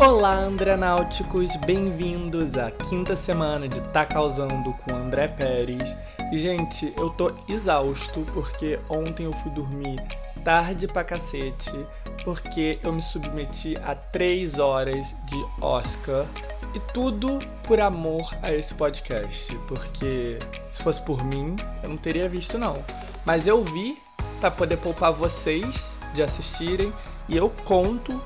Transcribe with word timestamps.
Olá, 0.00 0.32
Andrenáuticos! 0.32 1.54
Bem-vindos 1.56 2.56
à 2.56 2.70
quinta 2.70 3.14
semana 3.14 3.68
de 3.68 3.78
Tá 3.90 4.06
Causando 4.06 4.72
com 4.72 4.96
André 4.96 5.28
Pérez. 5.28 5.94
Gente, 6.32 6.90
eu 6.96 7.10
tô 7.10 7.30
exausto 7.46 8.22
porque 8.32 8.78
ontem 8.88 9.24
eu 9.24 9.32
fui 9.34 9.50
dormir 9.50 10.02
tarde 10.42 10.86
pra 10.86 11.04
cacete 11.04 11.70
porque 12.24 12.78
eu 12.82 12.94
me 12.94 13.02
submeti 13.02 13.74
a 13.84 13.94
três 13.94 14.58
horas 14.58 15.14
de 15.26 15.46
Oscar 15.60 16.24
e 16.74 16.80
tudo 16.94 17.38
por 17.64 17.78
amor 17.78 18.34
a 18.42 18.54
esse 18.54 18.72
podcast, 18.72 19.54
porque 19.68 20.38
se 20.72 20.82
fosse 20.82 21.02
por 21.02 21.22
mim, 21.22 21.56
eu 21.82 21.90
não 21.90 21.98
teria 21.98 22.26
visto 22.26 22.56
não. 22.56 22.82
Mas 23.26 23.46
eu 23.46 23.62
vi 23.62 23.98
para 24.40 24.50
poder 24.50 24.78
poupar 24.78 25.12
vocês 25.12 25.94
de 26.14 26.22
assistirem 26.22 26.90
e 27.28 27.36
eu 27.36 27.52
conto 27.66 28.18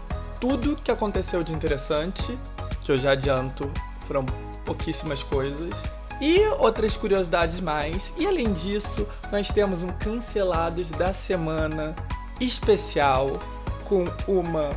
tudo 0.45 0.77
que 0.77 0.91
aconteceu 0.91 1.43
de 1.43 1.55
interessante, 1.55 2.39
que 2.83 2.93
eu 2.93 2.99
já 2.99 3.13
adianto, 3.13 3.71
foram 4.07 4.27
pouquíssimas 4.67 5.23
coisas. 5.23 5.73
E 6.21 6.39
outras 6.59 6.99
curiosidades 6.99 7.61
mais. 7.61 8.13
E 8.19 8.27
além 8.27 8.53
disso, 8.53 9.09
nós 9.33 9.49
temos 9.49 9.83
um 9.83 9.89
cancelados 9.89 10.91
da 10.91 11.15
semana 11.15 11.97
especial 12.39 13.31
com 13.87 14.05
uma 14.29 14.69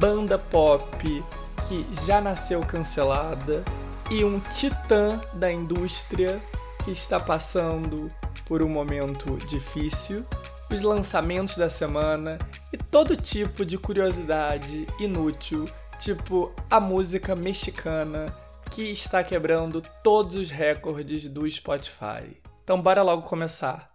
banda 0.00 0.36
pop 0.38 1.24
que 1.68 1.86
já 2.04 2.20
nasceu 2.20 2.58
cancelada 2.58 3.64
e 4.10 4.24
um 4.24 4.40
titã 4.40 5.20
da 5.34 5.52
indústria 5.52 6.40
que 6.84 6.90
está 6.90 7.20
passando 7.20 8.08
por 8.46 8.60
um 8.60 8.68
momento 8.68 9.36
difícil, 9.46 10.26
os 10.72 10.80
lançamentos 10.80 11.56
da 11.56 11.68
semana 11.68 12.38
e 12.72 12.78
todo 12.78 13.14
tipo 13.14 13.64
de 13.64 13.76
curiosidade 13.76 14.86
inútil, 14.98 15.66
tipo 16.00 16.50
a 16.70 16.80
música 16.80 17.36
mexicana 17.36 18.34
que 18.70 18.84
está 18.84 19.22
quebrando 19.22 19.82
todos 20.02 20.34
os 20.34 20.50
recordes 20.50 21.28
do 21.28 21.48
Spotify. 21.50 22.40
Então 22.64 22.80
bora 22.80 23.02
logo 23.02 23.22
começar. 23.22 23.92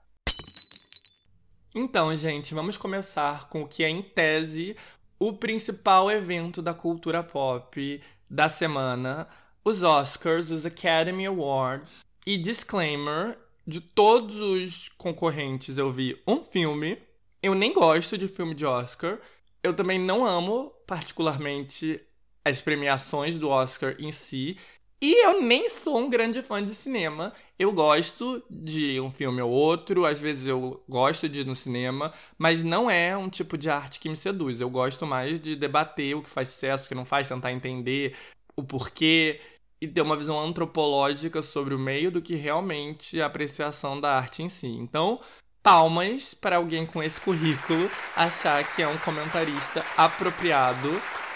Então, 1.73 2.15
gente, 2.15 2.53
vamos 2.53 2.77
começar 2.77 3.49
com 3.49 3.63
o 3.63 3.67
que 3.67 3.83
é 3.83 3.89
em 3.89 4.03
tese 4.03 4.75
o 5.19 5.33
principal 5.33 6.11
evento 6.11 6.61
da 6.61 6.75
cultura 6.75 7.23
pop 7.23 8.01
da 8.29 8.49
semana, 8.49 9.27
os 9.65 9.81
Oscars, 9.81 10.51
os 10.51 10.63
Academy 10.63 11.25
Awards. 11.25 12.05
E 12.25 12.37
disclaimer, 12.37 13.37
de 13.67 13.81
todos 13.81 14.39
os 14.39 14.89
concorrentes 14.97 15.77
eu 15.77 15.91
vi 15.91 16.21
um 16.25 16.41
filme. 16.41 16.97
Eu 17.43 17.53
nem 17.53 17.73
gosto 17.73 18.17
de 18.17 18.27
filme 18.27 18.55
de 18.55 18.65
Oscar. 18.65 19.19
Eu 19.61 19.75
também 19.75 19.99
não 19.99 20.25
amo 20.25 20.71
particularmente 20.87 21.99
as 22.45 22.61
premiações 22.61 23.37
do 23.37 23.49
Oscar 23.49 23.95
em 23.99 24.11
si. 24.11 24.57
E 24.99 25.23
eu 25.23 25.41
nem 25.41 25.69
sou 25.69 25.97
um 25.97 26.09
grande 26.09 26.41
fã 26.41 26.63
de 26.63 26.73
cinema. 26.73 27.33
Eu 27.59 27.71
gosto 27.71 28.41
de 28.49 28.99
um 29.01 29.11
filme 29.11 29.41
ou 29.41 29.51
outro, 29.51 30.05
às 30.05 30.19
vezes 30.19 30.47
eu 30.47 30.83
gosto 30.87 31.27
de 31.27 31.41
ir 31.41 31.45
no 31.45 31.55
cinema, 31.55 32.13
mas 32.37 32.63
não 32.63 32.89
é 32.89 33.15
um 33.15 33.29
tipo 33.29 33.57
de 33.57 33.69
arte 33.69 33.99
que 33.99 34.09
me 34.09 34.15
seduz. 34.15 34.61
Eu 34.61 34.69
gosto 34.69 35.05
mais 35.05 35.39
de 35.39 35.55
debater 35.55 36.15
o 36.15 36.23
que 36.23 36.29
faz 36.29 36.49
sucesso, 36.49 36.85
o 36.85 36.87
que 36.87 36.95
não 36.95 37.05
faz, 37.05 37.27
tentar 37.27 37.51
entender 37.51 38.15
o 38.55 38.63
porquê 38.63 39.39
e 39.79 39.87
ter 39.87 40.01
uma 40.01 40.15
visão 40.15 40.39
antropológica 40.39 41.41
sobre 41.41 41.73
o 41.73 41.79
meio 41.79 42.11
do 42.11 42.21
que 42.21 42.35
realmente 42.35 43.21
a 43.21 43.25
apreciação 43.25 43.99
da 43.99 44.15
arte 44.15 44.43
em 44.43 44.49
si. 44.49 44.67
Então, 44.67 45.19
palmas 45.61 46.33
para 46.33 46.57
alguém 46.57 46.85
com 46.85 47.03
esse 47.03 47.19
currículo 47.21 47.89
achar 48.15 48.63
que 48.73 48.81
é 48.81 48.87
um 48.87 48.97
comentarista 48.99 49.85
apropriado 49.95 50.89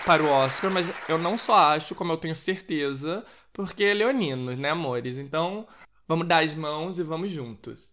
para 0.05 0.23
o 0.23 0.29
Oscar, 0.29 0.71
mas 0.71 0.91
eu 1.07 1.17
não 1.17 1.37
só 1.37 1.53
acho, 1.53 1.93
como 1.93 2.11
eu 2.11 2.17
tenho 2.17 2.35
certeza 2.35 3.25
porque 3.53 3.83
é 3.83 3.93
leoninos, 3.93 4.57
né, 4.57 4.69
amores? 4.69 5.17
Então, 5.17 5.67
vamos 6.07 6.27
dar 6.27 6.43
as 6.43 6.53
mãos 6.53 6.97
e 6.97 7.03
vamos 7.03 7.31
juntos. 7.31 7.91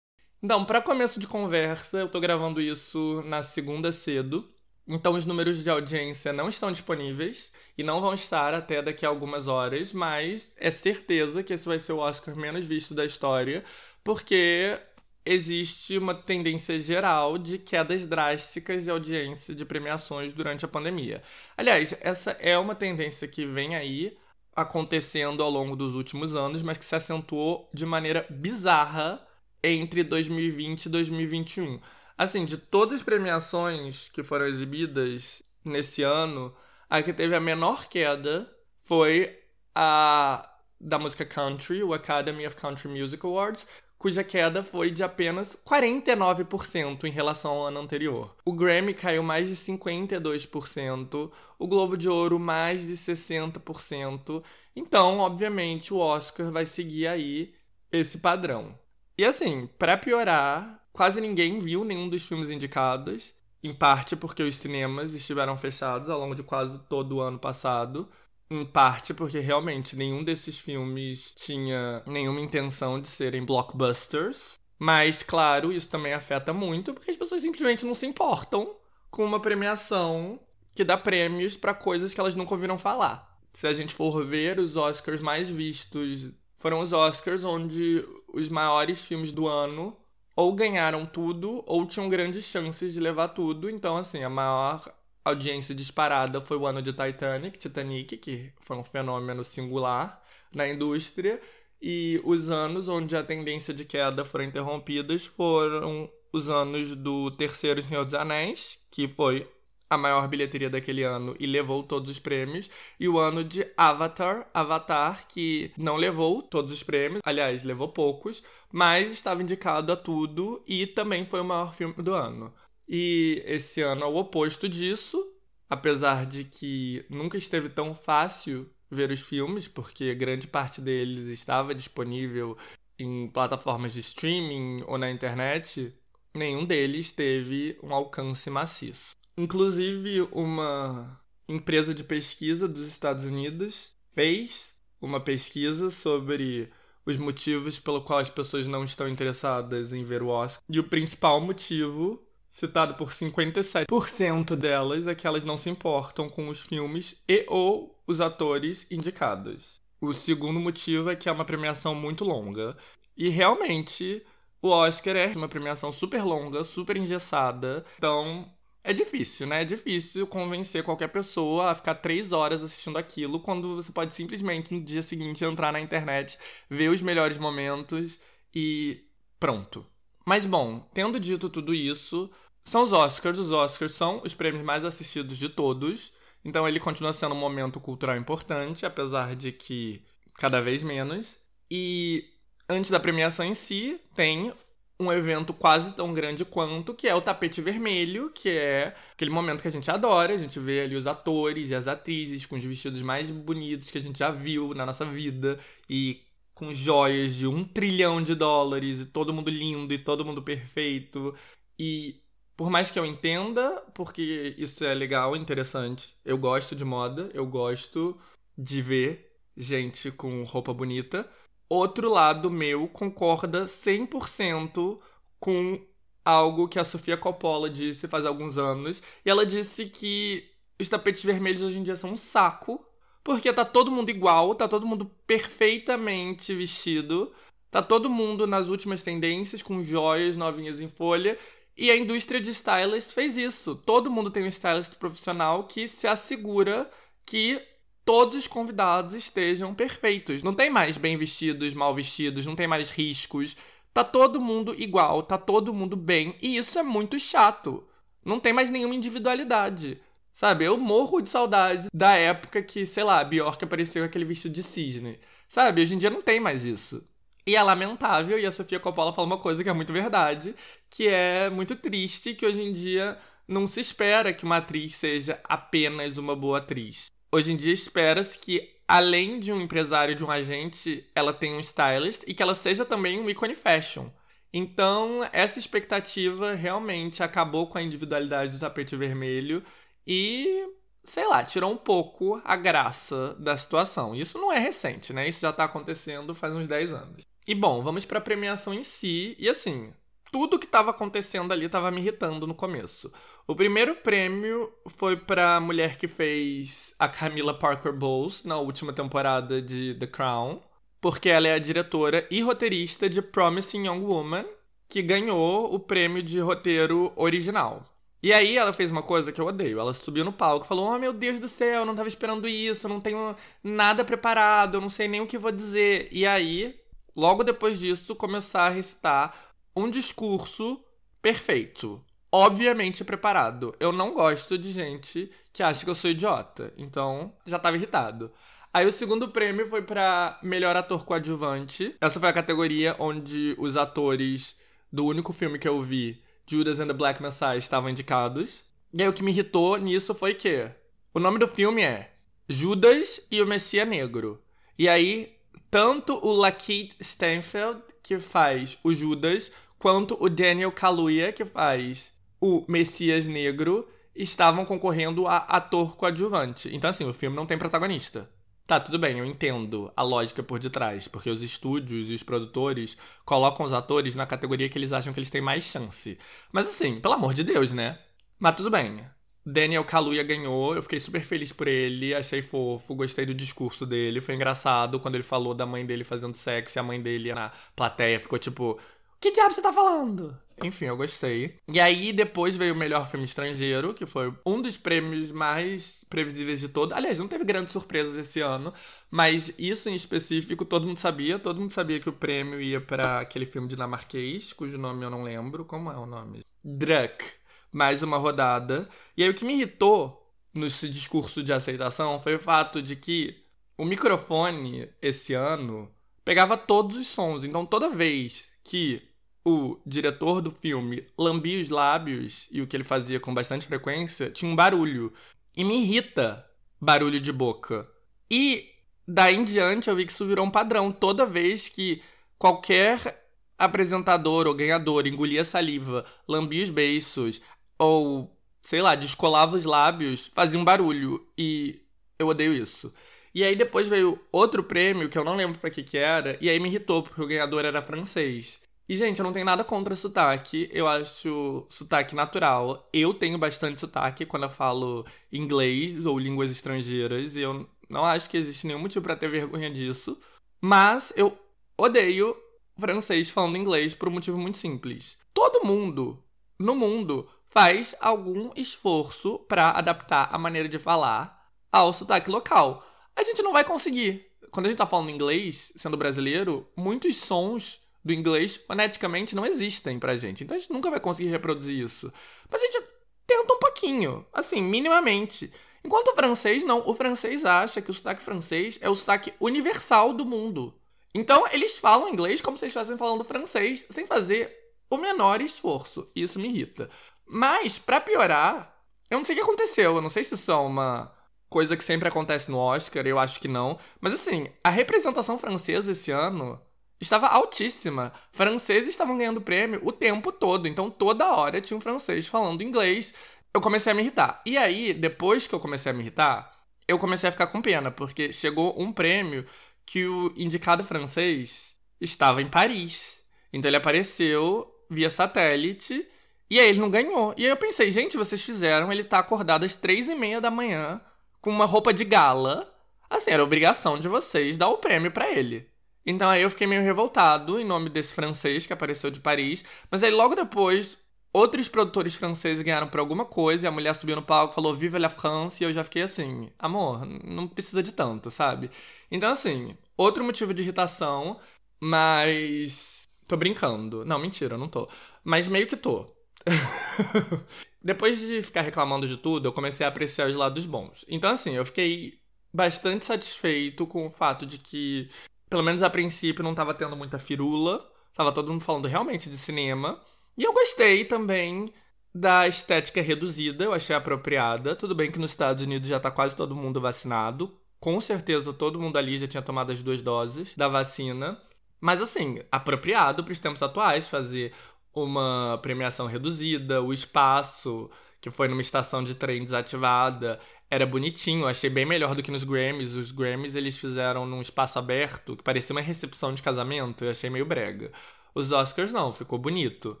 Então, 0.42 0.64
para 0.64 0.80
começo 0.80 1.20
de 1.20 1.26
conversa, 1.26 1.98
eu 1.98 2.08
tô 2.08 2.18
gravando 2.18 2.60
isso 2.60 3.22
na 3.26 3.42
segunda 3.42 3.92
cedo. 3.92 4.48
Então, 4.86 5.14
os 5.14 5.24
números 5.24 5.62
de 5.62 5.70
audiência 5.70 6.32
não 6.32 6.48
estão 6.48 6.72
disponíveis 6.72 7.52
e 7.78 7.82
não 7.82 8.00
vão 8.00 8.14
estar 8.14 8.54
até 8.54 8.82
daqui 8.82 9.06
a 9.06 9.08
algumas 9.08 9.46
horas, 9.46 9.92
mas 9.92 10.54
é 10.58 10.70
certeza 10.70 11.42
que 11.42 11.52
esse 11.52 11.66
vai 11.68 11.78
ser 11.78 11.92
o 11.92 11.98
Oscar 11.98 12.34
menos 12.36 12.66
visto 12.66 12.94
da 12.94 13.04
história, 13.04 13.64
porque 14.02 14.78
existe 15.24 15.96
uma 15.98 16.14
tendência 16.14 16.78
geral 16.80 17.38
de 17.38 17.58
quedas 17.58 18.06
drásticas 18.06 18.84
de 18.84 18.90
audiência 18.90 19.54
de 19.54 19.64
premiações 19.64 20.32
durante 20.32 20.64
a 20.64 20.68
pandemia. 20.68 21.22
Aliás, 21.56 21.94
essa 22.00 22.32
é 22.32 22.58
uma 22.58 22.74
tendência 22.74 23.28
que 23.28 23.46
vem 23.46 23.76
aí 23.76 24.16
acontecendo 24.54 25.42
ao 25.42 25.50
longo 25.50 25.76
dos 25.76 25.94
últimos 25.94 26.34
anos, 26.34 26.62
mas 26.62 26.78
que 26.78 26.84
se 26.84 26.94
acentuou 26.94 27.68
de 27.72 27.86
maneira 27.86 28.26
bizarra 28.30 29.24
entre 29.62 30.02
2020 30.02 30.86
e 30.86 30.88
2021. 30.88 31.80
Assim, 32.20 32.44
de 32.44 32.58
todas 32.58 32.96
as 32.96 33.02
premiações 33.02 34.10
que 34.10 34.22
foram 34.22 34.44
exibidas 34.46 35.42
nesse 35.64 36.02
ano, 36.02 36.54
a 36.86 37.02
que 37.02 37.14
teve 37.14 37.34
a 37.34 37.40
menor 37.40 37.88
queda 37.88 38.46
foi 38.84 39.38
a 39.74 40.46
da 40.78 40.98
música 40.98 41.24
country, 41.24 41.82
o 41.82 41.94
Academy 41.94 42.46
of 42.46 42.56
Country 42.56 42.88
Music 42.88 43.24
Awards, 43.24 43.66
cuja 43.96 44.22
queda 44.22 44.62
foi 44.62 44.90
de 44.90 45.02
apenas 45.02 45.56
49% 45.66 47.04
em 47.04 47.10
relação 47.10 47.52
ao 47.52 47.68
ano 47.68 47.80
anterior. 47.80 48.36
O 48.44 48.52
Grammy 48.52 48.92
caiu 48.92 49.22
mais 49.22 49.48
de 49.48 49.56
52%, 49.56 51.32
o 51.58 51.66
Globo 51.66 51.96
de 51.96 52.10
Ouro 52.10 52.38
mais 52.38 52.82
de 52.82 52.98
60%. 52.98 54.44
Então, 54.76 55.20
obviamente, 55.20 55.94
o 55.94 55.96
Oscar 55.96 56.50
vai 56.50 56.66
seguir 56.66 57.06
aí 57.06 57.54
esse 57.90 58.18
padrão. 58.18 58.78
E 59.16 59.24
assim, 59.24 59.70
para 59.78 59.96
piorar, 59.96 60.79
quase 60.92 61.20
ninguém 61.20 61.58
viu 61.58 61.84
nenhum 61.84 62.08
dos 62.08 62.24
filmes 62.24 62.50
indicados, 62.50 63.34
em 63.62 63.74
parte 63.74 64.16
porque 64.16 64.42
os 64.42 64.56
cinemas 64.56 65.14
estiveram 65.14 65.56
fechados 65.56 66.08
ao 66.08 66.18
longo 66.18 66.34
de 66.34 66.42
quase 66.42 66.78
todo 66.88 67.16
o 67.16 67.20
ano 67.20 67.38
passado. 67.38 68.08
Em 68.50 68.64
parte 68.64 69.14
porque 69.14 69.38
realmente 69.38 69.94
nenhum 69.94 70.24
desses 70.24 70.58
filmes 70.58 71.32
tinha 71.34 72.02
nenhuma 72.06 72.40
intenção 72.40 73.00
de 73.00 73.08
serem 73.08 73.44
blockbusters. 73.44 74.58
Mas, 74.78 75.22
claro, 75.22 75.72
isso 75.72 75.88
também 75.88 76.14
afeta 76.14 76.52
muito 76.52 76.94
porque 76.94 77.10
as 77.10 77.16
pessoas 77.16 77.42
simplesmente 77.42 77.84
não 77.84 77.94
se 77.94 78.06
importam 78.06 78.74
com 79.10 79.24
uma 79.24 79.38
premiação 79.38 80.40
que 80.74 80.82
dá 80.82 80.96
prêmios 80.96 81.56
para 81.56 81.74
coisas 81.74 82.14
que 82.14 82.20
elas 82.20 82.34
nunca 82.34 82.54
ouviram 82.54 82.78
falar. 82.78 83.38
Se 83.52 83.66
a 83.66 83.72
gente 83.72 83.94
for 83.94 84.24
ver, 84.24 84.58
os 84.58 84.76
Oscars 84.76 85.20
mais 85.20 85.50
vistos 85.50 86.32
foram 86.58 86.80
os 86.80 86.92
Oscars 86.92 87.44
onde 87.44 88.04
os 88.32 88.48
maiores 88.48 89.04
filmes 89.04 89.30
do 89.30 89.46
ano 89.46 89.96
ou 90.40 90.54
ganharam 90.54 91.04
tudo 91.04 91.62
ou 91.66 91.86
tinham 91.86 92.08
grandes 92.08 92.46
chances 92.46 92.94
de 92.94 92.98
levar 92.98 93.28
tudo. 93.28 93.68
Então, 93.68 93.98
assim, 93.98 94.24
a 94.24 94.30
maior 94.30 94.90
audiência 95.22 95.74
disparada 95.74 96.40
foi 96.40 96.56
o 96.56 96.66
ano 96.66 96.80
de 96.80 96.94
Titanic, 96.94 97.58
Titanic, 97.58 98.16
que 98.16 98.50
foi 98.62 98.78
um 98.78 98.82
fenômeno 98.82 99.44
singular 99.44 100.22
na 100.54 100.66
indústria, 100.66 101.38
e 101.80 102.18
os 102.24 102.50
anos 102.50 102.88
onde 102.88 103.14
a 103.14 103.22
tendência 103.22 103.74
de 103.74 103.84
queda 103.84 104.24
foram 104.24 104.46
interrompidas 104.46 105.26
foram 105.26 106.10
os 106.32 106.48
anos 106.48 106.96
do 106.96 107.30
Terceiro 107.32 107.82
Senhor 107.82 108.06
dos 108.06 108.14
Anéis, 108.14 108.78
que 108.90 109.06
foi 109.08 109.46
a 109.90 109.98
maior 109.98 110.28
bilheteria 110.28 110.70
daquele 110.70 111.02
ano 111.02 111.34
e 111.40 111.46
levou 111.46 111.82
todos 111.82 112.08
os 112.08 112.18
prêmios, 112.20 112.70
e 112.98 113.08
o 113.08 113.18
ano 113.18 113.42
de 113.42 113.66
Avatar, 113.76 114.48
Avatar, 114.54 115.26
que 115.26 115.72
não 115.76 115.96
levou 115.96 116.42
todos 116.42 116.72
os 116.72 116.82
prêmios, 116.82 117.20
aliás, 117.24 117.64
levou 117.64 117.88
poucos, 117.88 118.42
mas 118.72 119.10
estava 119.10 119.42
indicado 119.42 119.90
a 119.92 119.96
tudo 119.96 120.62
e 120.66 120.86
também 120.86 121.26
foi 121.26 121.40
o 121.40 121.44
maior 121.44 121.74
filme 121.74 121.94
do 121.96 122.14
ano. 122.14 122.54
E 122.88 123.42
esse 123.46 123.82
ano 123.82 124.04
é 124.04 124.06
o 124.06 124.16
oposto 124.16 124.68
disso, 124.68 125.26
apesar 125.68 126.24
de 126.24 126.44
que 126.44 127.04
nunca 127.10 127.36
esteve 127.36 127.68
tão 127.68 127.94
fácil 127.94 128.70
ver 128.90 129.10
os 129.10 129.20
filmes, 129.20 129.68
porque 129.68 130.14
grande 130.14 130.46
parte 130.46 130.80
deles 130.80 131.28
estava 131.28 131.74
disponível 131.74 132.56
em 132.98 133.28
plataformas 133.28 133.92
de 133.94 134.00
streaming 134.00 134.82
ou 134.86 134.98
na 134.98 135.10
internet, 135.10 135.94
nenhum 136.34 136.64
deles 136.64 137.12
teve 137.12 137.78
um 137.82 137.94
alcance 137.94 138.50
maciço. 138.50 139.19
Inclusive, 139.36 140.28
uma 140.32 141.20
empresa 141.48 141.94
de 141.94 142.04
pesquisa 142.04 142.68
dos 142.68 142.86
Estados 142.86 143.24
Unidos 143.24 143.92
fez 144.14 144.74
uma 145.00 145.20
pesquisa 145.20 145.90
sobre 145.90 146.70
os 147.06 147.16
motivos 147.16 147.78
pelo 147.78 148.02
qual 148.02 148.18
as 148.18 148.28
pessoas 148.28 148.66
não 148.66 148.84
estão 148.84 149.08
interessadas 149.08 149.92
em 149.92 150.04
ver 150.04 150.22
o 150.22 150.28
Oscar. 150.28 150.62
E 150.68 150.78
o 150.78 150.84
principal 150.84 151.40
motivo 151.40 152.22
citado 152.52 152.94
por 152.94 153.10
57% 153.10 154.56
delas 154.56 155.06
é 155.06 155.14
que 155.14 155.26
elas 155.26 155.44
não 155.44 155.56
se 155.56 155.70
importam 155.70 156.28
com 156.28 156.48
os 156.48 156.60
filmes 156.60 157.22
e 157.28 157.44
ou 157.48 157.98
os 158.06 158.20
atores 158.20 158.86
indicados. 158.90 159.80
O 160.00 160.12
segundo 160.12 160.58
motivo 160.58 161.10
é 161.10 161.16
que 161.16 161.28
é 161.28 161.32
uma 161.32 161.44
premiação 161.44 161.94
muito 161.94 162.24
longa. 162.24 162.76
E 163.16 163.28
realmente, 163.28 164.24
o 164.62 164.68
Oscar 164.68 165.16
é 165.16 165.26
uma 165.28 165.48
premiação 165.48 165.92
super 165.92 166.24
longa, 166.24 166.64
super 166.64 166.96
engessada. 166.96 167.84
Então, 167.98 168.50
é 168.82 168.92
difícil, 168.92 169.46
né? 169.46 169.62
É 169.62 169.64
difícil 169.64 170.26
convencer 170.26 170.82
qualquer 170.82 171.08
pessoa 171.08 171.70
a 171.70 171.74
ficar 171.74 171.96
três 171.96 172.32
horas 172.32 172.62
assistindo 172.62 172.96
aquilo 172.96 173.40
quando 173.40 173.76
você 173.76 173.92
pode 173.92 174.14
simplesmente 174.14 174.72
no 174.72 174.80
dia 174.80 175.02
seguinte 175.02 175.44
entrar 175.44 175.72
na 175.72 175.80
internet, 175.80 176.38
ver 176.68 176.88
os 176.88 177.02
melhores 177.02 177.36
momentos 177.36 178.18
e 178.54 179.04
pronto. 179.38 179.86
Mas 180.24 180.46
bom, 180.46 180.80
tendo 180.94 181.20
dito 181.20 181.48
tudo 181.50 181.74
isso, 181.74 182.30
são 182.64 182.84
os 182.84 182.92
Oscars. 182.92 183.38
Os 183.38 183.52
Oscars 183.52 183.92
são 183.92 184.22
os 184.24 184.34
prêmios 184.34 184.64
mais 184.64 184.84
assistidos 184.84 185.36
de 185.36 185.48
todos. 185.48 186.12
Então 186.44 186.66
ele 186.66 186.80
continua 186.80 187.12
sendo 187.12 187.34
um 187.34 187.38
momento 187.38 187.78
cultural 187.80 188.16
importante, 188.16 188.86
apesar 188.86 189.36
de 189.36 189.52
que 189.52 190.02
cada 190.34 190.60
vez 190.60 190.82
menos. 190.82 191.36
E 191.70 192.24
antes 192.68 192.90
da 192.90 193.00
premiação 193.00 193.44
em 193.44 193.54
si, 193.54 194.00
tem 194.14 194.52
um 195.00 195.10
evento 195.12 195.54
quase 195.54 195.94
tão 195.94 196.12
grande 196.12 196.44
quanto, 196.44 196.92
que 196.94 197.08
é 197.08 197.14
o 197.14 197.22
tapete 197.22 197.62
vermelho, 197.62 198.30
que 198.30 198.50
é 198.50 198.94
aquele 199.12 199.30
momento 199.30 199.62
que 199.62 199.68
a 199.68 199.72
gente 199.72 199.90
adora, 199.90 200.34
a 200.34 200.38
gente 200.38 200.60
vê 200.60 200.82
ali 200.82 200.94
os 200.94 201.06
atores 201.06 201.70
e 201.70 201.74
as 201.74 201.88
atrizes 201.88 202.44
com 202.44 202.56
os 202.56 202.64
vestidos 202.64 203.00
mais 203.00 203.30
bonitos 203.30 203.90
que 203.90 203.98
a 203.98 204.00
gente 204.00 204.18
já 204.18 204.30
viu 204.30 204.74
na 204.74 204.84
nossa 204.84 205.06
vida 205.06 205.58
e 205.88 206.20
com 206.54 206.72
joias 206.72 207.34
de 207.34 207.46
um 207.46 207.64
trilhão 207.64 208.22
de 208.22 208.34
dólares 208.34 209.00
e 209.00 209.06
todo 209.06 209.32
mundo 209.32 209.48
lindo 209.48 209.94
e 209.94 209.98
todo 209.98 210.24
mundo 210.24 210.42
perfeito. 210.42 211.34
E 211.78 212.20
por 212.54 212.68
mais 212.68 212.90
que 212.90 212.98
eu 212.98 213.06
entenda, 213.06 213.82
porque 213.94 214.54
isso 214.58 214.84
é 214.84 214.92
legal, 214.92 215.34
interessante, 215.34 216.14
eu 216.22 216.36
gosto 216.36 216.76
de 216.76 216.84
moda, 216.84 217.30
eu 217.32 217.46
gosto 217.46 218.20
de 218.56 218.82
ver 218.82 219.32
gente 219.56 220.10
com 220.10 220.44
roupa 220.44 220.74
bonita 220.74 221.26
outro 221.70 222.10
lado 222.10 222.50
meu 222.50 222.88
concorda 222.88 223.66
100% 223.66 224.98
com 225.38 225.80
algo 226.24 226.68
que 226.68 226.78
a 226.78 226.84
Sofia 226.84 227.16
Coppola 227.16 227.70
disse 227.70 228.08
faz 228.08 228.26
alguns 228.26 228.58
anos. 228.58 229.00
E 229.24 229.30
ela 229.30 229.46
disse 229.46 229.86
que 229.86 230.50
os 230.78 230.88
tapetes 230.88 231.22
vermelhos 231.22 231.62
hoje 231.62 231.78
em 231.78 231.82
dia 231.82 231.96
são 231.96 232.10
um 232.10 232.16
saco, 232.16 232.84
porque 233.22 233.52
tá 233.52 233.64
todo 233.64 233.90
mundo 233.90 234.10
igual, 234.10 234.54
tá 234.54 234.66
todo 234.66 234.86
mundo 234.86 235.10
perfeitamente 235.26 236.54
vestido, 236.54 237.32
tá 237.70 237.80
todo 237.80 238.10
mundo 238.10 238.46
nas 238.46 238.66
últimas 238.66 239.02
tendências, 239.02 239.62
com 239.62 239.82
joias 239.82 240.36
novinhas 240.36 240.80
em 240.80 240.88
folha. 240.88 241.38
E 241.76 241.90
a 241.90 241.96
indústria 241.96 242.40
de 242.40 242.50
stylist 242.50 243.12
fez 243.12 243.36
isso. 243.36 243.76
Todo 243.76 244.10
mundo 244.10 244.30
tem 244.30 244.42
um 244.42 244.48
stylist 244.48 244.94
profissional 244.96 245.64
que 245.64 245.86
se 245.86 246.06
assegura 246.06 246.90
que 247.24 247.62
todos 248.04 248.36
os 248.36 248.46
convidados 248.46 249.14
estejam 249.14 249.74
perfeitos. 249.74 250.42
Não 250.42 250.54
tem 250.54 250.70
mais 250.70 250.96
bem 250.96 251.16
vestidos, 251.16 251.74
mal 251.74 251.94
vestidos, 251.94 252.46
não 252.46 252.56
tem 252.56 252.66
mais 252.66 252.90
riscos. 252.90 253.56
Tá 253.92 254.04
todo 254.04 254.40
mundo 254.40 254.74
igual, 254.78 255.22
tá 255.22 255.36
todo 255.36 255.74
mundo 255.74 255.96
bem, 255.96 256.36
e 256.40 256.56
isso 256.56 256.78
é 256.78 256.82
muito 256.82 257.18
chato. 257.18 257.84
Não 258.24 258.38
tem 258.38 258.52
mais 258.52 258.70
nenhuma 258.70 258.94
individualidade. 258.94 260.00
Sabe, 260.32 260.64
eu 260.64 260.76
morro 260.76 261.20
de 261.20 261.28
saudade 261.28 261.88
da 261.92 262.16
época 262.16 262.62
que, 262.62 262.86
sei 262.86 263.02
lá, 263.04 263.20
a 263.20 263.24
Bjork 263.24 263.64
apareceu 263.64 264.02
com 264.02 264.06
aquele 264.06 264.24
vestido 264.24 264.54
de 264.54 264.62
cisne. 264.62 265.18
Sabe, 265.48 265.82
hoje 265.82 265.94
em 265.94 265.98
dia 265.98 266.08
não 266.10 266.22
tem 266.22 266.38
mais 266.38 266.64
isso. 266.64 267.04
E 267.46 267.56
é 267.56 267.62
lamentável, 267.62 268.38
e 268.38 268.46
a 268.46 268.52
Sofia 268.52 268.78
Coppola 268.78 269.12
fala 269.12 269.26
uma 269.26 269.38
coisa 269.38 269.62
que 269.64 269.68
é 269.68 269.72
muito 269.72 269.92
verdade, 269.92 270.54
que 270.88 271.08
é 271.08 271.50
muito 271.50 271.74
triste 271.74 272.34
que 272.34 272.46
hoje 272.46 272.62
em 272.62 272.72
dia 272.72 273.18
não 273.48 273.66
se 273.66 273.80
espera 273.80 274.32
que 274.32 274.44
uma 274.44 274.58
atriz 274.58 274.94
seja 274.94 275.40
apenas 275.44 276.16
uma 276.16 276.36
boa 276.36 276.58
atriz 276.58 277.10
hoje 277.30 277.52
em 277.52 277.56
dia 277.56 277.72
espera-se 277.72 278.38
que, 278.38 278.76
além 278.86 279.40
de 279.40 279.52
um 279.52 279.60
empresário 279.60 280.14
de 280.14 280.24
um 280.24 280.30
agente, 280.30 281.08
ela 281.14 281.32
tenha 281.32 281.56
um 281.56 281.60
stylist 281.60 282.24
e 282.26 282.34
que 282.34 282.42
ela 282.42 282.54
seja 282.54 282.84
também 282.84 283.20
um 283.20 283.30
ícone 283.30 283.54
fashion. 283.54 284.08
Então, 284.52 285.28
essa 285.32 285.58
expectativa 285.58 286.54
realmente 286.54 287.22
acabou 287.22 287.68
com 287.68 287.78
a 287.78 287.82
individualidade 287.82 288.52
do 288.52 288.58
tapete 288.58 288.96
vermelho 288.96 289.64
e, 290.06 290.68
sei 291.04 291.26
lá, 291.28 291.44
tirou 291.44 291.72
um 291.72 291.76
pouco 291.76 292.40
a 292.44 292.56
graça 292.56 293.34
da 293.38 293.56
situação. 293.56 294.14
Isso 294.14 294.38
não 294.38 294.52
é 294.52 294.58
recente, 294.58 295.12
né? 295.12 295.28
Isso 295.28 295.40
já 295.40 295.52
tá 295.52 295.64
acontecendo 295.64 296.34
faz 296.34 296.54
uns 296.54 296.66
10 296.66 296.92
anos. 296.92 297.22
E 297.46 297.54
bom, 297.54 297.82
vamos 297.82 298.04
para 298.04 298.18
a 298.18 298.22
premiação 298.22 298.74
em 298.74 298.82
si. 298.82 299.36
E 299.38 299.48
assim, 299.48 299.92
tudo 300.30 300.58
que 300.58 300.66
estava 300.66 300.90
acontecendo 300.90 301.52
ali 301.52 301.66
estava 301.66 301.90
me 301.90 302.00
irritando 302.00 302.46
no 302.46 302.54
começo. 302.54 303.12
O 303.46 303.54
primeiro 303.54 303.96
prêmio 303.96 304.72
foi 304.86 305.16
para 305.16 305.56
a 305.56 305.60
mulher 305.60 305.96
que 305.96 306.06
fez 306.06 306.94
a 306.98 307.08
Camila 307.08 307.52
Parker 307.52 307.92
Bowles 307.92 308.44
na 308.44 308.56
última 308.58 308.92
temporada 308.92 309.60
de 309.60 309.94
The 309.94 310.06
Crown, 310.06 310.60
porque 311.00 311.28
ela 311.28 311.48
é 311.48 311.54
a 311.54 311.58
diretora 311.58 312.26
e 312.30 312.40
roteirista 312.42 313.08
de 313.08 313.20
Promising 313.20 313.86
Young 313.86 314.04
Woman, 314.04 314.44
que 314.88 315.02
ganhou 315.02 315.74
o 315.74 315.78
prêmio 315.78 316.22
de 316.22 316.40
roteiro 316.40 317.12
original. 317.16 317.84
E 318.22 318.32
aí 318.32 318.56
ela 318.56 318.72
fez 318.72 318.90
uma 318.90 319.02
coisa 319.02 319.32
que 319.32 319.40
eu 319.40 319.46
odeio. 319.46 319.80
Ela 319.80 319.94
subiu 319.94 320.24
no 320.24 320.32
palco 320.32 320.66
e 320.66 320.68
falou: 320.68 320.88
"Oh, 320.94 320.98
meu 320.98 321.12
Deus 321.12 321.40
do 321.40 321.48
céu, 321.48 321.80
eu 321.80 321.86
não 321.86 321.94
estava 321.94 322.08
esperando 322.08 322.46
isso, 322.46 322.86
eu 322.86 322.90
não 322.90 323.00
tenho 323.00 323.34
nada 323.64 324.04
preparado, 324.04 324.76
eu 324.76 324.80
não 324.80 324.90
sei 324.90 325.08
nem 325.08 325.20
o 325.20 325.26
que 325.26 325.38
vou 325.38 325.50
dizer". 325.50 326.08
E 326.12 326.26
aí, 326.26 326.78
logo 327.16 327.42
depois 327.42 327.78
disso, 327.78 328.14
começar 328.14 328.66
a 328.66 328.68
recitar 328.70 329.49
um 329.74 329.90
discurso 329.90 330.82
perfeito. 331.22 332.02
Obviamente 332.32 333.04
preparado. 333.04 333.74
Eu 333.80 333.92
não 333.92 334.14
gosto 334.14 334.56
de 334.56 334.72
gente 334.72 335.30
que 335.52 335.62
acha 335.62 335.84
que 335.84 335.90
eu 335.90 335.94
sou 335.94 336.10
idiota. 336.10 336.72
Então, 336.76 337.32
já 337.44 337.58
tava 337.58 337.76
irritado. 337.76 338.30
Aí 338.72 338.86
o 338.86 338.92
segundo 338.92 339.28
prêmio 339.28 339.68
foi 339.68 339.82
para 339.82 340.38
melhor 340.42 340.76
ator 340.76 341.04
coadjuvante. 341.04 341.96
Essa 342.00 342.20
foi 342.20 342.28
a 342.28 342.32
categoria 342.32 342.94
onde 343.00 343.56
os 343.58 343.76
atores 343.76 344.56
do 344.92 345.04
único 345.04 345.32
filme 345.32 345.58
que 345.58 345.68
eu 345.68 345.80
vi, 345.82 346.22
Judas 346.46 346.78
and 346.78 346.86
the 346.86 346.92
Black 346.92 347.20
Messiah, 347.20 347.56
estavam 347.56 347.90
indicados. 347.90 348.64
E 348.92 349.02
aí 349.02 349.08
o 349.08 349.12
que 349.12 349.22
me 349.22 349.32
irritou 349.32 349.76
nisso 349.76 350.14
foi 350.14 350.34
que 350.34 350.70
o 351.12 351.18
nome 351.18 351.38
do 351.38 351.48
filme 351.48 351.82
é 351.82 352.12
Judas 352.48 353.26
e 353.30 353.42
o 353.42 353.46
Messias 353.46 353.88
Negro. 353.88 354.40
E 354.78 354.88
aí 354.88 355.36
tanto 355.70 356.14
o 356.26 356.32
Lakeith 356.32 356.96
Stanfield, 357.00 357.82
que 358.02 358.18
faz 358.18 358.76
o 358.82 358.92
Judas, 358.92 359.52
quanto 359.78 360.16
o 360.20 360.28
Daniel 360.28 360.72
Kaluuya, 360.72 361.32
que 361.32 361.44
faz 361.44 362.12
o 362.40 362.64
Messias 362.66 363.26
Negro, 363.26 363.88
estavam 364.14 364.64
concorrendo 364.64 365.26
a 365.26 365.38
ator 365.38 365.96
coadjuvante. 365.96 366.74
Então, 366.74 366.90
assim, 366.90 367.04
o 367.04 367.14
filme 367.14 367.36
não 367.36 367.46
tem 367.46 367.56
protagonista. 367.56 368.28
Tá, 368.66 368.78
tudo 368.78 368.98
bem, 368.98 369.18
eu 369.18 369.24
entendo 369.24 369.92
a 369.96 370.02
lógica 370.02 370.42
por 370.42 370.60
detrás, 370.60 371.08
porque 371.08 371.28
os 371.28 371.42
estúdios 371.42 372.08
e 372.08 372.14
os 372.14 372.22
produtores 372.22 372.96
colocam 373.24 373.66
os 373.66 373.72
atores 373.72 374.14
na 374.14 374.26
categoria 374.26 374.68
que 374.68 374.78
eles 374.78 374.92
acham 374.92 375.12
que 375.12 375.18
eles 375.18 375.30
têm 375.30 375.40
mais 375.40 375.64
chance. 375.64 376.18
Mas 376.52 376.68
assim, 376.68 377.00
pelo 377.00 377.14
amor 377.14 377.34
de 377.34 377.42
Deus, 377.42 377.72
né? 377.72 377.98
Mas 378.38 378.54
tudo 378.54 378.70
bem. 378.70 379.04
Daniel 379.44 379.84
Kaluuya 379.84 380.22
ganhou, 380.22 380.74
eu 380.74 380.82
fiquei 380.82 381.00
super 381.00 381.22
feliz 381.22 381.52
por 381.52 381.66
ele, 381.66 382.14
achei 382.14 382.42
fofo, 382.42 382.94
gostei 382.94 383.24
do 383.24 383.34
discurso 383.34 383.86
dele, 383.86 384.20
foi 384.20 384.34
engraçado 384.34 385.00
quando 385.00 385.14
ele 385.14 385.24
falou 385.24 385.54
da 385.54 385.64
mãe 385.64 385.84
dele 385.84 386.04
fazendo 386.04 386.34
sexo 386.34 386.78
e 386.78 386.80
a 386.80 386.82
mãe 386.82 387.00
dele 387.00 387.32
na 387.32 387.50
plateia 387.74 388.20
ficou 388.20 388.38
tipo, 388.38 388.78
que 389.20 389.30
diabo 389.30 389.52
você 389.52 389.60
tá 389.60 389.72
falando? 389.72 390.36
Enfim, 390.62 390.86
eu 390.86 390.96
gostei. 390.96 391.56
E 391.68 391.80
aí 391.80 392.12
depois 392.12 392.56
veio 392.56 392.74
o 392.74 392.76
melhor 392.76 393.10
filme 393.10 393.24
estrangeiro, 393.24 393.94
que 393.94 394.04
foi 394.04 394.32
um 394.44 394.60
dos 394.60 394.76
prêmios 394.76 395.32
mais 395.32 396.04
previsíveis 396.10 396.60
de 396.60 396.68
todo. 396.68 396.92
Aliás, 396.92 397.18
não 397.18 397.28
teve 397.28 397.44
grandes 397.44 397.72
surpresas 397.72 398.14
esse 398.16 398.40
ano, 398.40 398.72
mas 399.10 399.54
isso 399.58 399.88
em 399.88 399.94
específico 399.94 400.64
todo 400.64 400.86
mundo 400.86 400.98
sabia, 400.98 401.38
todo 401.38 401.60
mundo 401.60 401.72
sabia 401.72 402.00
que 402.00 402.08
o 402.08 402.12
prêmio 402.12 402.60
ia 402.60 402.80
para 402.80 403.20
aquele 403.20 403.46
filme 403.46 403.68
dinamarquês, 403.68 404.52
cujo 404.52 404.76
nome 404.76 405.04
eu 405.04 405.10
não 405.10 405.22
lembro, 405.22 405.64
como 405.64 405.90
é 405.90 405.96
o 405.96 406.06
nome? 406.06 406.44
Druck 406.62 407.39
mais 407.72 408.02
uma 408.02 408.18
rodada. 408.18 408.88
E 409.16 409.22
aí 409.22 409.30
o 409.30 409.34
que 409.34 409.44
me 409.44 409.54
irritou 409.54 410.20
nesse 410.52 410.88
discurso 410.88 411.42
de 411.42 411.52
aceitação 411.52 412.20
foi 412.20 412.34
o 412.34 412.40
fato 412.40 412.82
de 412.82 412.96
que 412.96 413.36
o 413.76 413.84
microfone 413.84 414.88
esse 415.00 415.32
ano 415.34 415.90
pegava 416.24 416.56
todos 416.56 416.96
os 416.96 417.06
sons. 417.06 417.44
Então 417.44 417.64
toda 417.64 417.90
vez 417.90 418.50
que 418.64 419.02
o 419.44 419.78
diretor 419.86 420.40
do 420.40 420.50
filme 420.50 421.06
lambia 421.16 421.60
os 421.60 421.68
lábios 421.68 422.48
e 422.50 422.60
o 422.60 422.66
que 422.66 422.76
ele 422.76 422.84
fazia 422.84 423.18
com 423.18 423.32
bastante 423.32 423.66
frequência, 423.66 424.30
tinha 424.30 424.50
um 424.50 424.56
barulho. 424.56 425.12
E 425.56 425.64
me 425.64 425.82
irrita 425.82 426.44
barulho 426.80 427.20
de 427.20 427.32
boca. 427.32 427.88
E 428.30 428.68
daí 429.06 429.34
em 429.34 429.44
diante 429.44 429.88
eu 429.88 429.96
vi 429.96 430.06
que 430.06 430.12
isso 430.12 430.26
virou 430.26 430.46
um 430.46 430.50
padrão. 430.50 430.92
Toda 430.92 431.26
vez 431.26 431.68
que 431.68 432.02
qualquer 432.38 433.20
apresentador 433.58 434.46
ou 434.46 434.54
ganhador 434.54 435.06
engolia 435.06 435.44
saliva, 435.44 436.06
lambia 436.26 436.64
os 436.64 436.70
beiços, 436.70 437.42
ou, 437.80 438.30
sei 438.60 438.82
lá, 438.82 438.94
descolava 438.94 439.56
os 439.56 439.64
lábios, 439.64 440.30
fazia 440.34 440.60
um 440.60 440.64
barulho. 440.64 441.26
E 441.36 441.80
eu 442.18 442.28
odeio 442.28 442.52
isso. 442.52 442.92
E 443.34 443.42
aí 443.42 443.56
depois 443.56 443.88
veio 443.88 444.20
outro 444.30 444.62
prêmio, 444.62 445.08
que 445.08 445.16
eu 445.16 445.24
não 445.24 445.34
lembro 445.34 445.58
para 445.58 445.70
que 445.70 445.82
que 445.82 445.96
era, 445.96 446.36
e 446.40 446.50
aí 446.50 446.60
me 446.60 446.68
irritou, 446.68 447.02
porque 447.02 447.22
o 447.22 447.26
ganhador 447.26 447.64
era 447.64 447.80
francês. 447.80 448.60
E, 448.86 448.94
gente, 448.96 449.20
eu 449.20 449.24
não 449.24 449.32
tenho 449.32 449.46
nada 449.46 449.64
contra 449.64 449.96
sotaque, 449.96 450.68
eu 450.72 450.86
acho 450.86 451.64
sotaque 451.70 452.14
natural. 452.14 452.88
Eu 452.92 453.14
tenho 453.14 453.38
bastante 453.38 453.80
sotaque 453.80 454.26
quando 454.26 454.42
eu 454.42 454.50
falo 454.50 455.06
inglês 455.32 456.04
ou 456.04 456.18
línguas 456.18 456.50
estrangeiras, 456.50 457.36
e 457.36 457.40
eu 457.40 457.66
não 457.88 458.04
acho 458.04 458.28
que 458.28 458.36
existe 458.36 458.66
nenhum 458.66 458.80
motivo 458.80 459.04
para 459.04 459.16
ter 459.16 459.30
vergonha 459.30 459.70
disso. 459.70 460.20
Mas 460.60 461.12
eu 461.16 461.38
odeio 461.78 462.36
francês 462.78 463.30
falando 463.30 463.56
inglês 463.56 463.94
por 463.94 464.08
um 464.08 464.12
motivo 464.12 464.36
muito 464.36 464.58
simples. 464.58 465.16
Todo 465.32 465.64
mundo 465.64 466.22
no 466.58 466.74
mundo 466.74 467.26
faz 467.50 467.94
algum 468.00 468.50
esforço 468.56 469.38
para 469.40 469.70
adaptar 469.70 470.28
a 470.32 470.38
maneira 470.38 470.68
de 470.68 470.78
falar 470.78 471.48
ao 471.70 471.92
sotaque 471.92 472.30
local. 472.30 472.84
A 473.14 473.22
gente 473.22 473.42
não 473.42 473.52
vai 473.52 473.64
conseguir. 473.64 474.26
Quando 474.50 474.66
a 474.66 474.68
gente 474.68 474.78
tá 474.78 474.86
falando 474.86 475.10
inglês, 475.10 475.72
sendo 475.76 475.96
brasileiro, 475.96 476.68
muitos 476.76 477.16
sons 477.16 477.80
do 478.04 478.12
inglês 478.12 478.56
foneticamente 478.56 479.34
não 479.34 479.44
existem 479.44 479.98
pra 479.98 480.16
gente. 480.16 480.42
Então 480.42 480.56
a 480.56 480.60
gente 480.60 480.72
nunca 480.72 480.90
vai 480.90 481.00
conseguir 481.00 481.28
reproduzir 481.28 481.84
isso. 481.84 482.12
Mas 482.48 482.62
a 482.62 482.66
gente 482.66 482.84
tenta 483.26 483.52
um 483.52 483.58
pouquinho, 483.58 484.26
assim, 484.32 484.62
minimamente. 484.62 485.52
Enquanto 485.84 486.08
o 486.08 486.14
francês 486.14 486.64
não, 486.64 486.88
o 486.88 486.94
francês 486.94 487.44
acha 487.44 487.80
que 487.80 487.90
o 487.90 487.94
sotaque 487.94 488.22
francês 488.22 488.78
é 488.80 488.88
o 488.88 488.96
sotaque 488.96 489.32
universal 489.40 490.12
do 490.12 490.24
mundo. 490.24 490.74
Então 491.14 491.46
eles 491.50 491.76
falam 491.76 492.08
inglês 492.08 492.40
como 492.40 492.56
se 492.56 492.66
estivessem 492.66 492.96
falando 492.96 493.24
francês, 493.24 493.86
sem 493.90 494.06
fazer 494.06 494.56
o 494.88 494.96
menor 494.96 495.40
esforço. 495.40 496.08
Isso 496.14 496.38
me 496.38 496.48
irrita. 496.48 496.90
Mas, 497.32 497.78
para 497.78 498.00
piorar, 498.00 498.74
eu 499.08 499.18
não 499.18 499.24
sei 499.24 499.36
o 499.36 499.38
que 499.38 499.44
aconteceu. 499.44 499.94
Eu 499.94 500.02
não 500.02 500.08
sei 500.08 500.24
se 500.24 500.34
isso 500.34 500.50
é 500.50 500.56
uma 500.56 501.12
coisa 501.48 501.76
que 501.76 501.84
sempre 501.84 502.08
acontece 502.08 502.50
no 502.50 502.58
Oscar, 502.58 503.06
eu 503.06 503.18
acho 503.18 503.40
que 503.40 503.48
não. 503.48 503.78
Mas 504.00 504.12
assim, 504.14 504.48
a 504.62 504.70
representação 504.70 505.38
francesa 505.38 505.92
esse 505.92 506.10
ano 506.10 506.60
estava 507.00 507.28
altíssima. 507.28 508.12
Franceses 508.32 508.90
estavam 508.90 509.16
ganhando 509.16 509.40
prêmio 509.40 509.80
o 509.84 509.92
tempo 509.92 510.32
todo, 510.32 510.66
então 510.68 510.90
toda 510.90 511.34
hora 511.34 511.60
tinha 511.60 511.76
um 511.76 511.80
francês 511.80 512.26
falando 512.26 512.62
inglês. 512.62 513.14
Eu 513.54 513.60
comecei 513.60 513.92
a 513.92 513.94
me 513.94 514.02
irritar. 514.02 514.42
E 514.44 514.58
aí, 514.58 514.92
depois 514.92 515.46
que 515.46 515.54
eu 515.54 515.60
comecei 515.60 515.90
a 515.90 515.94
me 515.94 516.00
irritar, 516.02 516.52
eu 516.86 516.98
comecei 516.98 517.28
a 517.28 517.32
ficar 517.32 517.48
com 517.48 517.62
pena, 517.62 517.90
porque 517.90 518.32
chegou 518.32 518.80
um 518.80 518.92
prêmio 518.92 519.46
que 519.86 520.06
o 520.06 520.32
indicado 520.36 520.84
francês 520.84 521.76
estava 522.00 522.42
em 522.42 522.48
Paris. 522.48 523.20
Então 523.52 523.68
ele 523.68 523.76
apareceu 523.76 524.68
via 524.88 525.10
satélite 525.10 526.06
e 526.50 526.58
aí 526.58 526.68
ele 526.68 526.80
não 526.80 526.90
ganhou. 526.90 527.32
E 527.36 527.44
aí 527.44 527.50
eu 527.50 527.56
pensei, 527.56 527.90
gente, 527.92 528.16
vocês 528.16 528.42
fizeram 528.42 528.92
ele 528.92 529.04
tá 529.04 529.18
acordado 529.20 529.64
às 529.64 529.76
três 529.76 530.08
e 530.08 530.14
meia 530.14 530.40
da 530.40 530.50
manhã 530.50 531.00
com 531.40 531.50
uma 531.50 531.64
roupa 531.64 531.92
de 531.92 532.04
gala. 532.04 532.68
Assim, 533.08 533.30
era 533.30 533.42
obrigação 533.44 533.98
de 533.98 534.08
vocês 534.08 534.56
dar 534.56 534.68
o 534.68 534.78
prêmio 534.78 535.10
para 535.10 535.30
ele. 535.30 535.68
Então 536.04 536.28
aí 536.28 536.42
eu 536.42 536.50
fiquei 536.50 536.66
meio 536.66 536.82
revoltado 536.82 537.58
em 537.60 537.64
nome 537.64 537.88
desse 537.90 538.14
francês 538.14 538.66
que 538.66 538.72
apareceu 538.72 539.10
de 539.10 539.20
Paris. 539.20 539.64
Mas 539.90 540.02
aí 540.02 540.10
logo 540.10 540.34
depois, 540.34 540.98
outros 541.32 541.68
produtores 541.68 542.14
franceses 542.16 542.62
ganharam 542.62 542.88
por 542.88 543.00
alguma 543.00 543.24
coisa 543.24 543.66
e 543.66 543.68
a 543.68 543.70
mulher 543.70 543.94
subiu 543.94 544.16
no 544.16 544.22
palco 544.22 544.54
falou 544.54 544.74
Viva 544.74 544.98
la 544.98 545.08
France 545.08 545.62
e 545.62 545.66
eu 545.66 545.72
já 545.72 545.84
fiquei 545.84 546.02
assim, 546.02 546.50
amor, 546.58 547.06
não 547.24 547.46
precisa 547.48 547.82
de 547.82 547.92
tanto, 547.92 548.30
sabe? 548.30 548.70
Então 549.10 549.30
assim, 549.30 549.76
outro 549.96 550.24
motivo 550.24 550.54
de 550.54 550.62
irritação, 550.62 551.38
mas. 551.80 553.08
Tô 553.28 553.36
brincando. 553.36 554.04
Não, 554.04 554.18
mentira, 554.18 554.58
não 554.58 554.68
tô. 554.68 554.88
Mas 555.24 555.46
meio 555.46 555.66
que 555.66 555.76
tô. 555.76 556.06
Depois 557.82 558.18
de 558.18 558.42
ficar 558.42 558.60
reclamando 558.62 559.08
de 559.08 559.16
tudo, 559.16 559.48
eu 559.48 559.52
comecei 559.52 559.84
a 559.86 559.88
apreciar 559.88 560.28
os 560.28 560.36
lados 560.36 560.66
bons. 560.66 561.04
Então, 561.08 561.30
assim, 561.30 561.52
eu 561.54 561.64
fiquei 561.64 562.20
bastante 562.52 563.04
satisfeito 563.04 563.86
com 563.86 564.06
o 564.06 564.10
fato 564.10 564.44
de 564.44 564.58
que 564.58 565.08
pelo 565.48 565.62
menos 565.64 565.82
a 565.82 565.90
princípio 565.90 566.44
não 566.44 566.54
tava 566.54 566.72
tendo 566.72 566.96
muita 566.96 567.18
firula. 567.18 567.84
Tava 568.14 568.32
todo 568.32 568.50
mundo 568.52 568.62
falando 568.62 568.86
realmente 568.86 569.28
de 569.28 569.36
cinema. 569.36 570.00
E 570.38 570.44
eu 570.44 570.52
gostei 570.52 571.04
também 571.04 571.72
da 572.14 572.46
estética 572.46 573.00
reduzida, 573.02 573.64
eu 573.64 573.72
achei 573.72 573.94
apropriada. 573.94 574.76
Tudo 574.76 574.94
bem 574.94 575.10
que 575.10 575.18
nos 575.18 575.32
Estados 575.32 575.64
Unidos 575.64 575.88
já 575.88 575.98
tá 575.98 576.10
quase 576.10 576.36
todo 576.36 576.54
mundo 576.54 576.80
vacinado. 576.80 577.56
Com 577.80 578.00
certeza 578.00 578.52
todo 578.52 578.80
mundo 578.80 578.96
ali 578.96 579.18
já 579.18 579.26
tinha 579.26 579.42
tomado 579.42 579.72
as 579.72 579.82
duas 579.82 580.00
doses 580.02 580.54
da 580.54 580.68
vacina. 580.68 581.40
Mas 581.80 582.00
assim, 582.00 582.40
apropriado 582.52 583.24
para 583.24 583.32
os 583.32 583.38
tempos 583.38 583.62
atuais 583.62 584.08
fazer 584.08 584.52
uma 584.94 585.58
premiação 585.62 586.06
reduzida, 586.06 586.82
o 586.82 586.92
espaço 586.92 587.90
que 588.20 588.30
foi 588.30 588.48
numa 588.48 588.60
estação 588.60 589.02
de 589.02 589.14
trem 589.14 589.42
desativada 589.42 590.40
era 590.70 590.86
bonitinho, 590.86 591.46
achei 591.46 591.68
bem 591.70 591.84
melhor 591.84 592.14
do 592.14 592.22
que 592.22 592.30
nos 592.30 592.44
Grammys. 592.44 592.94
Os 592.94 593.10
Grammys 593.10 593.54
eles 593.54 593.76
fizeram 593.78 594.26
num 594.26 594.40
espaço 594.40 594.78
aberto, 594.78 595.36
que 595.36 595.42
parecia 595.42 595.74
uma 595.74 595.80
recepção 595.80 596.32
de 596.34 596.42
casamento, 596.42 597.04
eu 597.04 597.10
achei 597.10 597.28
meio 597.30 597.46
brega. 597.46 597.90
Os 598.34 598.52
Oscars 598.52 598.92
não, 598.92 599.12
ficou 599.12 599.38
bonito. 599.38 600.00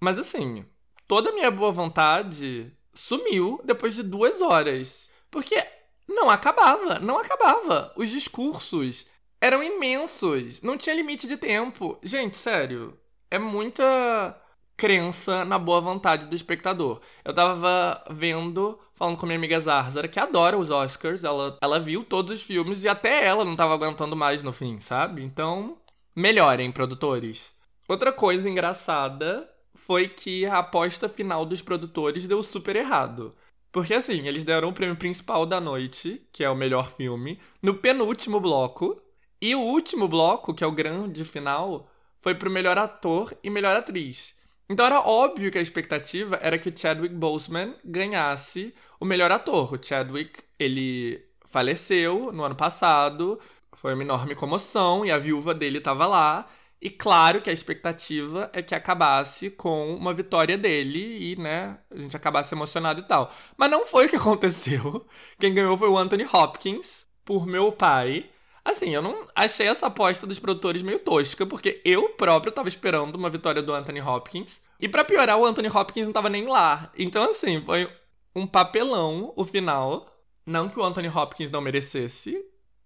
Mas 0.00 0.18
assim, 0.18 0.64
toda 1.06 1.30
a 1.30 1.32
minha 1.32 1.50
boa 1.50 1.70
vontade 1.70 2.72
sumiu 2.94 3.60
depois 3.64 3.94
de 3.94 4.02
duas 4.02 4.40
horas. 4.40 5.10
Porque 5.30 5.62
não 6.08 6.30
acabava, 6.30 6.98
não 6.98 7.18
acabava. 7.18 7.92
Os 7.96 8.08
discursos 8.08 9.06
eram 9.40 9.62
imensos, 9.62 10.62
não 10.62 10.78
tinha 10.78 10.96
limite 10.96 11.26
de 11.26 11.36
tempo. 11.36 11.98
Gente, 12.02 12.36
sério, 12.36 12.98
é 13.30 13.38
muita 13.38 14.40
crença 14.82 15.44
na 15.44 15.60
boa 15.60 15.80
vontade 15.80 16.26
do 16.26 16.34
espectador. 16.34 17.00
Eu 17.24 17.32
tava 17.32 18.02
vendo, 18.10 18.76
falando 18.96 19.16
com 19.16 19.26
minha 19.26 19.38
amiga 19.38 19.60
Zarzara, 19.60 20.08
que 20.08 20.18
adora 20.18 20.58
os 20.58 20.72
Oscars, 20.72 21.22
ela, 21.22 21.56
ela 21.62 21.78
viu 21.78 22.02
todos 22.02 22.32
os 22.32 22.42
filmes 22.42 22.82
e 22.82 22.88
até 22.88 23.24
ela 23.24 23.44
não 23.44 23.54
tava 23.54 23.74
aguentando 23.74 24.16
mais 24.16 24.42
no 24.42 24.52
fim, 24.52 24.80
sabe? 24.80 25.22
Então, 25.22 25.78
melhorem, 26.16 26.72
produtores. 26.72 27.54
Outra 27.88 28.12
coisa 28.12 28.50
engraçada 28.50 29.48
foi 29.76 30.08
que 30.08 30.46
a 30.46 30.58
aposta 30.58 31.08
final 31.08 31.46
dos 31.46 31.62
produtores 31.62 32.26
deu 32.26 32.42
super 32.42 32.74
errado. 32.74 33.32
Porque 33.70 33.94
assim, 33.94 34.26
eles 34.26 34.42
deram 34.42 34.70
o 34.70 34.72
prêmio 34.72 34.96
principal 34.96 35.46
da 35.46 35.60
noite, 35.60 36.26
que 36.32 36.42
é 36.42 36.50
o 36.50 36.56
melhor 36.56 36.90
filme, 36.96 37.38
no 37.62 37.74
penúltimo 37.74 38.40
bloco. 38.40 39.00
E 39.40 39.54
o 39.54 39.60
último 39.60 40.08
bloco, 40.08 40.52
que 40.52 40.64
é 40.64 40.66
o 40.66 40.72
grande 40.72 41.24
final, 41.24 41.88
foi 42.20 42.34
pro 42.34 42.50
melhor 42.50 42.76
ator 42.78 43.32
e 43.44 43.48
melhor 43.48 43.76
atriz. 43.76 44.41
Então 44.68 44.86
era 44.86 45.00
óbvio 45.00 45.50
que 45.50 45.58
a 45.58 45.62
expectativa 45.62 46.38
era 46.42 46.58
que 46.58 46.68
o 46.68 46.76
Chadwick 46.76 47.14
Boseman 47.14 47.74
ganhasse 47.84 48.74
o 48.98 49.04
melhor 49.04 49.30
ator. 49.30 49.74
O 49.74 49.82
Chadwick, 49.82 50.40
ele 50.58 51.24
faleceu 51.50 52.32
no 52.32 52.44
ano 52.44 52.54
passado, 52.54 53.38
foi 53.76 53.94
uma 53.94 54.02
enorme 54.02 54.34
comoção 54.34 55.04
e 55.04 55.10
a 55.10 55.18
viúva 55.18 55.54
dele 55.54 55.78
estava 55.78 56.06
lá. 56.06 56.48
E 56.80 56.90
claro 56.90 57.40
que 57.40 57.48
a 57.48 57.52
expectativa 57.52 58.50
é 58.52 58.60
que 58.60 58.74
acabasse 58.74 59.50
com 59.50 59.94
uma 59.94 60.12
vitória 60.12 60.58
dele 60.58 61.32
e, 61.32 61.36
né, 61.36 61.78
a 61.88 61.96
gente 61.96 62.16
acabasse 62.16 62.54
emocionado 62.54 63.00
e 63.00 63.04
tal. 63.04 63.32
Mas 63.56 63.70
não 63.70 63.86
foi 63.86 64.06
o 64.06 64.08
que 64.08 64.16
aconteceu. 64.16 65.06
Quem 65.38 65.54
ganhou 65.54 65.78
foi 65.78 65.88
o 65.88 65.96
Anthony 65.96 66.24
Hopkins, 66.24 67.06
por 67.24 67.46
meu 67.46 67.70
pai. 67.70 68.28
Assim, 68.64 68.94
eu 68.94 69.02
não 69.02 69.26
achei 69.34 69.66
essa 69.66 69.86
aposta 69.86 70.26
dos 70.26 70.38
produtores 70.38 70.82
meio 70.82 71.00
tosca, 71.00 71.44
porque 71.44 71.80
eu 71.84 72.10
próprio 72.10 72.52
tava 72.52 72.68
esperando 72.68 73.16
uma 73.16 73.28
vitória 73.28 73.62
do 73.62 73.72
Anthony 73.72 74.00
Hopkins. 74.00 74.60
E 74.78 74.88
para 74.88 75.04
piorar, 75.04 75.38
o 75.38 75.44
Anthony 75.44 75.68
Hopkins 75.68 76.06
não 76.06 76.12
tava 76.12 76.30
nem 76.30 76.46
lá. 76.46 76.92
Então, 76.96 77.28
assim, 77.28 77.60
foi 77.64 77.90
um 78.34 78.46
papelão 78.46 79.32
o 79.36 79.44
final. 79.44 80.08
Não 80.46 80.68
que 80.68 80.78
o 80.78 80.82
Anthony 80.82 81.08
Hopkins 81.08 81.50
não 81.50 81.60
merecesse. 81.60 82.36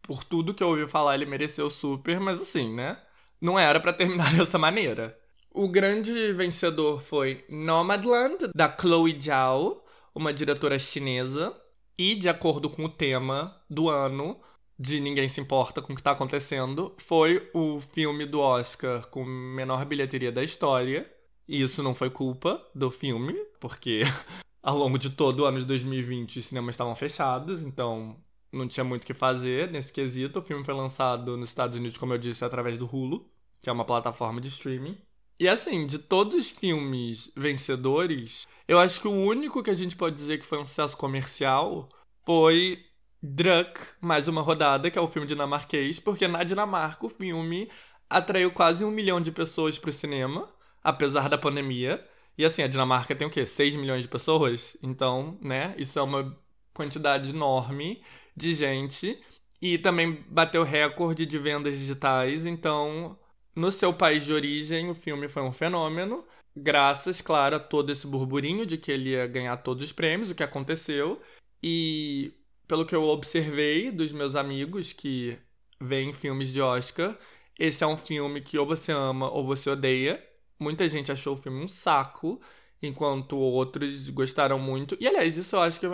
Por 0.03 0.25
tudo 0.25 0.55
que 0.55 0.63
eu 0.63 0.69
ouvi 0.69 0.87
falar, 0.87 1.15
ele 1.15 1.27
mereceu 1.27 1.69
super, 1.69 2.21
mas 2.21 2.41
assim, 2.41 2.75
né? 2.75 2.99
Não 3.41 3.59
era 3.59 3.79
para 3.79 3.93
terminar 3.93 4.33
dessa 4.37 4.59
maneira. 4.59 5.19
O 5.51 5.69
grande 5.69 6.33
vencedor 6.33 7.03
foi 7.03 7.45
Nomadland, 7.49 8.51
da 8.55 8.75
Chloe 8.79 9.19
Zhao, 9.21 9.85
uma 10.15 10.33
diretora 10.33 10.79
chinesa. 10.79 11.55
E, 11.99 12.15
de 12.15 12.29
acordo 12.29 12.69
com 12.69 12.85
o 12.85 12.91
tema 12.91 13.59
do 13.71 13.89
ano, 13.89 14.39
de 14.79 15.01
Ninguém 15.01 15.29
Se 15.29 15.41
Importa 15.41 15.81
com 15.81 15.93
o 15.93 15.97
que 15.97 16.01
está 16.01 16.13
acontecendo, 16.13 16.95
foi 16.99 17.49
o 17.55 17.81
filme 17.81 18.27
do 18.27 18.41
Oscar 18.41 19.07
com 19.09 19.25
menor 19.25 19.85
bilheteria 19.85 20.31
da 20.31 20.43
história. 20.43 21.11
E 21.49 21.63
isso 21.63 21.83
não 21.83 21.95
foi 21.95 22.11
culpa 22.11 22.61
do 22.75 22.91
filme, 22.91 23.35
porque 23.61 24.03
ao 24.63 24.77
longo 24.77 24.99
de 24.99 25.11
todo 25.11 25.41
o 25.41 25.45
ano 25.45 25.61
de 25.61 25.65
2020 25.65 26.41
os 26.41 26.47
cinemas 26.47 26.75
estavam 26.75 26.95
fechados, 26.97 27.63
então 27.63 28.17
não 28.53 28.67
tinha 28.67 28.85
muito 28.85 29.05
o 29.05 29.07
que 29.07 29.15
fazer 29.15 29.71
nesse 29.71 29.93
quesito. 29.93 30.41
O 30.41 30.43
filme 30.43 30.65
foi 30.65 30.75
lançado 30.75 31.37
nos 31.37 31.51
Estados 31.51 31.77
Unidos, 31.77 31.97
como 31.97 32.15
eu 32.15 32.19
disse, 32.19 32.45
através 32.45 32.77
do 32.77 32.87
Hulu, 32.87 33.29
que 33.63 33.71
é 33.71 33.73
uma 33.73 33.85
plataforma 33.85 34.41
de 34.41 34.49
streaming. 34.49 34.99
E 35.39 35.47
assim, 35.47 35.87
de 35.87 35.99
todos 35.99 36.35
os 36.35 36.49
filmes 36.49 37.31
vencedores, 37.37 38.47
eu 38.67 38.79
acho 38.79 39.01
que 39.01 39.07
o 39.07 39.13
único 39.13 39.63
que 39.63 39.71
a 39.71 39.75
gente 39.75 39.95
pode 39.95 40.17
dizer 40.17 40.39
que 40.39 40.47
foi 40.47 40.59
um 40.59 40.65
sucesso 40.65 40.97
comercial 40.97 41.89
foi 42.25 42.83
Druck, 43.27 43.81
mais 44.01 44.29
uma 44.29 44.41
rodada, 44.41 44.91
que 44.91 44.99
é 44.99 45.03
o 45.03 45.09
filme 45.09 45.27
dinamarquês, 45.27 45.99
porque 45.99 46.29
na 46.29 46.45
Dinamarca 46.45 47.07
o 47.07 47.11
filme 47.11 47.69
atraiu 48.09 48.53
quase 48.53 48.85
um 48.85 48.91
milhão 48.91 49.21
de 49.21 49.33
pessoas 49.33 49.79
para 49.79 49.91
o 49.91 49.93
cinema, 49.93 50.49
apesar 50.83 51.29
da 51.29 51.37
pandemia. 51.37 52.07
E 52.39 52.45
assim, 52.45 52.63
a 52.63 52.69
Dinamarca 52.69 53.17
tem 53.17 53.27
o 53.27 53.31
quê? 53.31 53.45
6 53.45 53.75
milhões 53.75 54.03
de 54.03 54.09
pessoas? 54.09 54.77
Então, 54.83 55.39
né, 55.43 55.75
isso 55.77 55.99
é 55.99 56.03
uma 56.03 56.39
quantidade 56.73 57.31
enorme 57.31 58.03
de 58.37 58.55
gente. 58.55 59.21
E 59.61 59.79
também 59.79 60.25
bateu 60.29 60.63
recorde 60.63 61.27
de 61.27 61.39
vendas 61.39 61.77
digitais, 61.79 62.47
então, 62.47 63.19
no 63.57 63.73
seu 63.73 63.93
país 63.93 64.25
de 64.25 64.33
origem, 64.33 64.91
o 64.91 64.95
filme 64.95 65.29
foi 65.29 65.43
um 65.43 65.53
fenômeno. 65.53 66.25
Graças, 66.55 67.21
claro, 67.21 67.57
a 67.57 67.61
todo 67.61 67.91
esse 67.91 68.07
burburinho 68.07 68.65
de 68.67 68.79
que 68.79 68.93
ele 68.93 69.11
ia 69.11 69.27
ganhar 69.27 69.57
todos 69.59 69.83
os 69.83 69.93
prêmios, 69.93 70.31
o 70.31 70.35
que 70.35 70.43
aconteceu. 70.45 71.21
E 71.63 72.33
pelo 72.67 72.87
que 72.87 72.95
eu 72.95 73.05
observei 73.05 73.91
dos 73.91 74.13
meus 74.13 74.35
amigos 74.35 74.93
que 74.93 75.39
veem 75.81 76.13
filmes 76.13 76.53
de 76.53 76.61
Oscar, 76.61 77.17
esse 77.59 77.83
é 77.85 77.87
um 77.87 77.97
filme 77.97 78.41
que 78.41 78.59
ou 78.59 78.67
você 78.67 78.93
ama 78.93 79.31
ou 79.31 79.47
você 79.47 79.71
odeia. 79.71 80.23
Muita 80.59 80.89
gente 80.89 81.13
achou 81.13 81.35
o 81.35 81.37
filme 81.37 81.65
um 81.65 81.69
saco. 81.69 82.41
enquanto 82.83 83.37
outros 83.39 84.11
gostaram 84.11 84.59
muito. 84.59 84.97
E 85.01 85.07
aliás, 85.09 85.37
isso 85.37 85.57
eu 85.57 85.61
acho 85.61 85.81
que 85.81 85.87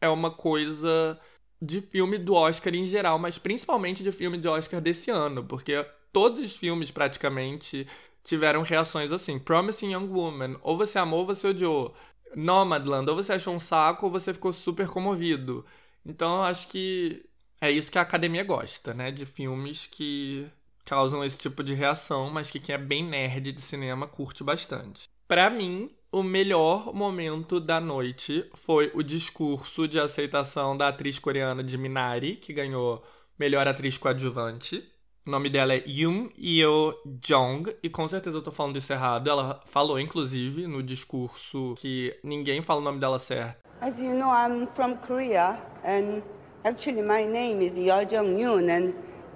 é 0.00 0.08
uma 0.08 0.30
coisa 0.30 1.18
de 1.62 1.80
filme 1.80 2.18
do 2.18 2.34
Oscar 2.34 2.74
em 2.74 2.86
geral, 2.86 3.18
mas 3.18 3.38
principalmente 3.38 4.02
de 4.02 4.12
filme 4.12 4.36
de 4.38 4.48
Oscar 4.48 4.80
desse 4.80 5.10
ano, 5.10 5.44
porque 5.44 5.84
todos 6.12 6.40
os 6.44 6.54
filmes 6.56 6.90
praticamente 6.90 7.86
tiveram 8.22 8.62
reações 8.62 9.12
assim. 9.12 9.38
Promising 9.38 9.92
Young 9.92 10.08
Woman, 10.08 10.56
ou 10.62 10.76
você 10.76 10.98
amou 10.98 11.20
ou 11.20 11.26
você 11.26 11.48
odiou. 11.48 11.94
Nomadland, 12.36 13.08
ou 13.08 13.16
você 13.16 13.32
achou 13.34 13.54
um 13.54 13.60
saco 13.60 14.06
ou 14.06 14.12
você 14.12 14.34
ficou 14.34 14.52
super 14.52 14.88
comovido. 14.88 15.64
Então 16.04 16.36
eu 16.36 16.42
acho 16.42 16.68
que 16.68 17.24
é 17.60 17.70
isso 17.70 17.90
que 17.90 17.98
a 17.98 18.02
academia 18.02 18.44
gosta, 18.44 18.92
né? 18.92 19.10
De 19.10 19.24
filmes 19.24 19.86
que 19.86 20.46
causam 20.84 21.24
esse 21.24 21.38
tipo 21.38 21.64
de 21.64 21.74
reação, 21.74 22.30
mas 22.30 22.50
que 22.50 22.60
quem 22.60 22.74
é 22.74 22.78
bem 22.78 23.04
nerd 23.04 23.52
de 23.52 23.60
cinema 23.60 24.06
curte 24.06 24.44
bastante. 24.44 25.04
Para 25.26 25.48
mim, 25.48 25.90
o 26.12 26.22
melhor 26.22 26.92
momento 26.92 27.58
da 27.58 27.80
noite 27.80 28.48
foi 28.54 28.90
o 28.94 29.02
discurso 29.02 29.88
de 29.88 29.98
aceitação 29.98 30.76
da 30.76 30.88
atriz 30.88 31.18
coreana 31.18 31.64
de 31.64 31.78
Minari, 31.78 32.36
que 32.36 32.52
ganhou 32.52 33.02
melhor 33.38 33.66
atriz 33.66 33.96
coadjuvante. 33.96 34.86
O 35.26 35.30
nome 35.30 35.48
dela 35.48 35.74
é 35.74 35.82
Yoon 35.88 36.28
Yeo 36.38 36.94
Jong, 37.22 37.74
e 37.82 37.88
com 37.88 38.06
certeza 38.06 38.36
eu 38.36 38.42
tô 38.42 38.52
falando 38.52 38.76
isso 38.76 38.92
errado. 38.92 39.28
Ela 39.28 39.62
falou, 39.68 39.98
inclusive, 39.98 40.66
no 40.66 40.82
discurso 40.82 41.74
que 41.78 42.14
ninguém 42.22 42.60
fala 42.62 42.80
o 42.80 42.84
nome 42.84 43.00
dela 43.00 43.18
certo. 43.18 43.63
As 43.84 43.98
you 43.98 44.14
know, 44.14 44.30
I'm 44.30 44.66
from 44.68 44.96
Korea, 44.96 45.58
and 45.84 46.22
actually 46.64 47.02
my 47.02 47.26
name 47.26 47.60
is 47.60 47.76
Yeo 47.76 48.02
Jong 48.06 48.34
Yoon, 48.34 48.70
and 48.70 48.94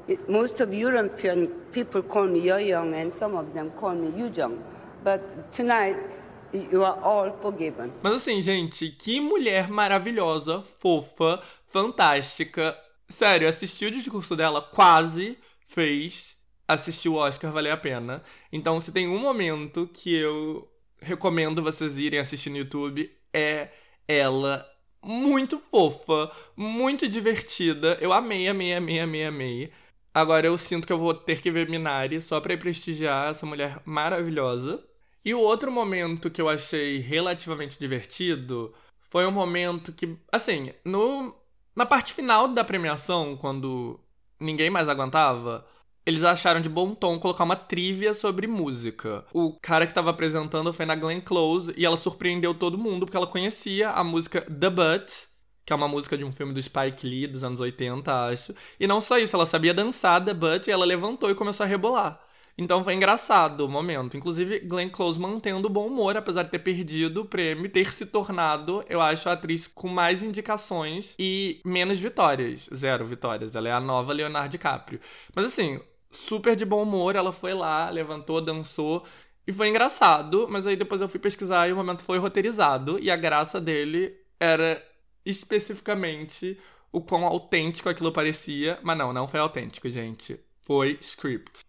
it, 0.09 0.27
most 0.27 0.61
of 0.61 0.73
European 0.73 1.49
people 1.71 2.03
call 2.03 2.27
me 2.27 2.41
Yeo 2.41 2.57
Young, 2.57 2.95
and 2.95 3.13
some 3.13 3.37
of 3.37 3.53
them 3.53 3.71
call 3.79 3.95
me 3.95 4.09
Yoo 4.19 4.31
Jong. 4.31 4.57
But 5.05 5.53
tonight, 5.53 5.99
you 6.55 6.83
are 6.83 6.99
all 7.03 7.31
forgiven. 7.43 7.93
Mas 8.03 8.15
assim, 8.15 8.41
gente, 8.41 8.89
que 8.93 9.21
mulher 9.21 9.69
maravilhosa, 9.71 10.65
fofa, 10.81 11.43
fantástica. 11.67 12.75
Sério, 13.07 13.51
assistir 13.51 13.89
o 13.89 13.91
discurso 13.91 14.35
dela 14.35 14.63
quase 14.63 15.37
fez 15.67 16.39
assistir 16.67 17.11
o 17.11 17.17
Oscar 17.17 17.53
valer 17.53 17.73
a 17.73 17.77
pena. 17.77 18.23
Então, 18.51 18.81
se 18.81 18.93
tem 18.93 19.09
um 19.09 19.19
momento 19.19 19.87
que 19.93 20.17
eu 20.17 20.67
recomendo 21.03 21.63
vocês 21.63 21.99
irem 21.99 22.19
assistir 22.19 22.49
no 22.49 22.57
YouTube, 22.57 23.11
é 23.31 23.69
ela 24.09 24.67
muito 25.03 25.59
fofa, 25.71 26.33
muito 26.57 27.09
divertida. 27.09 27.99
Eu 28.01 28.13
amei, 28.13 28.49
amei, 28.49 28.75
amei, 28.75 29.01
amei, 29.01 29.25
amei. 29.27 29.73
Agora 30.13 30.47
eu 30.47 30.59
sinto 30.59 30.87
que 30.87 30.93
eu 30.93 30.99
vou 30.99 31.15
ter 31.15 31.41
que 31.41 31.51
ver 31.51 31.69
Minari 31.69 32.21
só 32.21 32.41
pra 32.41 32.55
ir 32.55 32.59
prestigiar 32.59 33.31
essa 33.31 33.47
mulher 33.47 33.81
maravilhosa. 33.85 34.83
E 35.25 35.35
o 35.35 35.41
outro 35.41 35.71
momento 35.71 36.31
que 36.31 36.41
eu 36.41 36.49
achei 36.49 36.99
relativamente 36.99 37.79
divertido 37.79 38.75
foi 39.11 39.27
um 39.27 39.31
momento 39.31 39.93
que, 39.93 40.17
assim, 40.33 40.73
no, 40.85 41.35
na 41.77 41.87
parte 41.87 42.13
final 42.13 42.49
da 42.49 42.65
premiação, 42.65 43.37
quando 43.37 44.01
ninguém 44.41 44.71
mais 44.71 44.89
aguentava, 44.89 45.67
eles 46.09 46.25
acharam 46.25 46.59
de 46.59 46.71
bom 46.71 46.95
tom 46.95 47.19
colocar 47.19 47.45
uma 47.45 47.55
trivia 47.55 48.15
sobre 48.15 48.47
música. 48.47 49.27
O 49.31 49.53
cara 49.61 49.85
que 49.85 49.91
estava 49.91 50.09
apresentando 50.09 50.73
foi 50.73 50.87
na 50.87 50.97
Glenn 50.97 51.21
Close 51.21 51.75
e 51.77 51.85
ela 51.85 51.99
surpreendeu 51.99 52.55
todo 52.55 52.79
mundo 52.79 53.05
porque 53.05 53.17
ela 53.19 53.27
conhecia 53.27 53.91
a 53.91 54.03
música 54.03 54.41
The 54.41 54.71
Butt, 54.71 55.29
que 55.67 55.73
é 55.73 55.77
uma 55.77 55.87
música 55.87 56.17
de 56.17 56.25
um 56.25 56.33
filme 56.33 56.55
do 56.55 56.63
Spike 56.63 57.07
Lee 57.07 57.27
dos 57.27 57.45
anos 57.45 57.61
80, 57.61 58.11
acho. 58.25 58.55
E 58.81 58.87
não 58.87 59.03
só 59.03 59.19
isso, 59.19 59.37
ela 59.37 59.45
sabia 59.45 59.75
dançar 59.75 60.25
The 60.25 60.33
Butt 60.33 60.67
e 60.67 60.73
ela 60.73 60.87
levantou 60.87 61.31
e 61.31 61.35
começou 61.35 61.65
a 61.65 61.67
rebolar. 61.67 62.19
Então 62.57 62.83
foi 62.83 62.95
engraçado 62.95 63.67
o 63.67 63.69
momento. 63.69 64.17
Inclusive, 64.17 64.61
Glenn 64.61 64.89
Close 64.89 65.21
mantendo 65.21 65.69
o 65.69 65.71
bom 65.71 65.87
humor, 65.87 66.17
apesar 66.17 66.43
de 66.43 66.51
ter 66.51 66.59
perdido 66.59 67.21
o 67.21 67.25
prêmio, 67.27 67.71
ter 67.71 67.93
se 67.93 68.07
tornado, 68.07 68.83
eu 68.89 69.01
acho, 69.01 69.29
a 69.29 69.33
atriz 69.33 69.67
com 69.67 69.89
mais 69.89 70.23
indicações 70.23 71.15
e 71.19 71.61
menos 71.65 72.01
vitórias. 72.01 72.69
Zero 72.75 73.05
vitórias. 73.05 73.55
Ela 73.55 73.69
é 73.69 73.73
a 73.73 73.81
nova 73.81 74.13
Leonardo 74.13 74.49
DiCaprio. 74.49 75.01
Mas 75.37 75.45
assim, 75.45 75.79
super 76.11 76.57
de 76.57 76.65
bom 76.65 76.83
humor, 76.83 77.17
ela 77.17 77.33
foi 77.33 77.55
lá, 77.55 77.91
levantou, 77.91 78.41
dançou. 78.41 79.05
E 79.47 79.53
foi 79.53 79.69
engraçado, 79.69 80.47
mas 80.49 80.67
aí 80.67 80.77
depois 80.77 81.01
eu 81.01 81.09
fui 81.09 81.19
pesquisar 81.19 81.69
e 81.69 81.73
o 81.73 81.77
momento 81.77 82.05
foi 82.05 82.19
roteirizado. 82.19 82.99
E 83.01 83.11
a 83.11 83.17
graça 83.17 83.61
dele 83.61 84.15
era 84.39 84.85
especificamente 85.25 86.59
o 86.93 87.01
quão 87.01 87.25
autêntico 87.25 87.89
aquilo 87.89 88.13
parecia. 88.13 88.79
Mas 88.83 88.99
não, 88.99 89.13
não 89.13 89.29
foi 89.29 89.41
autêntico, 89.41 89.89
gente. 89.89 90.39
Foi 90.63 90.99
script. 91.01 91.68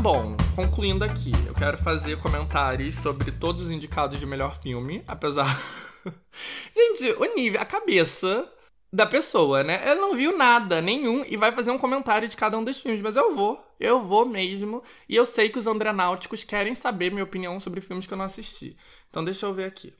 Bom, 0.00 0.36
concluindo 0.54 1.04
aqui, 1.04 1.32
eu 1.44 1.52
quero 1.52 1.76
fazer 1.76 2.18
comentários 2.18 2.94
sobre 2.94 3.32
todos 3.32 3.64
os 3.64 3.70
indicados 3.70 4.20
de 4.20 4.24
melhor 4.24 4.56
filme, 4.62 5.02
apesar. 5.08 5.60
Gente, 6.72 7.10
o 7.14 7.24
nível, 7.34 7.60
a 7.60 7.64
cabeça 7.64 8.48
da 8.92 9.04
pessoa, 9.04 9.64
né? 9.64 9.82
Ela 9.84 10.00
não 10.00 10.14
viu 10.14 10.38
nada, 10.38 10.80
nenhum, 10.80 11.24
e 11.24 11.36
vai 11.36 11.50
fazer 11.50 11.72
um 11.72 11.78
comentário 11.78 12.28
de 12.28 12.36
cada 12.36 12.56
um 12.56 12.62
dos 12.62 12.78
filmes, 12.78 13.02
mas 13.02 13.16
eu 13.16 13.34
vou, 13.34 13.60
eu 13.80 14.06
vou 14.06 14.24
mesmo, 14.24 14.84
e 15.08 15.16
eu 15.16 15.26
sei 15.26 15.48
que 15.48 15.58
os 15.58 15.66
andranáuticos 15.66 16.44
querem 16.44 16.76
saber 16.76 17.10
minha 17.10 17.24
opinião 17.24 17.58
sobre 17.58 17.80
filmes 17.80 18.06
que 18.06 18.14
eu 18.14 18.18
não 18.18 18.24
assisti. 18.24 18.76
Então 19.08 19.24
deixa 19.24 19.46
eu 19.46 19.52
ver 19.52 19.64
aqui. 19.64 19.92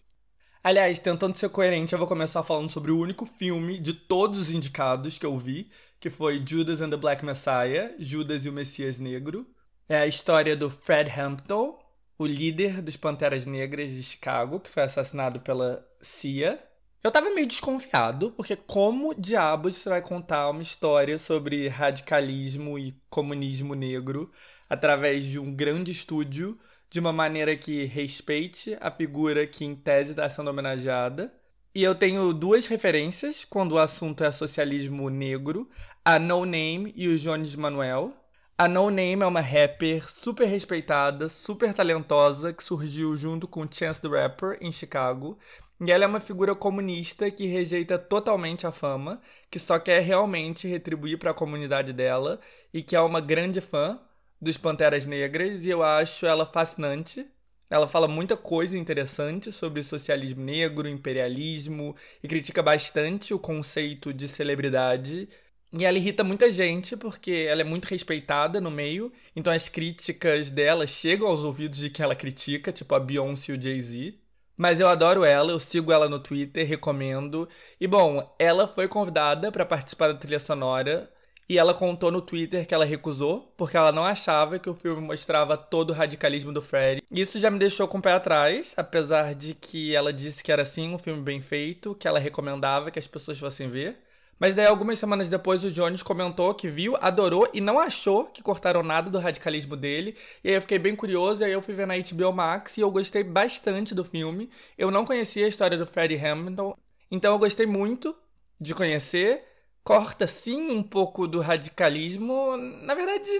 Aliás, 0.63 1.01
tentando 1.01 1.37
ser 1.37 1.49
coerente, 1.49 1.93
eu 1.93 1.99
vou 1.99 2.09
começar 2.09 2.45
falando 2.45 2.69
sobre 2.69 2.93
o 2.93 2.99
único 2.99 3.27
filme 3.27 3.81
de 3.81 3.95
todos 3.95 4.39
os 4.39 4.51
indicados 4.53 5.19
que 5.19 5.27
eu 5.27 5.37
vi, 5.37 5.69
que 5.99 6.09
foi 6.09 6.41
Judas 6.47 6.81
and 6.81 6.91
the 6.91 6.97
Black 6.97 7.25
Messiah, 7.25 7.93
Judas 7.99 8.47
e 8.47 8.49
o 8.49 8.53
Messias 8.53 8.97
Negro. 9.01 9.45
É 9.89 9.97
a 9.97 10.07
história 10.07 10.55
do 10.55 10.69
Fred 10.69 11.11
Hampton, 11.19 11.79
o 12.19 12.27
líder 12.27 12.83
dos 12.83 12.95
Panteras 12.95 13.47
Negras 13.47 13.91
de 13.91 14.03
Chicago, 14.03 14.61
que 14.61 14.69
foi 14.69 14.83
assassinado 14.83 15.41
pela 15.41 15.83
CIA. 16.03 16.63
Eu 17.03 17.11
tava 17.11 17.31
meio 17.31 17.47
desconfiado, 17.47 18.31
porque 18.33 18.55
como 18.55 19.15
diabos 19.15 19.77
você 19.77 19.89
vai 19.89 20.03
contar 20.03 20.51
uma 20.51 20.61
história 20.61 21.19
sobre 21.19 21.69
radicalismo 21.69 22.79
e 22.79 23.01
comunismo 23.09 23.75
negro 23.75 24.31
através 24.69 25.25
de 25.25 25.39
um 25.39 25.55
grande 25.55 25.91
estúdio 25.91 26.59
de 26.91 27.01
uma 27.01 27.13
maneira 27.13 27.57
que 27.57 27.87
respeite 27.87 28.77
a 28.83 28.91
figura 28.91 29.47
que 29.47 29.65
em 29.65 29.75
tese 29.75 30.11
está 30.11 30.29
sendo 30.29 30.51
homenageada. 30.51 31.33
E 31.75 31.83
eu 31.83 31.95
tenho 31.95 32.35
duas 32.35 32.67
referências 32.67 33.43
quando 33.43 33.73
o 33.73 33.79
assunto 33.79 34.23
é 34.23 34.31
socialismo 34.31 35.09
negro: 35.09 35.67
a 36.05 36.19
No 36.19 36.45
Name 36.45 36.93
e 36.95 37.09
o 37.09 37.19
Jones 37.19 37.55
Manuel. 37.55 38.13
A 38.61 38.67
No 38.67 38.91
Name 38.91 39.23
é 39.23 39.27
uma 39.27 39.41
rapper 39.41 40.11
super 40.11 40.45
respeitada, 40.45 41.29
super 41.29 41.73
talentosa, 41.73 42.53
que 42.53 42.65
surgiu 42.65 43.17
junto 43.17 43.47
com 43.47 43.71
Chance 43.71 44.03
the 44.03 44.09
Rapper 44.09 44.59
em 44.61 44.73
Chicago. 44.73 45.39
E 45.81 45.93
ela 45.93 46.03
é 46.03 46.07
uma 46.09 46.19
figura 46.19 46.57
comunista 46.57 47.31
que 47.31 47.47
rejeita 47.47 47.97
totalmente 47.97 48.67
a 48.67 48.73
fama, 48.73 49.23
que 49.49 49.61
só 49.61 49.79
quer 49.79 50.01
realmente 50.01 50.67
retribuir 50.67 51.21
para 51.21 51.31
a 51.31 51.35
comunidade 51.35 51.93
dela 51.93 52.41
e 52.75 52.83
que 52.83 52.97
é 52.97 53.01
uma 53.01 53.21
grande 53.21 53.61
fã 53.61 54.01
dos 54.43 54.57
Panteras 54.57 55.07
Negras 55.07 55.65
e 55.65 55.71
eu 55.71 55.81
acho 55.81 56.27
ela 56.27 56.45
fascinante. 56.45 57.25
Ela 57.71 57.87
fala 57.87 58.09
muita 58.09 58.37
coisa 58.37 58.77
interessante 58.77 59.53
sobre 59.53 59.85
socialismo 59.85 60.43
negro, 60.43 60.89
imperialismo 60.89 61.95
e 62.21 62.27
critica 62.27 62.61
bastante 62.61 63.33
o 63.33 63.39
conceito 63.39 64.13
de 64.13 64.27
celebridade 64.27 65.29
e 65.73 65.85
ela 65.85 65.99
irrita 65.99 66.25
muita 66.25 66.51
gente 66.51 66.97
porque 66.97 67.47
ela 67.49 67.61
é 67.61 67.65
muito 67.65 67.87
respeitada 67.87 68.61
no 68.61 68.71
meio, 68.71 69.13
então 69.37 69.53
as 69.53 69.69
críticas 69.69 70.51
dela 70.51 70.87
chegam 70.87 71.29
aos 71.29 71.41
ouvidos 71.41 71.79
de 71.79 71.91
quem 71.91 72.05
ela 72.05 72.15
critica, 72.15 72.73
tipo 72.73 72.95
a 72.95 73.01
Beyoncé 73.01 73.53
e 73.53 73.57
o 73.57 73.63
Jay-Z. 73.63 74.15
Mas 74.57 74.81
eu 74.81 74.89
adoro 74.89 75.25
ela, 75.25 75.53
eu 75.53 75.59
sigo 75.61 75.93
ela 75.93 76.09
no 76.09 76.19
Twitter, 76.19 76.67
recomendo. 76.67 77.49
E 77.81 77.87
bom, 77.87 78.35
ela 78.39 78.67
foi 78.67 78.89
convidada 78.89 79.53
para 79.53 79.65
participar 79.65 80.09
da 80.09 80.19
trilha 80.19 80.41
sonora 80.41 81.09
e 81.49 81.57
ela 81.57 81.73
contou 81.73 82.11
no 82.11 82.21
Twitter 82.21 82.67
que 82.67 82.75
ela 82.75 82.85
recusou 82.85 83.55
porque 83.57 83.77
ela 83.77 83.93
não 83.93 84.05
achava 84.05 84.59
que 84.59 84.69
o 84.69 84.75
filme 84.75 85.01
mostrava 85.01 85.57
todo 85.57 85.91
o 85.91 85.93
radicalismo 85.93 86.53
do 86.53 86.61
Fred. 86.61 87.03
Isso 87.11 87.39
já 87.39 87.51
me 87.51 87.59
deixou 87.59 87.87
com 87.87 87.99
o 87.99 88.03
pé 88.03 88.13
atrás, 88.13 88.75
apesar 88.77 89.35
de 89.35 89.55
que 89.55 89.95
ela 89.95 90.13
disse 90.13 90.43
que 90.43 90.51
era 90.51 90.65
sim 90.65 90.93
um 90.93 90.99
filme 90.99 91.23
bem 91.23 91.41
feito, 91.41 91.95
que 91.95 92.09
ela 92.09 92.19
recomendava 92.19 92.91
que 92.91 92.99
as 92.99 93.07
pessoas 93.07 93.39
fossem 93.39 93.71
ver. 93.71 94.08
Mas 94.39 94.55
daí, 94.55 94.67
algumas 94.67 94.99
semanas 94.99 95.29
depois, 95.29 95.65
o 95.65 95.71
Jones 95.71 96.03
comentou 96.03 96.55
que 96.55 96.69
viu, 96.71 96.97
adorou 97.01 97.49
e 97.53 97.61
não 97.61 97.79
achou 97.79 98.27
que 98.27 98.43
cortaram 98.43 98.83
nada 98.83 99.11
do 99.11 99.19
radicalismo 99.19 99.77
dele. 99.77 100.17
E 100.45 100.49
aí 100.49 100.55
eu 100.55 100.63
fiquei 100.63 100.79
bem 100.79 100.95
curioso, 100.95 101.43
e 101.43 101.45
aí 101.45 101.53
eu 101.53 101.63
fui 101.63 101.75
ver 101.75 101.87
na 101.87 101.95
HBO 101.97 102.33
Max 102.33 102.77
e 102.77 102.81
eu 102.81 102.91
gostei 102.91 103.25
bastante 103.25 103.95
do 103.95 104.05
filme. 104.05 104.51
Eu 104.77 104.91
não 104.91 105.05
conhecia 105.05 105.45
a 105.47 105.49
história 105.49 105.77
do 105.77 105.87
Freddie 105.87 106.25
Hamilton, 106.25 106.77
então 107.11 107.33
eu 107.33 107.39
gostei 107.39 107.67
muito 107.67 108.15
de 108.61 108.75
conhecer. 108.75 109.45
corta 109.85 110.27
sim 110.27 110.71
um 110.71 110.83
pouco 110.83 111.27
do 111.27 111.41
radicalismo. 111.41 112.57
Na 112.57 112.95
verdade, 112.95 113.31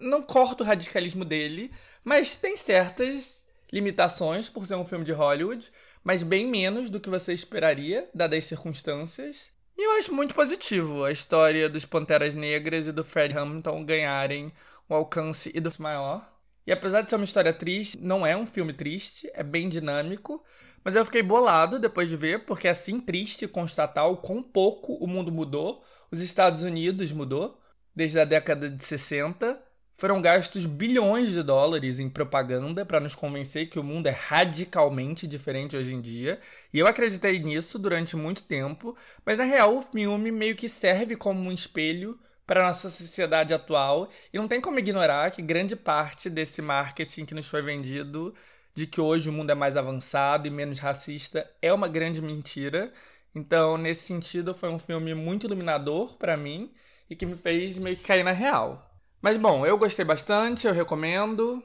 não 0.00 0.22
corta 0.22 0.62
o 0.62 0.66
radicalismo 0.66 1.24
dele, 1.24 1.72
mas 2.04 2.36
tem 2.36 2.56
certas 2.56 3.46
limitações 3.72 4.48
por 4.48 4.66
ser 4.66 4.74
um 4.76 4.84
filme 4.86 5.04
de 5.04 5.12
Hollywood, 5.12 5.70
mas 6.04 6.22
bem 6.22 6.46
menos 6.46 6.90
do 6.90 7.00
que 7.00 7.10
você 7.10 7.32
esperaria, 7.32 8.08
dadas 8.14 8.38
as 8.38 8.44
circunstâncias. 8.46 9.50
Eu 9.86 9.92
acho 9.92 10.12
muito 10.12 10.34
positivo 10.34 11.04
a 11.04 11.12
história 11.12 11.68
dos 11.68 11.84
Panteras 11.84 12.34
Negras 12.34 12.88
e 12.88 12.92
do 12.92 13.04
Fred 13.04 13.38
Hampton 13.38 13.84
ganharem 13.84 14.52
um 14.90 14.94
alcance 14.96 15.52
e 15.54 15.60
do 15.60 15.72
maior. 15.78 16.28
E 16.66 16.72
apesar 16.72 17.02
de 17.02 17.08
ser 17.08 17.14
uma 17.14 17.24
história 17.24 17.52
triste, 17.52 17.96
não 17.96 18.26
é 18.26 18.36
um 18.36 18.48
filme 18.48 18.72
triste, 18.72 19.30
é 19.32 19.44
bem 19.44 19.68
dinâmico. 19.68 20.44
Mas 20.82 20.96
eu 20.96 21.04
fiquei 21.04 21.22
bolado 21.22 21.78
depois 21.78 22.08
de 22.08 22.16
ver, 22.16 22.44
porque 22.44 22.66
é 22.66 22.72
assim 22.72 22.98
triste 22.98 23.46
constatar 23.46 24.10
o 24.10 24.16
quão 24.16 24.42
pouco 24.42 24.94
o 24.94 25.06
mundo 25.06 25.30
mudou. 25.30 25.84
Os 26.10 26.18
Estados 26.18 26.64
Unidos 26.64 27.12
mudou 27.12 27.56
desde 27.94 28.18
a 28.18 28.24
década 28.24 28.68
de 28.68 28.84
60. 28.84 29.62
Foram 29.98 30.20
gastos 30.20 30.66
bilhões 30.66 31.30
de 31.30 31.42
dólares 31.42 31.98
em 31.98 32.10
propaganda 32.10 32.84
para 32.84 33.00
nos 33.00 33.14
convencer 33.14 33.70
que 33.70 33.78
o 33.78 33.82
mundo 33.82 34.06
é 34.08 34.10
radicalmente 34.10 35.26
diferente 35.26 35.74
hoje 35.74 35.94
em 35.94 36.02
dia. 36.02 36.38
E 36.72 36.78
eu 36.78 36.86
acreditei 36.86 37.38
nisso 37.38 37.78
durante 37.78 38.14
muito 38.14 38.42
tempo, 38.42 38.94
mas 39.24 39.38
na 39.38 39.44
real 39.44 39.78
o 39.78 39.82
filme 39.82 40.30
meio 40.30 40.54
que 40.54 40.68
serve 40.68 41.16
como 41.16 41.40
um 41.40 41.52
espelho 41.52 42.18
para 42.46 42.60
a 42.60 42.66
nossa 42.68 42.90
sociedade 42.90 43.54
atual. 43.54 44.10
E 44.32 44.36
não 44.36 44.46
tem 44.46 44.60
como 44.60 44.78
ignorar 44.78 45.30
que 45.30 45.40
grande 45.40 45.74
parte 45.74 46.28
desse 46.28 46.60
marketing 46.60 47.24
que 47.24 47.34
nos 47.34 47.48
foi 47.48 47.62
vendido 47.62 48.34
de 48.74 48.86
que 48.86 49.00
hoje 49.00 49.30
o 49.30 49.32
mundo 49.32 49.50
é 49.50 49.54
mais 49.54 49.78
avançado 49.78 50.46
e 50.46 50.50
menos 50.50 50.78
racista 50.78 51.50
é 51.62 51.72
uma 51.72 51.88
grande 51.88 52.20
mentira. 52.20 52.92
Então, 53.34 53.78
nesse 53.78 54.02
sentido, 54.02 54.54
foi 54.54 54.68
um 54.68 54.78
filme 54.78 55.14
muito 55.14 55.46
iluminador 55.46 56.16
para 56.18 56.36
mim 56.36 56.70
e 57.08 57.16
que 57.16 57.24
me 57.24 57.36
fez 57.36 57.78
meio 57.78 57.96
que 57.96 58.04
cair 58.04 58.22
na 58.22 58.32
real. 58.32 58.85
Mas 59.26 59.36
bom, 59.36 59.66
eu 59.66 59.76
gostei 59.76 60.04
bastante, 60.04 60.68
eu 60.68 60.72
recomendo. 60.72 61.60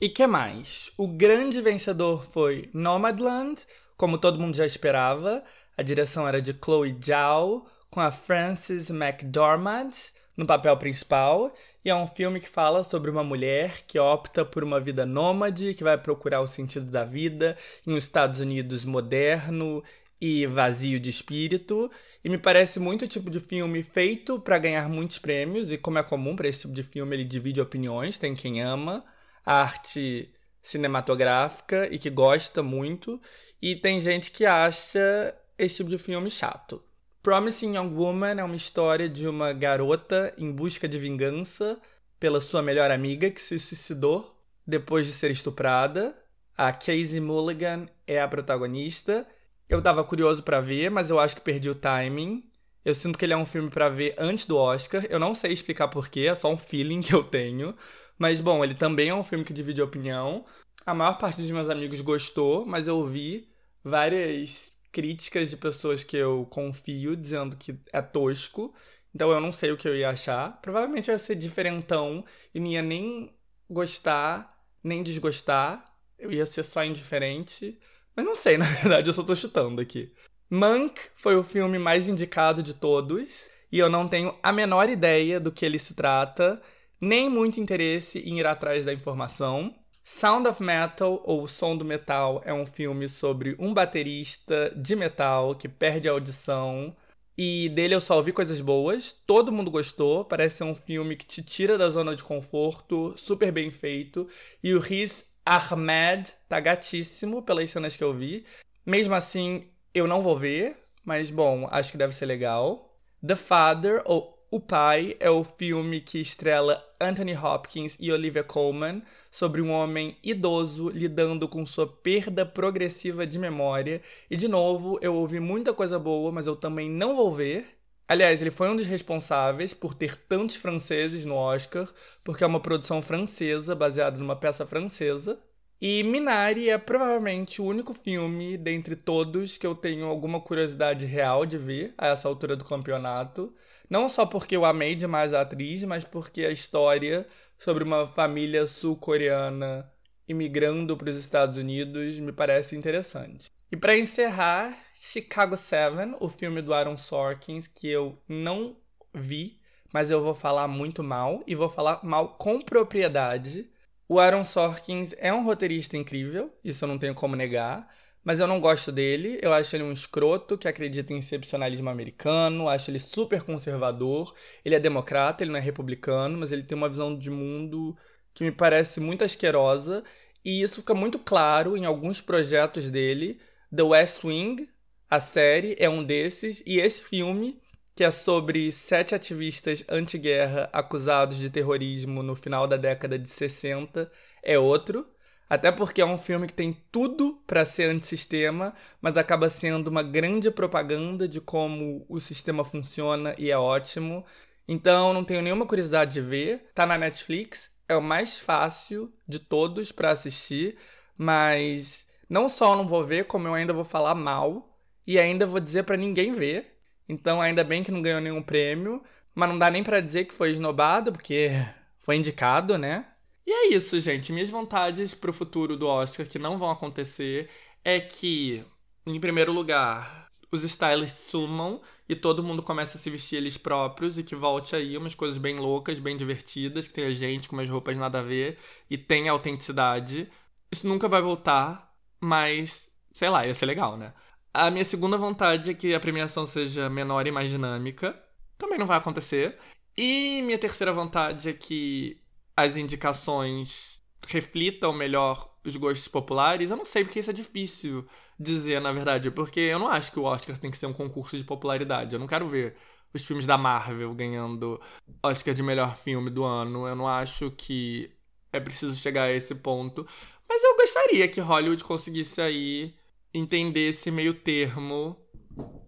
E 0.00 0.08
que 0.08 0.26
mais? 0.26 0.90
O 0.98 1.06
grande 1.06 1.60
vencedor 1.60 2.26
foi 2.32 2.68
Nomadland, 2.74 3.64
como 3.96 4.18
todo 4.18 4.40
mundo 4.40 4.56
já 4.56 4.66
esperava. 4.66 5.44
A 5.76 5.82
direção 5.84 6.26
era 6.26 6.42
de 6.42 6.52
Chloe 6.52 6.98
Zhao, 7.00 7.64
com 7.88 8.00
a 8.00 8.10
Frances 8.10 8.90
McDormand 8.90 9.92
no 10.36 10.44
papel 10.44 10.76
principal. 10.76 11.54
E 11.84 11.88
é 11.88 11.94
um 11.94 12.08
filme 12.08 12.40
que 12.40 12.48
fala 12.48 12.82
sobre 12.82 13.08
uma 13.08 13.22
mulher 13.22 13.84
que 13.86 13.96
opta 13.96 14.44
por 14.44 14.64
uma 14.64 14.80
vida 14.80 15.06
nômade, 15.06 15.74
que 15.74 15.84
vai 15.84 15.96
procurar 15.96 16.40
o 16.40 16.48
sentido 16.48 16.90
da 16.90 17.04
vida 17.04 17.56
em 17.86 17.92
um 17.92 17.96
Estados 17.96 18.40
Unidos 18.40 18.84
moderno 18.84 19.84
e 20.20 20.46
vazio 20.46 20.98
de 20.98 21.10
espírito. 21.10 21.90
E 22.24 22.28
me 22.28 22.38
parece 22.38 22.80
muito 22.80 23.04
o 23.04 23.08
tipo 23.08 23.30
de 23.30 23.40
filme 23.40 23.82
feito 23.82 24.40
para 24.40 24.58
ganhar 24.58 24.88
muitos 24.88 25.18
prêmios. 25.18 25.70
E 25.70 25.78
como 25.78 25.98
é 25.98 26.02
comum 26.02 26.34
para 26.34 26.48
esse 26.48 26.62
tipo 26.62 26.74
de 26.74 26.82
filme, 26.82 27.16
ele 27.16 27.24
divide 27.24 27.60
opiniões. 27.60 28.18
Tem 28.18 28.34
quem 28.34 28.62
ama 28.62 29.04
a 29.44 29.62
arte 29.62 30.30
cinematográfica 30.62 31.88
e 31.92 31.98
que 31.98 32.10
gosta 32.10 32.62
muito. 32.62 33.20
E 33.60 33.76
tem 33.76 33.98
gente 34.00 34.30
que 34.30 34.44
acha 34.44 35.34
esse 35.56 35.76
tipo 35.76 35.90
de 35.90 35.98
filme 35.98 36.30
chato. 36.30 36.82
Promising 37.22 37.76
Young 37.76 37.94
Woman 37.94 38.36
é 38.38 38.44
uma 38.44 38.56
história 38.56 39.08
de 39.08 39.28
uma 39.28 39.52
garota 39.52 40.32
em 40.38 40.50
busca 40.52 40.88
de 40.88 40.98
vingança 40.98 41.78
pela 42.18 42.40
sua 42.40 42.62
melhor 42.62 42.90
amiga 42.90 43.30
que 43.30 43.40
se 43.40 43.58
suicidou 43.58 44.34
depois 44.66 45.06
de 45.06 45.12
ser 45.12 45.30
estuprada. 45.30 46.16
A 46.56 46.72
Casey 46.72 47.20
Mulligan 47.20 47.86
é 48.06 48.20
a 48.20 48.28
protagonista. 48.28 49.26
Eu 49.68 49.82
tava 49.82 50.02
curioso 50.02 50.42
para 50.42 50.60
ver, 50.60 50.90
mas 50.90 51.10
eu 51.10 51.20
acho 51.20 51.36
que 51.36 51.42
perdi 51.42 51.68
o 51.68 51.74
timing. 51.74 52.42
Eu 52.84 52.94
sinto 52.94 53.18
que 53.18 53.24
ele 53.24 53.34
é 53.34 53.36
um 53.36 53.44
filme 53.44 53.68
para 53.68 53.88
ver 53.90 54.14
antes 54.18 54.46
do 54.46 54.56
Oscar. 54.56 55.04
Eu 55.10 55.18
não 55.18 55.34
sei 55.34 55.52
explicar 55.52 55.88
porquê, 55.88 56.20
é 56.20 56.34
só 56.34 56.50
um 56.50 56.56
feeling 56.56 57.02
que 57.02 57.14
eu 57.14 57.22
tenho. 57.22 57.76
Mas 58.18 58.40
bom, 58.40 58.64
ele 58.64 58.74
também 58.74 59.10
é 59.10 59.14
um 59.14 59.22
filme 59.24 59.44
que 59.44 59.52
divide 59.52 59.82
opinião. 59.82 60.44
A 60.86 60.94
maior 60.94 61.18
parte 61.18 61.36
dos 61.40 61.50
meus 61.50 61.68
amigos 61.68 62.00
gostou, 62.00 62.64
mas 62.64 62.88
eu 62.88 63.04
vi 63.06 63.48
várias 63.84 64.72
críticas 64.90 65.50
de 65.50 65.56
pessoas 65.56 66.02
que 66.02 66.16
eu 66.16 66.46
confio 66.50 67.14
dizendo 67.14 67.56
que 67.56 67.78
é 67.92 68.00
tosco. 68.00 68.74
Então 69.14 69.30
eu 69.30 69.40
não 69.40 69.52
sei 69.52 69.70
o 69.70 69.76
que 69.76 69.86
eu 69.86 69.94
ia 69.94 70.08
achar. 70.08 70.58
Provavelmente 70.62 71.08
ia 71.10 71.18
ser 71.18 71.34
diferentão 71.34 72.24
e 72.54 72.60
não 72.60 72.68
ia 72.68 72.82
nem 72.82 73.34
gostar, 73.68 74.48
nem 74.82 75.02
desgostar. 75.02 75.84
Eu 76.18 76.32
ia 76.32 76.46
ser 76.46 76.62
só 76.62 76.82
indiferente. 76.82 77.78
Mas 78.18 78.26
não 78.26 78.34
sei, 78.34 78.58
na 78.58 78.64
verdade, 78.64 79.08
eu 79.08 79.12
só 79.14 79.22
tô 79.22 79.32
chutando 79.36 79.80
aqui. 79.80 80.12
Monk 80.50 81.00
foi 81.14 81.36
o 81.36 81.44
filme 81.44 81.78
mais 81.78 82.08
indicado 82.08 82.64
de 82.64 82.74
todos. 82.74 83.48
E 83.70 83.78
eu 83.78 83.88
não 83.88 84.08
tenho 84.08 84.34
a 84.42 84.50
menor 84.50 84.88
ideia 84.88 85.38
do 85.38 85.52
que 85.52 85.64
ele 85.64 85.78
se 85.78 85.94
trata, 85.94 86.60
nem 87.00 87.30
muito 87.30 87.60
interesse 87.60 88.18
em 88.18 88.40
ir 88.40 88.46
atrás 88.46 88.84
da 88.84 88.92
informação. 88.92 89.72
Sound 90.02 90.48
of 90.48 90.60
Metal, 90.60 91.22
ou 91.24 91.46
Som 91.46 91.76
do 91.76 91.84
Metal, 91.84 92.42
é 92.44 92.52
um 92.52 92.66
filme 92.66 93.06
sobre 93.06 93.54
um 93.56 93.72
baterista 93.72 94.72
de 94.74 94.96
metal 94.96 95.54
que 95.54 95.68
perde 95.68 96.08
a 96.08 96.12
audição. 96.12 96.96
E 97.36 97.68
dele 97.68 97.94
eu 97.94 98.00
só 98.00 98.16
ouvi 98.16 98.32
coisas 98.32 98.60
boas, 98.60 99.14
todo 99.28 99.52
mundo 99.52 99.70
gostou, 99.70 100.24
parece 100.24 100.56
ser 100.56 100.64
um 100.64 100.74
filme 100.74 101.14
que 101.14 101.24
te 101.24 101.40
tira 101.40 101.78
da 101.78 101.88
zona 101.88 102.16
de 102.16 102.24
conforto, 102.24 103.14
super 103.16 103.52
bem 103.52 103.70
feito. 103.70 104.28
E 104.60 104.74
o 104.74 104.80
Riz 104.80 105.24
Ahmed 105.56 106.32
tá 106.48 106.60
gatíssimo 106.60 107.42
pelas 107.42 107.70
cenas 107.70 107.96
que 107.96 108.04
eu 108.04 108.12
vi. 108.12 108.44
Mesmo 108.84 109.14
assim, 109.14 109.68
eu 109.94 110.06
não 110.06 110.22
vou 110.22 110.38
ver, 110.38 110.76
mas 111.04 111.30
bom, 111.30 111.66
acho 111.70 111.92
que 111.92 111.98
deve 111.98 112.14
ser 112.14 112.26
legal. 112.26 112.96
The 113.26 113.34
Father, 113.36 114.02
ou 114.04 114.38
O 114.50 114.60
Pai, 114.60 115.16
é 115.20 115.30
o 115.30 115.44
filme 115.44 116.00
que 116.00 116.18
estrela 116.20 116.82
Anthony 117.00 117.36
Hopkins 117.36 117.96
e 118.00 118.10
Olivia 118.10 118.42
Colman 118.42 119.02
sobre 119.30 119.60
um 119.60 119.70
homem 119.70 120.16
idoso 120.22 120.88
lidando 120.88 121.46
com 121.48 121.66
sua 121.66 121.86
perda 121.86 122.46
progressiva 122.46 123.26
de 123.26 123.38
memória. 123.38 124.00
E 124.30 124.36
de 124.36 124.48
novo, 124.48 124.98
eu 125.02 125.14
ouvi 125.14 125.38
muita 125.40 125.74
coisa 125.74 125.98
boa, 125.98 126.32
mas 126.32 126.46
eu 126.46 126.56
também 126.56 126.90
não 126.90 127.14
vou 127.16 127.34
ver. 127.34 127.77
Aliás, 128.08 128.40
ele 128.40 128.50
foi 128.50 128.70
um 128.70 128.76
dos 128.76 128.86
responsáveis 128.86 129.74
por 129.74 129.92
ter 129.94 130.16
tantos 130.16 130.56
franceses 130.56 131.26
no 131.26 131.34
Oscar, 131.34 131.86
porque 132.24 132.42
é 132.42 132.46
uma 132.46 132.58
produção 132.60 133.02
francesa 133.02 133.74
baseada 133.74 134.18
numa 134.18 134.34
peça 134.34 134.66
francesa. 134.66 135.38
E 135.80 136.02
Minari 136.02 136.70
é 136.70 136.78
provavelmente 136.78 137.60
o 137.60 137.66
único 137.66 137.92
filme 137.92 138.56
dentre 138.56 138.96
todos 138.96 139.58
que 139.58 139.66
eu 139.66 139.74
tenho 139.74 140.06
alguma 140.06 140.40
curiosidade 140.40 141.04
real 141.06 141.44
de 141.44 141.58
ver 141.58 141.94
a 141.98 142.08
essa 142.08 142.26
altura 142.26 142.56
do 142.56 142.64
campeonato. 142.64 143.54
Não 143.90 144.08
só 144.08 144.24
porque 144.26 144.56
eu 144.56 144.64
amei 144.64 144.94
demais 144.94 145.34
a 145.34 145.42
atriz, 145.42 145.84
mas 145.84 146.02
porque 146.02 146.44
a 146.46 146.50
história 146.50 147.26
sobre 147.58 147.84
uma 147.84 148.08
família 148.08 148.66
sul-coreana 148.66 149.90
imigrando 150.26 150.96
para 150.96 151.10
os 151.10 151.16
Estados 151.16 151.58
Unidos 151.58 152.18
me 152.18 152.32
parece 152.32 152.74
interessante. 152.74 153.50
E 153.70 153.76
para 153.76 153.96
encerrar, 153.96 154.76
Chicago 154.94 155.56
7, 155.56 156.16
o 156.20 156.28
filme 156.28 156.62
do 156.62 156.72
Aaron 156.72 156.96
Sorkins, 156.96 157.66
que 157.66 157.88
eu 157.88 158.18
não 158.28 158.76
vi, 159.14 159.60
mas 159.92 160.10
eu 160.10 160.22
vou 160.22 160.34
falar 160.34 160.66
muito 160.68 161.02
mal 161.02 161.42
e 161.46 161.54
vou 161.54 161.68
falar 161.68 162.02
mal 162.02 162.36
com 162.36 162.60
propriedade. 162.60 163.70
O 164.08 164.18
Aaron 164.18 164.44
Sorkins 164.44 165.14
é 165.18 165.32
um 165.32 165.44
roteirista 165.44 165.96
incrível, 165.96 166.52
isso 166.64 166.84
eu 166.84 166.88
não 166.88 166.98
tenho 166.98 167.14
como 167.14 167.36
negar 167.36 167.88
mas 168.28 168.40
eu 168.40 168.46
não 168.46 168.60
gosto 168.60 168.92
dele. 168.92 169.38
Eu 169.40 169.54
acho 169.54 169.74
ele 169.74 169.84
um 169.84 169.92
escroto 169.92 170.58
que 170.58 170.68
acredita 170.68 171.14
em 171.14 171.18
excepcionalismo 171.18 171.88
americano, 171.88 172.68
acho 172.68 172.90
ele 172.90 172.98
super 172.98 173.42
conservador. 173.42 174.34
Ele 174.62 174.74
é 174.74 174.80
democrata, 174.80 175.42
ele 175.42 175.50
não 175.50 175.58
é 175.58 175.62
republicano, 175.62 176.36
mas 176.36 176.52
ele 176.52 176.62
tem 176.62 176.76
uma 176.76 176.90
visão 176.90 177.18
de 177.18 177.30
mundo 177.30 177.96
que 178.34 178.44
me 178.44 178.52
parece 178.52 179.00
muito 179.00 179.24
asquerosa. 179.24 180.04
E 180.44 180.60
isso 180.60 180.80
fica 180.82 180.94
muito 180.94 181.18
claro 181.18 181.74
em 181.74 181.86
alguns 181.86 182.20
projetos 182.20 182.90
dele. 182.90 183.40
The 183.74 183.82
West 183.82 184.24
Wing, 184.24 184.68
a 185.10 185.20
série, 185.20 185.76
é 185.78 185.88
um 185.88 186.02
desses. 186.04 186.62
E 186.66 186.78
esse 186.80 187.02
filme, 187.02 187.60
que 187.94 188.04
é 188.04 188.10
sobre 188.10 188.70
sete 188.72 189.14
ativistas 189.14 189.84
anti-guerra 189.88 190.68
acusados 190.72 191.36
de 191.36 191.50
terrorismo 191.50 192.22
no 192.22 192.34
final 192.34 192.66
da 192.66 192.76
década 192.76 193.18
de 193.18 193.28
60, 193.28 194.10
é 194.42 194.58
outro. 194.58 195.06
Até 195.50 195.72
porque 195.72 196.00
é 196.02 196.06
um 196.06 196.18
filme 196.18 196.46
que 196.46 196.52
tem 196.52 196.72
tudo 196.92 197.42
para 197.46 197.64
ser 197.64 197.84
antissistema, 197.90 198.74
mas 199.00 199.16
acaba 199.16 199.48
sendo 199.48 199.88
uma 199.88 200.02
grande 200.02 200.50
propaganda 200.50 201.26
de 201.26 201.40
como 201.40 202.04
o 202.08 202.20
sistema 202.20 202.64
funciona 202.64 203.34
e 203.38 203.50
é 203.50 203.56
ótimo. 203.56 204.24
Então 204.66 205.14
não 205.14 205.24
tenho 205.24 205.40
nenhuma 205.40 205.66
curiosidade 205.66 206.12
de 206.12 206.20
ver. 206.20 206.70
Tá 206.74 206.84
na 206.84 206.98
Netflix, 206.98 207.70
é 207.88 207.96
o 207.96 208.02
mais 208.02 208.38
fácil 208.38 209.12
de 209.26 209.38
todos 209.38 209.90
para 209.90 210.10
assistir, 210.10 210.76
mas 211.16 212.06
não 212.28 212.48
só 212.48 212.76
não 212.76 212.86
vou 212.86 213.04
ver, 213.04 213.26
como 213.26 213.48
eu 213.48 213.54
ainda 213.54 213.72
vou 213.72 213.84
falar 213.84 214.14
mal 214.14 214.68
e 215.06 215.18
ainda 215.18 215.46
vou 215.46 215.60
dizer 215.60 215.84
para 215.84 215.96
ninguém 215.96 216.32
ver. 216.32 216.76
Então 217.08 217.40
ainda 217.40 217.64
bem 217.64 217.82
que 217.82 217.90
não 217.90 218.02
ganhou 218.02 218.20
nenhum 218.20 218.42
prêmio, 218.42 219.02
mas 219.34 219.48
não 219.48 219.58
dá 219.58 219.70
nem 219.70 219.82
para 219.82 220.00
dizer 220.00 220.26
que 220.26 220.34
foi 220.34 220.50
esnobado, 220.50 221.12
porque 221.12 221.50
foi 222.00 222.16
indicado, 222.16 222.76
né? 222.76 223.06
E 223.46 223.50
é 223.50 223.68
isso, 223.74 223.98
gente. 224.00 224.32
Minhas 224.32 224.50
vontades 224.50 225.14
pro 225.14 225.32
futuro 225.32 225.76
do 225.76 225.86
Oscar, 225.86 226.26
que 226.26 226.38
não 226.38 226.58
vão 226.58 226.70
acontecer, 226.70 227.48
é 227.82 227.98
que, 227.98 228.62
em 229.06 229.18
primeiro 229.18 229.52
lugar, 229.52 230.28
os 230.52 230.64
stylists 230.64 231.30
sumam 231.30 231.80
e 232.08 232.14
todo 232.16 232.42
mundo 232.42 232.62
começa 232.62 232.98
a 232.98 233.00
se 233.00 233.10
vestir 233.10 233.36
eles 233.36 233.56
próprios 233.56 234.18
e 234.18 234.22
que 234.22 234.34
volte 234.34 234.76
aí 234.76 234.96
umas 234.96 235.14
coisas 235.14 235.38
bem 235.38 235.56
loucas, 235.56 235.98
bem 235.98 236.16
divertidas, 236.16 236.86
que 236.86 236.94
tenha 236.94 237.12
gente 237.12 237.48
com 237.48 237.56
umas 237.56 237.68
roupas 237.68 237.96
nada 237.96 238.18
a 238.20 238.22
ver 238.22 238.58
e 238.90 238.98
tenha 238.98 239.32
autenticidade. 239.32 240.30
Isso 240.70 240.86
nunca 240.86 241.08
vai 241.08 241.22
voltar, 241.22 241.87
mas 242.20 242.88
sei 243.12 243.28
lá, 243.28 243.46
ia 243.46 243.54
ser 243.54 243.66
legal, 243.66 243.96
né? 243.96 244.12
A 244.54 244.70
minha 244.70 244.84
segunda 244.84 245.18
vontade 245.18 245.70
é 245.70 245.74
que 245.74 245.94
a 245.94 246.00
premiação 246.00 246.46
seja 246.46 246.88
menor 246.88 247.26
e 247.26 247.30
mais 247.32 247.50
dinâmica. 247.50 248.20
Também 248.56 248.78
não 248.78 248.86
vai 248.86 248.96
acontecer. 248.98 249.58
E 249.96 250.42
minha 250.42 250.58
terceira 250.58 250.92
vontade 250.92 251.48
é 251.48 251.52
que 251.52 252.20
as 252.56 252.76
indicações 252.76 254.00
reflitam 254.26 254.92
melhor 254.92 255.52
os 255.64 255.76
gostos 255.76 256.08
populares. 256.08 256.70
Eu 256.70 256.76
não 256.76 256.84
sei 256.84 257.04
porque 257.04 257.20
isso 257.20 257.30
é 257.30 257.32
difícil 257.32 258.06
dizer, 258.38 258.80
na 258.80 258.92
verdade, 258.92 259.30
porque 259.30 259.60
eu 259.60 259.78
não 259.78 259.88
acho 259.88 260.12
que 260.12 260.18
o 260.20 260.24
Oscar 260.24 260.56
tem 260.58 260.70
que 260.70 260.78
ser 260.78 260.86
um 260.86 260.92
concurso 260.92 261.36
de 261.36 261.44
popularidade. 261.44 262.14
Eu 262.14 262.20
não 262.20 262.26
quero 262.26 262.48
ver 262.48 262.76
os 263.12 263.24
filmes 263.24 263.46
da 263.46 263.58
Marvel 263.58 264.14
ganhando 264.14 264.80
Oscar 265.22 265.54
de 265.54 265.62
melhor 265.62 265.96
filme 265.98 266.30
do 266.30 266.44
ano. 266.44 266.86
Eu 266.86 266.94
não 266.96 267.08
acho 267.08 267.50
que 267.50 268.12
é 268.52 268.60
preciso 268.60 268.96
chegar 268.96 269.24
a 269.24 269.32
esse 269.32 269.54
ponto. 269.54 270.06
Mas 270.48 270.62
eu 270.64 270.76
gostaria 270.76 271.28
que 271.28 271.40
Hollywood 271.40 271.84
conseguisse 271.84 272.40
aí 272.40 272.94
entender 273.32 273.90
esse 273.90 274.10
meio 274.10 274.34
termo 274.34 275.16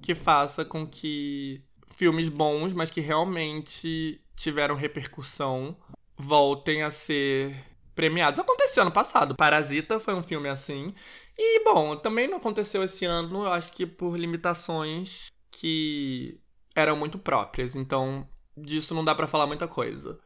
que 0.03 0.15
faça 0.15 0.65
com 0.65 0.87
que 0.87 1.65
filmes 1.97 2.29
bons, 2.29 2.73
mas 2.73 2.91
que 2.91 3.01
realmente 3.01 4.21
tiveram 4.37 4.75
repercussão, 4.75 5.77
voltem 6.17 6.83
a 6.83 6.91
ser 6.91 7.55
premiados. 7.95 8.41
Aconteceu 8.41 8.83
ano 8.83 8.93
passado. 8.93 9.37
Parasita 9.37 10.01
foi 10.01 10.15
um 10.15 10.23
filme 10.23 10.49
assim. 10.49 10.95
E, 11.37 11.65
bom, 11.65 11.97
também 11.97 12.29
não 12.29 12.39
aconteceu 12.39 12.83
esse 12.83 13.05
ano, 13.05 13.45
eu 13.45 13.53
acho 13.53 13.73
que 13.73 13.87
por 13.87 14.19
limitações 14.19 15.27
que 15.51 16.41
eram 16.75 16.97
muito 16.97 17.19
próprias. 17.19 17.77
Então, 17.77 18.29
disso 18.57 18.95
não 18.95 19.05
dá 19.05 19.15
para 19.15 19.27
falar 19.27 19.47
muita 19.47 19.69
coisa. 19.69 20.19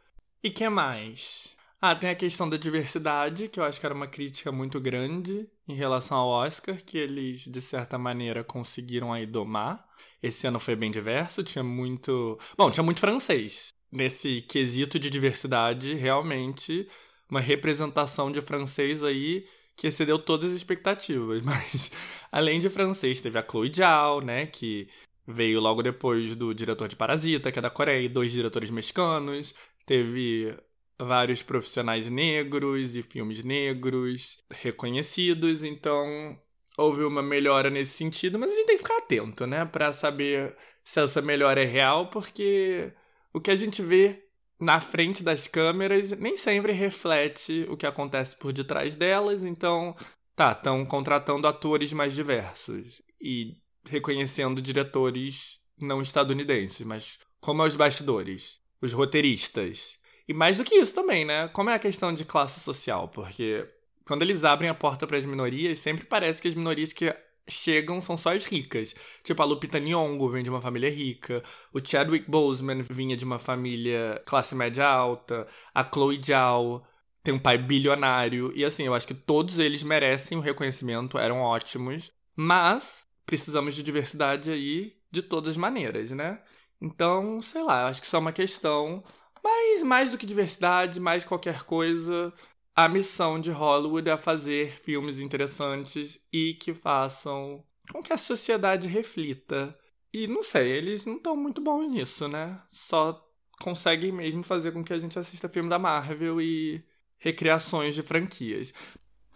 E 0.43 0.51
que 0.51 0.69
mais? 0.69 1.57
Ah, 1.81 1.95
tem 1.95 2.09
a 2.09 2.15
questão 2.15 2.49
da 2.49 2.57
diversidade, 2.57 3.49
que 3.49 3.61
eu 3.61 3.65
acho 3.65 3.79
que 3.79 3.85
era 3.85 3.95
uma 3.95 4.07
crítica 4.07 4.51
muito 4.51 4.81
grande 4.81 5.47
em 5.69 5.75
relação 5.75 6.17
ao 6.17 6.29
Oscar, 6.29 6.83
que 6.83 6.97
eles, 6.97 7.41
de 7.41 7.61
certa 7.61 7.99
maneira, 7.99 8.43
conseguiram 8.43 9.13
aí 9.13 9.27
domar. 9.27 9.87
Esse 10.23 10.47
ano 10.47 10.59
foi 10.59 10.75
bem 10.75 10.91
diverso, 10.91 11.45
tinha 11.45 11.63
muito. 11.63 12.39
Bom, 12.57 12.71
tinha 12.71 12.83
muito 12.83 13.01
francês. 13.01 13.75
Nesse 13.93 14.41
quesito 14.43 14.99
de 14.99 15.11
diversidade, 15.11 15.95
realmente, 15.95 16.89
uma 17.31 17.41
representação 17.41 18.33
de 18.33 18.41
francês 18.41 19.05
aí 19.05 19.47
que 19.77 19.87
excedeu 19.87 20.19
todas 20.19 20.51
as 20.51 20.57
expectativas. 20.57 21.43
Mas, 21.45 21.91
além 22.33 22.61
de 22.61 22.71
francês, 22.71 23.21
teve 23.21 23.39
a 23.39 23.47
Chloe 23.47 23.71
Zhao, 23.75 24.21
né? 24.23 24.47
Que 24.47 24.89
veio 25.27 25.61
logo 25.61 25.83
depois 25.83 26.35
do 26.35 26.55
diretor 26.55 26.89
de 26.89 26.97
Parasita, 26.97 27.53
que 27.53 27.59
é 27.59 27.63
da 27.63 27.71
Coreia, 27.71 28.05
e 28.05 28.09
dois 28.09 28.33
diretores 28.33 28.71
mexicanos. 28.71 29.55
Teve 29.87 30.57
vários 30.99 31.43
profissionais 31.43 32.09
negros 32.09 32.95
e 32.95 33.03
filmes 33.03 33.45
negros 33.45 34.39
reconhecidos, 34.51 35.63
então 35.63 36.39
houve 36.77 37.05
uma 37.05 37.23
melhora 37.23 37.71
nesse 37.71 37.93
sentido, 37.93 38.39
mas 38.39 38.53
a 38.53 38.55
gente 38.55 38.67
tem 38.67 38.77
que 38.77 38.83
ficar 38.83 38.99
atento, 38.99 39.47
né, 39.47 39.65
para 39.65 39.93
saber 39.93 40.57
se 40.83 41.01
essa 41.01 41.23
melhora 41.23 41.63
é 41.63 41.67
real, 41.67 42.11
porque 42.11 42.93
o 43.33 43.41
que 43.41 43.51
a 43.51 43.57
gente 43.57 43.83
vê 43.83 44.25
na 44.61 44.81
frente 44.81 45.23
das 45.23 45.47
câmeras 45.47 46.13
nem 46.13 46.37
sempre 46.37 46.73
reflete 46.73 47.67
o 47.69 47.77
que 47.77 47.87
acontece 47.87 48.37
por 48.37 48.53
detrás 48.53 48.95
delas, 48.95 49.43
então 49.43 49.97
tá, 50.37 50.53
estão 50.53 50.85
contratando 50.85 51.47
atores 51.47 51.93
mais 51.93 52.15
diversos 52.15 53.03
e 53.21 53.57
reconhecendo 53.87 54.63
diretores 54.63 55.59
não 55.79 56.01
estadunidenses, 56.01 56.87
mas 56.87 57.19
como 57.41 57.63
é 57.63 57.67
os 57.67 57.77
bastidores, 57.77 58.61
os 58.81 58.93
roteiristas. 58.93 59.99
E 60.27 60.33
mais 60.35 60.59
do 60.59 60.65
que 60.65 60.75
isso 60.75 60.95
também, 60.95 61.25
né? 61.25 61.49
Como 61.49 61.71
é 61.71 61.75
a 61.75 61.79
questão 61.79 62.13
de 62.13 62.25
classe 62.25 62.61
social, 62.61 63.09
porque 63.09 63.69
quando 64.07 64.23
eles 64.23 64.45
abrem 64.45 64.71
a 64.71 64.75
porta 64.75 65.07
para 65.07 65.19
as 65.19 65.25
minorias, 65.25 65.79
sempre 65.79 66.05
parece 66.05 66.41
que 66.41 66.49
as 66.49 66.55
minorias 66.55 66.93
que 66.93 67.15
chegam 67.49 68.01
são 68.01 68.17
só 68.17 68.35
as 68.35 68.45
ricas. 68.45 68.95
Tipo, 69.23 69.43
a 69.43 69.45
Lupita 69.45 69.79
Nyong'o 69.79 70.29
vem 70.29 70.43
de 70.43 70.51
uma 70.51 70.61
família 70.61 70.91
rica, 70.91 71.43
o 71.73 71.81
Chadwick 71.85 72.31
Boseman 72.31 72.83
vinha 72.83 73.17
de 73.17 73.25
uma 73.25 73.39
família 73.39 74.23
classe 74.27 74.55
média 74.55 74.87
alta, 74.87 75.47
a 75.75 75.85
Chloe 75.85 76.21
Zhao 76.25 76.87
tem 77.23 77.33
um 77.35 77.39
pai 77.39 77.57
bilionário, 77.57 78.53
e 78.55 78.65
assim, 78.65 78.85
eu 78.85 78.95
acho 78.95 79.07
que 79.07 79.15
todos 79.15 79.59
eles 79.59 79.83
merecem 79.83 80.37
o 80.37 80.43
reconhecimento, 80.43 81.19
eram 81.19 81.41
ótimos, 81.41 82.13
mas 82.37 83.09
precisamos 83.25 83.75
de 83.75 83.83
diversidade 83.83 84.51
aí 84.51 84.95
de 85.11 85.23
todas 85.23 85.51
as 85.51 85.57
maneiras, 85.57 86.11
né? 86.11 86.41
Então, 86.81 87.41
sei 87.41 87.63
lá, 87.63 87.87
acho 87.87 88.01
que 88.01 88.07
isso 88.07 88.17
é 88.17 88.19
uma 88.19 88.33
questão, 88.33 89.03
mas 89.45 89.83
mais 89.83 90.09
do 90.09 90.17
que 90.17 90.25
diversidade, 90.25 90.99
mais 90.99 91.23
qualquer 91.23 91.65
coisa, 91.65 92.33
a 92.75 92.89
missão 92.89 93.39
de 93.39 93.51
Hollywood 93.51 94.09
é 94.09 94.17
fazer 94.17 94.81
filmes 94.81 95.21
interessantes 95.21 96.19
e 96.33 96.55
que 96.55 96.73
façam 96.73 97.63
com 97.93 98.03
que 98.03 98.13
a 98.13 98.17
sociedade 98.17 98.89
reflita. 98.89 99.79
E 100.13 100.27
não 100.27 100.43
sei, 100.43 100.71
eles 100.71 101.05
não 101.05 101.17
estão 101.17 101.37
muito 101.37 101.61
bons 101.61 101.91
nisso, 101.91 102.27
né? 102.27 102.59
Só 102.73 103.23
conseguem 103.61 104.11
mesmo 104.13 104.43
fazer 104.43 104.73
com 104.73 104.83
que 104.83 104.93
a 104.93 104.99
gente 104.99 105.19
assista 105.19 105.49
filme 105.49 105.69
da 105.69 105.79
Marvel 105.79 106.41
e 106.41 106.83
recriações 107.19 107.95
de 107.95 108.03
franquias. 108.03 108.73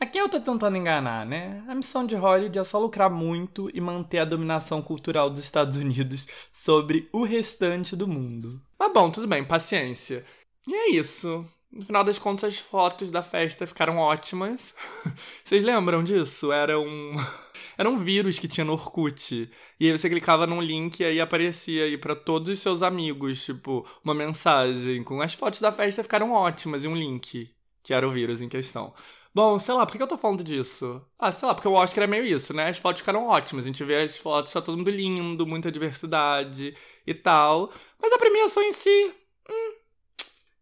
Aqui 0.00 0.16
eu 0.16 0.28
tô 0.28 0.38
tentando 0.38 0.76
enganar, 0.76 1.26
né? 1.26 1.64
A 1.66 1.74
missão 1.74 2.06
de 2.06 2.14
Hollywood 2.14 2.56
é 2.56 2.62
só 2.62 2.78
lucrar 2.78 3.10
muito 3.10 3.68
e 3.74 3.80
manter 3.80 4.18
a 4.20 4.24
dominação 4.24 4.80
cultural 4.80 5.28
dos 5.28 5.42
Estados 5.42 5.76
Unidos 5.76 6.28
sobre 6.52 7.08
o 7.12 7.24
restante 7.24 7.96
do 7.96 8.06
mundo. 8.06 8.62
Mas 8.78 8.92
bom, 8.92 9.10
tudo 9.10 9.26
bem, 9.26 9.44
paciência. 9.44 10.24
E 10.68 10.72
é 10.72 10.90
isso. 10.90 11.44
No 11.70 11.84
final 11.84 12.04
das 12.04 12.16
contas, 12.16 12.54
as 12.54 12.58
fotos 12.60 13.10
da 13.10 13.24
festa 13.24 13.66
ficaram 13.66 13.98
ótimas. 13.98 14.72
Vocês 15.44 15.64
lembram 15.64 16.04
disso? 16.04 16.52
Era 16.52 16.78
um. 16.78 17.16
Era 17.76 17.90
um 17.90 17.98
vírus 17.98 18.38
que 18.38 18.46
tinha 18.46 18.64
no 18.64 18.74
Orkut. 18.74 19.50
E 19.80 19.86
aí 19.86 19.96
você 19.96 20.08
clicava 20.08 20.46
num 20.46 20.60
link 20.60 21.00
e 21.00 21.04
aí 21.04 21.20
aparecia 21.20 21.84
aí 21.84 21.98
para 21.98 22.14
todos 22.14 22.48
os 22.48 22.60
seus 22.60 22.82
amigos, 22.82 23.44
tipo, 23.44 23.86
uma 24.04 24.14
mensagem 24.14 25.02
com 25.02 25.20
as 25.20 25.34
fotos 25.34 25.60
da 25.60 25.70
festa 25.70 26.02
ficaram 26.02 26.32
ótimas 26.32 26.84
e 26.84 26.88
um 26.88 26.96
link, 26.96 27.48
que 27.82 27.94
era 27.94 28.06
o 28.06 28.10
vírus 28.10 28.40
em 28.40 28.48
questão. 28.48 28.92
Bom, 29.34 29.58
sei 29.58 29.74
lá, 29.74 29.86
por 29.86 29.96
que 29.96 30.02
eu 30.02 30.06
tô 30.06 30.16
falando 30.16 30.42
disso? 30.42 31.00
Ah, 31.18 31.30
sei 31.30 31.46
lá, 31.46 31.54
porque 31.54 31.68
o 31.68 31.72
Oscar 31.72 32.04
é 32.04 32.06
meio 32.06 32.24
isso, 32.24 32.52
né? 32.54 32.68
As 32.68 32.78
fotos 32.78 33.00
ficaram 33.00 33.26
ótimas. 33.26 33.64
A 33.64 33.68
gente 33.68 33.84
vê 33.84 33.96
as 34.02 34.16
fotos, 34.16 34.52
tá 34.52 34.60
todo 34.60 34.76
mundo 34.78 34.90
lindo, 34.90 35.46
muita 35.46 35.70
diversidade 35.70 36.74
e 37.06 37.14
tal. 37.14 37.72
Mas 38.00 38.12
a 38.12 38.18
premiação 38.18 38.62
em 38.62 38.72
si. 38.72 39.14
Hum, 39.48 39.72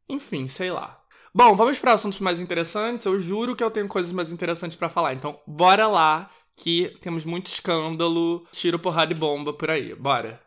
enfim, 0.08 0.48
sei 0.48 0.70
lá. 0.70 1.02
Bom, 1.34 1.54
vamos 1.54 1.78
para 1.78 1.92
assuntos 1.92 2.20
mais 2.20 2.40
interessantes. 2.40 3.06
Eu 3.06 3.18
juro 3.20 3.54
que 3.54 3.62
eu 3.62 3.70
tenho 3.70 3.88
coisas 3.88 4.12
mais 4.12 4.30
interessantes 4.30 4.76
para 4.76 4.88
falar. 4.88 5.14
Então, 5.14 5.38
bora 5.46 5.86
lá, 5.88 6.30
que 6.56 6.96
temos 7.00 7.24
muito 7.24 7.48
escândalo, 7.48 8.46
tiro, 8.50 8.78
porrada 8.78 9.12
e 9.12 9.16
bomba 9.16 9.52
por 9.52 9.70
aí. 9.70 9.94
Bora. 9.94 10.40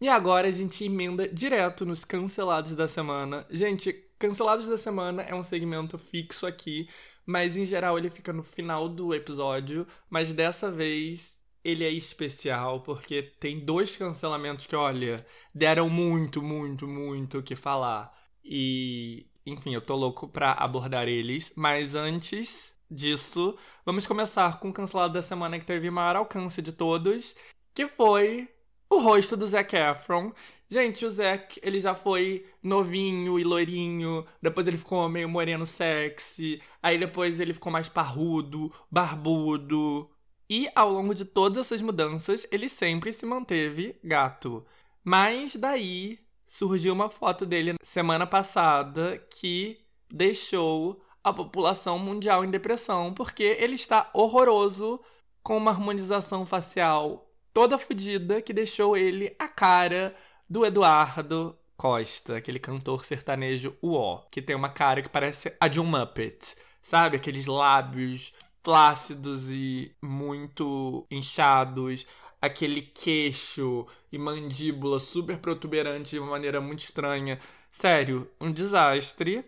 E 0.00 0.08
agora 0.08 0.48
a 0.48 0.50
gente 0.50 0.84
emenda 0.84 1.28
direto 1.28 1.86
nos 1.86 2.04
cancelados 2.04 2.74
da 2.74 2.88
semana. 2.88 3.46
Gente, 3.48 3.92
cancelados 4.22 4.68
da 4.68 4.78
semana 4.78 5.22
é 5.22 5.34
um 5.34 5.42
segmento 5.42 5.98
fixo 5.98 6.46
aqui, 6.46 6.88
mas 7.26 7.56
em 7.56 7.64
geral 7.64 7.98
ele 7.98 8.08
fica 8.08 8.32
no 8.32 8.44
final 8.44 8.88
do 8.88 9.12
episódio. 9.12 9.84
Mas 10.08 10.32
dessa 10.32 10.70
vez 10.70 11.36
ele 11.64 11.84
é 11.84 11.90
especial 11.90 12.80
porque 12.82 13.22
tem 13.40 13.64
dois 13.64 13.96
cancelamentos 13.96 14.64
que, 14.66 14.76
olha, 14.76 15.26
deram 15.52 15.90
muito, 15.90 16.40
muito, 16.40 16.86
muito 16.86 17.38
o 17.38 17.42
que 17.42 17.56
falar. 17.56 18.16
E, 18.44 19.26
enfim, 19.44 19.74
eu 19.74 19.80
tô 19.80 19.96
louco 19.96 20.28
pra 20.28 20.52
abordar 20.52 21.08
eles. 21.08 21.52
Mas 21.56 21.96
antes 21.96 22.72
disso, 22.88 23.58
vamos 23.84 24.06
começar 24.06 24.60
com 24.60 24.68
o 24.70 24.72
cancelado 24.72 25.14
da 25.14 25.22
semana 25.22 25.58
que 25.58 25.66
teve 25.66 25.90
maior 25.90 26.14
alcance 26.14 26.62
de 26.62 26.72
todos, 26.72 27.34
que 27.74 27.88
foi 27.88 28.48
o 28.96 29.00
rosto 29.00 29.36
do 29.36 29.46
Zac 29.46 29.74
Efron. 29.74 30.32
Gente, 30.68 31.04
o 31.04 31.10
Zac, 31.10 31.58
ele 31.62 31.80
já 31.80 31.94
foi 31.94 32.46
novinho 32.62 33.38
e 33.38 33.44
loirinho, 33.44 34.26
depois 34.40 34.66
ele 34.66 34.78
ficou 34.78 35.08
meio 35.08 35.28
moreno 35.28 35.66
sexy, 35.66 36.62
aí 36.82 36.98
depois 36.98 37.40
ele 37.40 37.54
ficou 37.54 37.72
mais 37.72 37.88
parrudo, 37.88 38.72
barbudo, 38.90 40.10
e 40.48 40.68
ao 40.74 40.90
longo 40.92 41.14
de 41.14 41.24
todas 41.24 41.66
essas 41.66 41.80
mudanças, 41.80 42.46
ele 42.50 42.68
sempre 42.68 43.12
se 43.12 43.24
manteve 43.24 43.98
gato. 44.04 44.64
Mas 45.02 45.56
daí 45.56 46.18
surgiu 46.46 46.92
uma 46.92 47.08
foto 47.08 47.46
dele 47.46 47.74
semana 47.82 48.26
passada 48.26 49.18
que 49.30 49.80
deixou 50.10 51.02
a 51.24 51.32
população 51.32 51.98
mundial 51.98 52.44
em 52.44 52.50
depressão, 52.50 53.14
porque 53.14 53.42
ele 53.42 53.74
está 53.74 54.10
horroroso 54.12 55.00
com 55.42 55.56
uma 55.56 55.70
harmonização 55.70 56.44
facial 56.44 57.31
toda 57.52 57.78
fodida 57.78 58.40
que 58.42 58.52
deixou 58.52 58.96
ele 58.96 59.34
a 59.38 59.48
cara 59.48 60.14
do 60.48 60.64
Eduardo 60.64 61.56
Costa, 61.76 62.36
aquele 62.36 62.58
cantor 62.58 63.04
sertanejo 63.04 63.76
uó, 63.82 64.24
que 64.30 64.40
tem 64.40 64.54
uma 64.54 64.68
cara 64.68 65.02
que 65.02 65.08
parece 65.08 65.54
a 65.60 65.68
de 65.68 65.80
um 65.80 65.84
Muppet, 65.84 66.56
sabe? 66.80 67.16
Aqueles 67.16 67.46
lábios 67.46 68.32
flácidos 68.62 69.50
e 69.50 69.94
muito 70.00 71.06
inchados, 71.10 72.06
aquele 72.40 72.82
queixo 72.82 73.86
e 74.10 74.18
mandíbula 74.18 74.98
super 75.00 75.38
protuberante 75.38 76.10
de 76.10 76.18
uma 76.18 76.30
maneira 76.30 76.60
muito 76.60 76.80
estranha. 76.80 77.40
Sério, 77.70 78.30
um 78.40 78.52
desastre. 78.52 79.44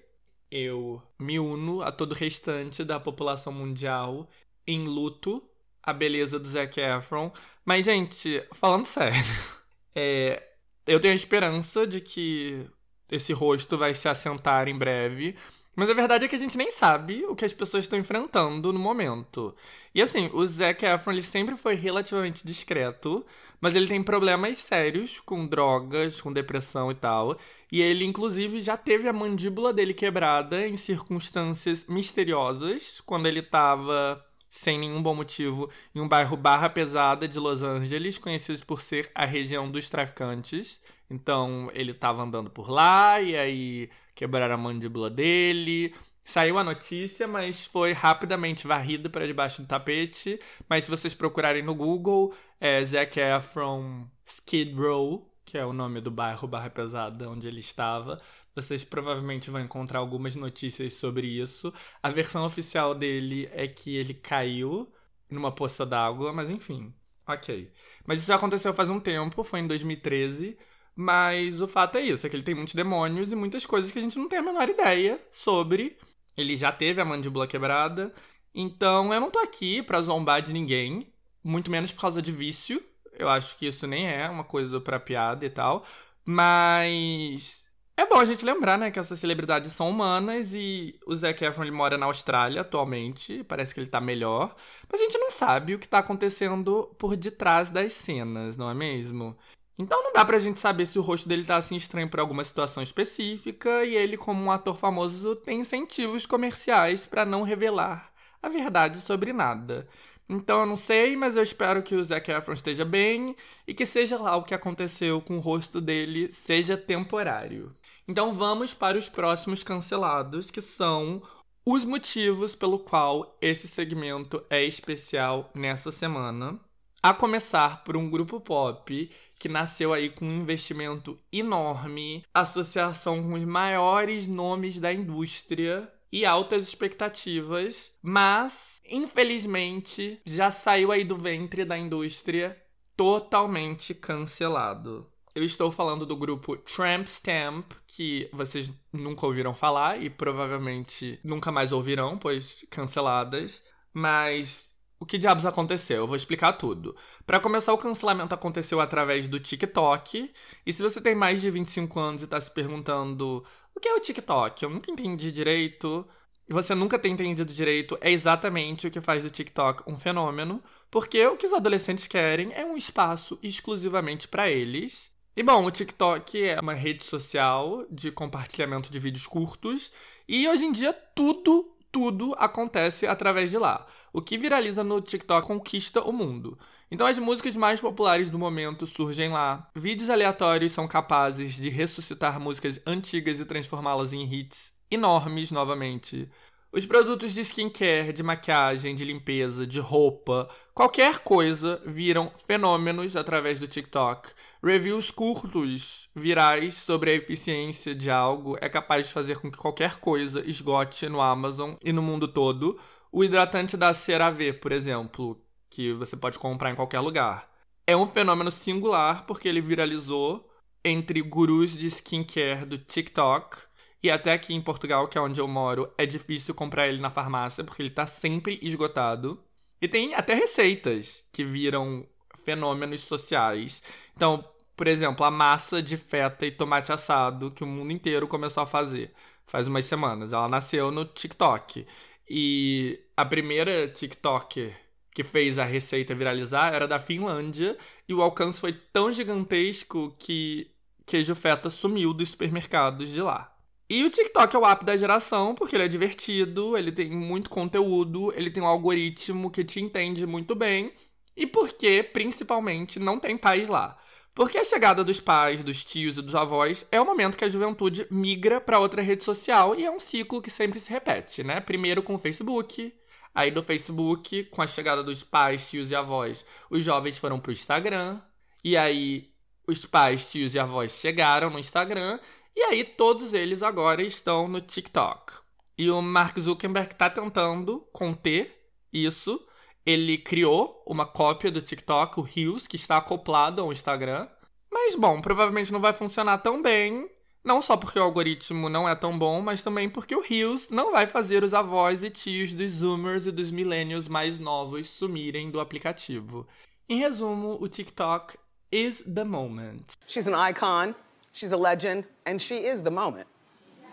Eu 0.50 1.02
me 1.18 1.38
uno 1.38 1.82
a 1.82 1.90
todo 1.90 2.12
o 2.12 2.14
restante 2.14 2.84
da 2.84 3.00
população 3.00 3.52
mundial 3.52 4.28
em 4.66 4.84
luto 4.84 5.42
a 5.84 5.92
beleza 5.92 6.38
do 6.38 6.48
Zac 6.48 6.80
Efron. 6.80 7.32
Mas, 7.64 7.84
gente, 7.84 8.42
falando 8.52 8.86
sério, 8.86 9.18
é, 9.94 10.42
eu 10.86 11.00
tenho 11.00 11.12
a 11.12 11.16
esperança 11.16 11.86
de 11.86 12.00
que 12.00 12.66
esse 13.10 13.32
rosto 13.32 13.76
vai 13.76 13.94
se 13.94 14.08
assentar 14.08 14.68
em 14.68 14.76
breve. 14.76 15.36
Mas 15.76 15.90
a 15.90 15.94
verdade 15.94 16.24
é 16.24 16.28
que 16.28 16.36
a 16.36 16.38
gente 16.38 16.56
nem 16.56 16.70
sabe 16.70 17.24
o 17.26 17.34
que 17.34 17.44
as 17.44 17.52
pessoas 17.52 17.84
estão 17.84 17.98
enfrentando 17.98 18.72
no 18.72 18.78
momento. 18.78 19.54
E 19.94 20.00
assim, 20.00 20.30
o 20.32 20.46
Zac 20.46 20.84
Efron 20.84 21.12
ele 21.12 21.22
sempre 21.22 21.56
foi 21.56 21.74
relativamente 21.74 22.46
discreto, 22.46 23.26
mas 23.60 23.74
ele 23.74 23.88
tem 23.88 24.02
problemas 24.02 24.58
sérios 24.58 25.20
com 25.20 25.46
drogas, 25.46 26.20
com 26.20 26.32
depressão 26.32 26.92
e 26.92 26.94
tal. 26.94 27.36
E 27.72 27.82
ele, 27.82 28.04
inclusive, 28.04 28.60
já 28.60 28.76
teve 28.76 29.08
a 29.08 29.12
mandíbula 29.12 29.72
dele 29.72 29.94
quebrada 29.94 30.66
em 30.66 30.76
circunstâncias 30.76 31.84
misteriosas, 31.86 33.00
quando 33.04 33.26
ele 33.26 33.42
tava 33.42 34.24
sem 34.54 34.78
nenhum 34.78 35.02
bom 35.02 35.16
motivo 35.16 35.68
em 35.92 36.00
um 36.00 36.08
bairro 36.08 36.36
barra 36.36 36.68
pesada 36.70 37.26
de 37.26 37.40
Los 37.40 37.60
Angeles, 37.60 38.18
conhecido 38.18 38.64
por 38.64 38.80
ser 38.80 39.10
a 39.12 39.26
região 39.26 39.68
dos 39.68 39.88
traficantes. 39.88 40.80
Então 41.10 41.68
ele 41.74 41.90
estava 41.90 42.22
andando 42.22 42.48
por 42.48 42.70
lá 42.70 43.20
e 43.20 43.36
aí 43.36 43.90
quebraram 44.14 44.54
a 44.54 44.56
mandíbula 44.56 45.10
dele. 45.10 45.92
Saiu 46.22 46.56
a 46.56 46.62
notícia, 46.62 47.26
mas 47.26 47.66
foi 47.66 47.92
rapidamente 47.92 48.64
varrido 48.64 49.10
para 49.10 49.26
debaixo 49.26 49.60
do 49.60 49.66
tapete. 49.66 50.40
Mas 50.68 50.84
se 50.84 50.90
vocês 50.90 51.14
procurarem 51.14 51.62
no 51.62 51.74
Google, 51.74 52.32
é 52.60 52.82
Zac 52.84 53.18
Efron 53.18 54.06
Skid 54.24 54.72
Row, 54.72 55.28
que 55.44 55.58
é 55.58 55.64
o 55.64 55.72
nome 55.72 56.00
do 56.00 56.10
bairro 56.10 56.48
Barra 56.48 56.70
Pesada 56.70 57.28
onde 57.28 57.46
ele 57.46 57.60
estava, 57.60 58.20
vocês 58.54 58.84
provavelmente 58.84 59.50
vão 59.50 59.60
encontrar 59.60 59.98
algumas 59.98 60.34
notícias 60.34 60.94
sobre 60.94 61.26
isso. 61.26 61.72
A 62.02 62.10
versão 62.10 62.44
oficial 62.46 62.94
dele 62.94 63.48
é 63.52 63.66
que 63.66 63.96
ele 63.96 64.14
caiu 64.14 64.92
numa 65.28 65.52
poça 65.52 65.84
d'água, 65.84 66.32
mas 66.32 66.48
enfim, 66.50 66.94
ok. 67.26 67.70
Mas 68.06 68.18
isso 68.20 68.28
já 68.28 68.36
aconteceu 68.36 68.72
faz 68.72 68.88
um 68.88 69.00
tempo, 69.00 69.42
foi 69.44 69.60
em 69.60 69.66
2013. 69.66 70.56
Mas 70.96 71.60
o 71.60 71.66
fato 71.66 71.98
é 71.98 72.02
isso, 72.02 72.24
é 72.26 72.30
que 72.30 72.36
ele 72.36 72.44
tem 72.44 72.54
muitos 72.54 72.74
demônios 72.74 73.32
e 73.32 73.34
muitas 73.34 73.66
coisas 73.66 73.90
que 73.90 73.98
a 73.98 74.02
gente 74.02 74.16
não 74.16 74.28
tem 74.28 74.38
a 74.38 74.42
menor 74.42 74.68
ideia 74.68 75.20
sobre. 75.30 75.98
Ele 76.36 76.56
já 76.56 76.70
teve 76.70 77.00
a 77.00 77.04
mandíbula 77.04 77.46
quebrada. 77.48 78.12
Então 78.54 79.12
eu 79.12 79.20
não 79.20 79.30
tô 79.30 79.40
aqui 79.40 79.82
pra 79.82 80.02
zombar 80.02 80.40
de 80.42 80.52
ninguém, 80.52 81.12
muito 81.42 81.70
menos 81.70 81.90
por 81.90 82.02
causa 82.02 82.22
de 82.22 82.30
vício. 82.30 82.80
Eu 83.18 83.28
acho 83.28 83.56
que 83.56 83.66
isso 83.66 83.86
nem 83.86 84.08
é 84.08 84.28
uma 84.28 84.44
coisa 84.44 84.80
pra 84.80 85.00
piada 85.00 85.44
e 85.44 85.50
tal. 85.50 85.84
Mas 86.24 87.64
é 87.96 88.06
bom 88.06 88.18
a 88.18 88.24
gente 88.24 88.44
lembrar, 88.44 88.76
né, 88.76 88.90
que 88.90 88.98
essas 88.98 89.20
celebridades 89.20 89.72
são 89.72 89.88
humanas 89.88 90.52
e 90.52 90.98
o 91.06 91.14
Zac 91.14 91.44
Efron 91.44 91.62
ele 91.62 91.70
mora 91.70 91.96
na 91.96 92.06
Austrália 92.06 92.62
atualmente, 92.62 93.44
parece 93.44 93.72
que 93.72 93.78
ele 93.80 93.88
tá 93.88 94.00
melhor, 94.00 94.56
mas 94.90 95.00
a 95.00 95.04
gente 95.04 95.16
não 95.16 95.30
sabe 95.30 95.74
o 95.74 95.78
que 95.78 95.86
tá 95.86 95.98
acontecendo 95.98 96.92
por 96.98 97.16
detrás 97.16 97.70
das 97.70 97.92
cenas, 97.92 98.56
não 98.56 98.68
é 98.68 98.74
mesmo? 98.74 99.36
Então 99.78 100.02
não 100.02 100.12
dá 100.12 100.24
pra 100.24 100.38
gente 100.38 100.58
saber 100.60 100.86
se 100.86 100.98
o 100.98 101.02
rosto 101.02 101.28
dele 101.28 101.44
tá 101.44 101.56
assim 101.56 101.76
estranho 101.76 102.08
por 102.08 102.20
alguma 102.20 102.44
situação 102.44 102.82
específica 102.82 103.84
e 103.84 103.94
ele, 103.94 104.16
como 104.16 104.42
um 104.42 104.50
ator 104.50 104.76
famoso, 104.76 105.36
tem 105.36 105.60
incentivos 105.60 106.26
comerciais 106.26 107.06
para 107.06 107.24
não 107.24 107.42
revelar 107.42 108.12
a 108.42 108.48
verdade 108.48 109.00
sobre 109.00 109.32
nada. 109.32 109.88
Então 110.28 110.60
eu 110.60 110.66
não 110.66 110.76
sei, 110.76 111.16
mas 111.16 111.36
eu 111.36 111.42
espero 111.42 111.82
que 111.82 111.94
o 111.94 112.04
Zac 112.04 112.30
Efron 112.30 112.54
esteja 112.54 112.84
bem 112.84 113.36
e 113.66 113.74
que 113.74 113.84
seja 113.84 114.18
lá 114.18 114.36
o 114.36 114.42
que 114.42 114.54
aconteceu 114.54 115.20
com 115.20 115.36
o 115.36 115.40
rosto 115.40 115.80
dele 115.80 116.32
seja 116.32 116.76
temporário. 116.76 117.74
Então 118.08 118.34
vamos 118.34 118.72
para 118.72 118.98
os 118.98 119.08
próximos 119.08 119.62
cancelados, 119.62 120.50
que 120.50 120.62
são 120.62 121.22
os 121.64 121.84
motivos 121.84 122.54
pelo 122.54 122.78
qual 122.78 123.36
esse 123.40 123.66
segmento 123.66 124.44
é 124.50 124.64
especial 124.64 125.50
nessa 125.54 125.90
semana. 125.90 126.58
A 127.02 127.12
começar 127.12 127.84
por 127.84 127.96
um 127.96 128.08
grupo 128.08 128.40
pop 128.40 129.10
que 129.38 129.48
nasceu 129.48 129.92
aí 129.92 130.08
com 130.08 130.24
um 130.24 130.40
investimento 130.40 131.18
enorme, 131.30 132.24
associação 132.32 133.22
com 133.22 133.34
os 133.34 133.44
maiores 133.44 134.26
nomes 134.26 134.78
da 134.78 134.92
indústria 134.92 135.90
e 136.14 136.24
altas 136.24 136.62
expectativas, 136.62 137.92
mas 138.00 138.80
infelizmente 138.88 140.20
já 140.24 140.48
saiu 140.48 140.92
aí 140.92 141.02
do 141.02 141.16
ventre 141.16 141.64
da 141.64 141.76
indústria 141.76 142.56
totalmente 142.96 143.92
cancelado. 143.92 145.10
Eu 145.34 145.42
estou 145.42 145.72
falando 145.72 146.06
do 146.06 146.16
grupo 146.16 146.56
Tramp 146.56 147.08
Stamp, 147.08 147.72
que 147.88 148.30
vocês 148.32 148.70
nunca 148.92 149.26
ouviram 149.26 149.52
falar 149.52 150.00
e 150.00 150.08
provavelmente 150.08 151.18
nunca 151.24 151.50
mais 151.50 151.72
ouvirão, 151.72 152.16
pois 152.16 152.64
canceladas. 152.70 153.60
Mas 153.92 154.70
o 155.00 155.04
que 155.04 155.18
diabos 155.18 155.44
aconteceu? 155.44 155.98
Eu 155.98 156.06
vou 156.06 156.14
explicar 156.14 156.52
tudo. 156.52 156.96
Para 157.26 157.40
começar, 157.40 157.72
o 157.72 157.78
cancelamento 157.78 158.32
aconteceu 158.32 158.80
através 158.80 159.28
do 159.28 159.40
TikTok. 159.40 160.32
E 160.64 160.72
se 160.72 160.80
você 160.80 161.00
tem 161.00 161.16
mais 161.16 161.42
de 161.42 161.50
25 161.50 161.98
anos 161.98 162.22
e 162.22 162.24
está 162.24 162.40
se 162.40 162.52
perguntando 162.52 163.44
o 163.74 163.80
que 163.80 163.88
é 163.88 163.94
o 163.94 164.00
TikTok, 164.00 164.62
eu 164.62 164.70
nunca 164.70 164.90
entendi 164.90 165.30
direito. 165.30 166.06
Você 166.48 166.74
nunca 166.74 166.98
tem 166.98 167.12
entendido 167.14 167.54
direito, 167.54 167.96
é 168.02 168.12
exatamente 168.12 168.86
o 168.86 168.90
que 168.90 169.00
faz 169.00 169.22
do 169.22 169.30
TikTok 169.30 169.82
um 169.90 169.96
fenômeno, 169.96 170.62
porque 170.90 171.26
o 171.26 171.38
que 171.38 171.46
os 171.46 171.54
adolescentes 171.54 172.06
querem 172.06 172.52
é 172.52 172.64
um 172.64 172.76
espaço 172.76 173.38
exclusivamente 173.42 174.28
para 174.28 174.50
eles. 174.50 175.10
E 175.34 175.42
bom, 175.42 175.64
o 175.64 175.70
TikTok 175.70 176.44
é 176.44 176.60
uma 176.60 176.74
rede 176.74 177.02
social 177.04 177.86
de 177.90 178.12
compartilhamento 178.12 178.92
de 178.92 178.98
vídeos 178.98 179.26
curtos 179.26 179.90
e 180.28 180.46
hoje 180.46 180.64
em 180.66 180.70
dia 180.70 180.92
tudo, 180.92 181.74
tudo 181.90 182.34
acontece 182.38 183.06
através 183.06 183.50
de 183.50 183.56
lá. 183.56 183.86
O 184.12 184.20
que 184.20 184.36
viraliza 184.36 184.84
no 184.84 185.00
TikTok 185.00 185.46
conquista 185.46 186.02
o 186.02 186.12
mundo. 186.12 186.58
Então 186.90 187.06
as 187.06 187.18
músicas 187.18 187.56
mais 187.56 187.80
populares 187.80 188.30
do 188.30 188.38
momento 188.38 188.86
surgem 188.86 189.30
lá. 189.30 189.68
Vídeos 189.74 190.10
aleatórios 190.10 190.72
são 190.72 190.86
capazes 190.86 191.54
de 191.54 191.68
ressuscitar 191.68 192.38
músicas 192.38 192.80
antigas 192.86 193.40
e 193.40 193.44
transformá-las 193.44 194.12
em 194.12 194.22
hits 194.22 194.72
enormes 194.90 195.50
novamente. 195.50 196.28
Os 196.76 196.84
produtos 196.84 197.32
de 197.32 197.40
skincare, 197.42 198.12
de 198.12 198.20
maquiagem, 198.20 198.96
de 198.96 199.04
limpeza, 199.04 199.64
de 199.64 199.78
roupa, 199.78 200.50
qualquer 200.74 201.20
coisa 201.20 201.80
viram 201.86 202.32
fenômenos 202.48 203.14
através 203.14 203.60
do 203.60 203.68
TikTok. 203.68 204.30
Reviews 204.60 205.08
curtos, 205.08 206.08
virais 206.16 206.74
sobre 206.74 207.12
a 207.12 207.14
eficiência 207.14 207.94
de 207.94 208.10
algo 208.10 208.56
é 208.60 208.68
capaz 208.68 209.06
de 209.06 209.12
fazer 209.12 209.38
com 209.38 209.52
que 209.52 209.58
qualquer 209.58 210.00
coisa 210.00 210.42
esgote 210.44 211.08
no 211.08 211.20
Amazon 211.20 211.74
e 211.80 211.92
no 211.92 212.02
mundo 212.02 212.26
todo. 212.26 212.76
O 213.12 213.22
hidratante 213.22 213.76
da 213.76 213.94
CeraVe, 213.94 214.52
por 214.52 214.72
exemplo, 214.72 215.40
que 215.74 215.92
você 215.92 216.16
pode 216.16 216.38
comprar 216.38 216.70
em 216.70 216.76
qualquer 216.76 217.00
lugar. 217.00 217.50
É 217.86 217.96
um 217.96 218.06
fenômeno 218.06 218.50
singular 218.50 219.26
porque 219.26 219.48
ele 219.48 219.60
viralizou 219.60 220.48
entre 220.84 221.20
gurus 221.20 221.72
de 221.76 221.88
skincare 221.88 222.64
do 222.64 222.78
TikTok 222.78 223.58
e 224.02 224.10
até 224.10 224.32
aqui 224.32 224.54
em 224.54 224.60
Portugal, 224.60 225.08
que 225.08 225.18
é 225.18 225.20
onde 225.20 225.40
eu 225.40 225.48
moro, 225.48 225.92
é 225.98 226.06
difícil 226.06 226.54
comprar 226.54 226.86
ele 226.88 227.00
na 227.00 227.10
farmácia, 227.10 227.64
porque 227.64 227.82
ele 227.82 227.90
tá 227.90 228.06
sempre 228.06 228.58
esgotado. 228.62 229.42
E 229.80 229.88
tem 229.88 230.14
até 230.14 230.34
receitas 230.34 231.26
que 231.32 231.44
viram 231.44 232.06
fenômenos 232.44 233.00
sociais. 233.00 233.82
Então, 234.14 234.44
por 234.76 234.86
exemplo, 234.86 235.24
a 235.24 235.30
massa 235.30 235.82
de 235.82 235.96
feta 235.96 236.46
e 236.46 236.52
tomate 236.52 236.92
assado 236.92 237.50
que 237.50 237.64
o 237.64 237.66
mundo 237.66 237.92
inteiro 237.92 238.28
começou 238.28 238.62
a 238.62 238.66
fazer 238.66 239.12
faz 239.46 239.66
umas 239.66 239.86
semanas. 239.86 240.32
Ela 240.32 240.48
nasceu 240.48 240.90
no 240.90 241.04
TikTok. 241.06 241.86
E 242.28 243.00
a 243.16 243.24
primeira 243.24 243.88
TikToker 243.88 244.83
que 245.14 245.22
fez 245.22 245.58
a 245.58 245.64
receita 245.64 246.14
viralizar 246.14 246.74
era 246.74 246.88
da 246.88 246.98
Finlândia. 246.98 247.78
E 248.08 248.12
o 248.12 248.20
alcance 248.20 248.60
foi 248.60 248.72
tão 248.92 249.12
gigantesco 249.12 250.14
que 250.18 250.70
queijo 251.06 251.34
feta 251.34 251.70
sumiu 251.70 252.12
dos 252.12 252.30
supermercados 252.30 253.08
de 253.10 253.22
lá. 253.22 253.54
E 253.88 254.02
o 254.02 254.10
TikTok 254.10 254.56
é 254.56 254.58
o 254.58 254.66
app 254.66 254.84
da 254.84 254.96
geração, 254.96 255.54
porque 255.54 255.76
ele 255.76 255.84
é 255.84 255.88
divertido, 255.88 256.76
ele 256.76 256.90
tem 256.90 257.10
muito 257.10 257.48
conteúdo, 257.50 258.32
ele 258.34 258.50
tem 258.50 258.62
um 258.62 258.66
algoritmo 258.66 259.50
que 259.50 259.62
te 259.62 259.80
entende 259.80 260.26
muito 260.26 260.54
bem, 260.54 260.92
e 261.36 261.46
porque, 261.46 262.02
principalmente, 262.02 262.98
não 262.98 263.20
tem 263.20 263.36
pais 263.36 263.68
lá. 263.68 263.98
Porque 264.34 264.58
a 264.58 264.64
chegada 264.64 265.04
dos 265.04 265.20
pais, 265.20 265.62
dos 265.62 265.84
tios 265.84 266.18
e 266.18 266.22
dos 266.22 266.34
avós 266.34 266.84
é 266.90 267.00
o 267.00 267.04
momento 267.04 267.36
que 267.36 267.44
a 267.44 267.48
juventude 267.48 268.06
migra 268.10 268.60
para 268.60 268.80
outra 268.80 269.00
rede 269.00 269.22
social 269.22 269.76
e 269.76 269.84
é 269.84 269.90
um 269.90 270.00
ciclo 270.00 270.42
que 270.42 270.50
sempre 270.50 270.80
se 270.80 270.90
repete, 270.90 271.44
né? 271.44 271.60
Primeiro 271.60 272.02
com 272.02 272.14
o 272.14 272.18
Facebook, 272.18 272.92
aí 273.34 273.50
do 273.50 273.62
Facebook, 273.62 274.44
com 274.44 274.62
a 274.62 274.66
chegada 274.66 275.02
dos 275.02 275.22
pais, 275.22 275.68
tios 275.68 275.90
e 275.90 275.94
avós, 275.94 276.46
os 276.70 276.84
jovens 276.84 277.18
foram 277.18 277.40
pro 277.40 277.52
Instagram, 277.52 278.20
e 278.62 278.76
aí 278.76 279.30
os 279.66 279.84
pais, 279.84 280.30
tios 280.30 280.54
e 280.54 280.58
avós 280.58 280.92
chegaram 280.92 281.50
no 281.50 281.58
Instagram 281.58 282.18
e 282.56 282.62
aí 282.62 282.84
todos 282.84 283.34
eles 283.34 283.62
agora 283.62 284.02
estão 284.02 284.46
no 284.46 284.60
TikTok. 284.60 285.32
E 285.76 285.90
o 285.90 286.00
Mark 286.00 286.38
Zuckerberg 286.38 286.92
está 286.92 287.10
tentando 287.10 287.80
conter 287.92 288.54
isso, 288.92 289.44
ele 289.84 290.16
criou 290.18 290.82
uma 290.86 291.04
cópia 291.04 291.50
do 291.50 291.60
TikTok, 291.60 292.20
o 292.20 292.22
Reels, 292.22 292.66
que 292.66 292.76
está 292.76 292.96
acoplado 292.98 293.60
ao 293.60 293.72
Instagram. 293.72 294.28
Mas, 294.70 294.94
bom, 294.94 295.20
provavelmente 295.20 295.72
não 295.72 295.80
vai 295.80 295.92
funcionar 295.92 296.38
tão 296.38 296.62
bem. 296.62 297.10
Não 297.44 297.60
só 297.60 297.76
porque 297.76 297.98
o 297.98 298.02
algoritmo 298.02 298.70
não 298.70 298.88
é 298.88 298.94
tão 298.94 299.18
bom, 299.18 299.42
mas 299.42 299.60
também 299.60 299.86
porque 299.86 300.16
o 300.16 300.22
Reels 300.22 300.70
não 300.70 300.92
vai 300.92 301.06
fazer 301.06 301.44
os 301.44 301.52
avós 301.52 302.02
e 302.02 302.08
tios 302.08 302.54
dos 302.54 302.70
Zoomers 302.72 303.26
e 303.26 303.30
dos 303.30 303.50
millennials 303.50 304.08
mais 304.08 304.38
novos 304.38 304.88
sumirem 304.88 305.50
do 305.50 305.60
aplicativo. 305.60 306.48
Em 306.88 306.96
resumo, 306.96 307.58
o 307.60 307.68
TikTok 307.68 308.38
is 308.72 309.02
the 309.02 309.24
moment. 309.24 309.84
She's 310.06 310.26
an 310.26 310.50
icon, 310.50 310.94
she's 311.34 311.52
a 311.52 311.56
legend, 311.56 312.08
and 312.26 312.38
she 312.38 312.54
is 312.54 312.82
the 312.82 312.90
moment. 312.90 313.26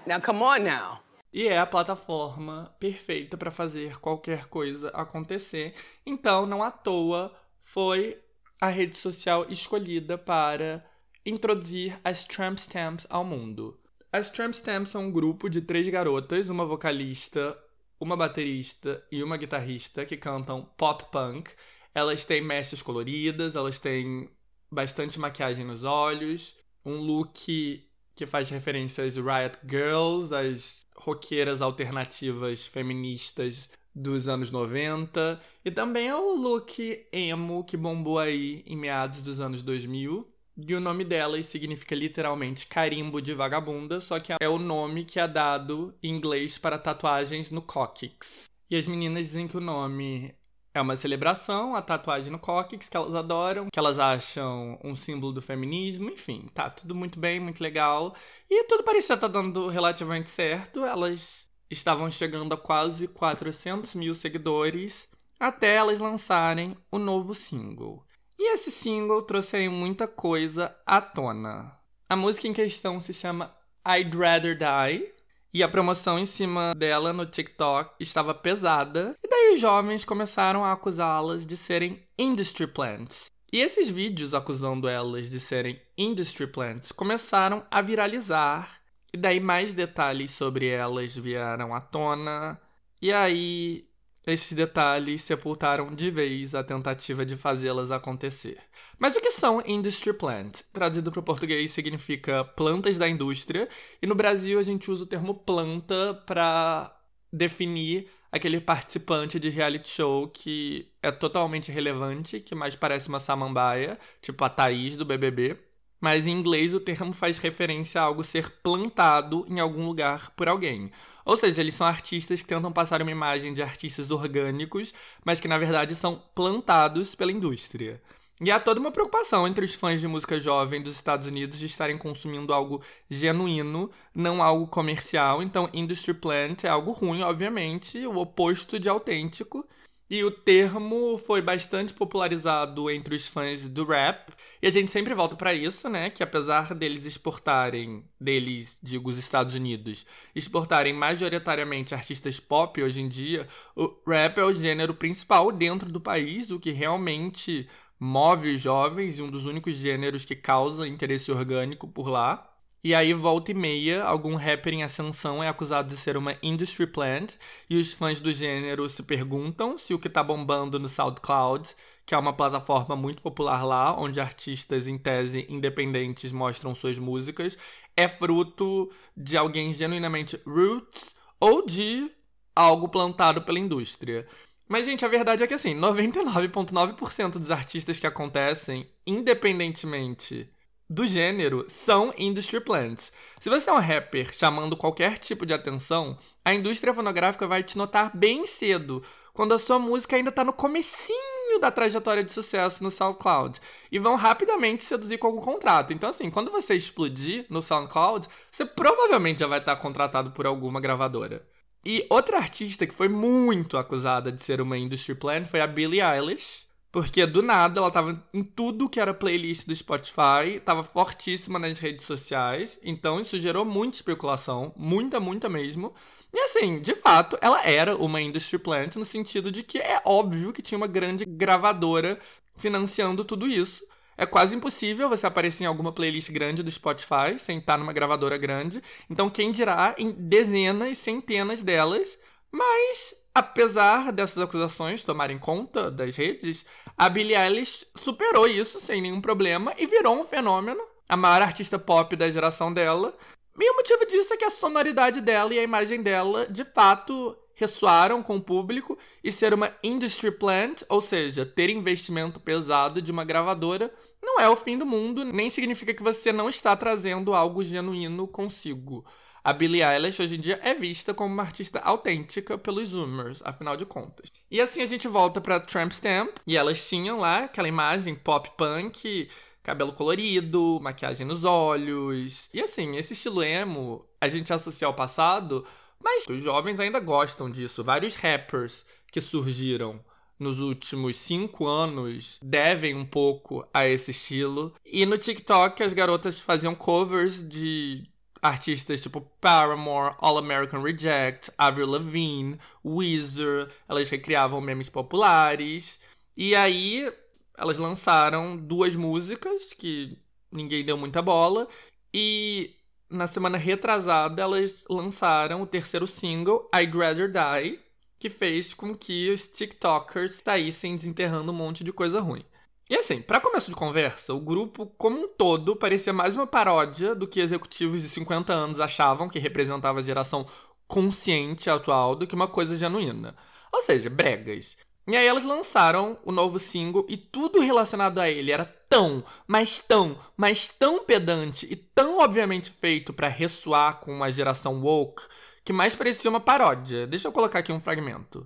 Now 0.07 0.21
come 0.21 0.41
on 0.41 0.59
now. 0.59 1.01
E 1.33 1.47
é 1.47 1.57
a 1.57 1.65
plataforma 1.65 2.73
perfeita 2.79 3.37
para 3.37 3.51
fazer 3.51 3.99
qualquer 3.99 4.47
coisa 4.47 4.89
acontecer. 4.89 5.75
Então, 6.05 6.45
não 6.45 6.63
à 6.63 6.71
toa, 6.71 7.33
foi 7.61 8.17
a 8.61 8.67
rede 8.67 8.97
social 8.97 9.45
escolhida 9.49 10.17
para 10.17 10.85
introduzir 11.25 11.99
as 12.03 12.25
Tramp 12.25 12.57
Stamps 12.57 13.05
ao 13.09 13.23
mundo. 13.23 13.79
As 14.11 14.29
Tramp 14.29 14.53
Stamps 14.53 14.89
são 14.89 15.05
um 15.05 15.11
grupo 15.11 15.49
de 15.49 15.61
três 15.61 15.87
garotas, 15.87 16.49
uma 16.49 16.65
vocalista, 16.65 17.57
uma 17.99 18.17
baterista 18.17 19.03
e 19.11 19.23
uma 19.23 19.37
guitarrista 19.37 20.05
que 20.05 20.17
cantam 20.17 20.65
pop 20.77 21.05
punk. 21.11 21.51
Elas 21.93 22.25
têm 22.25 22.41
mechas 22.41 22.81
coloridas, 22.81 23.55
elas 23.55 23.77
têm 23.77 24.29
bastante 24.71 25.19
maquiagem 25.19 25.65
nos 25.65 25.83
olhos, 25.83 26.55
um 26.85 26.97
look 26.97 27.83
que 28.15 28.25
faz 28.25 28.49
referência 28.49 29.03
às 29.03 29.15
Riot 29.15 29.57
Girls, 29.67 30.33
as 30.33 30.87
roqueiras 30.95 31.61
alternativas 31.61 32.65
feministas 32.65 33.69
dos 33.93 34.27
anos 34.27 34.49
90, 34.49 35.41
e 35.65 35.71
também 35.71 36.09
ao 36.09 36.33
look 36.33 37.07
emo 37.11 37.63
que 37.63 37.75
bombou 37.75 38.17
aí 38.17 38.63
em 38.65 38.77
meados 38.77 39.21
dos 39.21 39.39
anos 39.39 39.61
2000. 39.61 40.27
E 40.67 40.75
o 40.75 40.79
nome 40.79 41.03
delas 41.03 41.45
significa 41.45 41.95
literalmente 41.95 42.67
carimbo 42.67 43.21
de 43.21 43.33
vagabunda, 43.33 43.99
só 43.99 44.19
que 44.19 44.33
é 44.39 44.49
o 44.49 44.57
nome 44.57 45.05
que 45.05 45.19
é 45.19 45.27
dado 45.27 45.95
em 46.03 46.13
inglês 46.15 46.57
para 46.57 46.77
tatuagens 46.77 47.49
no 47.49 47.61
cóccix. 47.61 48.49
E 48.69 48.75
as 48.75 48.85
meninas 48.85 49.27
dizem 49.27 49.47
que 49.47 49.57
o 49.57 49.61
nome 49.61 50.35
é 50.73 50.81
uma 50.81 50.95
celebração, 50.95 51.75
a 51.75 51.81
tatuagem 51.81 52.31
no 52.31 52.39
cóccix, 52.39 52.87
que 52.87 52.95
elas 52.95 53.13
adoram, 53.13 53.67
que 53.71 53.79
elas 53.79 53.99
acham 53.99 54.79
um 54.83 54.95
símbolo 54.95 55.33
do 55.33 55.41
feminismo, 55.41 56.09
enfim, 56.09 56.47
tá 56.53 56.69
tudo 56.69 56.95
muito 56.95 57.19
bem, 57.19 57.39
muito 57.39 57.61
legal. 57.61 58.15
E 58.49 58.63
tudo 58.65 58.83
parecia 58.83 59.15
estar 59.15 59.27
tá 59.27 59.33
dando 59.33 59.67
relativamente 59.67 60.29
certo. 60.29 60.85
Elas 60.85 61.49
estavam 61.69 62.09
chegando 62.09 62.53
a 62.53 62.57
quase 62.57 63.07
400 63.07 63.95
mil 63.95 64.13
seguidores 64.13 65.09
até 65.39 65.75
elas 65.75 65.99
lançarem 65.99 66.77
o 66.91 66.99
novo 66.99 67.33
single. 67.33 68.05
E 68.43 68.53
esse 68.55 68.71
single 68.71 69.21
trouxe 69.21 69.55
aí 69.55 69.69
muita 69.69 70.07
coisa 70.07 70.75
à 70.83 70.99
tona. 70.99 71.77
A 72.09 72.15
música 72.15 72.47
em 72.47 72.53
questão 72.53 72.99
se 72.99 73.13
chama 73.13 73.55
I'd 73.87 74.17
Rather 74.17 74.57
Die, 74.57 75.13
e 75.53 75.61
a 75.61 75.69
promoção 75.69 76.17
em 76.17 76.25
cima 76.25 76.73
dela 76.75 77.13
no 77.13 77.27
TikTok 77.27 77.93
estava 77.99 78.33
pesada. 78.33 79.15
E 79.23 79.29
daí 79.29 79.53
os 79.53 79.61
jovens 79.61 80.03
começaram 80.03 80.65
a 80.65 80.71
acusá-las 80.71 81.45
de 81.45 81.55
serem 81.55 82.01
industry 82.17 82.65
plants. 82.65 83.29
E 83.53 83.61
esses 83.61 83.91
vídeos 83.91 84.33
acusando 84.33 84.87
elas 84.87 85.29
de 85.29 85.39
serem 85.39 85.79
industry 85.95 86.47
plants 86.47 86.91
começaram 86.91 87.63
a 87.69 87.79
viralizar. 87.79 88.81
E 89.13 89.17
daí 89.17 89.39
mais 89.39 89.71
detalhes 89.71 90.31
sobre 90.31 90.67
elas 90.67 91.15
vieram 91.15 91.75
à 91.75 91.79
tona. 91.79 92.59
E 92.99 93.13
aí 93.13 93.90
esses 94.25 94.53
detalhes 94.53 95.21
sepultaram 95.21 95.93
de 95.93 96.11
vez 96.11 96.53
a 96.53 96.63
tentativa 96.63 97.25
de 97.25 97.35
fazê-las 97.35 97.91
acontecer. 97.91 98.59
Mas 98.99 99.15
o 99.15 99.21
que 99.21 99.31
são 99.31 99.63
industry 99.65 100.13
plants? 100.13 100.63
Traduzido 100.71 101.11
para 101.11 101.19
o 101.19 101.23
português 101.23 101.71
significa 101.71 102.43
plantas 102.43 102.97
da 102.97 103.07
indústria, 103.09 103.67
e 104.01 104.05
no 104.05 104.15
Brasil 104.15 104.59
a 104.59 104.63
gente 104.63 104.91
usa 104.91 105.03
o 105.03 105.07
termo 105.07 105.33
planta 105.33 106.13
para 106.25 106.95
definir 107.33 108.09
aquele 108.31 108.61
participante 108.61 109.39
de 109.39 109.49
reality 109.49 109.89
show 109.89 110.27
que 110.27 110.91
é 111.01 111.11
totalmente 111.11 111.71
relevante, 111.71 112.39
que 112.39 112.55
mais 112.55 112.75
parece 112.75 113.09
uma 113.09 113.19
samambaia, 113.19 113.99
tipo 114.21 114.43
a 114.43 114.49
Thaís 114.49 114.95
do 114.95 115.05
BBB. 115.05 115.57
Mas 116.01 116.25
em 116.25 116.31
inglês 116.31 116.73
o 116.73 116.79
termo 116.79 117.13
faz 117.13 117.37
referência 117.37 118.01
a 118.01 118.03
algo 118.03 118.23
ser 118.23 118.49
plantado 118.63 119.45
em 119.47 119.59
algum 119.59 119.85
lugar 119.85 120.31
por 120.31 120.49
alguém. 120.49 120.91
Ou 121.23 121.37
seja, 121.37 121.61
eles 121.61 121.75
são 121.75 121.85
artistas 121.85 122.41
que 122.41 122.47
tentam 122.47 122.71
passar 122.71 123.01
uma 123.01 123.11
imagem 123.11 123.53
de 123.53 123.61
artistas 123.61 124.09
orgânicos, 124.09 124.93
mas 125.23 125.39
que 125.39 125.47
na 125.47 125.59
verdade 125.59 125.93
são 125.93 126.21
plantados 126.33 127.13
pela 127.13 127.31
indústria. 127.31 128.01
E 128.43 128.49
há 128.49 128.59
toda 128.59 128.79
uma 128.79 128.91
preocupação 128.91 129.47
entre 129.47 129.63
os 129.63 129.75
fãs 129.75 130.01
de 130.01 130.07
música 130.07 130.39
jovem 130.39 130.81
dos 130.81 130.95
Estados 130.95 131.27
Unidos 131.27 131.59
de 131.59 131.67
estarem 131.67 131.95
consumindo 131.95 132.51
algo 132.51 132.81
genuíno, 133.07 133.91
não 134.15 134.41
algo 134.41 134.65
comercial. 134.65 135.43
Então, 135.43 135.69
industry 135.71 136.15
plant 136.15 136.63
é 136.63 136.67
algo 136.67 136.91
ruim, 136.91 137.21
obviamente, 137.21 138.03
o 138.07 138.17
oposto 138.17 138.79
de 138.79 138.89
autêntico. 138.89 139.63
E 140.11 140.25
o 140.25 140.29
termo 140.29 141.17
foi 141.19 141.41
bastante 141.41 141.93
popularizado 141.93 142.91
entre 142.91 143.15
os 143.15 143.27
fãs 143.27 143.69
do 143.69 143.85
rap. 143.85 144.33
E 144.61 144.67
a 144.67 144.69
gente 144.69 144.91
sempre 144.91 145.13
volta 145.13 145.37
para 145.37 145.53
isso, 145.53 145.87
né? 145.87 146.09
Que 146.09 146.21
apesar 146.21 146.75
deles 146.75 147.05
exportarem, 147.05 148.03
deles, 148.19 148.77
digo, 148.83 149.09
os 149.09 149.17
Estados 149.17 149.55
Unidos, 149.55 150.05
exportarem 150.35 150.93
majoritariamente 150.93 151.95
artistas 151.95 152.41
pop 152.41 152.83
hoje 152.83 152.99
em 152.99 153.07
dia, 153.07 153.47
o 153.73 153.89
rap 154.05 154.37
é 154.37 154.43
o 154.43 154.53
gênero 154.53 154.93
principal 154.93 155.49
dentro 155.49 155.89
do 155.89 156.01
país, 156.01 156.51
o 156.51 156.59
que 156.59 156.71
realmente 156.71 157.69
move 157.97 158.53
os 158.53 158.61
jovens 158.61 159.17
e 159.17 159.21
um 159.21 159.29
dos 159.31 159.45
únicos 159.45 159.75
gêneros 159.75 160.25
que 160.25 160.35
causa 160.35 160.85
interesse 160.85 161.31
orgânico 161.31 161.87
por 161.87 162.09
lá. 162.09 162.50
E 162.83 162.95
aí, 162.95 163.13
volta 163.13 163.51
e 163.51 163.53
meia, 163.53 164.03
algum 164.03 164.35
rapper 164.35 164.73
em 164.73 164.81
ascensão 164.81 165.43
é 165.43 165.47
acusado 165.47 165.89
de 165.89 165.97
ser 165.97 166.17
uma 166.17 166.35
industry 166.41 166.87
plant, 166.87 167.33
e 167.69 167.77
os 167.77 167.93
fãs 167.93 168.19
do 168.19 168.33
gênero 168.33 168.89
se 168.89 169.03
perguntam 169.03 169.77
se 169.77 169.93
o 169.93 169.99
que 169.99 170.09
tá 170.09 170.23
bombando 170.23 170.79
no 170.79 170.89
SoundCloud, 170.89 171.69
que 172.07 172.15
é 172.15 172.17
uma 172.17 172.33
plataforma 172.33 172.95
muito 172.95 173.21
popular 173.21 173.63
lá, 173.63 173.95
onde 173.95 174.19
artistas 174.19 174.87
em 174.87 174.97
tese 174.97 175.45
independentes 175.47 176.31
mostram 176.31 176.73
suas 176.73 176.97
músicas, 176.97 177.55
é 177.95 178.07
fruto 178.07 178.91
de 179.15 179.37
alguém 179.37 179.75
genuinamente 179.75 180.41
roots 180.43 181.15
ou 181.39 181.63
de 181.63 182.11
algo 182.55 182.89
plantado 182.89 183.43
pela 183.43 183.59
indústria. 183.59 184.27
Mas, 184.67 184.87
gente, 184.87 185.05
a 185.05 185.07
verdade 185.07 185.43
é 185.43 185.47
que, 185.47 185.53
assim, 185.53 185.75
99,9% 185.75 187.37
dos 187.37 187.51
artistas 187.51 187.99
que 187.99 188.07
acontecem, 188.07 188.89
independentemente 189.05 190.49
do 190.91 191.07
gênero 191.07 191.65
são 191.69 192.13
industry 192.17 192.59
plants. 192.59 193.13
Se 193.39 193.49
você 193.49 193.69
é 193.69 193.73
um 193.73 193.79
rapper 193.79 194.33
chamando 194.33 194.75
qualquer 194.75 195.17
tipo 195.19 195.45
de 195.45 195.53
atenção, 195.53 196.17
a 196.43 196.53
indústria 196.53 196.93
fonográfica 196.93 197.47
vai 197.47 197.63
te 197.63 197.77
notar 197.77 198.11
bem 198.13 198.45
cedo, 198.45 199.01
quando 199.33 199.53
a 199.53 199.59
sua 199.59 199.79
música 199.79 200.17
ainda 200.17 200.31
está 200.31 200.43
no 200.43 200.51
comecinho 200.51 201.61
da 201.61 201.71
trajetória 201.71 202.25
de 202.25 202.33
sucesso 202.33 202.83
no 202.83 202.91
SoundCloud, 202.91 203.61
e 203.89 203.99
vão 203.99 204.17
rapidamente 204.17 204.83
seduzir 204.83 205.17
com 205.17 205.27
algum 205.27 205.39
contrato. 205.39 205.93
Então 205.93 206.09
assim, 206.09 206.29
quando 206.29 206.51
você 206.51 206.75
explodir 206.75 207.45
no 207.49 207.61
SoundCloud, 207.61 208.27
você 208.51 208.65
provavelmente 208.65 209.39
já 209.39 209.47
vai 209.47 209.59
estar 209.59 209.77
contratado 209.77 210.31
por 210.31 210.45
alguma 210.45 210.81
gravadora. 210.81 211.47
E 211.85 212.05
outra 212.09 212.35
artista 212.37 212.85
que 212.85 212.93
foi 212.93 213.07
muito 213.07 213.77
acusada 213.77 214.29
de 214.29 214.43
ser 214.43 214.59
uma 214.59 214.77
industry 214.77 215.15
plant 215.15 215.47
foi 215.47 215.61
a 215.61 215.67
Billie 215.67 216.01
Eilish, 216.01 216.69
porque 216.91 217.25
do 217.25 217.41
nada 217.41 217.79
ela 217.79 217.89
tava 217.89 218.21
em 218.33 218.43
tudo 218.43 218.89
que 218.89 218.99
era 218.99 219.13
playlist 219.13 219.65
do 219.65 219.75
Spotify, 219.75 220.59
tava 220.63 220.83
fortíssima 220.83 221.57
nas 221.57 221.79
redes 221.79 222.05
sociais, 222.05 222.79
então 222.83 223.19
isso 223.19 223.39
gerou 223.39 223.63
muita 223.63 223.97
especulação, 223.97 224.73
muita, 224.75 225.19
muita 225.19 225.47
mesmo. 225.47 225.93
E 226.33 226.39
assim, 226.39 226.81
de 226.81 226.95
fato, 226.95 227.37
ela 227.41 227.63
era 227.63 227.95
uma 227.95 228.21
industry 228.21 228.57
plant 228.57 228.95
no 228.95 229.05
sentido 229.05 229.51
de 229.51 229.63
que 229.63 229.77
é 229.77 230.01
óbvio 230.05 230.53
que 230.53 230.61
tinha 230.61 230.77
uma 230.77 230.87
grande 230.87 231.25
gravadora 231.25 232.19
financiando 232.55 233.25
tudo 233.25 233.47
isso. 233.47 233.85
É 234.17 234.25
quase 234.25 234.55
impossível 234.55 235.09
você 235.09 235.25
aparecer 235.25 235.63
em 235.63 235.67
alguma 235.67 235.91
playlist 235.91 236.29
grande 236.31 236.61
do 236.61 236.69
Spotify 236.69 237.39
sem 237.39 237.57
estar 237.57 237.77
numa 237.77 237.93
gravadora 237.93 238.37
grande. 238.37 238.81
Então, 239.09 239.29
quem 239.29 239.51
dirá 239.51 239.95
em 239.97 240.11
dezenas, 240.11 240.97
centenas 240.97 241.63
delas. 241.63 242.19
Mas 242.51 243.15
apesar 243.33 244.11
dessas 244.11 244.37
acusações 244.37 245.03
tomarem 245.03 245.39
conta 245.39 245.89
das 245.89 246.15
redes, 246.15 246.65
a 246.97 247.09
Billie 247.09 247.35
Eilish 247.35 247.85
superou 247.95 248.47
isso 248.47 248.79
sem 248.79 249.01
nenhum 249.01 249.21
problema 249.21 249.73
e 249.77 249.85
virou 249.85 250.19
um 250.19 250.25
fenômeno, 250.25 250.81
a 251.07 251.17
maior 251.17 251.41
artista 251.41 251.79
pop 251.79 252.15
da 252.15 252.29
geração 252.29 252.73
dela. 252.73 253.15
E 253.59 253.71
o 253.71 253.75
motivo 253.75 254.05
disso 254.05 254.33
é 254.33 254.37
que 254.37 254.45
a 254.45 254.49
sonoridade 254.49 255.21
dela 255.21 255.53
e 255.53 255.59
a 255.59 255.63
imagem 255.63 256.01
dela, 256.01 256.47
de 256.47 256.63
fato, 256.63 257.37
ressoaram 257.55 258.23
com 258.23 258.37
o 258.37 258.41
público 258.41 258.97
e 259.23 259.31
ser 259.31 259.53
uma 259.53 259.75
industry 259.83 260.31
plant, 260.31 260.83
ou 260.89 261.01
seja, 261.01 261.45
ter 261.45 261.69
investimento 261.69 262.39
pesado 262.39 263.01
de 263.01 263.11
uma 263.11 263.23
gravadora, 263.23 263.93
não 264.21 264.39
é 264.39 264.49
o 264.49 264.55
fim 264.55 264.77
do 264.77 264.85
mundo, 264.85 265.23
nem 265.23 265.49
significa 265.49 265.93
que 265.93 266.03
você 266.03 266.31
não 266.31 266.49
está 266.49 266.75
trazendo 266.75 267.33
algo 267.33 267.63
genuíno 267.63 268.27
consigo. 268.27 269.05
A 269.43 269.53
Billie 269.53 269.81
Eilish 269.81 270.21
hoje 270.21 270.35
em 270.35 270.39
dia 270.39 270.59
é 270.61 270.75
vista 270.75 271.15
como 271.15 271.33
uma 271.33 271.41
artista 271.41 271.79
autêntica 271.79 272.59
pelos 272.59 272.89
Zoomers, 272.89 273.41
afinal 273.43 273.75
de 273.75 273.87
contas. 273.87 274.31
E 274.51 274.61
assim 274.61 274.83
a 274.83 274.85
gente 274.85 275.07
volta 275.07 275.41
para 275.41 275.59
Tramp 275.59 275.91
Stamp, 275.91 276.37
e 276.45 276.55
elas 276.55 276.87
tinham 276.87 277.19
lá 277.19 277.45
aquela 277.45 277.67
imagem 277.67 278.13
pop 278.13 278.51
punk, 278.55 279.27
cabelo 279.63 279.93
colorido, 279.93 280.79
maquiagem 280.79 281.25
nos 281.25 281.43
olhos. 281.43 282.49
E 282.53 282.61
assim, 282.61 282.97
esse 282.97 283.13
estilo 283.13 283.43
emo 283.43 284.05
a 284.21 284.27
gente 284.27 284.53
associa 284.53 284.85
ao 284.85 284.93
passado, 284.93 285.65
mas 286.03 286.27
os 286.29 286.41
jovens 286.43 286.79
ainda 286.79 286.99
gostam 286.99 287.49
disso. 287.49 287.83
Vários 287.83 288.13
rappers 288.13 288.85
que 289.11 289.19
surgiram 289.19 289.99
nos 290.37 290.59
últimos 290.59 291.15
cinco 291.17 291.65
anos 291.67 292.37
devem 292.43 292.95
um 292.95 293.05
pouco 293.05 293.67
a 293.73 293.87
esse 293.87 294.11
estilo. 294.11 294.75
E 294.85 295.03
no 295.03 295.17
TikTok 295.17 295.81
as 295.81 295.93
garotas 295.93 296.39
faziam 296.39 296.75
covers 296.75 297.47
de 297.47 298.07
artistas 298.41 299.01
tipo 299.01 299.21
Paramore, 299.39 300.15
All 300.19 300.37
American 300.37 300.81
Reject, 300.81 301.51
Avril 301.57 301.87
Lavigne, 301.87 302.59
Weezer, 302.83 303.69
elas 303.87 304.09
recriavam 304.09 304.59
memes 304.59 304.89
populares. 304.89 305.99
E 306.35 306.55
aí 306.55 307.11
elas 307.57 307.77
lançaram 307.77 308.57
duas 308.57 308.95
músicas 308.95 309.73
que 309.73 310.17
ninguém 310.51 310.83
deu 310.83 310.97
muita 310.97 311.21
bola 311.21 311.67
e 312.13 312.75
na 313.09 313.27
semana 313.27 313.57
retrasada 313.57 314.41
elas 314.41 314.83
lançaram 314.89 315.61
o 315.61 315.67
terceiro 315.67 316.07
single, 316.07 316.69
I'd 316.73 316.97
Rather 316.97 317.29
Die, 317.29 317.79
que 318.17 318.29
fez 318.29 318.73
com 318.73 318.95
que 318.95 319.29
os 319.29 319.47
TikTokers 319.47 320.41
saíssem 320.43 320.95
desenterrando 320.95 321.51
um 321.51 321.55
monte 321.55 321.83
de 321.83 321.91
coisa 321.91 322.19
ruim. 322.19 322.43
E 322.91 322.97
assim, 322.97 323.21
para 323.21 323.39
começo 323.39 323.69
de 323.69 323.75
conversa, 323.75 324.33
o 324.33 324.39
grupo 324.41 324.85
como 324.97 325.17
um 325.17 325.27
todo 325.29 325.77
parecia 325.77 326.11
mais 326.11 326.35
uma 326.35 326.45
paródia 326.45 327.15
do 327.15 327.25
que 327.25 327.39
executivos 327.39 328.01
de 328.01 328.09
50 328.09 328.51
anos 328.51 328.81
achavam 328.81 329.29
que 329.29 329.39
representava 329.39 330.01
a 330.01 330.03
geração 330.03 330.45
consciente 330.89 331.69
atual 331.69 332.17
do 332.17 332.27
que 332.27 332.35
uma 332.35 332.49
coisa 332.49 332.75
genuína. 332.75 333.33
Ou 333.71 333.81
seja, 333.81 334.09
bregas. 334.09 334.75
E 335.07 335.15
aí 335.15 335.25
elas 335.25 335.45
lançaram 335.45 336.19
o 336.25 336.33
novo 336.33 336.59
single 336.59 337.05
e 337.07 337.15
tudo 337.15 337.61
relacionado 337.61 338.19
a 338.19 338.29
ele 338.29 338.51
era 338.51 338.65
tão, 338.89 339.23
mas 339.47 339.79
tão, 339.79 340.19
mas 340.35 340.67
tão 340.67 341.05
pedante 341.05 341.65
e 341.71 341.77
tão 341.77 342.19
obviamente 342.19 342.71
feito 342.71 343.13
para 343.13 343.29
ressoar 343.29 344.01
com 344.01 344.13
uma 344.13 344.29
geração 344.29 344.81
woke 344.81 345.23
que 345.63 345.71
mais 345.71 345.95
parecia 345.95 346.29
uma 346.29 346.41
paródia. 346.41 347.07
Deixa 347.07 347.29
eu 347.29 347.31
colocar 347.31 347.59
aqui 347.59 347.71
um 347.71 347.79
fragmento. 347.79 348.45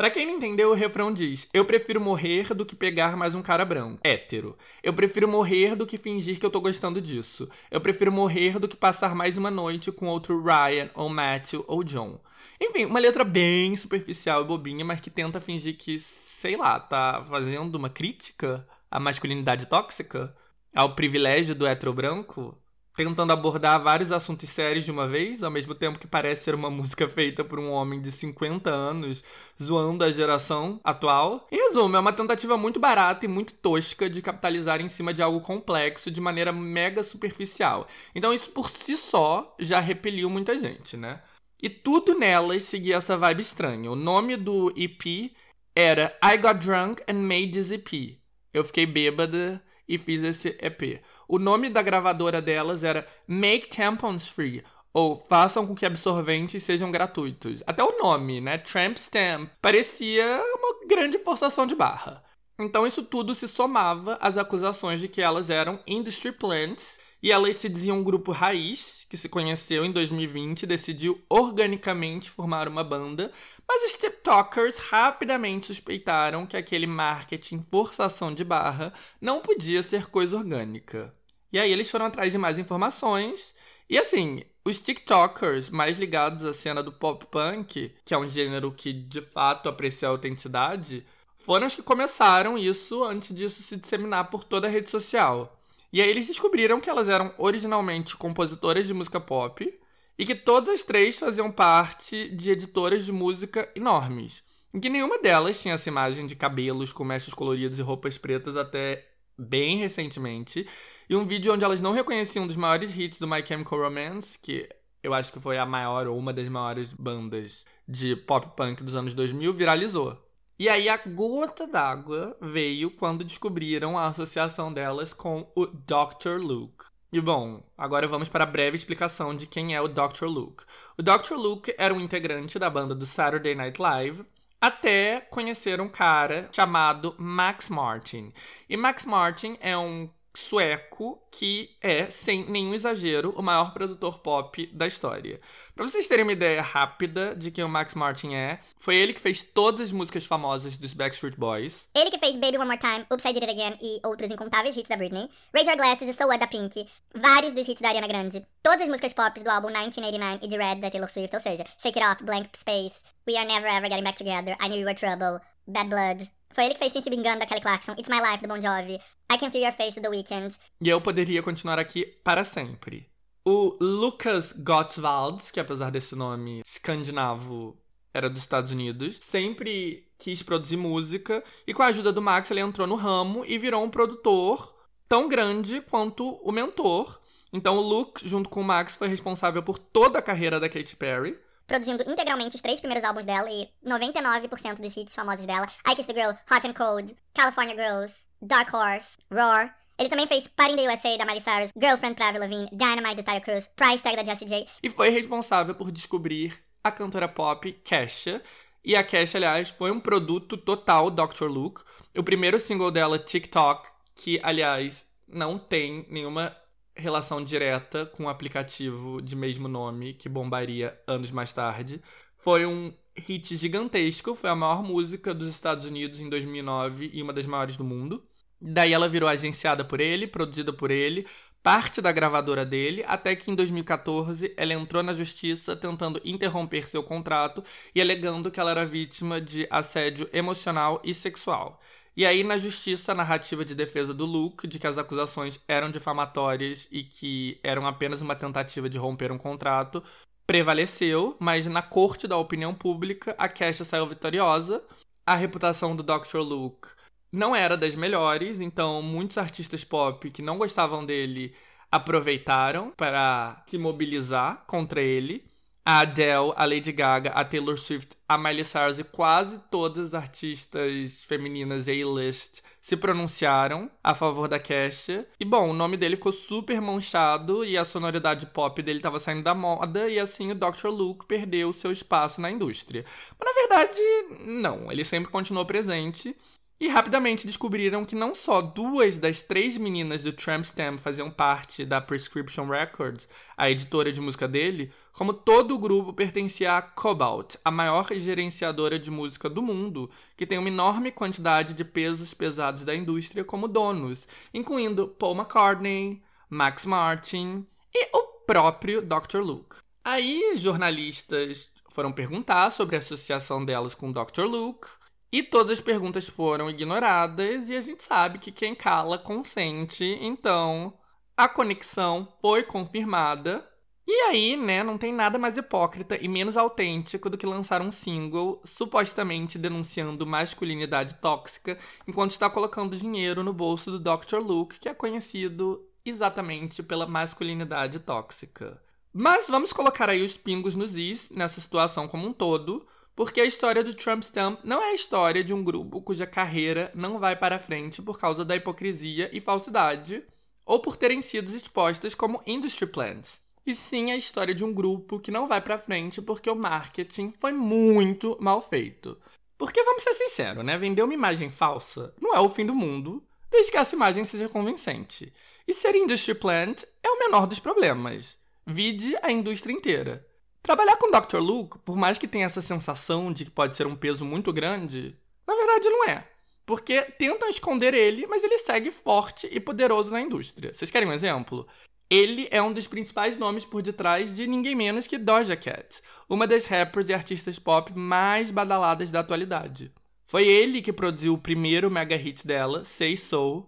Pra 0.00 0.08
quem 0.08 0.24
não 0.24 0.32
entendeu, 0.32 0.70
o 0.70 0.74
refrão 0.74 1.12
diz: 1.12 1.46
Eu 1.52 1.62
prefiro 1.62 2.00
morrer 2.00 2.54
do 2.54 2.64
que 2.64 2.74
pegar 2.74 3.18
mais 3.18 3.34
um 3.34 3.42
cara 3.42 3.66
branco. 3.66 4.00
Hétero. 4.02 4.56
Eu 4.82 4.94
prefiro 4.94 5.28
morrer 5.28 5.76
do 5.76 5.86
que 5.86 5.98
fingir 5.98 6.40
que 6.40 6.46
eu 6.46 6.48
tô 6.48 6.58
gostando 6.58 7.02
disso. 7.02 7.46
Eu 7.70 7.82
prefiro 7.82 8.10
morrer 8.10 8.58
do 8.58 8.66
que 8.66 8.78
passar 8.78 9.14
mais 9.14 9.36
uma 9.36 9.50
noite 9.50 9.92
com 9.92 10.06
outro 10.06 10.42
Ryan, 10.42 10.88
ou 10.94 11.10
Matthew, 11.10 11.66
ou 11.68 11.84
John. 11.84 12.18
Enfim, 12.58 12.86
uma 12.86 12.98
letra 12.98 13.24
bem 13.24 13.76
superficial 13.76 14.40
e 14.40 14.46
bobinha, 14.46 14.86
mas 14.86 15.02
que 15.02 15.10
tenta 15.10 15.38
fingir 15.38 15.76
que, 15.76 15.98
sei 15.98 16.56
lá, 16.56 16.80
tá 16.80 17.22
fazendo 17.28 17.74
uma 17.74 17.90
crítica 17.90 18.66
à 18.90 18.98
masculinidade 18.98 19.66
tóxica, 19.66 20.34
ao 20.74 20.94
privilégio 20.94 21.54
do 21.54 21.66
hétero 21.66 21.92
branco 21.92 22.56
tentando 22.96 23.32
abordar 23.32 23.82
vários 23.82 24.12
assuntos 24.12 24.48
sérios 24.48 24.84
de 24.84 24.90
uma 24.90 25.08
vez, 25.08 25.42
ao 25.42 25.50
mesmo 25.50 25.74
tempo 25.74 25.98
que 25.98 26.06
parece 26.06 26.44
ser 26.44 26.54
uma 26.54 26.68
música 26.70 27.08
feita 27.08 27.44
por 27.44 27.58
um 27.58 27.70
homem 27.70 28.00
de 28.00 28.10
50 28.10 28.70
anos, 28.70 29.24
zoando 29.62 30.04
a 30.04 30.12
geração 30.12 30.80
atual. 30.84 31.46
Em 31.50 31.56
resumo, 31.56 31.96
é 31.96 32.00
uma 32.00 32.12
tentativa 32.12 32.56
muito 32.56 32.80
barata 32.80 33.24
e 33.24 33.28
muito 33.28 33.54
tosca 33.54 34.08
de 34.08 34.20
capitalizar 34.22 34.80
em 34.80 34.88
cima 34.88 35.14
de 35.14 35.22
algo 35.22 35.40
complexo 35.40 36.10
de 36.10 36.20
maneira 36.20 36.52
mega 36.52 37.02
superficial. 37.02 37.86
Então 38.14 38.34
isso 38.34 38.50
por 38.50 38.70
si 38.70 38.96
só 38.96 39.54
já 39.58 39.80
repeliu 39.80 40.28
muita 40.28 40.58
gente, 40.58 40.96
né? 40.96 41.20
E 41.62 41.68
tudo 41.68 42.18
nelas 42.18 42.64
seguia 42.64 42.96
essa 42.96 43.16
vibe 43.18 43.40
estranha. 43.40 43.90
O 43.90 43.96
nome 43.96 44.36
do 44.36 44.72
EP 44.76 45.32
era 45.76 46.16
I 46.24 46.36
Got 46.38 46.64
Drunk 46.64 47.02
and 47.06 47.20
Made 47.20 47.50
This 47.50 47.70
EP. 47.70 48.18
Eu 48.52 48.64
fiquei 48.64 48.86
bêbada 48.86 49.62
e 49.86 49.98
fiz 49.98 50.22
esse 50.22 50.56
EP. 50.60 51.02
O 51.32 51.38
nome 51.38 51.70
da 51.70 51.80
gravadora 51.80 52.42
delas 52.42 52.82
era 52.82 53.06
Make 53.24 53.68
Tampons 53.68 54.26
Free, 54.26 54.64
ou 54.92 55.24
façam 55.28 55.64
com 55.64 55.76
que 55.76 55.86
absorventes 55.86 56.60
sejam 56.60 56.90
gratuitos. 56.90 57.62
Até 57.68 57.84
o 57.84 57.98
nome, 58.02 58.40
né? 58.40 58.58
Tramp 58.58 58.96
Stamp, 58.96 59.48
parecia 59.62 60.42
uma 60.56 60.88
grande 60.88 61.20
forçação 61.20 61.68
de 61.68 61.76
barra. 61.76 62.20
Então 62.58 62.84
isso 62.84 63.04
tudo 63.04 63.32
se 63.36 63.46
somava 63.46 64.18
às 64.20 64.36
acusações 64.36 65.00
de 65.00 65.06
que 65.06 65.22
elas 65.22 65.50
eram 65.50 65.78
industry 65.86 66.32
plants 66.32 66.98
e 67.22 67.30
elas 67.30 67.54
se 67.54 67.68
diziam 67.68 67.98
um 67.98 68.02
grupo 68.02 68.32
raiz, 68.32 69.06
que 69.08 69.16
se 69.16 69.28
conheceu 69.28 69.84
em 69.84 69.92
2020 69.92 70.64
e 70.64 70.66
decidiu 70.66 71.22
organicamente 71.30 72.28
formar 72.28 72.66
uma 72.66 72.82
banda, 72.82 73.30
mas 73.68 73.84
os 73.84 73.92
TikTokers 73.92 74.78
rapidamente 74.78 75.68
suspeitaram 75.68 76.44
que 76.44 76.56
aquele 76.56 76.88
marketing 76.88 77.62
forçação 77.70 78.34
de 78.34 78.42
barra 78.42 78.92
não 79.20 79.40
podia 79.40 79.80
ser 79.80 80.10
coisa 80.10 80.36
orgânica. 80.36 81.14
E 81.52 81.58
aí 81.58 81.72
eles 81.72 81.90
foram 81.90 82.06
atrás 82.06 82.32
de 82.32 82.38
mais 82.38 82.58
informações. 82.58 83.54
E 83.88 83.98
assim, 83.98 84.42
os 84.64 84.80
TikTokers 84.80 85.68
mais 85.70 85.98
ligados 85.98 86.44
à 86.44 86.54
cena 86.54 86.82
do 86.82 86.92
pop 86.92 87.26
punk, 87.26 87.92
que 88.04 88.14
é 88.14 88.18
um 88.18 88.28
gênero 88.28 88.72
que 88.72 88.92
de 88.92 89.20
fato 89.20 89.68
aprecia 89.68 90.08
a 90.08 90.10
autenticidade, 90.10 91.04
foram 91.38 91.66
os 91.66 91.74
que 91.74 91.82
começaram 91.82 92.56
isso 92.56 93.02
antes 93.02 93.34
disso 93.34 93.62
se 93.62 93.76
disseminar 93.76 94.30
por 94.30 94.44
toda 94.44 94.68
a 94.68 94.70
rede 94.70 94.90
social. 94.90 95.60
E 95.92 96.00
aí 96.00 96.08
eles 96.08 96.28
descobriram 96.28 96.80
que 96.80 96.88
elas 96.88 97.08
eram 97.08 97.34
originalmente 97.36 98.16
compositoras 98.16 98.86
de 98.86 98.94
música 98.94 99.18
pop 99.18 99.76
e 100.16 100.26
que 100.26 100.34
todas 100.34 100.68
as 100.68 100.82
três 100.82 101.18
faziam 101.18 101.50
parte 101.50 102.28
de 102.28 102.50
editoras 102.50 103.04
de 103.04 103.10
música 103.10 103.68
enormes, 103.74 104.44
em 104.72 104.78
que 104.78 104.90
nenhuma 104.90 105.18
delas 105.18 105.58
tinha 105.58 105.74
essa 105.74 105.88
imagem 105.88 106.26
de 106.26 106.36
cabelos 106.36 106.92
com 106.92 107.02
mechas 107.02 107.34
coloridas 107.34 107.78
e 107.78 107.82
roupas 107.82 108.18
pretas 108.18 108.56
até 108.56 109.08
bem 109.36 109.78
recentemente, 109.78 110.68
e 111.10 111.16
um 111.16 111.26
vídeo 111.26 111.52
onde 111.52 111.64
elas 111.64 111.80
não 111.80 111.90
reconheciam 111.90 112.44
um 112.44 112.46
dos 112.46 112.54
maiores 112.54 112.96
hits 112.96 113.18
do 113.18 113.26
My 113.26 113.44
Chemical 113.44 113.80
Romance, 113.80 114.38
que 114.38 114.68
eu 115.02 115.12
acho 115.12 115.32
que 115.32 115.40
foi 115.40 115.58
a 115.58 115.66
maior 115.66 116.06
ou 116.06 116.16
uma 116.16 116.32
das 116.32 116.48
maiores 116.48 116.92
bandas 116.92 117.64
de 117.88 118.14
pop 118.14 118.54
punk 118.56 118.80
dos 118.84 118.94
anos 118.94 119.12
2000, 119.12 119.52
viralizou. 119.52 120.16
E 120.56 120.68
aí 120.68 120.88
a 120.88 120.96
gota 120.96 121.66
d'água 121.66 122.36
veio 122.40 122.92
quando 122.92 123.24
descobriram 123.24 123.98
a 123.98 124.06
associação 124.06 124.72
delas 124.72 125.12
com 125.12 125.50
o 125.56 125.66
Dr. 125.66 126.38
Luke. 126.40 126.84
E 127.12 127.20
bom, 127.20 127.60
agora 127.76 128.06
vamos 128.06 128.28
para 128.28 128.44
a 128.44 128.46
breve 128.46 128.76
explicação 128.76 129.34
de 129.34 129.48
quem 129.48 129.74
é 129.74 129.80
o 129.80 129.88
Dr. 129.88 130.26
Luke. 130.26 130.62
O 130.96 131.02
Dr. 131.02 131.34
Luke 131.34 131.74
era 131.76 131.92
um 131.92 132.00
integrante 132.00 132.56
da 132.56 132.70
banda 132.70 132.94
do 132.94 133.04
Saturday 133.04 133.56
Night 133.56 133.82
Live, 133.82 134.24
até 134.60 135.22
conhecer 135.22 135.80
um 135.80 135.88
cara 135.88 136.48
chamado 136.52 137.16
Max 137.18 137.68
Martin. 137.68 138.32
E 138.68 138.76
Max 138.76 139.04
Martin 139.04 139.56
é 139.60 139.76
um 139.76 140.08
sueco 140.40 141.22
que 141.30 141.76
é, 141.80 142.10
sem 142.10 142.50
nenhum 142.50 142.74
exagero, 142.74 143.32
o 143.36 143.42
maior 143.42 143.72
produtor 143.72 144.18
pop 144.18 144.66
da 144.72 144.86
história. 144.86 145.40
Para 145.74 145.88
vocês 145.88 146.08
terem 146.08 146.24
uma 146.24 146.32
ideia 146.32 146.60
rápida 146.62 147.34
de 147.36 147.50
quem 147.50 147.62
o 147.62 147.68
Max 147.68 147.94
Martin 147.94 148.34
é, 148.34 148.60
foi 148.78 148.96
ele 148.96 149.12
que 149.12 149.20
fez 149.20 149.42
todas 149.42 149.88
as 149.88 149.92
músicas 149.92 150.24
famosas 150.24 150.76
dos 150.76 150.92
Backstreet 150.92 151.36
Boys. 151.36 151.86
Ele 151.94 152.10
que 152.10 152.18
fez 152.18 152.36
Baby 152.36 152.58
One 152.58 152.66
More 152.66 152.78
Time, 152.78 153.06
Oops 153.10 153.24
I 153.24 153.32
Did 153.32 153.44
It 153.44 153.52
Again 153.52 153.78
e 153.80 154.00
outros 154.04 154.30
incontáveis 154.30 154.76
hits 154.76 154.88
da 154.88 154.96
Britney. 154.96 155.28
Raise 155.54 155.68
Your 155.70 155.78
Glasses 155.78 156.08
e 156.08 156.12
So 156.12 156.26
What 156.26 156.40
da 156.40 156.46
Pink. 156.46 156.86
Vários 157.14 157.54
dos 157.54 157.68
hits 157.68 157.80
da 157.80 157.88
Ariana 157.88 158.08
Grande. 158.08 158.44
Todas 158.62 158.82
as 158.82 158.88
músicas 158.88 159.12
pop 159.12 159.38
do 159.38 159.50
álbum 159.50 159.68
1989 159.68 160.40
e 160.42 160.48
de 160.48 160.56
Red 160.56 160.76
da 160.76 160.90
Taylor 160.90 161.08
Swift, 161.08 161.34
ou 161.34 161.42
seja, 161.42 161.64
Shake 161.78 161.98
It 161.98 162.10
Off, 162.10 162.24
Blank 162.24 162.50
Space, 162.58 163.02
We 163.26 163.36
Are 163.36 163.46
Never 163.46 163.68
Ever 163.68 163.88
Getting 163.88 164.04
Back 164.04 164.18
Together, 164.18 164.56
I 164.60 164.68
Knew 164.68 164.80
You 164.80 164.86
Were 164.86 164.94
Trouble, 164.94 165.40
Bad 165.66 165.88
Blood. 165.88 166.30
Foi 166.52 166.64
ele 166.64 166.74
que 166.74 166.80
fez 166.80 166.92
Since 166.92 167.08
Been 167.08 167.22
Gone 167.22 167.38
da 167.38 167.46
Kelly 167.46 167.60
Clarkson, 167.60 167.92
It's 167.92 168.08
My 168.08 168.20
Life 168.20 168.42
do 168.42 168.48
Bon 168.48 168.60
Jovi, 168.60 169.00
I 169.32 169.38
Can 169.38 169.52
Feel 169.52 169.62
Your 169.62 169.72
Face 169.72 169.94
do 169.94 170.02
The 170.02 170.08
Weeknd. 170.08 170.56
E 170.80 170.88
eu 170.88 171.00
poderia 171.00 171.40
continuar 171.40 171.78
aqui 171.78 172.04
para 172.24 172.44
sempre. 172.44 173.08
O 173.44 173.76
Lucas 173.80 174.52
Gottwald, 174.52 175.52
que 175.52 175.60
apesar 175.60 175.92
desse 175.92 176.16
nome 176.16 176.62
escandinavo 176.66 177.78
era 178.12 178.28
dos 178.28 178.40
Estados 178.40 178.72
Unidos, 178.72 179.20
sempre 179.22 180.10
quis 180.18 180.42
produzir 180.42 180.76
música 180.76 181.44
e 181.64 181.72
com 181.72 181.80
a 181.80 181.86
ajuda 181.86 182.12
do 182.12 182.20
Max 182.20 182.50
ele 182.50 182.58
entrou 182.58 182.88
no 182.88 182.96
ramo 182.96 183.44
e 183.46 183.56
virou 183.56 183.84
um 183.84 183.88
produtor 183.88 184.74
tão 185.08 185.28
grande 185.28 185.80
quanto 185.80 186.28
o 186.42 186.50
mentor. 186.50 187.20
Então 187.52 187.78
o 187.78 187.80
Luke, 187.80 188.28
junto 188.28 188.48
com 188.48 188.62
o 188.62 188.64
Max, 188.64 188.96
foi 188.96 189.06
responsável 189.06 189.62
por 189.62 189.78
toda 189.78 190.18
a 190.18 190.22
carreira 190.22 190.58
da 190.58 190.68
Katy 190.68 190.96
Perry, 190.96 191.38
produzindo 191.68 192.02
integralmente 192.02 192.56
os 192.56 192.62
três 192.62 192.80
primeiros 192.80 193.04
álbuns 193.04 193.24
dela 193.24 193.48
e 193.48 193.68
99% 193.86 194.80
dos 194.80 194.96
hits 194.96 195.14
famosos 195.14 195.46
dela. 195.46 195.68
I 195.86 195.94
Kiss 195.94 196.08
the 196.08 196.20
Girl, 196.20 196.34
Hot 196.50 196.66
and 196.66 196.74
Cold, 196.74 197.16
California 197.32 197.76
Girls, 197.76 198.28
Dark 198.42 198.72
Horse, 198.72 199.18
Roar. 199.30 199.76
Ele 199.98 200.08
também 200.08 200.26
fez 200.26 200.48
Party 200.48 200.72
in 200.72 200.76
the 200.76 200.88
USA 200.88 201.18
da 201.18 201.26
Miley 201.26 201.42
Cyrus, 201.42 201.72
Girlfriend 201.78 202.14
pra 202.14 202.28
Avril 202.28 202.40
Lavigne, 202.40 202.70
Dynamite 202.72 203.16
do 203.16 203.22
Tyler 203.22 203.42
Cruz, 203.42 203.70
Price 203.76 204.02
Tag 204.02 204.16
da 204.16 204.24
Jessie 204.24 204.48
J. 204.48 204.66
E 204.82 204.88
foi 204.88 205.10
responsável 205.10 205.74
por 205.74 205.92
descobrir 205.92 206.58
a 206.82 206.90
cantora 206.90 207.28
pop 207.28 207.70
Kesha. 207.84 208.42
E 208.82 208.96
a 208.96 209.04
Kesha, 209.04 209.36
aliás, 209.36 209.68
foi 209.68 209.90
um 209.90 210.00
produto 210.00 210.56
total 210.56 211.10
Dr. 211.10 211.44
Luke. 211.44 211.82
O 212.16 212.22
primeiro 212.22 212.58
single 212.58 212.90
dela, 212.90 213.18
TikTok, 213.18 213.90
que, 214.14 214.40
aliás, 214.42 215.06
não 215.28 215.58
tem 215.58 216.06
nenhuma 216.08 216.56
relação 216.94 217.44
direta 217.44 218.06
com 218.06 218.24
o 218.24 218.28
aplicativo 218.28 219.20
de 219.20 219.36
mesmo 219.36 219.68
nome 219.68 220.14
que 220.14 220.28
bombaria 220.28 220.98
anos 221.06 221.30
mais 221.30 221.52
tarde. 221.52 222.02
Foi 222.38 222.64
um 222.64 222.92
hit 223.14 223.56
gigantesco, 223.56 224.34
foi 224.34 224.48
a 224.48 224.54
maior 224.54 224.82
música 224.82 225.34
dos 225.34 225.48
Estados 225.48 225.84
Unidos 225.84 226.20
em 226.20 226.28
2009 226.28 227.10
e 227.12 227.22
uma 227.22 227.32
das 227.32 227.46
maiores 227.46 227.76
do 227.76 227.84
mundo. 227.84 228.26
Daí 228.60 228.92
ela 228.92 229.08
virou 229.08 229.28
agenciada 229.28 229.84
por 229.84 230.00
ele, 230.00 230.26
produzida 230.26 230.72
por 230.72 230.90
ele, 230.90 231.26
parte 231.62 232.00
da 232.00 232.12
gravadora 232.12 232.64
dele, 232.64 233.04
até 233.06 233.34
que 233.36 233.50
em 233.50 233.54
2014 233.54 234.52
ela 234.56 234.74
entrou 234.74 235.02
na 235.02 235.14
justiça 235.14 235.76
tentando 235.76 236.20
interromper 236.24 236.88
seu 236.88 237.02
contrato 237.02 237.62
e 237.94 238.00
alegando 238.00 238.50
que 238.50 238.60
ela 238.60 238.70
era 238.70 238.86
vítima 238.86 239.40
de 239.40 239.66
assédio 239.70 240.28
emocional 240.32 241.00
e 241.04 241.14
sexual. 241.14 241.80
E 242.16 242.26
aí, 242.26 242.42
na 242.44 242.58
justiça, 242.58 243.12
a 243.12 243.14
narrativa 243.14 243.64
de 243.64 243.74
defesa 243.74 244.12
do 244.12 244.26
Luke, 244.26 244.66
de 244.66 244.78
que 244.78 244.86
as 244.86 244.98
acusações 244.98 245.60
eram 245.66 245.90
difamatórias 245.90 246.86
e 246.90 247.04
que 247.04 247.58
eram 247.62 247.86
apenas 247.86 248.20
uma 248.20 248.34
tentativa 248.36 248.90
de 248.90 248.98
romper 248.98 249.30
um 249.32 249.38
contrato, 249.38 250.02
prevaleceu, 250.46 251.36
mas 251.38 251.66
na 251.66 251.80
corte 251.80 252.26
da 252.26 252.36
opinião 252.36 252.74
pública, 252.74 253.34
a 253.38 253.48
Kesha 253.48 253.84
saiu 253.84 254.06
vitoriosa. 254.06 254.82
A 255.24 255.36
reputação 255.36 255.94
do 255.94 256.02
Dr. 256.02 256.38
Luke 256.38 256.88
não 257.32 257.54
era 257.54 257.76
das 257.76 257.94
melhores, 257.94 258.60
então 258.60 259.02
muitos 259.02 259.38
artistas 259.38 259.84
pop 259.84 260.30
que 260.30 260.42
não 260.42 260.58
gostavam 260.58 261.04
dele 261.04 261.54
aproveitaram 261.90 262.92
para 262.96 263.62
se 263.66 263.76
mobilizar 263.76 264.64
contra 264.66 265.00
ele 265.00 265.44
a 265.84 266.00
Adele, 266.00 266.52
a 266.56 266.64
Lady 266.64 266.92
Gaga, 266.92 267.30
a 267.30 267.44
Taylor 267.44 267.76
Swift, 267.78 268.16
a 268.28 268.36
Miley 268.36 268.64
Cyrus 268.64 268.98
e 268.98 269.04
quase 269.04 269.58
todas 269.70 270.08
as 270.08 270.14
artistas 270.14 271.24
femininas 271.24 271.88
A-list 271.88 272.62
se 272.80 272.96
pronunciaram 272.96 273.90
a 274.02 274.14
favor 274.14 274.46
da 274.46 274.58
Kesha. 274.58 275.26
E 275.38 275.44
bom, 275.44 275.70
o 275.70 275.72
nome 275.72 275.96
dele 275.96 276.16
ficou 276.16 276.32
super 276.32 276.80
manchado 276.80 277.64
e 277.64 277.76
a 277.76 277.84
sonoridade 277.84 278.46
pop 278.46 278.80
dele 278.82 278.98
estava 278.98 279.18
saindo 279.18 279.42
da 279.42 279.54
moda 279.54 280.08
e 280.08 280.18
assim 280.18 280.50
o 280.50 280.54
Dr. 280.54 280.88
Luke 280.88 281.26
perdeu 281.26 281.72
seu 281.72 281.90
espaço 281.90 282.40
na 282.40 282.50
indústria. 282.50 283.04
Mas 283.38 283.48
na 283.48 283.60
verdade, 283.60 284.00
não, 284.46 284.92
ele 284.92 285.04
sempre 285.04 285.30
continuou 285.30 285.66
presente 285.66 286.36
e 286.80 286.88
rapidamente 286.88 287.46
descobriram 287.46 288.06
que 288.06 288.16
não 288.16 288.34
só 288.34 288.62
duas 288.62 289.18
das 289.18 289.42
três 289.42 289.76
meninas 289.76 290.22
do 290.22 290.32
Tramp 290.32 290.64
Stamp 290.64 290.98
faziam 290.98 291.30
parte 291.30 291.84
da 291.84 292.00
Prescription 292.00 292.66
Records, 292.66 293.28
a 293.54 293.70
editora 293.70 294.10
de 294.10 294.20
música 294.20 294.48
dele, 294.48 294.90
como 295.12 295.34
todo 295.34 295.74
o 295.74 295.78
grupo 295.78 296.14
pertencia 296.14 296.78
à 296.78 296.80
Cobalt, 296.80 297.56
a 297.62 297.70
maior 297.70 298.08
gerenciadora 298.14 298.98
de 298.98 299.10
música 299.10 299.50
do 299.50 299.60
mundo, 299.60 300.10
que 300.38 300.46
tem 300.46 300.56
uma 300.56 300.68
enorme 300.68 301.12
quantidade 301.12 301.74
de 301.74 301.84
pesos 301.84 302.32
pesados 302.32 302.82
da 302.82 302.94
indústria 302.94 303.44
como 303.44 303.68
donos, 303.68 304.26
incluindo 304.54 305.06
Paul 305.06 305.34
McCartney, 305.34 306.22
Max 306.48 306.86
Martin 306.86 307.66
e 307.94 308.16
o 308.16 308.22
próprio 308.46 309.02
Dr. 309.02 309.40
Luke. 309.40 309.76
Aí, 310.02 310.54
jornalistas 310.56 311.68
foram 311.90 312.10
perguntar 312.10 312.70
sobre 312.70 312.96
a 312.96 313.00
associação 313.00 313.62
delas 313.62 313.94
com 313.94 314.10
Dr. 314.10 314.44
Luke, 314.44 314.88
e 315.32 315.42
todas 315.42 315.78
as 315.78 315.80
perguntas 315.80 316.28
foram 316.28 316.68
ignoradas 316.68 317.68
e 317.68 317.76
a 317.76 317.80
gente 317.80 318.02
sabe 318.02 318.38
que 318.38 318.50
quem 318.50 318.74
cala 318.74 319.18
consente, 319.18 320.04
então 320.20 320.92
a 321.36 321.48
conexão 321.48 322.28
foi 322.40 322.62
confirmada. 322.62 323.66
E 324.06 324.12
aí, 324.22 324.56
né, 324.56 324.82
não 324.82 324.98
tem 324.98 325.12
nada 325.12 325.38
mais 325.38 325.56
hipócrita 325.56 326.18
e 326.20 326.26
menos 326.26 326.56
autêntico 326.56 327.30
do 327.30 327.38
que 327.38 327.46
lançar 327.46 327.80
um 327.80 327.92
single 327.92 328.60
supostamente 328.64 329.56
denunciando 329.56 330.26
masculinidade 330.26 331.14
tóxica 331.14 331.78
enquanto 332.08 332.32
está 332.32 332.50
colocando 332.50 332.96
dinheiro 332.96 333.44
no 333.44 333.52
bolso 333.52 333.90
do 333.90 334.00
Dr. 334.00 334.38
Luke, 334.38 334.80
que 334.80 334.88
é 334.88 334.94
conhecido 334.94 335.88
exatamente 336.04 336.82
pela 336.82 337.06
masculinidade 337.06 338.00
tóxica. 338.00 338.82
Mas 339.12 339.48
vamos 339.48 339.72
colocar 339.72 340.08
aí 340.08 340.24
os 340.24 340.32
pingos 340.32 340.74
nos 340.74 340.96
is 340.96 341.30
nessa 341.30 341.60
situação 341.60 342.08
como 342.08 342.26
um 342.26 342.32
todo. 342.32 342.86
Porque 343.20 343.42
a 343.42 343.44
história 343.44 343.84
do 343.84 343.92
Trump 343.92 344.22
Stamp 344.22 344.60
não 344.64 344.82
é 344.82 344.92
a 344.92 344.94
história 344.94 345.44
de 345.44 345.52
um 345.52 345.62
grupo 345.62 346.00
cuja 346.00 346.26
carreira 346.26 346.90
não 346.94 347.18
vai 347.18 347.36
para 347.36 347.58
frente 347.58 348.00
por 348.00 348.18
causa 348.18 348.46
da 348.46 348.56
hipocrisia 348.56 349.28
e 349.30 349.42
falsidade, 349.42 350.24
ou 350.64 350.80
por 350.80 350.96
terem 350.96 351.20
sido 351.20 351.54
expostas 351.54 352.14
como 352.14 352.40
industry 352.46 352.86
plants. 352.86 353.38
E 353.66 353.74
sim 353.74 354.10
a 354.10 354.16
história 354.16 354.54
de 354.54 354.64
um 354.64 354.72
grupo 354.72 355.20
que 355.20 355.30
não 355.30 355.46
vai 355.46 355.60
para 355.60 355.76
frente 355.76 356.22
porque 356.22 356.48
o 356.48 356.56
marketing 356.56 357.30
foi 357.38 357.52
muito 357.52 358.38
mal 358.40 358.62
feito. 358.62 359.18
Porque 359.58 359.84
vamos 359.84 360.02
ser 360.02 360.14
sinceros, 360.14 360.64
né? 360.64 360.78
Vender 360.78 361.02
uma 361.02 361.12
imagem 361.12 361.50
falsa 361.50 362.14
não 362.18 362.34
é 362.34 362.40
o 362.40 362.48
fim 362.48 362.64
do 362.64 362.74
mundo, 362.74 363.22
desde 363.50 363.70
que 363.70 363.76
essa 363.76 363.94
imagem 363.94 364.24
seja 364.24 364.48
convincente. 364.48 365.30
E 365.68 365.74
ser 365.74 365.94
industry 365.94 366.34
plant 366.34 366.84
é 367.02 367.10
o 367.10 367.18
menor 367.18 367.46
dos 367.46 367.60
problemas. 367.60 368.38
Vide 368.66 369.14
a 369.20 369.30
indústria 369.30 369.74
inteira. 369.74 370.26
Trabalhar 370.62 370.96
com 370.96 371.10
Dr. 371.10 371.38
Luke, 371.38 371.78
por 371.78 371.96
mais 371.96 372.18
que 372.18 372.28
tenha 372.28 372.46
essa 372.46 372.60
sensação 372.60 373.32
de 373.32 373.44
que 373.44 373.50
pode 373.50 373.76
ser 373.76 373.86
um 373.86 373.96
peso 373.96 374.24
muito 374.24 374.52
grande, 374.52 375.16
na 375.46 375.54
verdade 375.54 375.88
não 375.88 376.08
é. 376.08 376.28
Porque 376.66 377.02
tentam 377.02 377.48
esconder 377.48 377.94
ele, 377.94 378.26
mas 378.26 378.44
ele 378.44 378.58
segue 378.58 378.90
forte 378.90 379.48
e 379.50 379.58
poderoso 379.58 380.12
na 380.12 380.20
indústria. 380.20 380.72
Vocês 380.72 380.90
querem 380.90 381.08
um 381.08 381.12
exemplo? 381.12 381.66
Ele 382.08 382.48
é 382.50 382.60
um 382.60 382.72
dos 382.72 382.86
principais 382.86 383.36
nomes 383.36 383.64
por 383.64 383.82
detrás 383.82 384.34
de 384.34 384.46
ninguém 384.46 384.74
menos 384.74 385.06
que 385.06 385.18
Doja 385.18 385.56
Cat, 385.56 386.00
uma 386.28 386.46
das 386.46 386.66
rappers 386.66 387.08
e 387.08 387.14
artistas 387.14 387.58
pop 387.58 387.92
mais 387.96 388.50
badaladas 388.50 389.10
da 389.10 389.20
atualidade. 389.20 389.92
Foi 390.26 390.46
ele 390.46 390.82
que 390.82 390.92
produziu 390.92 391.34
o 391.34 391.38
primeiro 391.38 391.90
mega 391.90 392.16
hit 392.16 392.46
dela, 392.46 392.84
Say 392.84 393.16
So. 393.16 393.66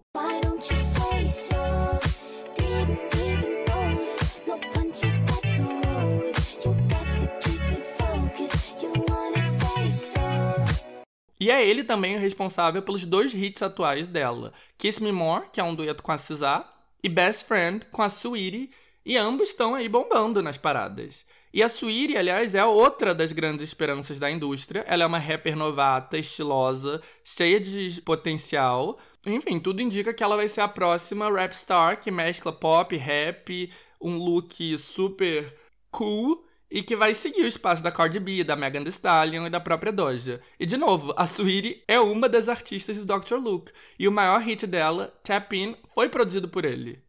E 11.43 11.51
é 11.51 11.67
ele 11.67 11.83
também 11.83 12.15
o 12.15 12.21
responsável 12.21 12.81
pelos 12.83 13.05
dois 13.05 13.35
hits 13.35 13.63
atuais 13.63 14.07
dela, 14.07 14.53
Kiss 14.79 15.03
Me 15.03 15.11
More, 15.11 15.47
que 15.53 15.61
é 15.61 15.65
um 15.65 15.75
dueto 15.75 16.01
com 16.01 16.13
a 16.13 16.17
SZA, 16.17 16.65
e 17.03 17.09
Best 17.09 17.47
Friend 17.47 17.85
com 17.87 18.01
a 18.01 18.09
Sweetie, 18.09 18.71
e 19.05 19.17
ambos 19.17 19.49
estão 19.49 19.75
aí 19.75 19.89
bombando 19.89 20.41
nas 20.41 20.57
paradas. 20.57 21.27
E 21.53 21.61
a 21.61 21.69
Sweetie, 21.69 22.17
aliás, 22.17 22.55
é 22.55 22.65
outra 22.65 23.13
das 23.13 23.33
grandes 23.33 23.65
esperanças 23.65 24.21
da 24.21 24.31
indústria. 24.31 24.85
Ela 24.87 25.03
é 25.03 25.07
uma 25.07 25.19
rapper 25.19 25.57
novata, 25.57 26.17
estilosa, 26.17 27.03
cheia 27.25 27.59
de 27.59 28.01
potencial. 28.03 29.01
Enfim, 29.27 29.59
tudo 29.59 29.83
indica 29.83 30.15
que 30.15 30.23
ela 30.23 30.37
vai 30.37 30.47
ser 30.47 30.61
a 30.61 30.69
próxima 30.69 31.29
rap 31.29 31.55
star 31.55 32.01
que 32.01 32.13
mescla 32.13 32.53
pop, 32.53 32.97
rap, 32.97 33.69
um 34.01 34.17
look 34.17 34.79
super 34.79 35.53
cool 35.91 36.52
e 36.73 36.83
que 36.83 36.97
vai 36.97 37.13
seguir 37.13 37.43
o 37.43 37.47
espaço 37.47 37.83
da 37.83 37.93
Cardi 37.93 38.19
B, 38.19 38.43
da 38.43 38.57
Megan 38.57 38.83
Thee 38.83 38.89
Stallion 38.89 39.47
e 39.47 39.51
da 39.51 39.61
própria 39.61 39.93
Doja. 39.93 40.41
E 40.59 40.65
de 40.65 40.79
novo, 40.79 41.13
a 41.19 41.27
Sweetie 41.27 41.85
é 41.87 42.01
uma 42.01 42.31
das 42.31 42.49
artistas 42.49 42.99
do 42.99 43.05
Dr. 43.05 43.35
Luke, 43.35 43.71
e 43.99 44.09
o 44.09 44.13
maior 44.13 44.41
hit 44.41 44.67
dela, 44.67 45.13
Tap 45.23 45.53
In, 45.53 45.77
foi 45.95 46.09
produzido 46.09 46.49
por 46.49 46.65
ele. 46.65 47.03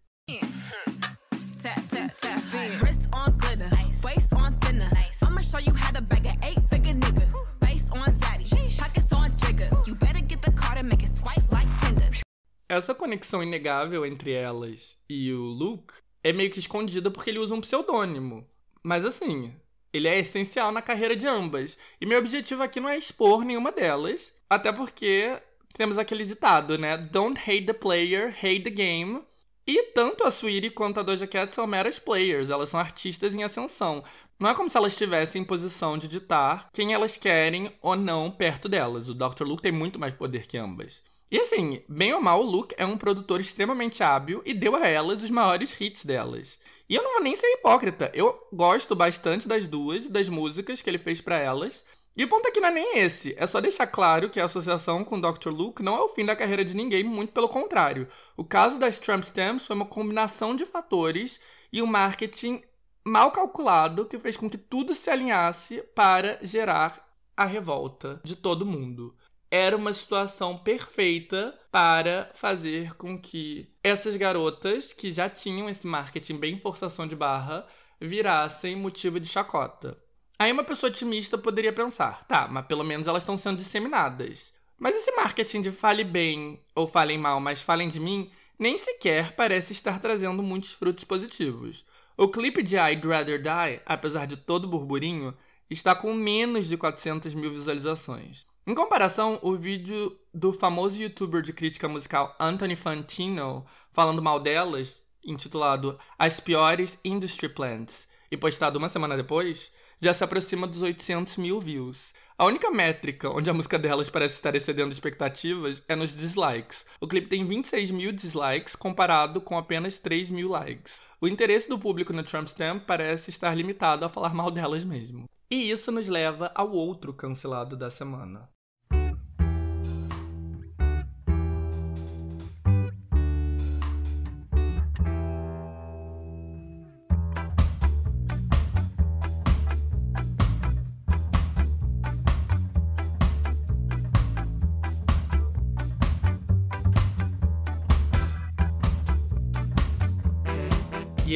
Essa 12.67 12.93
conexão 12.93 13.41
inegável 13.41 14.05
entre 14.05 14.33
elas 14.33 14.97
e 15.07 15.31
o 15.31 15.43
Luke 15.43 15.93
é 16.21 16.33
meio 16.33 16.51
que 16.51 16.59
escondida 16.59 17.09
porque 17.09 17.29
ele 17.29 17.39
usa 17.39 17.53
um 17.53 17.61
pseudônimo. 17.61 18.45
Mas 18.83 19.05
assim, 19.05 19.53
ele 19.93 20.07
é 20.07 20.19
essencial 20.19 20.71
na 20.71 20.81
carreira 20.81 21.15
de 21.15 21.27
ambas. 21.27 21.77
E 22.01 22.05
meu 22.05 22.19
objetivo 22.19 22.63
aqui 22.63 22.79
não 22.79 22.89
é 22.89 22.97
expor 22.97 23.45
nenhuma 23.45 23.71
delas, 23.71 24.33
até 24.49 24.71
porque 24.71 25.37
temos 25.73 25.97
aquele 25.97 26.25
ditado, 26.25 26.77
né? 26.77 26.97
Don't 26.97 27.39
hate 27.39 27.65
the 27.65 27.73
player, 27.73 28.29
hate 28.29 28.61
the 28.61 28.69
game. 28.69 29.21
E 29.65 29.83
tanto 29.93 30.25
a 30.25 30.31
Sweetie 30.31 30.69
quanto 30.69 30.99
a 30.99 31.03
Doja 31.03 31.25
Cat 31.25 31.55
são 31.55 31.65
meras 31.65 31.97
players, 31.97 32.49
elas 32.49 32.69
são 32.69 32.79
artistas 32.79 33.33
em 33.33 33.43
ascensão. 33.43 34.03
Não 34.37 34.49
é 34.49 34.55
como 34.55 34.69
se 34.69 34.75
elas 34.75 34.91
estivessem 34.91 35.41
em 35.41 35.45
posição 35.45 35.97
de 35.97 36.07
ditar 36.07 36.69
quem 36.73 36.93
elas 36.93 37.15
querem 37.15 37.71
ou 37.81 37.95
não 37.95 38.29
perto 38.29 38.67
delas. 38.67 39.07
O 39.07 39.13
Dr. 39.13 39.43
Luke 39.43 39.63
tem 39.63 39.71
muito 39.71 39.97
mais 39.97 40.13
poder 40.13 40.47
que 40.47 40.57
ambas. 40.57 41.01
E 41.31 41.39
assim, 41.39 41.81
bem 41.87 42.13
ou 42.13 42.21
mal, 42.21 42.41
o 42.41 42.49
Luke 42.49 42.75
é 42.77 42.85
um 42.85 42.97
produtor 42.97 43.39
extremamente 43.39 44.03
hábil 44.03 44.41
e 44.45 44.53
deu 44.53 44.75
a 44.75 44.85
elas 44.85 45.23
os 45.23 45.29
maiores 45.29 45.79
hits 45.79 46.03
delas. 46.03 46.59
E 46.89 46.95
eu 46.95 47.03
não 47.03 47.13
vou 47.13 47.23
nem 47.23 47.35
ser 47.35 47.47
hipócrita, 47.47 48.11
eu 48.13 48.47
gosto 48.51 48.95
bastante 48.95 49.47
das 49.47 49.67
duas, 49.67 50.07
das 50.07 50.27
músicas 50.27 50.81
que 50.81 50.89
ele 50.89 50.97
fez 50.97 51.21
para 51.21 51.39
elas. 51.39 51.83
E 52.15 52.23
o 52.23 52.27
ponto 52.27 52.47
aqui 52.47 52.59
não 52.59 52.67
é 52.67 52.71
nem 52.71 52.99
esse, 52.99 53.33
é 53.37 53.47
só 53.47 53.59
deixar 53.59 53.87
claro 53.87 54.29
que 54.29 54.39
a 54.39 54.45
associação 54.45 55.03
com 55.03 55.19
Dr. 55.19 55.49
Luke 55.49 55.81
não 55.81 55.95
é 55.95 56.01
o 56.01 56.09
fim 56.09 56.25
da 56.25 56.35
carreira 56.35 56.63
de 56.63 56.75
ninguém, 56.75 57.03
muito 57.03 57.33
pelo 57.33 57.49
contrário. 57.49 58.07
O 58.37 58.43
caso 58.43 58.77
das 58.77 58.99
Trump 58.99 59.23
Stamps 59.23 59.65
foi 59.65 59.75
uma 59.75 59.85
combinação 59.85 60.55
de 60.55 60.65
fatores 60.65 61.39
e 61.71 61.81
um 61.81 61.87
marketing 61.87 62.61
mal 63.03 63.31
calculado 63.31 64.05
que 64.05 64.19
fez 64.19 64.37
com 64.37 64.49
que 64.49 64.57
tudo 64.57 64.93
se 64.93 65.09
alinhasse 65.09 65.81
para 65.95 66.37
gerar 66.43 67.03
a 67.35 67.45
revolta 67.45 68.21
de 68.23 68.35
todo 68.35 68.65
mundo 68.65 69.15
era 69.55 69.77
uma 69.77 69.93
situação 69.93 70.57
perfeita 70.57 71.53
para 71.71 72.31
fazer 72.33 72.95
com 72.95 73.15
que 73.15 73.69
essas 73.83 74.15
garotas, 74.15 74.91
que 74.91 75.11
já 75.11 75.29
tinham 75.29 75.69
esse 75.69 75.85
marketing 75.85 76.37
bem 76.37 76.57
forçação 76.57 77.05
de 77.05 77.15
barra, 77.15 77.63
virassem 78.01 78.75
motivo 78.75 79.19
de 79.19 79.27
chacota. 79.27 79.95
Aí 80.39 80.51
uma 80.51 80.63
pessoa 80.63 80.89
otimista 80.89 81.37
poderia 81.37 81.71
pensar, 81.71 82.25
tá, 82.25 82.47
mas 82.47 82.65
pelo 82.65 82.83
menos 82.83 83.07
elas 83.07 83.21
estão 83.21 83.37
sendo 83.37 83.59
disseminadas. 83.59 84.51
Mas 84.75 84.95
esse 84.95 85.11
marketing 85.11 85.61
de 85.61 85.71
fale 85.71 86.03
bem 86.03 86.59
ou 86.73 86.87
falem 86.87 87.19
mal, 87.19 87.39
mas 87.39 87.61
falem 87.61 87.89
de 87.89 87.99
mim, 87.99 88.31
nem 88.57 88.75
sequer 88.75 89.35
parece 89.35 89.71
estar 89.71 90.01
trazendo 90.01 90.41
muitos 90.41 90.71
frutos 90.71 91.03
positivos. 91.03 91.85
O 92.17 92.27
clipe 92.27 92.63
de 92.63 92.75
I'd 92.75 93.07
Rather 93.07 93.39
Die, 93.39 93.81
apesar 93.85 94.25
de 94.25 94.35
todo 94.35 94.67
burburinho, 94.67 95.31
está 95.69 95.93
com 95.93 96.11
menos 96.11 96.67
de 96.67 96.75
400 96.75 97.35
mil 97.35 97.51
visualizações. 97.51 98.51
Em 98.65 98.73
comparação, 98.73 99.39
o 99.41 99.57
vídeo 99.57 100.17
do 100.33 100.53
famoso 100.53 101.01
youtuber 101.01 101.41
de 101.41 101.51
crítica 101.51 101.89
musical 101.89 102.33
Anthony 102.39 102.77
Fantino 102.77 103.65
falando 103.91 104.21
mal 104.21 104.39
delas, 104.39 105.03
intitulado 105.21 105.99
As 106.17 106.39
Piores 106.39 106.97
Industry 107.03 107.49
Plants, 107.49 108.07
e 108.31 108.37
postado 108.37 108.79
uma 108.79 108.87
semana 108.87 109.17
depois, 109.17 109.69
já 109.99 110.13
se 110.13 110.23
aproxima 110.23 110.65
dos 110.65 110.81
800 110.81 111.35
mil 111.35 111.59
views. 111.59 112.13
A 112.37 112.45
única 112.45 112.71
métrica 112.71 113.29
onde 113.29 113.49
a 113.49 113.53
música 113.53 113.77
delas 113.77 114.09
parece 114.09 114.35
estar 114.35 114.55
excedendo 114.55 114.93
expectativas 114.93 115.83
é 115.85 115.93
nos 115.93 116.15
dislikes. 116.15 116.85
O 117.01 117.07
clipe 117.07 117.27
tem 117.27 117.43
26 117.43 117.91
mil 117.91 118.13
dislikes 118.13 118.77
comparado 118.77 119.41
com 119.41 119.57
apenas 119.57 119.97
3 119.97 120.29
mil 120.29 120.47
likes. 120.47 121.01
O 121.19 121.27
interesse 121.27 121.67
do 121.67 121.77
público 121.77 122.13
no 122.13 122.23
Trump 122.23 122.47
Stamp 122.47 122.85
parece 122.85 123.29
estar 123.29 123.53
limitado 123.53 124.05
a 124.05 124.09
falar 124.09 124.33
mal 124.33 124.49
delas 124.49 124.85
mesmo. 124.85 125.25
E 125.51 125.69
isso 125.69 125.91
nos 125.91 126.07
leva 126.07 126.49
ao 126.55 126.71
outro 126.71 127.13
cancelado 127.13 127.75
da 127.77 127.91
semana. 127.91 128.52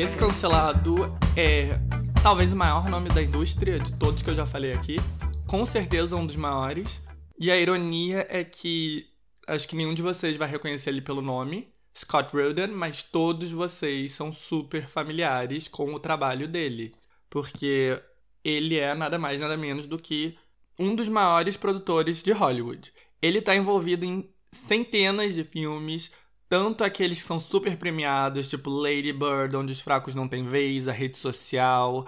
Esse 0.07 0.15
cancelado 0.15 0.95
é 1.35 1.77
talvez 2.23 2.53
o 2.53 2.55
maior 2.55 2.87
nome 2.87 3.09
da 3.09 3.21
indústria 3.21 3.77
de 3.77 3.91
todos 3.97 4.21
que 4.21 4.29
eu 4.29 4.35
já 4.35 4.45
falei 4.45 4.71
aqui. 4.71 4.95
Com 5.45 5.65
certeza 5.65 6.15
um 6.15 6.25
dos 6.25 6.37
maiores. 6.37 7.03
E 7.37 7.51
a 7.51 7.57
ironia 7.57 8.25
é 8.29 8.41
que 8.41 9.05
acho 9.45 9.67
que 9.67 9.75
nenhum 9.75 9.93
de 9.93 10.01
vocês 10.01 10.37
vai 10.37 10.47
reconhecer 10.47 10.91
ele 10.91 11.01
pelo 11.01 11.21
nome, 11.21 11.67
Scott 11.93 12.33
Rudin, 12.33 12.67
mas 12.67 13.03
todos 13.03 13.51
vocês 13.51 14.13
são 14.13 14.31
super 14.31 14.87
familiares 14.87 15.67
com 15.67 15.93
o 15.93 15.99
trabalho 15.99 16.47
dele. 16.47 16.95
Porque 17.29 18.01
ele 18.45 18.79
é 18.79 18.95
nada 18.95 19.19
mais 19.19 19.41
nada 19.41 19.57
menos 19.57 19.87
do 19.87 19.97
que 19.97 20.37
um 20.79 20.95
dos 20.95 21.09
maiores 21.09 21.57
produtores 21.57 22.23
de 22.23 22.31
Hollywood. 22.31 22.93
Ele 23.21 23.39
está 23.39 23.53
envolvido 23.53 24.05
em 24.05 24.29
centenas 24.53 25.35
de 25.35 25.43
filmes, 25.43 26.09
tanto 26.49 26.83
aqueles 26.83 27.21
que 27.21 27.27
são 27.27 27.39
super 27.39 27.77
premiados, 27.77 28.49
tipo 28.49 28.69
Lady 28.69 29.13
Bird, 29.13 29.55
onde 29.55 29.71
os 29.71 29.81
fracos 29.81 30.15
não 30.15 30.27
têm 30.27 30.45
vez, 30.45 30.87
a 30.87 30.91
rede 30.91 31.17
social, 31.17 32.05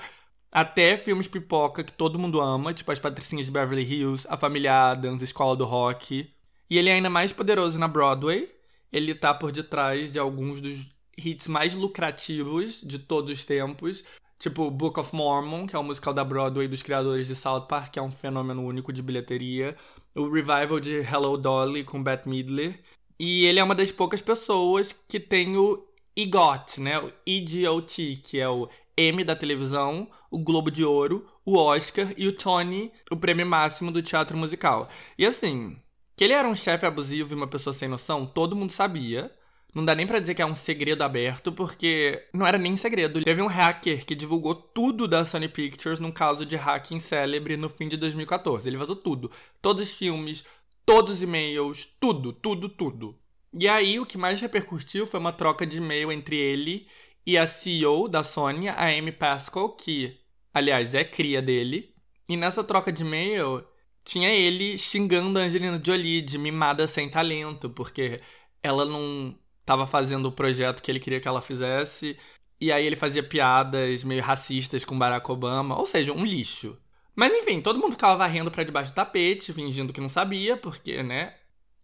até 0.52 0.98
filmes 0.98 1.28
pipoca 1.28 1.84
que 1.84 1.94
todo 1.94 2.20
mundo 2.20 2.42
ama, 2.42 2.74
tipo 2.74 2.92
As 2.92 3.00
Patricinhas 3.00 3.48
de 3.48 3.52
Beverly 3.52 3.84
Hills, 3.84 4.28
A 4.30 4.38
Família 4.38 4.92
Adams, 4.92 5.22
Escola 5.22 5.56
do 5.56 5.66
Rock. 5.66 6.32
E 6.70 6.78
ele 6.78 6.90
é 6.90 6.94
ainda 6.94 7.10
mais 7.10 7.32
poderoso 7.32 7.78
na 7.80 7.88
Broadway. 7.88 8.50
Ele 8.92 9.14
tá 9.16 9.34
por 9.34 9.52
detrás 9.52 10.12
de 10.12 10.20
alguns 10.20 10.60
dos 10.60 10.88
hits 11.18 11.48
mais 11.48 11.74
lucrativos 11.76 12.82
de 12.82 12.98
todos 12.98 13.32
os 13.32 13.46
tempos, 13.46 14.04
tipo 14.40 14.72
Book 14.72 15.00
of 15.00 15.14
Mormon, 15.16 15.68
que 15.68 15.76
é 15.76 15.80
o 15.80 15.82
um 15.82 15.86
musical 15.86 16.14
da 16.14 16.24
Broadway 16.24 16.68
dos 16.68 16.82
criadores 16.82 17.28
de 17.28 17.36
South 17.36 17.68
Park, 17.68 17.94
que 17.94 18.00
é 18.00 18.02
um 18.02 18.12
fenômeno 18.12 18.64
único 18.64 18.94
de 18.94 19.02
bilheteria, 19.02 19.76
o 20.16 20.30
revival 20.30 20.80
de 20.80 20.96
Hello 21.02 21.38
Dolly 21.38 21.84
com 21.84 22.02
Bette 22.02 22.28
Midler, 22.28 22.80
e 23.20 23.46
ele 23.46 23.60
é 23.60 23.64
uma 23.64 23.76
das 23.76 23.92
poucas 23.92 24.22
pessoas 24.22 24.96
que 25.08 25.20
tem 25.20 25.58
o 25.58 25.86
EGOT, 26.16 26.80
né? 26.80 27.00
O 27.00 27.12
EGOT, 27.26 28.22
que 28.24 28.40
é 28.40 28.48
o 28.48 28.70
M 28.96 29.24
da 29.24 29.36
televisão, 29.36 30.10
o 30.32 30.40
Globo 30.40 30.72
de 30.72 30.84
Ouro, 30.84 31.28
o 31.46 31.58
Oscar 31.58 32.14
e 32.18 32.28
o 32.28 32.34
Tony, 32.34 32.92
o 33.12 33.18
prêmio 33.18 33.46
máximo 33.46 33.92
do 33.92 34.02
teatro 34.02 34.38
musical. 34.38 34.90
E 35.18 35.26
assim, 35.26 35.78
que 36.16 36.24
ele 36.24 36.34
era 36.34 36.48
um 36.48 36.56
chefe 36.56 36.86
abusivo 36.86 37.34
e 37.34 37.36
uma 37.36 37.48
pessoa 37.48 37.74
sem 37.74 37.88
noção, 37.90 38.26
todo 38.26 38.56
mundo 38.56 38.72
sabia. 38.72 39.32
Não 39.74 39.86
dá 39.86 39.94
nem 39.94 40.08
para 40.08 40.20
dizer 40.20 40.34
que 40.34 40.42
é 40.42 40.46
um 40.46 40.56
segredo 40.56 41.04
aberto, 41.04 41.52
porque 41.52 42.28
não 42.34 42.46
era 42.46 42.58
nem 42.58 42.76
segredo. 42.76 43.22
Teve 43.22 43.42
um 43.42 43.48
hacker 43.48 44.04
que 44.04 44.16
divulgou 44.16 44.56
tudo 44.56 45.08
da 45.08 45.26
Sony 45.26 45.48
Pictures 45.48 46.00
num 46.00 46.12
caso 46.12 46.44
de 46.44 46.56
hacking 46.56 47.00
célebre 47.00 47.56
no 47.56 47.70
fim 47.70 47.88
de 47.88 47.96
2014. 47.96 48.68
Ele 48.68 48.78
vazou 48.78 48.96
tudo. 48.96 49.30
Todos 49.62 49.84
os 49.84 49.94
filmes, 49.94 50.44
todos 50.90 51.14
os 51.14 51.22
e-mails, 51.22 51.86
tudo, 52.00 52.34
tudo, 52.34 52.68
tudo. 52.68 53.16
E 53.54 53.68
aí 53.68 54.00
o 54.00 54.08
que 54.08 54.18
mais 54.18 54.42
repercutiu 54.42 55.06
foi 55.06 55.20
uma 55.20 55.32
troca 55.32 55.64
de 55.64 55.78
e-mail 55.78 56.12
entre 56.12 56.36
ele 56.36 56.88
e 57.24 57.38
a 57.38 57.46
CEO 57.46 58.08
da 58.08 58.24
Sony, 58.24 58.70
a 58.70 58.88
Amy 58.88 59.12
Pascal, 59.12 59.76
que, 59.76 60.20
aliás, 60.52 60.96
é 60.96 61.04
cria 61.04 61.44
dele. 61.44 61.94
E 62.28 62.36
nessa 62.36 62.64
troca 62.64 62.92
de 62.92 63.04
e-mail 63.04 63.64
tinha 64.04 64.32
ele 64.32 64.80
xingando 64.80 65.38
a 65.38 65.44
Angelina 65.44 65.80
Jolie 65.80 66.24
de 66.24 66.40
mimada 66.40 66.88
sem 66.88 67.08
talento, 67.08 67.70
porque 67.70 68.20
ela 68.64 68.84
não 68.84 69.38
estava 69.60 69.86
fazendo 69.86 70.26
o 70.30 70.32
projeto 70.32 70.82
que 70.82 70.90
ele 70.90 71.00
queria 71.00 71.22
que 71.22 71.28
ela 71.28 71.40
fizesse. 71.40 72.18
E 72.60 72.72
aí 72.72 72.84
ele 72.84 72.96
fazia 72.96 73.22
piadas 73.22 74.04
meio 74.04 74.24
racistas 74.24 74.84
com 74.84 74.98
Barack 74.98 75.32
Obama, 75.32 75.78
ou 75.78 75.86
seja, 75.86 76.12
um 76.12 76.26
lixo. 76.26 76.76
Mas 77.16 77.34
enfim, 77.34 77.62
todo 77.62 77.80
mundo 77.80 77.92
ficava 77.92 78.16
varrendo 78.18 78.52
para 78.52 78.64
debaixo 78.64 78.92
do 78.92 78.96
tapete, 78.96 79.54
fingindo 79.54 79.92
que 79.94 80.02
não 80.02 80.10
sabia, 80.10 80.56
porque, 80.56 81.04
né? 81.04 81.36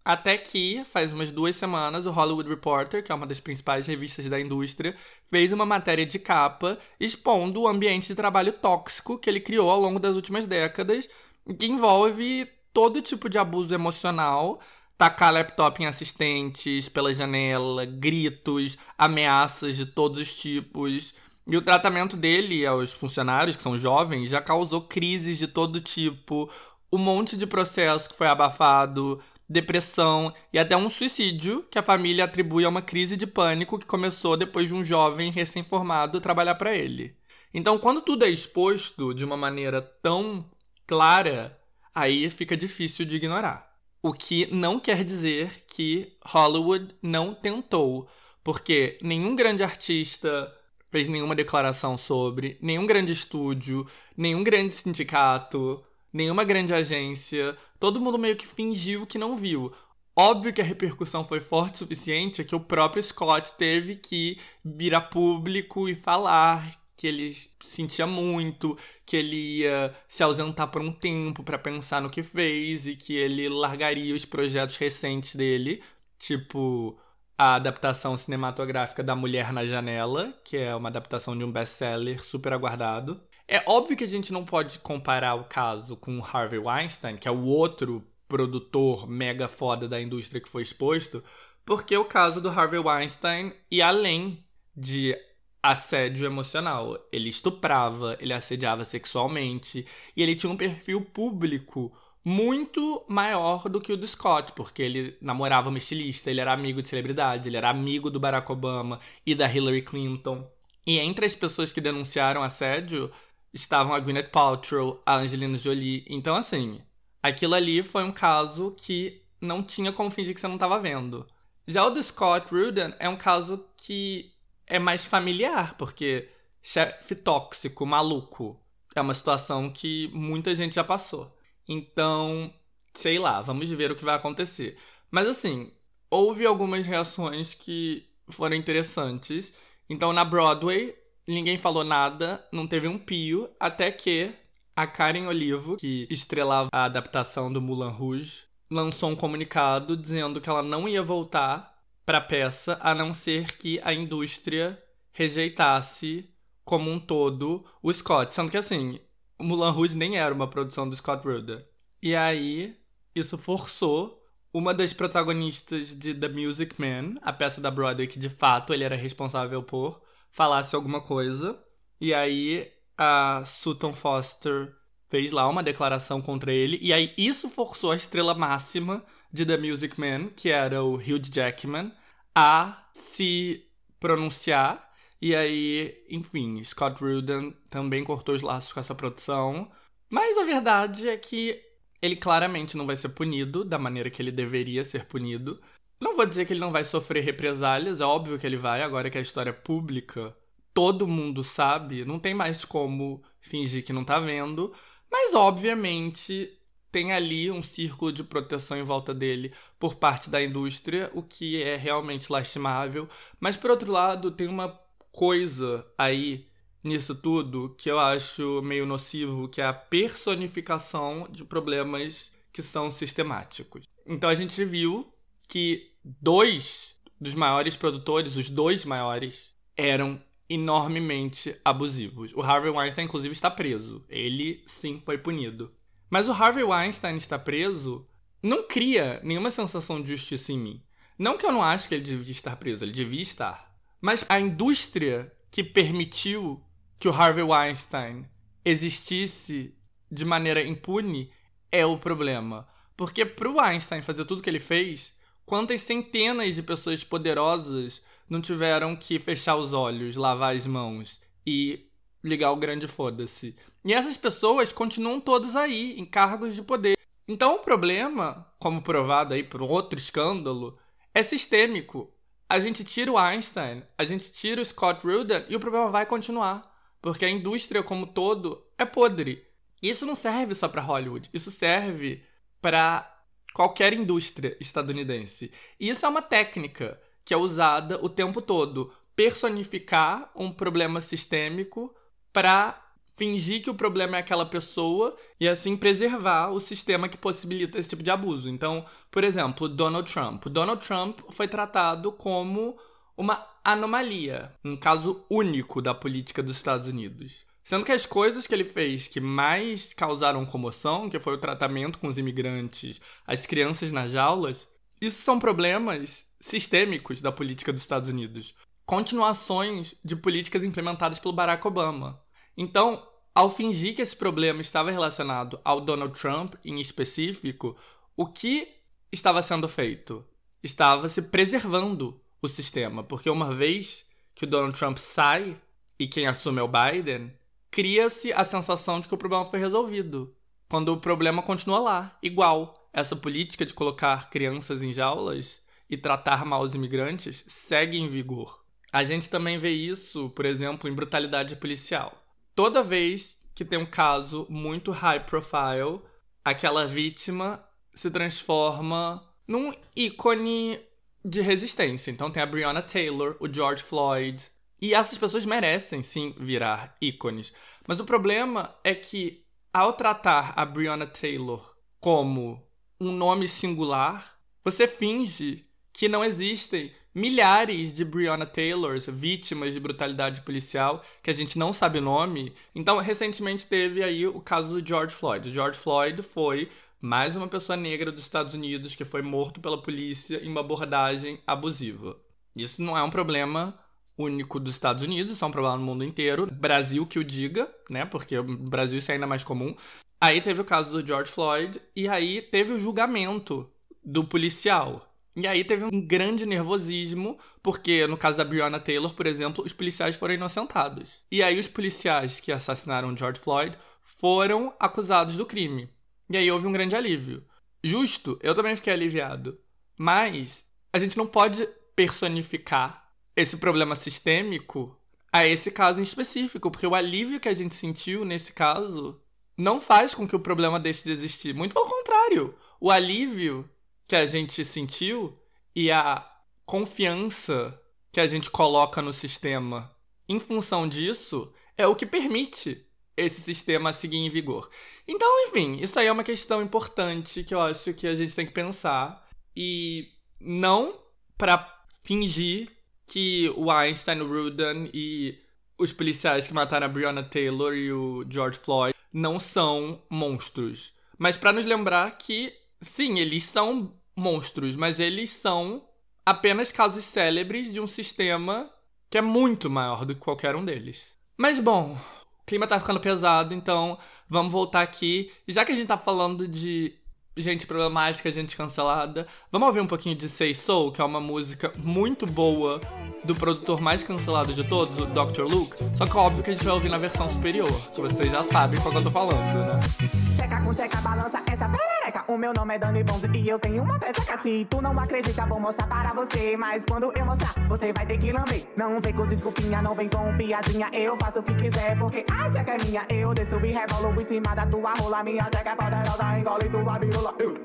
Até 0.04 0.38
que, 0.38 0.84
faz 0.92 1.12
umas 1.12 1.32
duas 1.32 1.56
semanas, 1.56 2.06
o 2.06 2.12
Hollywood 2.12 2.48
Reporter, 2.48 3.04
que 3.04 3.12
é 3.12 3.16
uma 3.16 3.26
das 3.26 3.40
principais 3.40 3.88
revistas 3.88 4.28
da 4.30 4.40
indústria, 4.40 4.96
fez 5.32 5.52
uma 5.52 5.66
matéria 5.66 6.06
de 6.06 6.20
capa 6.20 6.78
expondo 7.00 7.62
o 7.62 7.68
ambiente 7.68 8.08
de 8.10 8.16
trabalho 8.16 8.54
tóxico 8.54 9.18
que 9.18 9.28
ele 9.28 9.40
criou 9.40 9.70
ao 9.70 9.80
longo 9.80 10.00
das 10.00 10.16
últimas 10.16 10.46
décadas, 10.46 11.10
que 11.58 11.66
envolve 11.66 12.48
todo 12.72 13.02
tipo 13.02 13.28
de 13.28 13.40
abuso 13.40 13.74
emocional, 13.74 14.62
tacar 14.98 15.34
laptop 15.34 15.82
em 15.82 15.88
assistentes 15.88 16.88
pela 16.88 17.14
janela, 17.14 17.84
gritos, 17.86 18.78
ameaças 18.98 19.76
de 19.76 19.88
todos 19.88 20.22
os 20.22 20.36
tipos 20.36 21.16
e 21.48 21.56
o 21.56 21.62
tratamento 21.62 22.18
dele 22.18 22.66
aos 22.66 22.92
funcionários, 22.92 23.56
que 23.56 23.62
são 23.64 23.78
jovens, 23.78 24.30
já 24.30 24.42
causou 24.42 24.82
crises 24.82 25.38
de 25.38 25.48
todo 25.48 25.80
tipo, 25.80 26.50
um 26.92 26.98
monte 26.98 27.38
de 27.38 27.46
processo 27.46 28.10
que 28.10 28.18
foi 28.18 28.28
abafado, 28.28 29.22
depressão 29.48 30.34
e 30.52 30.58
até 30.58 30.76
um 30.76 30.90
suicídio 30.90 31.64
que 31.70 31.78
a 31.78 31.84
família 31.84 32.24
atribui 32.24 32.66
a 32.66 32.70
uma 32.70 32.82
crise 32.82 33.16
de 33.16 33.28
pânico 33.28 33.78
que 33.78 33.86
começou 33.86 34.36
depois 34.36 34.68
de 34.68 34.74
um 34.74 34.84
jovem 34.84 35.32
recém-formado 35.32 36.20
trabalhar 36.20 36.56
para 36.56 36.76
ele. 36.76 37.16
Então, 37.54 37.78
quando 37.78 38.02
tudo 38.02 38.26
é 38.26 38.30
exposto 38.30 39.14
de 39.14 39.24
uma 39.24 39.38
maneira 39.38 39.82
tão 39.82 40.46
clara, 40.88 41.58
aí 41.94 42.30
fica 42.30 42.58
difícil 42.58 43.06
de 43.06 43.16
ignorar. 43.18 43.72
O 44.02 44.12
que 44.12 44.48
não 44.54 44.80
quer 44.80 45.04
dizer 45.04 45.64
que 45.68 46.18
Hollywood 46.26 46.96
não 47.02 47.34
tentou, 47.34 48.10
porque 48.44 48.98
nenhum 49.02 49.36
grande 49.36 49.64
artista 49.64 50.52
fez 50.96 51.10
nenhuma 51.10 51.36
declaração 51.36 51.98
sobre, 51.98 52.58
nenhum 52.62 52.86
grande 52.86 53.12
estúdio, 53.12 53.86
nenhum 54.16 54.46
grande 54.46 54.74
sindicato, 54.74 55.84
nenhuma 56.14 56.46
grande 56.46 56.74
agência. 56.74 57.58
Todo 57.78 58.00
mundo 58.00 58.18
meio 58.18 58.38
que 58.38 58.48
fingiu 58.48 59.06
que 59.06 59.18
não 59.18 59.36
viu. 59.36 59.74
Óbvio 60.16 60.54
que 60.54 60.62
a 60.62 60.64
repercussão 60.64 61.26
foi 61.26 61.42
forte 61.42 61.76
o 61.76 61.78
suficiente 61.80 62.46
que 62.46 62.56
o 62.56 62.62
próprio 62.62 63.04
Scott 63.04 63.52
teve 63.58 63.98
que 63.98 64.40
vir 64.64 64.96
a 64.96 65.02
público 65.02 65.90
e 65.90 65.96
falar 65.96 66.80
que 66.96 67.08
ele 67.08 67.36
sentia 67.62 68.08
muito, 68.08 68.78
que 69.06 69.18
ele 69.18 69.58
ia 69.64 69.94
se 70.08 70.24
ausentar 70.24 70.70
por 70.70 70.82
um 70.82 70.94
tempo 70.94 71.44
para 71.44 71.60
pensar 71.60 72.02
no 72.02 72.10
que 72.10 72.24
fez 72.24 72.88
e 72.88 72.96
que 72.96 73.18
ele 73.18 73.50
largaria 73.50 74.16
os 74.16 74.24
projetos 74.24 74.78
recentes 74.78 75.36
dele. 75.36 75.84
tipo 76.18 76.98
a 77.38 77.56
adaptação 77.56 78.16
cinematográfica 78.16 79.04
da 79.04 79.16
Mulher 79.16 79.52
na 79.52 79.66
Janela, 79.66 80.34
que 80.44 80.58
é 80.58 80.76
uma 80.76 80.90
adaptação 80.90 81.38
de 81.38 81.44
um 81.44 81.52
best-seller 81.52 82.24
super 82.24 82.54
aguardado. 82.54 83.22
É 83.48 83.64
óbvio 83.68 83.98
que 83.98 84.04
a 84.04 84.08
gente 84.08 84.32
não 84.32 84.46
pode 84.46 84.80
comparar 84.80 85.36
o 85.36 85.44
caso 85.44 85.96
com 85.98 86.24
Harvey 86.24 86.60
Weinstein, 86.60 87.18
que 87.18 87.28
é 87.28 87.32
o 87.32 87.44
outro 87.44 88.04
produtor 88.28 89.08
mega 89.08 89.48
foda 89.48 89.88
da 89.88 90.02
indústria 90.02 90.42
que 90.42 90.50
foi 90.50 90.64
exposto, 90.64 91.24
porque 91.66 91.96
o 91.96 92.06
caso 92.06 92.42
do 92.42 92.50
Harvey 92.50 92.80
Weinstein 92.80 93.54
e 93.70 93.82
além 93.82 94.44
de 94.76 95.16
assédio 95.62 96.26
emocional, 96.26 96.98
ele 97.12 97.30
estuprava, 97.30 98.16
ele 98.20 98.34
assediava 98.34 98.86
sexualmente 98.86 99.86
e 100.16 100.24
ele 100.24 100.36
tinha 100.36 100.52
um 100.52 100.58
perfil 100.58 101.02
público 101.02 101.92
muito 102.26 103.06
maior 103.08 103.70
do 103.70 103.80
que 103.80 103.94
o 103.94 103.98
do 103.98 104.08
Scott, 104.08 104.52
porque 104.54 104.82
ele 104.82 105.16
namorava 105.22 105.70
uma 105.70 105.78
estilista, 105.78 106.32
ele 106.32 106.42
era 106.42 106.52
amigo 106.52 106.82
de 106.82 106.90
celebridades, 106.90 107.46
ele 107.46 107.56
era 107.56 107.70
amigo 107.70 108.10
do 108.10 108.20
Barack 108.20 108.52
Obama 108.52 109.00
e 109.24 109.36
da 109.36 109.48
Hillary 109.48 109.84
Clinton. 109.84 110.50
E 110.88 110.98
entre 110.98 111.28
as 111.28 111.36
pessoas 111.36 111.72
que 111.72 111.80
denunciaram 111.80 112.42
assédio 112.42 113.12
estavam 113.54 113.94
a 113.94 114.00
Gwyneth 114.00 114.32
Paltrow, 114.32 115.04
a 115.06 115.18
Angelina 115.18 115.56
Jolie. 115.56 116.04
Então, 116.10 116.36
assim, 116.36 116.82
aquilo 117.22 117.54
ali 117.54 117.84
foi 117.84 118.04
um 118.04 118.12
caso 118.12 118.72
que 118.76 119.22
não 119.40 119.62
tinha 119.62 119.92
como 119.92 120.10
fingir 120.10 120.34
que 120.34 120.42
você 120.42 120.48
não 120.48 120.56
estava 120.56 120.80
vendo. 120.80 121.28
Já 121.68 121.86
o 121.86 121.92
do 121.92 122.02
Scott 122.02 122.48
Rudin 122.52 122.94
é 123.00 123.08
um 123.08 123.16
caso 123.16 123.66
que 123.78 124.34
é 124.66 124.80
mais 124.80 125.06
familiar, 125.06 125.76
porque 125.78 126.30
chefe 126.64 127.14
tóxico, 127.14 127.86
maluco, 127.86 128.60
é 128.96 129.02
uma 129.02 129.14
situação 129.14 129.70
que 129.70 130.10
muita 130.12 130.56
gente 130.56 130.74
já 130.76 130.84
passou. 130.84 131.35
Então, 131.68 132.54
sei 132.94 133.20
lá, 133.20 133.42
vamos 133.42 133.70
ver 133.70 133.92
o 133.92 133.96
que 133.96 134.06
vai 134.06 134.16
acontecer. 134.16 134.78
Mas 135.12 135.28
assim, 135.28 135.72
houve 136.10 136.46
algumas 136.46 136.86
reações 136.86 137.54
que 137.54 138.08
foram 138.30 138.56
interessantes. 138.56 139.54
Então, 139.90 140.14
na 140.14 140.26
Broadway, 140.26 140.96
ninguém 141.28 141.58
falou 141.58 141.84
nada, 141.84 142.46
não 142.52 142.68
teve 142.68 142.88
um 142.88 142.98
pio, 142.98 143.50
até 143.60 143.92
que 143.92 144.34
a 144.76 144.86
Karen 144.86 145.28
Olivo, 145.28 145.78
que 145.78 146.08
estrelava 146.10 146.70
a 146.72 146.86
adaptação 146.86 147.52
do 147.52 147.62
Moulin 147.62 147.92
Rouge, 147.92 148.44
lançou 148.70 149.10
um 149.10 149.16
comunicado 149.16 149.96
dizendo 149.96 150.42
que 150.42 150.50
ela 150.50 150.64
não 150.64 150.88
ia 150.88 151.02
voltar 151.02 151.76
para 152.06 152.18
a 152.18 152.22
peça 152.22 152.78
a 152.82 152.94
não 152.94 153.14
ser 153.14 153.58
que 153.58 153.80
a 153.84 153.94
indústria 153.94 154.82
rejeitasse 155.14 156.30
como 156.64 156.92
um 156.92 157.00
todo 157.00 157.66
o 157.82 157.92
Scott. 157.94 158.34
Sendo 158.36 158.52
que 158.52 158.58
assim, 158.58 159.00
Mulan 159.40 159.72
Rouge 159.72 159.96
nem 159.96 160.18
era 160.18 160.34
uma 160.34 160.50
produção 160.50 160.90
do 160.90 160.96
Scott 160.96 161.28
Rudder. 161.28 161.68
E 162.02 162.16
aí, 162.16 162.78
isso 163.14 163.38
forçou 163.38 164.22
uma 164.54 164.74
das 164.74 164.94
protagonistas 164.94 165.88
de 165.98 166.14
The 166.14 166.30
Music 166.30 166.80
Man, 166.80 167.20
a 167.22 167.34
peça 167.34 167.60
da 167.60 167.70
Broadway 167.70 168.08
que 168.08 168.18
de 168.18 168.30
fato 168.30 168.74
ele 168.74 168.86
era 168.86 168.96
responsável 168.96 169.62
por, 169.62 170.02
falasse 170.32 170.76
alguma 170.76 171.02
coisa. 171.02 171.60
E 172.00 172.14
aí 172.14 172.72
a 172.98 173.44
Sutton 173.46 173.94
Foster 173.94 174.74
fez 175.10 175.32
lá 175.32 175.48
uma 175.50 175.62
declaração 175.62 176.22
contra 176.22 176.54
ele. 176.54 176.80
E 176.82 176.94
aí 176.94 177.14
isso 177.18 177.50
forçou 177.50 177.92
a 177.92 177.98
estrela 177.98 178.34
máxima 178.34 179.04
de 179.32 179.46
The 179.46 179.58
Music 179.58 180.00
Man, 180.00 180.30
que 180.30 180.50
era 180.50 180.82
o 180.82 180.96
Hugh 180.96 181.20
Jackman, 181.30 181.92
a 182.34 182.88
se 182.94 183.66
pronunciar 184.00 184.85
e 185.22 185.36
aí, 185.36 186.06
enfim, 186.10 186.64
Scott 186.64 187.02
Rudin 187.02 187.56
também 187.70 188.04
cortou 188.04 188.36
os 188.36 188.42
laços 188.42 188.74
com 188.74 188.80
essa 188.80 188.96
produção. 188.96 189.72
Mas 190.10 190.38
a 190.38 190.44
verdade 190.44 191.10
é 191.10 191.18
que 191.18 191.62
ele 192.02 192.16
claramente 192.16 192.78
não 192.78 192.86
vai 192.86 192.96
ser 192.96 193.10
punido 193.10 193.64
da 193.66 193.80
maneira 193.80 194.10
que 194.10 194.22
ele 194.22 194.32
deveria 194.32 194.84
ser 194.84 195.06
punido. 195.06 195.62
Não 196.00 196.16
vou 196.16 196.26
dizer 196.26 196.46
que 196.46 196.54
ele 196.54 196.60
não 196.60 196.72
vai 196.72 196.84
sofrer 196.84 197.24
represálias, 197.24 198.02
é 198.02 198.06
óbvio 198.06 198.38
que 198.38 198.46
ele 198.46 198.58
vai, 198.58 198.82
agora 198.82 199.10
que 199.10 199.18
a 199.18 199.22
história 199.22 199.50
é 199.50 199.54
pública, 199.54 200.36
todo 200.74 201.08
mundo 201.08 201.44
sabe, 201.44 202.06
não 202.06 202.20
tem 202.20 202.34
mais 202.34 202.66
como 202.66 203.24
fingir 203.40 203.84
que 203.84 203.94
não 203.94 204.04
tá 204.04 204.20
vendo. 204.20 204.74
Mas, 205.10 205.34
obviamente, 205.34 206.52
tem 206.92 207.14
ali 207.14 207.50
um 207.50 207.64
círculo 207.64 208.12
de 208.12 208.24
proteção 208.24 208.78
em 208.78 208.84
volta 208.84 209.14
dele 209.14 209.54
por 209.80 209.96
parte 209.96 210.30
da 210.30 210.44
indústria, 210.44 211.10
o 211.14 211.24
que 211.24 211.62
é 211.64 211.76
realmente 211.78 212.32
lastimável. 212.32 213.08
Mas, 213.40 213.58
por 213.58 213.72
outro 213.72 213.92
lado, 213.92 214.32
tem 214.32 214.48
uma 214.48 214.70
coisa 215.16 215.86
aí 215.98 216.46
nisso 216.84 217.16
tudo 217.16 217.74
que 217.78 217.90
eu 217.90 217.98
acho 217.98 218.62
meio 218.62 218.86
nocivo, 218.86 219.48
que 219.48 219.62
é 219.62 219.66
a 219.66 219.74
personificação 219.74 221.28
de 221.32 221.44
problemas 221.44 222.32
que 222.54 222.62
são 222.62 222.92
sistemáticos. 222.92 223.86
Então 224.06 224.30
a 224.30 224.36
gente 224.36 224.64
viu 224.64 225.12
que 225.48 225.92
dois 226.04 226.96
dos 227.20 227.34
maiores 227.34 227.76
produtores, 227.76 228.36
os 228.36 228.50
dois 228.50 228.86
maiores, 228.86 229.54
eram 229.76 230.22
enormemente 230.48 231.56
abusivos. 231.66 232.34
O 232.36 232.42
Harvey 232.42 232.70
Weinstein, 232.70 233.06
inclusive, 233.06 233.34
está 233.34 233.50
preso. 233.50 234.04
Ele 234.08 234.64
sim 234.68 235.02
foi 235.04 235.18
punido. 235.18 235.72
Mas 236.10 236.30
o 236.30 236.32
Harvey 236.32 236.64
Weinstein 236.64 237.18
está 237.18 237.40
preso 237.40 238.08
não 238.44 238.68
cria 238.68 239.20
nenhuma 239.24 239.50
sensação 239.50 240.00
de 240.00 240.10
justiça 240.10 240.54
em 240.54 240.60
mim. 240.60 240.84
Não 241.18 241.36
que 241.36 241.46
eu 241.46 241.52
não 241.52 241.64
acho 241.64 241.90
que 241.90 241.96
ele 241.96 242.04
devia 242.04 242.32
estar 242.32 242.56
preso, 242.58 242.86
ele 242.86 242.92
devia 242.92 243.24
estar. 243.24 243.75
Mas 244.06 244.24
a 244.30 244.40
indústria 244.40 245.34
que 245.50 245.64
permitiu 245.64 246.64
que 247.00 247.08
o 247.08 247.12
Harvey 247.12 247.44
Weinstein 247.44 248.30
existisse 248.64 249.76
de 250.12 250.24
maneira 250.24 250.62
impune 250.62 251.32
é 251.72 251.84
o 251.88 251.98
problema. 251.98 252.68
Porque 252.96 253.26
para 253.26 253.50
o 253.50 253.60
Einstein 253.60 254.04
fazer 254.04 254.26
tudo 254.26 254.44
que 254.44 254.50
ele 254.52 254.60
fez, 254.60 255.18
quantas 255.44 255.82
centenas 255.82 256.54
de 256.54 256.62
pessoas 256.62 257.04
poderosas 257.04 258.04
não 258.30 258.40
tiveram 258.42 258.96
que 258.96 259.18
fechar 259.18 259.56
os 259.56 259.74
olhos, 259.74 260.16
lavar 260.16 260.56
as 260.56 260.68
mãos 260.68 261.20
e 261.44 261.88
ligar 262.24 262.52
o 262.52 262.58
grande 262.58 262.88
foda-se? 262.88 263.56
E 263.84 263.92
essas 263.92 264.16
pessoas 264.16 264.72
continuam 264.72 265.20
todas 265.20 265.56
aí, 265.56 266.00
em 266.00 266.06
cargos 266.06 266.54
de 266.54 266.62
poder. 266.62 266.96
Então 267.28 267.56
o 267.56 267.60
problema, 267.64 268.54
como 268.60 268.84
provado 268.84 269.34
aí 269.34 269.42
por 269.42 269.64
outro 269.64 269.98
escândalo, 269.98 270.78
é 271.12 271.24
sistêmico 271.24 272.15
a 272.50 272.60
gente 272.60 272.84
tira 272.84 273.12
o 273.12 273.18
Einstein, 273.18 273.84
a 273.98 274.06
gente 274.06 274.32
tira 274.32 274.62
o 274.62 274.66
Scott 274.66 275.06
Rudin 275.06 275.44
e 275.50 275.56
o 275.56 275.60
problema 275.60 275.90
vai 275.90 276.06
continuar. 276.06 276.74
Porque 277.02 277.26
a 277.26 277.30
indústria 277.30 277.84
como 277.84 278.08
todo 278.08 278.66
é 278.78 278.86
podre. 278.86 279.46
Isso 279.82 280.06
não 280.06 280.16
serve 280.16 280.56
só 280.56 280.68
para 280.68 280.82
Hollywood, 280.82 281.30
isso 281.34 281.52
serve 281.52 282.24
para 282.62 283.12
qualquer 283.54 283.94
indústria 283.94 284.58
estadunidense. 284.60 285.52
E 285.80 285.90
isso 285.90 286.06
é 286.06 286.10
uma 286.10 286.22
técnica 286.22 287.00
que 287.24 287.34
é 287.34 287.38
usada 287.38 288.04
o 288.04 288.10
tempo 288.10 288.42
todo, 288.42 288.94
personificar 289.16 290.32
um 290.36 290.52
problema 290.52 291.02
sistêmico 291.02 291.96
para 292.34 292.85
fingir 293.16 293.62
que 293.62 293.70
o 293.70 293.76
problema 293.76 294.18
é 294.18 294.20
aquela 294.20 294.46
pessoa 294.46 295.16
e 295.40 295.48
assim 295.48 295.76
preservar 295.76 296.52
o 296.52 296.60
sistema 296.60 297.10
que 297.10 297.18
possibilita 297.18 297.80
esse 297.80 297.90
tipo 297.90 298.04
de 298.04 298.12
abuso. 298.12 298.50
Então, 298.50 298.86
por 299.10 299.24
exemplo, 299.24 299.68
Donald 299.68 300.12
Trump. 300.12 300.46
Donald 300.48 300.86
Trump 300.86 301.20
foi 301.30 301.48
tratado 301.48 302.12
como 302.12 302.78
uma 303.18 303.46
anomalia, 303.64 304.54
um 304.64 304.76
caso 304.76 305.26
único 305.30 305.82
da 305.82 305.94
política 305.94 306.44
dos 306.44 306.58
Estados 306.58 306.88
Unidos. 306.88 307.46
Sendo 307.64 307.84
que 307.84 307.92
as 307.92 308.06
coisas 308.06 308.46
que 308.46 308.54
ele 308.54 308.66
fez 308.66 309.08
que 309.08 309.20
mais 309.20 309.92
causaram 309.92 310.46
comoção, 310.46 311.10
que 311.10 311.20
foi 311.20 311.34
o 311.34 311.40
tratamento 311.40 311.98
com 311.98 312.08
os 312.08 312.18
imigrantes, 312.18 313.02
as 313.26 313.48
crianças 313.48 313.92
nas 313.92 314.12
jaulas, 314.12 314.68
isso 315.02 315.22
são 315.24 315.40
problemas 315.40 316.28
sistêmicos 316.40 317.22
da 317.22 317.32
política 317.32 317.74
dos 317.74 317.82
Estados 317.82 318.10
Unidos. 318.10 318.54
Continuações 318.86 319.96
de 320.06 320.16
políticas 320.16 320.64
implementadas 320.64 321.18
pelo 321.18 321.34
Barack 321.34 321.66
Obama. 321.66 322.22
Então, 322.58 323.06
ao 323.34 323.54
fingir 323.54 323.94
que 323.94 324.02
esse 324.02 324.16
problema 324.16 324.62
estava 324.62 324.90
relacionado 324.90 325.60
ao 325.64 325.82
Donald 325.82 326.18
Trump 326.18 326.56
em 326.64 326.80
específico, 326.80 327.76
o 328.16 328.26
que 328.26 328.70
estava 329.12 329.44
sendo 329.44 329.68
feito? 329.68 330.26
Estava 330.64 331.10
se 331.10 331.22
preservando 331.22 332.20
o 332.42 332.48
sistema, 332.48 333.04
porque 333.04 333.30
uma 333.30 333.54
vez 333.54 334.10
que 334.34 334.46
o 334.46 334.48
Donald 334.48 334.78
Trump 334.78 334.98
sai 334.98 335.60
e 336.00 336.08
quem 336.08 336.28
assume 336.28 336.60
é 336.60 336.64
o 336.64 336.70
Biden, 336.70 337.34
cria-se 337.70 338.32
a 338.32 338.46
sensação 338.46 339.02
de 339.02 339.08
que 339.08 339.14
o 339.14 339.18
problema 339.18 339.46
foi 339.46 339.60
resolvido, 339.60 340.34
quando 340.70 340.94
o 340.94 341.00
problema 341.00 341.42
continua 341.42 341.80
lá, 341.80 342.18
igual. 342.24 342.82
Essa 342.94 343.18
política 343.18 343.66
de 343.66 343.74
colocar 343.74 344.30
crianças 344.30 344.82
em 344.82 344.94
jaulas 344.94 345.62
e 345.90 345.98
tratar 345.98 346.46
mal 346.46 346.62
os 346.62 346.74
imigrantes 346.74 347.44
segue 347.46 347.98
em 347.98 348.08
vigor. 348.08 348.64
A 348.94 349.04
gente 349.04 349.30
também 349.30 349.58
vê 349.58 349.72
isso, 349.72 350.30
por 350.30 350.46
exemplo, 350.46 350.90
em 350.90 350.94
brutalidade 350.94 351.58
policial 351.58 352.25
toda 352.56 352.82
vez 352.82 353.38
que 353.54 353.64
tem 353.64 353.78
um 353.78 353.86
caso 353.86 354.48
muito 354.50 354.92
high 354.92 355.24
profile, 355.26 356.02
aquela 356.44 356.88
vítima 356.88 357.64
se 357.94 358.10
transforma 358.10 359.24
num 359.48 359.74
ícone 359.96 360.80
de 361.24 361.42
resistência. 361.42 362.12
Então 362.12 362.32
tem 362.32 362.42
a 362.42 362.46
Breonna 362.46 362.82
Taylor, 362.82 363.36
o 363.40 363.52
George 363.52 363.84
Floyd. 363.84 364.44
E 364.82 364.94
essas 364.94 365.18
pessoas 365.18 365.46
merecem 365.46 366.04
sim 366.04 366.36
virar 366.38 366.96
ícones. 367.02 367.54
Mas 367.88 368.00
o 368.00 368.06
problema 368.06 368.76
é 368.84 368.94
que, 368.94 369.46
ao 369.74 369.94
tratar 369.94 370.54
a 370.56 370.66
Breonna 370.66 371.08
Taylor 371.08 371.76
como 372.00 372.62
um 373.00 373.12
nome 373.12 373.48
singular, 373.48 374.38
você 374.64 374.88
finge 374.88 375.66
que 375.94 376.10
não 376.10 376.24
existem 376.24 376.94
milhares 377.16 377.94
de 377.94 378.04
Breonna 378.04 378.46
Taylors 378.46 379.06
vítimas 379.08 379.74
de 379.74 379.80
brutalidade 379.80 380.42
policial 380.42 381.02
que 381.24 381.32
a 381.32 381.34
gente 381.34 381.58
não 381.58 381.72
sabe 381.72 382.00
o 382.00 382.02
nome. 382.02 382.54
Então, 382.76 382.98
recentemente 382.98 383.66
teve 383.66 384.04
aí 384.04 384.28
o 384.28 384.42
caso 384.42 384.68
do 384.68 384.86
George 384.86 385.16
Floyd. 385.16 385.50
O 385.50 385.54
George 385.54 385.80
Floyd 385.80 386.22
foi 386.22 386.70
mais 387.00 387.36
uma 387.36 387.48
pessoa 387.48 387.78
negra 387.78 388.12
dos 388.12 388.24
Estados 388.24 388.54
Unidos 388.54 388.96
que 388.96 389.06
foi 389.06 389.22
morto 389.22 389.62
pela 389.62 389.82
polícia 389.82 390.44
em 390.44 390.50
uma 390.50 390.60
abordagem 390.60 391.40
abusiva. 391.48 392.18
Isso 392.54 392.82
não 392.82 392.98
é 392.98 393.04
um 393.04 393.10
problema 393.10 393.74
único 394.18 394.60
dos 394.60 394.76
Estados 394.76 395.04
Unidos, 395.04 395.34
isso 395.34 395.44
é 395.44 395.48
um 395.48 395.52
problema 395.52 395.78
no 395.78 395.84
mundo 395.84 396.04
inteiro. 396.04 396.48
Brasil 396.48 397.06
que 397.06 397.20
o 397.20 397.24
diga, 397.24 397.70
né? 397.90 398.06
Porque 398.06 398.36
no 398.36 398.70
Brasil 398.70 398.98
isso 398.98 399.12
é 399.12 399.14
ainda 399.14 399.28
mais 399.28 399.44
comum. 399.44 399.74
Aí 400.20 400.42
teve 400.42 400.62
o 400.62 400.66
caso 400.66 400.92
do 400.92 401.06
George 401.06 401.32
Floyd 401.32 401.82
e 401.96 402.08
aí 402.08 402.42
teve 402.42 402.74
o 402.74 402.80
julgamento 402.80 403.70
do 404.04 404.24
policial. 404.24 405.15
E 405.36 405.46
aí 405.46 405.66
teve 405.66 405.84
um 405.84 406.02
grande 406.02 406.46
nervosismo, 406.46 407.38
porque 407.62 408.08
no 408.08 408.18
caso 408.18 408.38
da 408.38 408.46
Breonna 408.46 408.80
Taylor, 408.80 409.14
por 409.14 409.28
exemplo, 409.28 409.66
os 409.66 409.74
policiais 409.74 410.16
foram 410.16 410.34
inocentados. 410.34 411.24
E 411.30 411.44
aí 411.44 411.60
os 411.60 411.68
policiais 411.68 412.40
que 412.40 412.52
assassinaram 412.52 413.16
George 413.16 413.40
Floyd 413.40 413.78
foram 414.02 414.74
acusados 414.80 415.36
do 415.36 415.46
crime. 415.46 415.90
E 416.30 416.38
aí 416.38 416.50
houve 416.50 416.68
um 416.68 416.72
grande 416.72 416.96
alívio. 416.96 417.44
Justo, 417.84 418.40
eu 418.42 418.56
também 418.56 418.76
fiquei 418.76 418.94
aliviado. 418.94 419.60
Mas 419.98 420.66
a 420.92 421.00
gente 421.00 421.18
não 421.18 421.28
pode 421.28 421.68
personificar 421.96 423.10
esse 423.36 423.58
problema 423.58 423.96
sistêmico 423.96 424.98
a 425.32 425.46
esse 425.46 425.70
caso 425.70 426.00
em 426.00 426.04
específico, 426.04 426.72
porque 426.72 426.88
o 426.88 426.96
alívio 426.96 427.42
que 427.42 427.50
a 427.50 427.54
gente 427.54 427.76
sentiu 427.76 428.24
nesse 428.24 428.54
caso 428.54 429.22
não 429.58 429.82
faz 429.82 430.14
com 430.14 430.26
que 430.26 430.36
o 430.36 430.40
problema 430.40 430.80
deixe 430.80 431.04
de 431.04 431.12
existir. 431.12 431.54
Muito 431.54 431.74
pelo 431.74 431.90
contrário. 431.90 432.56
O 432.80 432.90
alívio 432.90 433.70
que 434.08 434.16
a 434.16 434.26
gente 434.26 434.64
sentiu 434.64 435.38
e 435.76 435.92
a 435.92 436.26
confiança 436.66 437.80
que 438.12 438.20
a 438.20 438.28
gente 438.28 438.50
coloca 438.50 439.02
no 439.02 439.14
sistema 439.14 439.94
em 440.28 440.40
função 440.40 440.88
disso 440.88 441.54
é 441.78 441.86
o 441.86 441.96
que 441.96 442.06
permite 442.06 442.86
esse 443.18 443.42
sistema 443.42 443.94
seguir 443.94 444.18
em 444.18 444.30
vigor. 444.30 444.70
Então, 445.08 445.48
enfim, 445.48 445.78
isso 445.82 445.98
aí 446.00 446.08
é 446.08 446.12
uma 446.12 446.24
questão 446.24 446.62
importante 446.62 447.44
que 447.44 447.54
eu 447.54 447.62
acho 447.62 447.94
que 447.94 448.08
a 448.08 448.16
gente 448.16 448.36
tem 448.36 448.46
que 448.46 448.52
pensar 448.52 449.26
e 449.56 450.10
não 450.40 451.00
para 451.38 451.84
fingir 452.04 452.70
que 453.08 453.52
o 453.56 453.72
Einstein, 453.72 454.22
o 454.22 454.28
Rudin 454.28 454.90
e 454.94 455.40
os 455.78 455.92
policiais 455.92 456.48
que 456.48 456.54
mataram 456.54 456.86
a 456.86 456.90
Breonna 456.90 457.24
Taylor 457.24 457.74
e 457.74 457.92
o 457.92 458.26
George 458.30 458.60
Floyd 458.60 458.96
não 459.12 459.40
são 459.40 460.02
monstros, 460.10 460.94
mas 461.18 461.38
para 461.38 461.54
nos 461.54 461.66
lembrar 461.66 462.18
que 462.18 462.54
sim, 462.86 463.20
eles 463.20 463.44
são 463.44 463.94
monstros, 464.16 464.76
mas 464.76 465.00
eles 465.00 465.30
são 465.30 465.84
apenas 466.26 466.72
casos 466.72 467.04
célebres 467.04 467.72
de 467.72 467.80
um 467.80 467.88
sistema 467.88 468.70
que 469.10 469.18
é 469.18 469.22
muito 469.22 469.70
maior 469.70 470.06
do 470.06 470.16
que 470.16 470.22
qualquer 470.22 470.56
um 470.56 470.64
deles. 470.64 471.14
Mas 471.38 471.60
bom, 471.60 471.98
o 472.42 472.46
clima 472.46 472.68
tá 472.68 472.80
ficando 472.80 473.00
pesado, 473.00 473.54
então 473.54 473.98
vamos 474.30 474.52
voltar 474.52 474.82
aqui. 474.82 475.32
Já 475.48 475.66
que 475.66 475.72
a 475.72 475.76
gente 475.76 475.88
tá 475.88 475.98
falando 475.98 476.48
de 476.48 476.96
gente 477.38 477.68
problemática, 477.68 478.32
gente 478.32 478.56
cancelada. 478.56 479.28
Vamos 479.52 479.68
ouvir 479.68 479.82
um 479.82 479.88
pouquinho 479.88 480.16
de 480.16 480.30
Say 480.30 480.56
Soul, 480.56 480.92
que 480.92 481.02
é 481.02 481.04
uma 481.04 481.20
música 481.20 481.72
muito 481.78 482.26
boa 482.26 482.80
do 483.24 483.36
produtor 483.36 483.82
mais 483.82 484.04
cancelado 484.04 484.54
de 484.54 484.64
todos, 484.64 484.98
o 485.00 485.06
Dr. 485.06 485.42
Luke. 485.42 485.76
Só 485.98 486.06
que 486.06 486.16
óbvio 486.16 486.44
que 486.44 486.52
a 486.52 486.54
gente 486.54 486.64
vai 486.64 486.74
ouvir 486.74 486.90
na 486.90 486.98
versão 486.98 487.28
superior, 487.28 487.70
que 487.92 488.00
vocês 488.00 488.32
já 488.32 488.44
sabem 488.44 488.80
qual 488.80 488.92
que 488.92 488.98
eu 489.00 489.04
tô 489.04 489.12
falando, 489.12 489.38
né? 489.38 490.35
Checa 490.46 490.62
com 490.62 490.76
checa, 490.76 491.02
balança 491.02 491.42
essa 491.52 491.68
perereca. 491.68 492.24
O 492.28 492.38
meu 492.38 492.54
nome 492.54 492.76
é 492.76 492.78
Dani 492.78 493.04
Bonzo 493.04 493.26
e 493.34 493.50
eu 493.50 493.58
tenho 493.58 493.82
uma 493.82 493.98
peça 493.98 494.22
Se 494.44 494.64
tu 494.70 494.80
não 494.80 494.92
acredita, 495.00 495.44
vou 495.48 495.60
mostrar 495.60 495.88
para 495.88 496.14
você. 496.14 496.56
Mas 496.56 496.84
quando 496.88 497.12
eu 497.18 497.26
mostrar, 497.26 497.68
você 497.68 497.92
vai 497.92 498.06
ter 498.06 498.20
que 498.20 498.32
lamber. 498.32 498.64
Não 498.78 499.02
vem 499.02 499.12
com 499.12 499.26
desculpinha, 499.26 499.82
não 499.82 499.96
vem 499.96 500.08
com 500.08 500.38
piadinha. 500.38 500.88
Eu 500.94 501.18
faço 501.20 501.40
o 501.40 501.44
que 501.44 501.56
quiser, 501.56 501.98
porque 501.98 502.24
a 502.32 502.52
checa 502.52 502.74
é 502.74 502.78
minha. 502.86 503.06
Eu 503.10 503.34
e 503.34 503.72
revolo 503.72 504.22
em 504.22 504.28
cima 504.28 504.56
da 504.56 504.68
tua 504.68 504.94
rola. 504.94 505.24
Minha 505.24 505.46
checa 505.46 505.72
é 505.72 505.76
poderosa, 505.76 506.38
engole 506.38 506.70
tua 506.70 507.00
birula. 507.00 507.34
Eu 507.40 507.65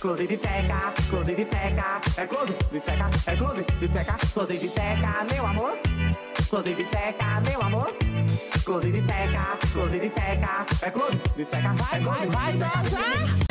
Close 0.00 0.26
de 0.26 0.38
checa, 0.38 0.94
close 1.08 1.34
de 1.34 1.44
checa, 1.44 2.00
é 2.16 2.26
close 2.26 2.52
de 2.70 2.80
checa, 2.84 3.10
é 3.26 3.36
close 3.36 3.64
de 3.64 3.92
checa, 3.92 4.16
close 4.32 4.58
de 4.58 4.68
checa, 4.68 5.26
meu 5.32 5.46
amor. 5.46 5.78
Close 6.48 6.74
de 6.74 6.84
checa, 6.90 7.40
meu 7.46 7.62
amor. 7.62 7.92
Close 8.64 8.90
de 8.90 9.06
checa, 9.06 9.58
close 9.72 9.98
de 9.98 10.14
checa, 10.14 10.66
é 10.82 10.90
close 10.90 11.16
de 11.36 11.44
checa, 11.44 11.74
vai, 11.74 12.00
vai, 12.00 12.28
vai, 12.28 12.56
vai. 12.56 13.48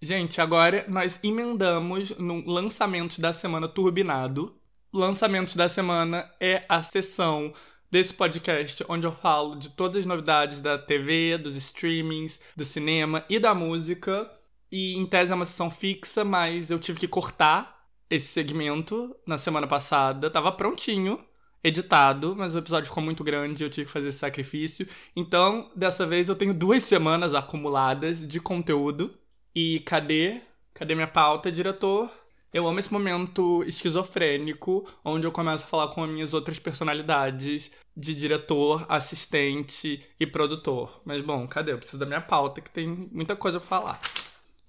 Gente, 0.00 0.40
agora 0.40 0.84
nós 0.88 1.18
emendamos 1.22 2.10
no 2.18 2.44
lançamento 2.44 3.20
da 3.20 3.32
semana 3.32 3.68
turbinado. 3.68 4.56
Lançamento 4.92 5.56
da 5.56 5.68
semana 5.68 6.30
é 6.40 6.64
a 6.68 6.82
sessão 6.82 7.52
desse 7.90 8.12
podcast 8.14 8.84
onde 8.88 9.06
eu 9.06 9.12
falo 9.12 9.54
de 9.54 9.68
todas 9.70 9.98
as 9.98 10.06
novidades 10.06 10.60
da 10.60 10.78
TV, 10.78 11.36
dos 11.38 11.54
streamings, 11.56 12.40
do 12.56 12.64
cinema 12.64 13.24
e 13.28 13.38
da 13.38 13.54
música. 13.54 14.30
E 14.72 14.96
em 14.96 15.04
tese 15.04 15.30
é 15.30 15.34
uma 15.34 15.44
sessão 15.44 15.70
fixa, 15.70 16.24
mas 16.24 16.70
eu 16.70 16.78
tive 16.78 16.98
que 16.98 17.06
cortar 17.06 17.86
esse 18.08 18.28
segmento 18.28 19.14
na 19.26 19.36
semana 19.36 19.66
passada. 19.66 20.30
Tava 20.30 20.50
prontinho, 20.50 21.22
editado, 21.62 22.34
mas 22.34 22.54
o 22.54 22.58
episódio 22.58 22.88
ficou 22.88 23.02
muito 23.02 23.22
grande 23.22 23.62
e 23.62 23.66
eu 23.66 23.70
tive 23.70 23.86
que 23.86 23.92
fazer 23.92 24.08
esse 24.08 24.18
sacrifício. 24.18 24.88
Então, 25.14 25.70
dessa 25.76 26.06
vez 26.06 26.30
eu 26.30 26.34
tenho 26.34 26.54
duas 26.54 26.82
semanas 26.82 27.34
acumuladas 27.34 28.26
de 28.26 28.40
conteúdo. 28.40 29.14
E 29.54 29.80
cadê? 29.80 30.40
Cadê 30.72 30.94
minha 30.94 31.06
pauta, 31.06 31.52
diretor? 31.52 32.10
Eu 32.52 32.66
amo 32.66 32.78
esse 32.78 32.92
momento 32.92 33.62
esquizofrênico, 33.64 34.86
onde 35.04 35.26
eu 35.26 35.32
começo 35.32 35.64
a 35.64 35.68
falar 35.68 35.88
com 35.88 36.02
as 36.02 36.10
minhas 36.10 36.32
outras 36.32 36.58
personalidades 36.58 37.70
de 37.94 38.14
diretor, 38.14 38.86
assistente 38.88 40.02
e 40.18 40.26
produtor. 40.26 41.02
Mas 41.04 41.22
bom, 41.22 41.46
cadê? 41.46 41.72
Eu 41.72 41.78
preciso 41.78 41.98
da 41.98 42.06
minha 42.06 42.20
pauta, 42.22 42.62
que 42.62 42.70
tem 42.70 42.88
muita 42.88 43.36
coisa 43.36 43.60
pra 43.60 43.68
falar. 43.68 44.00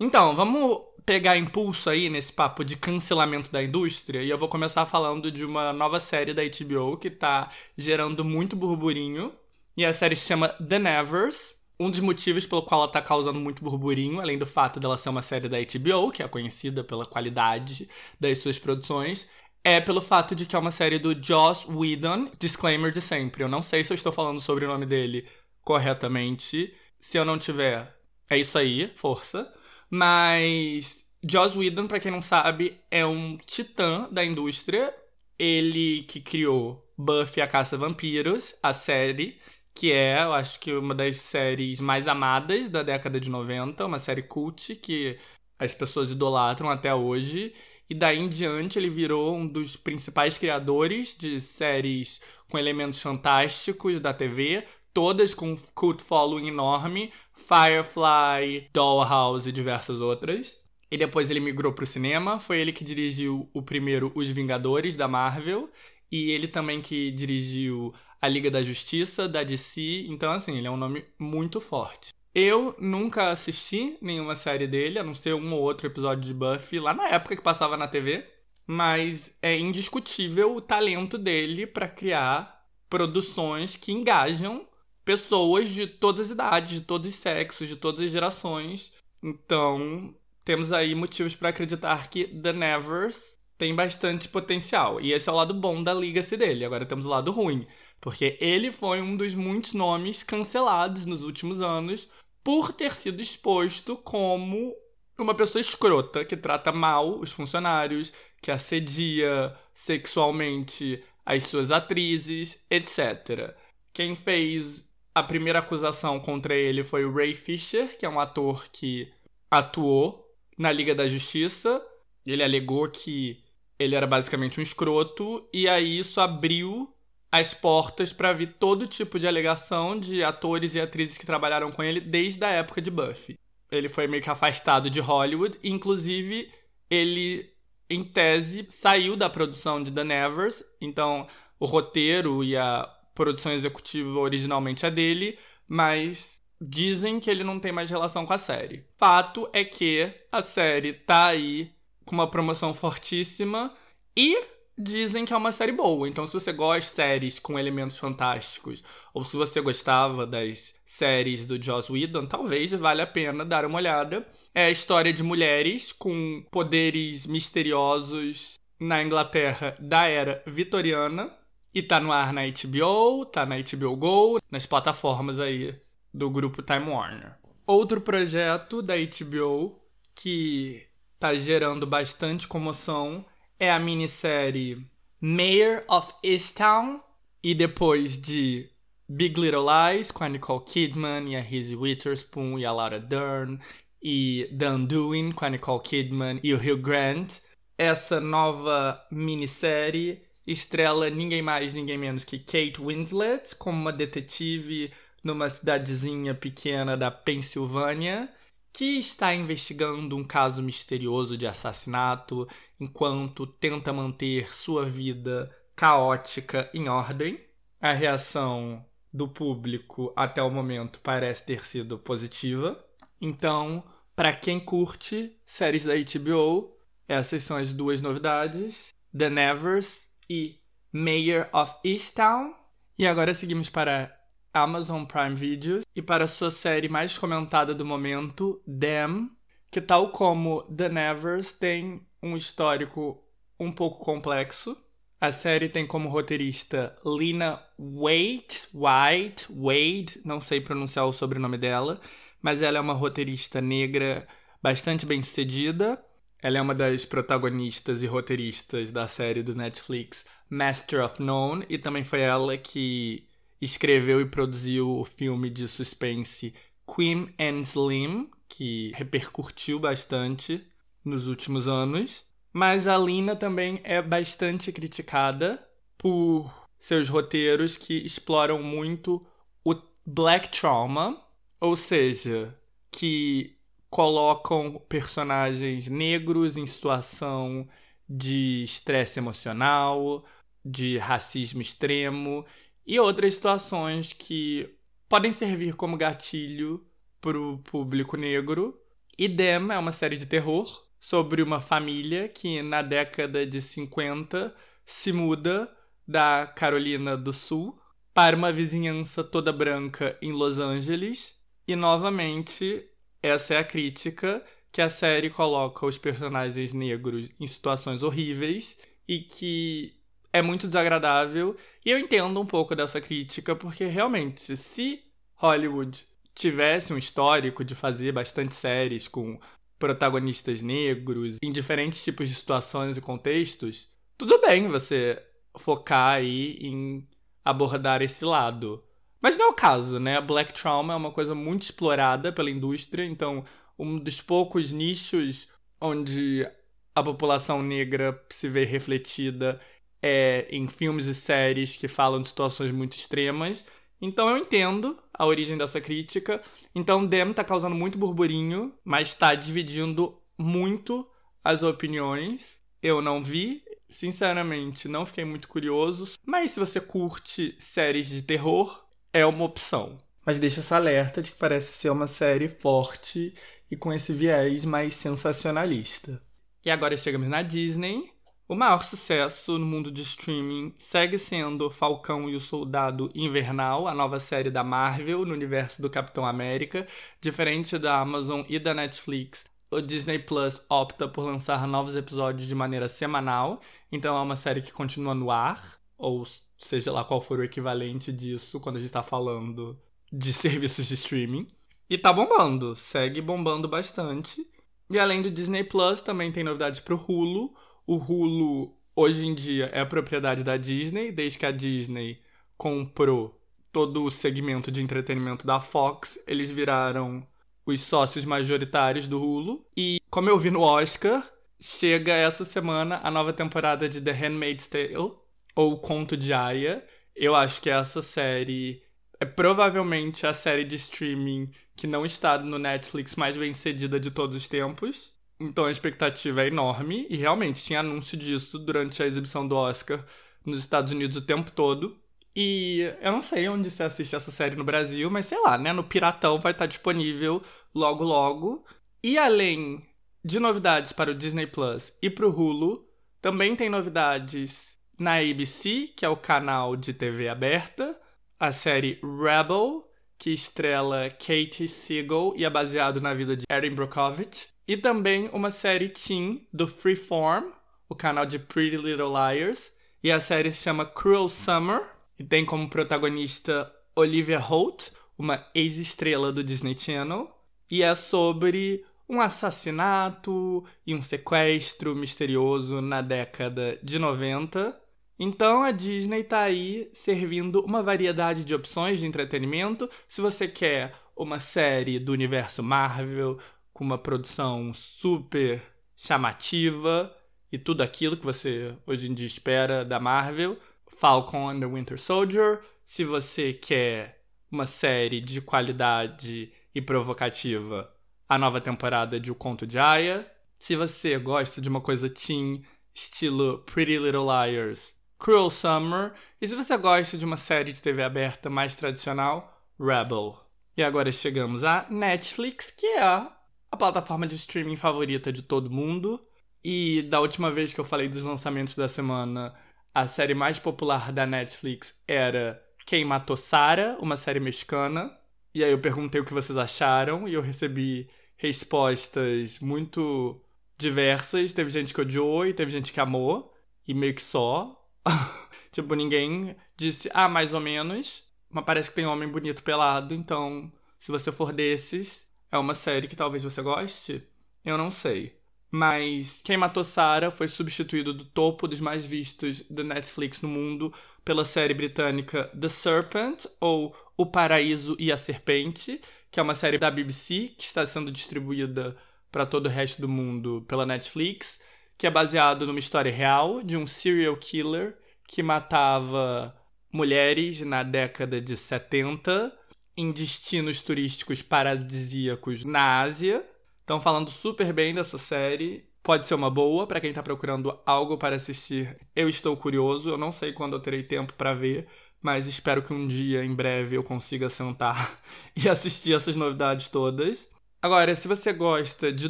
Então, 0.06 0.36
vamos 0.36 0.82
pegar 1.06 1.38
impulso 1.38 1.90
aí 1.90 2.10
nesse 2.10 2.32
papo 2.32 2.66
de 2.66 2.76
cancelamento 2.76 3.50
da 3.50 3.64
indústria 3.64 4.22
e 4.22 4.30
eu 4.30 4.38
vou 4.38 4.50
começar 4.50 4.86
falando 4.86 5.32
de 5.32 5.46
uma 5.46 5.72
nova 5.72 5.98
série 5.98 6.34
da 6.34 6.42
HBO 6.44 6.98
que 6.98 7.10
tá 7.10 7.50
gerando 7.78 8.22
muito 8.26 8.54
burburinho. 8.54 9.34
E 9.78 9.86
a 9.86 9.94
série 9.94 10.14
se 10.18 10.28
chama 10.28 10.50
The 10.50 10.78
Nevers. 10.78 11.56
Um 11.80 11.90
dos 11.90 12.02
motivos 12.02 12.46
pelo 12.46 12.64
qual 12.64 12.82
ela 12.82 12.92
tá 12.92 13.02
causando 13.02 13.40
muito 13.40 13.64
burburinho, 13.64 14.20
além 14.20 14.38
do 14.38 14.46
fato 14.46 14.78
dela 14.78 14.98
ser 14.98 15.08
uma 15.08 15.22
série 15.22 15.48
da 15.48 15.58
HBO, 15.58 16.12
que 16.12 16.22
é 16.22 16.28
conhecida 16.28 16.84
pela 16.84 17.06
qualidade 17.06 17.88
das 18.20 18.40
suas 18.40 18.60
produções, 18.60 19.26
é 19.64 19.80
pelo 19.80 20.02
fato 20.02 20.36
de 20.36 20.46
que 20.46 20.54
é 20.54 20.60
uma 20.60 20.72
série 20.72 21.00
do 21.00 21.16
Joss 21.24 21.66
Whedon. 21.66 22.30
Disclaimer 22.38 22.92
de 22.92 23.00
sempre, 23.00 23.42
eu 23.42 23.48
não 23.48 23.62
sei 23.62 23.86
se 23.86 23.94
eu 23.94 23.96
estou 23.96 24.12
falando 24.12 24.42
sobre 24.42 24.66
o 24.66 24.68
nome 24.68 24.86
dele 24.86 25.26
corretamente. 25.62 26.74
Se 27.00 27.18
eu 27.18 27.24
não 27.24 27.40
tiver, 27.40 27.96
é 28.30 28.38
isso 28.38 28.58
aí, 28.58 28.92
força. 28.98 29.50
Mas 29.96 31.06
Joss 31.24 31.56
Whedon, 31.56 31.86
para 31.86 32.00
quem 32.00 32.12
não 32.12 32.20
sabe, 32.20 32.80
é 32.90 33.06
um 33.06 33.38
titã 33.38 34.10
da 34.12 34.26
indústria. 34.26 34.92
Ele 35.38 36.02
que 36.04 36.20
criou 36.20 36.84
Buffy 36.98 37.44
a 37.44 37.46
Caça 37.46 37.78
Vampiros, 37.78 38.56
a 38.64 38.74
série, 38.74 39.38
que 39.72 39.92
é, 39.92 40.24
eu 40.24 40.34
acho 40.34 40.60
que 40.60 40.74
uma 40.74 40.96
das 40.96 41.18
séries 41.18 41.80
mais 41.80 42.08
amadas 42.08 42.68
da 42.70 42.82
década 42.82 43.20
de 43.20 43.30
90, 43.30 43.86
uma 43.86 44.00
série 44.00 44.24
cult 44.24 44.76
que 44.78 45.16
as 45.60 45.76
pessoas 45.76 46.10
idolatram 46.10 46.72
até 46.72 46.94
hoje. 46.96 47.54
E 47.88 47.94
daí 47.94 48.18
em 48.18 48.28
diante 48.28 48.80
ele 48.80 48.90
virou 48.90 49.36
um 49.36 49.46
dos 49.46 49.76
principais 49.76 50.40
criadores 50.40 51.16
de 51.16 51.40
séries 51.40 52.20
com 52.50 52.58
elementos 52.58 53.00
fantásticos 53.00 54.00
da 54.00 54.12
TV, 54.12 54.66
todas 54.92 55.36
com 55.36 55.56
cult 55.76 56.02
following 56.04 56.48
enorme, 56.48 57.12
Firefly, 57.48 58.70
Dollhouse 58.74 59.50
e 59.50 59.52
diversas 59.52 60.02
outras. 60.02 60.58
E 60.90 60.98
depois 60.98 61.32
ele 61.32 61.40
migrou 61.40 61.74
para 61.74 61.84
o 61.84 61.88
cinema, 61.88 62.40
foi 62.40 62.60
ele 62.60 62.72
que 62.72 62.84
dirigiu 62.84 63.50
o 63.52 63.62
primeiro 63.64 64.12
Os 64.14 64.30
Vingadores 64.30 64.96
da 64.96 65.08
Marvel 65.08 65.70
e 66.12 66.30
ele 66.30 66.48
também 66.48 66.82
que 66.82 67.10
dirigiu 67.10 67.92
a 68.22 68.28
Liga 68.28 68.52
da 68.52 68.62
Justiça, 68.62 69.28
da 69.28 69.44
DC, 69.44 70.06
então 70.08 70.32
assim, 70.32 70.56
ele 70.56 70.68
é 70.68 70.72
um 70.72 70.78
nome 70.78 71.04
muito 71.18 71.60
forte. 71.60 72.14
Eu 72.36 72.76
nunca 72.80 73.32
assisti 73.32 73.98
nenhuma 74.00 74.36
série 74.36 74.68
dele, 74.68 75.00
a 75.00 75.04
não 75.04 75.14
ser 75.14 75.34
um 75.34 75.54
ou 75.54 75.62
outro 75.62 75.88
episódio 75.88 76.24
de 76.24 76.34
Buffy, 76.34 76.80
lá 76.80 76.94
na 76.94 77.08
época 77.10 77.36
que 77.36 77.42
passava 77.42 77.76
na 77.76 77.88
TV, 77.88 78.26
mas 78.66 79.36
é 79.42 79.58
indiscutível 79.58 80.56
o 80.56 80.62
talento 80.62 81.18
dele 81.18 81.66
para 81.66 81.88
criar 81.88 82.64
produções 82.88 83.76
que 83.76 83.92
engajam 83.92 84.68
pessoas 85.04 85.70
de 85.70 85.88
todas 85.88 86.28
as 86.28 86.32
idades, 86.32 86.80
de 86.80 86.82
todos 86.82 87.10
os 87.10 87.16
sexos, 87.16 87.68
de 87.68 87.76
todas 87.76 88.02
as 88.02 88.12
gerações. 88.12 88.92
Então, 89.22 90.16
temos 90.44 90.72
aí 90.72 90.94
motivos 90.96 91.36
para 91.36 91.50
acreditar 91.50 92.10
que 92.10 92.26
The 92.28 92.54
Nevers 92.54 93.38
tem 93.58 93.74
bastante 93.76 94.28
potencial. 94.28 95.00
E 95.00 95.14
esse 95.14 95.30
é 95.30 95.32
o 95.32 95.36
lado 95.36 95.54
bom 95.54 95.82
da 95.82 95.94
Legacy 95.94 96.36
dele. 96.36 96.66
Agora 96.66 96.86
temos 96.86 97.06
o 97.06 97.10
lado 97.10 97.32
ruim. 97.32 97.66
Porque 98.02 98.38
ele 98.42 98.72
foi 98.72 99.02
um 99.02 99.16
dos 99.16 99.34
muitos 99.34 99.74
nomes 99.74 100.24
cancelados 100.24 101.06
nos 101.06 101.24
últimos 101.24 101.62
anos 101.62 102.10
por 102.44 102.74
ter 102.74 102.94
sido 102.94 103.22
exposto 103.22 103.96
como 103.96 104.76
uma 105.18 105.34
pessoa 105.34 105.62
escrota 105.62 106.26
que 106.26 106.36
trata 106.36 106.72
mal 106.72 107.20
os 107.20 107.32
funcionários, 107.32 108.12
que 108.42 108.52
assedia 108.52 109.56
sexualmente 109.74 111.02
as 111.26 111.44
suas 111.44 111.72
atrizes, 111.72 112.66
etc. 112.70 113.56
Quem 113.94 114.16
fez 114.16 114.86
a 115.16 115.22
primeira 115.22 115.60
acusação 115.60 116.20
contra 116.20 116.56
ele 116.56 116.84
foi 116.84 117.06
o 117.06 117.14
Ray 117.14 117.34
Fisher, 117.34 117.98
que 117.98 118.06
é 118.06 118.10
um 118.10 118.20
ator 118.20 118.68
que 118.72 119.12
atuou 119.50 120.28
na 120.58 120.72
Liga 120.72 120.96
da 120.96 121.08
Justiça. 121.08 121.82
Ele 122.26 122.44
alegou 122.44 122.90
que 122.90 123.44
ele 123.78 123.96
era 123.96 124.08
basicamente 124.08 124.60
um 124.60 124.64
escroto, 124.64 125.48
e 125.54 125.68
aí 125.68 126.00
isso 126.00 126.20
abriu 126.22 126.94
as 127.32 127.54
portas 127.54 128.14
para 128.14 128.32
vir 128.32 128.54
todo 128.60 128.88
tipo 128.88 129.20
de 129.20 129.28
alegação 129.28 130.00
de 130.00 130.24
atores 130.24 130.76
e 130.76 130.80
atrizes 130.80 131.18
que 131.18 131.26
trabalharam 131.26 131.72
com 131.72 131.84
ele 131.84 132.00
desde 132.00 132.44
a 132.46 132.50
época 132.50 132.82
de 132.82 132.92
Buffy. 132.92 133.38
Ele 133.72 133.90
foi 133.90 134.08
meio 134.08 134.22
que 134.22 134.30
afastado 134.30 134.90
de 134.90 135.00
Hollywood, 135.00 135.58
inclusive 135.64 136.52
ele, 136.90 137.50
em 137.90 138.04
tese, 138.04 138.68
saiu 138.70 139.16
da 139.16 139.30
produção 139.30 139.82
de 139.82 139.92
The 139.92 140.04
Nevers, 140.04 140.64
então 140.80 141.28
o 141.60 141.66
roteiro 141.66 142.44
e 142.44 142.56
a 142.56 142.88
produção 143.14 143.52
executiva 143.52 144.20
originalmente 144.20 144.86
é 144.86 144.92
dele, 144.92 145.38
mas 145.68 146.42
dizem 146.60 147.20
que 147.20 147.30
ele 147.30 147.44
não 147.44 147.60
tem 147.60 147.72
mais 147.72 147.90
relação 147.90 148.26
com 148.26 148.34
a 148.34 148.38
série. 148.38 148.86
Fato 148.98 149.50
é 149.54 149.64
que 149.64 150.12
a 150.32 150.42
série 150.42 150.94
tá 150.94 151.28
aí 151.28 151.72
com 152.06 152.16
uma 152.16 152.30
promoção 152.30 152.74
fortíssima 152.74 153.74
e 154.16 154.38
dizem 154.78 155.26
que 155.26 155.34
é 155.34 155.38
uma 155.38 155.52
série 155.52 155.72
boa. 155.72 156.08
Então, 156.08 156.26
se 156.26 156.34
você 156.34 156.52
gosta 156.52 156.90
de 156.90 156.96
séries 156.96 157.40
com 157.40 157.60
elementos 157.60 157.98
fantásticos, 157.98 158.84
ou 159.14 159.24
se 159.24 159.36
você 159.36 159.62
gostava 159.62 160.26
das 160.26 160.74
séries 160.86 161.46
do 161.46 161.62
Joss 161.62 161.92
Whedon, 161.92 162.26
talvez 162.26 162.72
vale 162.72 163.02
a 163.02 163.08
pena 163.08 163.46
dar 163.46 163.66
uma 163.66 163.78
olhada. 163.78 164.26
É 164.54 164.66
a 164.66 164.72
história 164.72 165.14
de 165.14 165.24
mulheres 165.24 165.92
com 165.92 166.46
poderes 166.52 167.26
misteriosos 167.26 168.56
na 168.80 169.02
Inglaterra 169.02 169.76
da 169.80 170.08
era 170.08 170.44
vitoriana. 170.46 171.32
E 171.74 171.82
tá 171.82 172.00
no 172.00 172.12
ar 172.12 172.32
na 172.32 172.42
HBO, 172.42 173.26
tá 173.26 173.46
na 173.46 173.56
HBO 173.58 173.96
Go, 173.96 174.40
nas 174.52 174.66
plataformas 174.66 175.40
aí 175.40 175.76
do 176.14 176.30
grupo 176.30 176.62
Time 176.62 176.90
Warner. 176.90 177.36
Outro 177.66 178.00
projeto 178.00 178.82
da 178.82 178.94
HBO 178.96 179.80
que 180.14 180.86
tá 181.20 181.34
gerando 181.34 181.88
bastante 181.88 182.48
comoção 182.48 183.26
é 183.60 183.70
a 183.72 183.80
minissérie 183.80 184.86
Mayor 185.20 185.84
of 185.88 186.14
Easttown 186.22 187.02
e 187.42 187.56
depois 187.56 188.20
de 188.20 188.70
Big 189.08 189.40
Little 189.40 189.66
Lies 189.66 190.12
com 190.12 190.24
a 190.24 190.30
Nicole 190.30 190.66
Kidman 190.66 191.32
e 191.32 191.36
a 191.36 191.42
Reese 191.42 191.76
Witherspoon 191.76 192.60
e 192.60 192.66
a 192.66 192.72
Laura 192.72 193.00
Dern 193.00 193.58
e 194.02 194.50
The 194.58 194.70
Undoing 194.70 195.32
com 195.32 195.46
a 195.46 195.50
Nicole 195.50 195.82
Kidman 195.82 196.40
e 196.44 196.54
o 196.54 196.58
Hugh 196.58 196.82
Grant, 196.82 197.40
essa 197.78 198.20
nova 198.20 199.02
minissérie 199.10 200.23
estrela 200.46 201.10
ninguém 201.10 201.42
mais, 201.42 201.74
ninguém 201.74 201.98
menos 201.98 202.24
que 202.24 202.40
Kate 202.40 202.80
Winslet 202.80 203.56
como 203.56 203.80
uma 203.80 203.94
detetive 203.94 204.92
numa 205.24 205.50
cidadezinha 205.50 206.36
pequena 206.36 206.98
da 206.98 207.10
Pensilvânia 207.10 208.30
que 208.74 208.98
está 208.98 209.34
investigando 209.34 210.18
um 210.18 210.24
caso 210.24 210.62
misterioso 210.62 211.38
de 211.38 211.46
assassinato 211.46 212.48
enquanto 212.80 213.46
tenta 213.46 213.94
manter 213.94 214.54
sua 214.54 214.84
vida 214.86 215.56
caótica 215.76 216.70
em 216.74 216.90
ordem. 216.90 217.40
A 217.80 217.94
reação 217.94 218.84
do 219.14 219.28
público 219.28 220.12
até 220.16 220.42
o 220.42 220.50
momento 220.50 221.00
parece 221.02 221.46
ter 221.46 221.66
sido 221.66 222.00
positiva. 222.00 222.84
Então, 223.22 223.84
para 224.16 224.36
quem 224.36 224.60
curte 224.60 225.38
séries 225.46 225.86
da 225.86 225.94
HBO, 225.94 226.76
essas 227.08 227.44
são 227.44 227.58
as 227.58 227.72
duas 227.72 228.02
novidades: 228.02 228.94
The 229.16 229.30
Nevers 229.30 230.10
e 230.30 230.60
Mayor 230.92 231.48
of 231.54 231.74
Easttown. 231.84 232.54
E 232.98 233.08
agora 233.08 233.34
seguimos 233.34 233.70
para 233.70 234.16
Amazon 234.54 235.04
Prime 235.06 235.36
Video 235.36 235.82
e 235.96 236.02
para 236.02 236.28
sua 236.28 236.52
série 236.52 236.88
mais 236.88 237.18
comentada 237.18 237.74
do 237.74 237.84
momento, 237.84 238.62
Them, 238.66 239.32
que 239.72 239.82
tal 239.82 240.10
como 240.10 240.62
The 240.64 240.90
Nevers 240.90 241.52
tem 241.52 242.06
um 242.22 242.38
histórico 242.38 243.24
um 243.60 243.72
pouco 243.72 244.06
complexo. 244.06 244.78
A 245.20 245.32
série 245.32 245.70
tem 245.70 245.88
como 245.88 246.10
roteirista 246.10 246.96
Lina 247.06 247.64
Waite, 247.80 248.68
White, 248.74 249.48
Wade, 249.50 250.22
não 250.24 250.40
sei 250.40 250.62
pronunciar 250.62 251.08
o 251.08 251.14
sobrenome 251.14 251.58
dela, 251.58 252.00
mas 252.42 252.62
ela 252.62 252.78
é 252.78 252.82
uma 252.82 252.94
roteirista 252.94 253.62
negra 253.62 254.28
bastante 254.62 255.06
bem 255.06 255.24
sucedida. 255.24 256.04
Ela 256.44 256.58
é 256.58 256.62
uma 256.62 256.76
das 256.76 257.06
protagonistas 257.06 258.04
e 258.04 258.06
roteiristas 258.06 258.92
da 258.92 259.08
série 259.08 259.42
do 259.42 259.56
Netflix 259.56 260.26
Master 260.50 261.06
of 261.06 261.24
None 261.24 261.66
e 261.70 261.78
também 261.78 262.04
foi 262.04 262.20
ela 262.20 262.58
que 262.58 263.26
escreveu 263.62 264.20
e 264.20 264.26
produziu 264.26 265.00
o 265.00 265.06
filme 265.06 265.50
de 265.50 265.70
suspense 265.70 266.54
Queen 266.86 267.34
and 267.40 267.62
Slim, 267.62 268.30
que 268.50 268.92
repercutiu 268.94 269.80
bastante 269.80 270.62
nos 271.04 271.30
últimos 271.30 271.70
anos. 271.70 272.26
Mas 272.52 272.88
a 272.88 272.98
Lina 272.98 273.38
também 273.38 273.80
é 273.82 274.02
bastante 274.02 274.70
criticada 274.74 275.66
por 275.98 276.54
seus 276.78 277.08
roteiros 277.08 277.78
que 277.78 277.94
exploram 278.06 278.62
muito 278.62 279.26
o 279.64 279.74
black 280.06 280.50
trauma, 280.50 281.26
ou 281.58 281.78
seja, 281.78 282.54
que 282.92 283.56
colocam 283.94 284.82
personagens 284.90 285.88
negros 285.88 286.58
em 286.58 286.66
situação 286.66 287.70
de 288.10 288.64
estresse 288.64 289.20
emocional, 289.20 290.26
de 290.66 290.98
racismo 290.98 291.62
extremo 291.62 292.44
e 292.88 293.00
outras 293.00 293.36
situações 293.36 294.12
que 294.12 294.68
podem 295.08 295.32
servir 295.32 295.76
como 295.76 295.96
gatilho 295.96 296.84
para 297.22 297.40
o 297.40 297.60
público 297.60 298.18
negro. 298.18 298.76
E 299.16 299.28
Dem 299.28 299.72
é 299.72 299.78
uma 299.78 299.92
série 299.92 300.18
de 300.18 300.26
terror 300.26 300.84
sobre 301.00 301.44
uma 301.44 301.60
família 301.60 302.28
que 302.28 302.64
na 302.64 302.82
década 302.82 303.46
de 303.46 303.62
50 303.62 304.56
se 304.88 305.14
muda 305.14 305.72
da 306.08 306.48
Carolina 306.48 307.16
do 307.16 307.32
Sul 307.32 307.80
para 308.12 308.36
uma 308.36 308.52
vizinhança 308.52 309.24
toda 309.24 309.54
branca 309.54 310.18
em 310.20 310.32
Los 310.32 310.58
Angeles. 310.58 311.40
E 311.68 311.76
novamente, 311.76 312.90
essa 313.24 313.54
é 313.56 313.58
a 313.58 313.64
crítica 313.64 314.44
que 314.72 314.82
a 314.82 314.90
série 314.90 315.30
coloca 315.30 315.86
os 315.86 315.98
personagens 315.98 316.74
negros 316.74 317.30
em 317.40 317.48
situações 317.48 318.04
horríveis 318.04 318.78
e 319.08 319.20
que 319.20 319.94
é 320.34 320.42
muito 320.42 320.68
desagradável. 320.68 321.56
E 321.86 321.92
eu 321.92 322.00
entendo 322.00 322.40
um 322.40 322.46
pouco 322.46 322.76
dessa 322.76 323.00
crítica, 323.00 323.56
porque 323.56 323.86
realmente, 323.86 324.58
se 324.58 325.02
Hollywood 325.36 326.06
tivesse 326.36 326.92
um 326.92 326.98
histórico 326.98 327.64
de 327.64 327.76
fazer 327.76 328.12
bastante 328.12 328.56
séries 328.56 329.08
com 329.08 329.40
protagonistas 329.78 330.62
negros 330.62 331.38
em 331.42 331.52
diferentes 331.52 332.04
tipos 332.04 332.28
de 332.30 332.36
situações 332.36 332.98
e 332.98 333.02
contextos, 333.02 333.88
tudo 334.18 334.42
bem 334.42 334.68
você 334.68 335.22
focar 335.56 336.14
aí 336.14 336.58
em 336.60 337.08
abordar 337.46 338.02
esse 338.02 338.26
lado. 338.26 338.84
Mas 339.24 339.38
não 339.38 339.46
é 339.46 339.50
o 339.50 339.54
caso, 339.54 340.00
né? 340.00 340.20
Black 340.20 340.52
Trauma 340.52 340.94
é 340.94 340.98
uma 340.98 341.12
coisa 341.12 341.34
muito 341.34 341.62
explorada 341.62 342.30
pela 342.34 342.52
indústria, 342.52 343.06
então 343.06 343.46
um 343.80 343.98
dos 343.98 344.20
poucos 344.20 344.74
nichos 344.74 345.48
onde 345.80 346.46
a 346.94 347.02
população 347.02 347.64
negra 347.64 348.22
se 348.30 348.50
vê 348.50 348.66
refletida 348.66 349.62
é, 350.02 350.46
em 350.50 350.68
filmes 350.68 351.06
e 351.06 351.16
séries 351.16 351.78
que 351.78 351.88
falam 351.88 352.22
de 352.22 352.28
situações 352.28 352.70
muito 352.72 352.98
extremas. 352.98 353.64
Então 354.02 354.30
eu 354.30 354.38
entendo 354.38 355.00
a 355.14 355.26
origem 355.26 355.58
dessa 355.58 355.80
crítica. 355.80 356.42
Então 356.76 357.06
Dem 357.06 357.32
tá 357.32 357.46
causando 357.46 357.76
muito 357.76 357.98
burburinho, 357.98 358.74
mas 358.84 359.08
está 359.08 359.34
dividindo 359.34 360.22
muito 360.38 361.08
as 361.42 361.64
opiniões. 361.64 362.60
Eu 362.82 363.02
não 363.02 363.24
vi, 363.24 363.64
sinceramente, 363.90 364.90
não 364.90 365.06
fiquei 365.06 365.24
muito 365.24 365.48
curioso. 365.48 366.12
Mas 366.26 366.52
se 366.52 366.60
você 366.60 366.82
curte 366.82 367.56
séries 367.58 368.10
de 368.10 368.22
terror, 368.22 368.84
é 369.14 369.26
uma 369.26 369.46
opção. 369.46 369.98
Mas 370.26 370.40
deixa 370.40 370.60
esse 370.62 370.74
alerta 370.74 371.22
de 371.22 371.32
que 371.32 371.38
parece 371.38 371.74
ser 371.74 371.90
uma 371.90 372.08
série 372.08 372.50
forte 372.50 373.34
e 373.70 373.76
com 373.78 373.94
esse 373.94 374.14
viés 374.14 374.66
mais 374.66 374.96
sensacionalista. 374.96 376.22
E 376.66 376.72
agora 376.72 376.98
chegamos 376.98 377.28
na 377.28 377.42
Disney, 377.42 378.12
O 378.48 378.56
maior 378.56 378.84
sucesso 378.84 379.58
no 379.58 379.66
mundo 379.66 379.90
de 379.90 380.02
streaming 380.02 380.74
segue 380.78 381.18
sendo 381.18 381.72
Falcão 381.72 382.30
e 382.30 382.36
o 382.36 382.42
Soldado 382.42 383.10
Invernal, 383.16 383.88
a 383.88 383.94
nova 383.94 384.20
série 384.20 384.52
da 384.52 384.64
Marvel 384.64 385.26
no 385.26 385.34
universo 385.34 385.82
do 385.82 385.90
Capitão 385.90 386.26
América. 386.26 386.86
Diferente 387.22 387.78
da 387.78 388.00
Amazon 388.02 388.44
e 388.50 388.60
da 388.60 388.74
Netflix, 388.74 389.46
o 389.72 389.82
Disney 389.82 390.20
Plus 390.20 390.62
opta 390.70 391.08
por 391.08 391.24
lançar 391.24 391.66
novos 391.66 391.96
episódios 391.96 392.48
de 392.48 392.54
maneira 392.54 392.90
semanal, 392.90 393.62
então 393.92 394.16
é 394.16 394.22
uma 394.22 394.36
série 394.36 394.62
que 394.62 394.74
continua 394.74 395.16
no 395.16 395.32
ar, 395.32 395.80
ou 395.98 396.24
seja 396.66 396.92
lá 396.92 397.04
qual 397.04 397.22
for 397.22 397.40
o 397.40 397.44
equivalente 397.44 398.12
disso 398.12 398.60
quando 398.60 398.78
a 398.78 398.80
gente 398.80 398.90
está 398.90 399.04
falando 399.04 399.80
de 400.12 400.32
serviços 400.34 400.88
de 400.88 400.94
streaming. 400.96 401.48
E 401.90 401.98
tá 401.98 402.12
bombando, 402.12 402.76
segue 402.76 403.22
bombando 403.22 403.68
bastante. 403.68 404.46
E 404.90 404.98
além 404.98 405.22
do 405.22 405.32
Disney 405.32 405.64
Plus, 405.64 406.02
também 406.02 406.32
tem 406.32 406.44
novidades 406.44 406.80
pro 406.80 406.96
Hulu. 406.96 407.54
O 407.86 407.96
Hulu, 407.98 408.76
hoje 408.96 409.26
em 409.26 409.34
dia, 409.34 409.70
é 409.74 409.84
propriedade 409.84 410.44
da 410.44 410.58
Disney, 410.58 411.12
desde 411.12 411.38
que 411.38 411.46
a 411.46 411.52
Disney 411.52 412.20
comprou 412.58 413.40
todo 413.72 414.04
o 414.04 414.12
segmento 414.12 414.72
de 414.72 414.82
entretenimento 414.82 415.48
da 415.48 415.60
Fox, 415.60 416.20
eles 416.28 416.52
viraram 416.52 417.26
os 417.66 417.82
sócios 417.82 418.24
majoritários 418.24 419.08
do 419.08 419.22
Hulu. 419.22 419.66
E, 419.76 420.00
como 420.10 420.30
eu 420.30 420.38
vi 420.38 420.52
no 420.52 420.62
Oscar, 420.62 421.28
chega 421.60 422.14
essa 422.14 422.46
semana 422.46 423.02
a 423.04 423.10
nova 423.10 423.34
temporada 423.34 423.90
de 423.90 424.00
The 424.00 424.12
Handmaid's 424.12 424.68
Tale, 424.68 425.14
ou 425.56 425.80
Conto 425.80 426.16
de 426.18 426.34
Aya. 426.34 426.86
Eu 427.16 427.36
acho 427.36 427.62
que 427.62 427.70
essa 427.70 428.02
série 428.02 428.82
é 429.20 429.26
provavelmente 429.26 430.28
a 430.28 430.34
série 430.34 430.64
de 430.66 430.76
streaming 430.76 431.52
que 431.76 431.88
não 431.88 432.06
está 432.06 432.38
no 432.38 432.60
Netflix 432.60 433.16
mais 433.16 433.38
bem 433.38 433.54
cedida 433.54 434.00
de 434.00 434.12
todos 434.12 434.36
os 434.36 434.48
tempos. 434.48 435.14
Então 435.40 435.66
a 435.66 435.72
expectativa 435.72 436.44
é 436.44 436.48
enorme 436.48 437.08
e 437.10 437.18
realmente 437.18 437.64
tinha 437.64 437.80
anúncio 437.80 438.18
disso 438.18 438.60
durante 438.60 439.02
a 439.02 439.06
exibição 439.06 439.48
do 439.48 439.56
Oscar 439.56 440.06
nos 440.46 440.60
Estados 440.60 440.92
Unidos 440.92 441.18
o 441.18 441.22
tempo 441.22 441.52
todo. 441.52 441.98
E 442.36 442.82
eu 443.02 443.12
não 443.12 443.22
sei 443.22 443.48
onde 443.48 443.70
você 443.70 443.84
assiste 443.84 444.16
essa 444.16 444.32
série 444.32 444.56
no 444.56 444.64
Brasil, 444.64 445.10
mas 445.10 445.26
sei 445.26 445.40
lá, 445.42 445.58
né? 445.58 445.72
No 445.72 445.84
Piratão 445.84 446.40
vai 446.40 446.52
estar 446.52 446.66
disponível 446.66 447.44
logo 447.74 448.04
logo. 448.04 448.66
E 449.04 449.18
além 449.18 449.86
de 450.24 450.40
novidades 450.40 450.92
para 450.92 451.12
o 451.12 451.16
Disney 451.16 451.46
Plus 451.46 451.96
e 452.02 452.10
para 452.10 452.28
o 452.28 452.32
Hulu, 452.32 452.88
também 453.22 453.56
tem 453.56 453.70
novidades 453.70 454.73
na 454.98 455.16
ABC, 455.16 455.90
que 455.96 456.06
é 456.06 456.10
o 456.10 456.18
canal 456.18 456.76
de 456.76 456.94
TV 456.94 457.28
aberta, 457.28 457.98
a 458.40 458.52
série 458.52 459.00
Rebel, 459.02 459.90
que 460.18 460.32
estrela 460.32 461.10
Katie 461.10 461.68
Siegel 461.68 462.34
e 462.36 462.46
é 462.46 462.50
baseado 462.50 463.02
na 463.02 463.14
vida 463.14 463.36
de 463.36 463.44
Erin 463.50 463.76
Brockovich, 463.76 464.48
e 464.68 464.78
também 464.78 465.30
uma 465.34 465.52
série 465.52 465.90
teen 465.90 466.48
do 466.54 466.68
Freeform, 466.68 467.52
o 467.90 467.96
canal 467.96 468.26
de 468.26 468.40
Pretty 468.40 468.78
Little 468.78 469.12
Liars, 469.12 469.72
e 470.02 470.12
a 470.12 470.20
série 470.20 470.52
se 470.52 470.64
chama 470.64 470.86
Cruel 470.86 471.28
Summer, 471.28 471.82
e 472.18 472.24
tem 472.24 472.46
como 472.46 472.70
protagonista 472.70 473.72
Olivia 473.96 474.40
Holt, 474.40 474.92
uma 475.18 475.46
ex-estrela 475.54 476.32
do 476.32 476.44
Disney 476.44 476.78
Channel, 476.78 477.30
e 477.70 477.84
é 477.84 477.94
sobre 477.96 478.86
um 479.08 479.20
assassinato 479.20 480.66
e 480.86 480.96
um 480.96 481.02
sequestro 481.02 481.96
misterioso 481.96 482.82
na 482.82 483.02
década 483.02 483.78
de 483.84 484.00
90. 484.00 484.83
Então 485.20 485.62
a 485.62 485.72
Disney 485.72 486.24
tá 486.24 486.42
aí 486.42 486.90
servindo 486.94 487.62
uma 487.62 487.84
variedade 487.84 488.44
de 488.44 488.56
opções 488.56 489.00
de 489.00 489.06
entretenimento. 489.06 489.90
Se 490.08 490.22
você 490.22 490.48
quer 490.48 490.96
uma 491.16 491.40
série 491.40 492.00
do 492.00 492.12
universo 492.12 492.64
Marvel 492.64 493.38
com 493.72 493.84
uma 493.84 493.98
produção 493.98 494.74
super 494.74 495.62
chamativa 495.96 497.16
e 497.52 497.58
tudo 497.58 497.82
aquilo 497.82 498.18
que 498.18 498.26
você 498.26 498.76
hoje 498.86 499.10
em 499.10 499.14
dia 499.14 499.28
espera 499.28 499.86
da 499.86 500.00
Marvel, 500.00 500.58
Falcon 500.98 501.50
and 501.50 501.60
the 501.60 501.68
Winter 501.68 502.00
Soldier. 502.00 502.62
Se 502.84 503.04
você 503.04 503.54
quer 503.54 504.24
uma 504.52 504.66
série 504.66 505.22
de 505.22 505.42
qualidade 505.42 506.52
e 506.74 506.82
provocativa, 506.82 507.92
a 508.28 508.38
nova 508.38 508.60
temporada 508.60 509.20
de 509.20 509.32
O 509.32 509.36
Conto 509.36 509.66
de 509.66 509.78
Aya. 509.78 510.30
Se 510.58 510.76
você 510.76 511.18
gosta 511.18 511.62
de 511.62 511.70
uma 511.70 511.82
coisa 511.82 512.10
teen, 512.10 512.64
estilo 512.94 513.60
Pretty 513.60 513.98
Little 513.98 514.26
Liars, 514.26 514.96
Cruel 515.24 515.50
Summer. 515.50 516.12
E 516.42 516.46
se 516.46 516.54
você 516.54 516.76
gosta 516.76 517.18
de 517.18 517.24
uma 517.24 517.38
série 517.38 517.72
de 517.72 517.82
TV 517.82 518.04
aberta 518.04 518.50
mais 518.50 518.76
tradicional, 518.76 519.58
Rebel. 519.80 520.38
E 520.76 520.84
agora 520.84 521.10
chegamos 521.14 521.64
à 521.64 521.88
Netflix, 521.90 522.70
que 522.70 522.86
é 522.86 523.02
a 523.02 523.78
plataforma 523.80 524.28
de 524.28 524.36
streaming 524.36 524.76
favorita 524.76 525.32
de 525.32 525.42
todo 525.42 525.72
mundo. 525.72 526.22
E 526.62 527.04
da 527.04 527.22
última 527.22 527.50
vez 527.50 527.74
que 527.74 527.80
eu 527.80 527.86
falei 527.86 528.10
dos 528.10 528.22
lançamentos 528.24 528.76
da 528.76 528.90
semana, 528.90 529.56
a 529.96 530.08
série 530.08 530.34
mais 530.34 530.60
popular 530.60 531.10
da 531.14 531.26
Netflix 531.26 531.98
era 532.06 532.62
Quem 532.86 533.06
Matou 533.06 533.38
Sarah, 533.38 533.96
uma 534.02 534.18
série 534.18 534.42
mexicana. 534.42 535.10
E 535.56 535.64
aí 535.64 535.72
eu 535.72 535.80
perguntei 535.80 536.20
o 536.20 536.26
que 536.26 536.34
vocês 536.34 536.58
acharam 536.58 537.30
e 537.30 537.34
eu 537.34 537.42
recebi 537.42 538.10
respostas 538.36 539.58
muito 539.60 540.44
diversas. 540.78 541.54
Teve 541.54 541.70
gente 541.70 541.94
que 541.94 542.02
odiou 542.02 542.46
e 542.46 542.54
teve 542.54 542.72
gente 542.72 542.92
que 542.92 543.00
amou. 543.00 543.54
E 543.88 543.94
meio 543.94 544.14
que 544.14 544.22
só. 544.22 544.83
tipo, 545.72 545.96
ninguém 545.96 546.56
disse, 546.76 547.10
ah, 547.14 547.28
mais 547.30 547.54
ou 547.54 547.60
menos. 547.60 548.24
Mas 548.50 548.66
parece 548.66 548.90
que 548.90 548.96
tem 548.96 549.06
homem 549.08 549.28
bonito 549.28 549.64
pelado, 549.64 550.14
então 550.14 550.72
se 551.00 551.12
você 551.12 551.32
for 551.32 551.52
desses, 551.52 552.28
é 552.52 552.58
uma 552.58 552.74
série 552.74 553.08
que 553.08 553.16
talvez 553.16 553.44
você 553.44 553.62
goste. 553.62 554.24
Eu 554.64 554.78
não 554.78 554.92
sei. 554.92 555.38
Mas 555.72 556.40
Quem 556.44 556.56
Matou 556.56 556.84
Sarah 556.84 557.32
foi 557.32 557.48
substituído 557.48 558.14
do 558.14 558.24
topo 558.26 558.68
dos 558.68 558.80
mais 558.80 559.06
vistos 559.06 559.64
da 559.70 559.84
Netflix 559.84 560.40
no 560.42 560.48
mundo 560.48 560.94
pela 561.26 561.46
série 561.46 561.74
britânica 561.74 562.46
The 562.60 562.70
Serpent, 562.70 563.46
ou 563.60 563.96
O 564.16 564.26
Paraíso 564.26 564.96
e 565.00 565.12
a 565.12 565.18
Serpente, 565.18 566.00
que 566.30 566.40
é 566.40 566.44
uma 566.44 566.54
série 566.56 566.78
da 566.78 566.92
BBC 566.92 567.56
que 567.58 567.64
está 567.64 567.86
sendo 567.88 568.12
distribuída 568.12 568.96
para 569.32 569.48
todo 569.48 569.66
o 569.66 569.70
resto 569.70 570.00
do 570.00 570.08
mundo 570.08 570.64
pela 570.68 570.86
Netflix, 570.86 571.60
que 572.04 572.08
é 572.08 572.12
baseado 572.12 572.68
numa 572.68 572.80
história 572.80 573.14
real 573.14 573.64
de 573.64 573.78
um 573.78 573.88
serial 573.88 574.36
killer 574.36 574.94
que 575.26 575.42
matava 575.42 576.54
mulheres 576.92 577.62
na 577.62 577.82
década 577.82 578.42
de 578.42 578.58
70 578.58 579.58
em 579.96 580.12
destinos 580.12 580.82
turísticos 580.82 581.42
paradisíacos 581.42 582.66
na 582.66 583.00
Ásia 583.00 583.42
Estão 583.80 584.02
falando 584.02 584.30
super 584.30 584.74
bem 584.74 584.94
dessa 584.94 585.18
série. 585.18 585.86
Pode 586.04 586.28
ser 586.28 586.36
uma 586.36 586.50
boa 586.50 586.86
para 586.86 587.00
quem 587.00 587.14
tá 587.14 587.24
procurando 587.24 587.80
algo 587.86 588.18
para 588.18 588.36
assistir. 588.36 588.98
Eu 589.16 589.30
estou 589.30 589.56
curioso, 589.56 590.10
eu 590.10 590.18
não 590.18 590.34
sei 590.34 590.52
quando 590.52 590.74
eu 590.74 590.82
terei 590.82 591.04
tempo 591.04 591.32
para 591.36 591.54
ver, 591.54 591.88
mas 592.22 592.48
espero 592.48 592.84
que 592.84 592.92
um 592.94 593.08
dia, 593.08 593.46
em 593.46 593.56
breve, 593.56 593.96
eu 593.96 594.04
consiga 594.04 594.50
sentar 594.50 595.22
e 595.56 595.70
assistir 595.70 596.14
essas 596.14 596.36
novidades 596.36 596.90
todas. 596.90 597.48
Agora, 597.82 598.14
se 598.14 598.28
você 598.28 598.52
gosta 598.52 599.10
de 599.10 599.30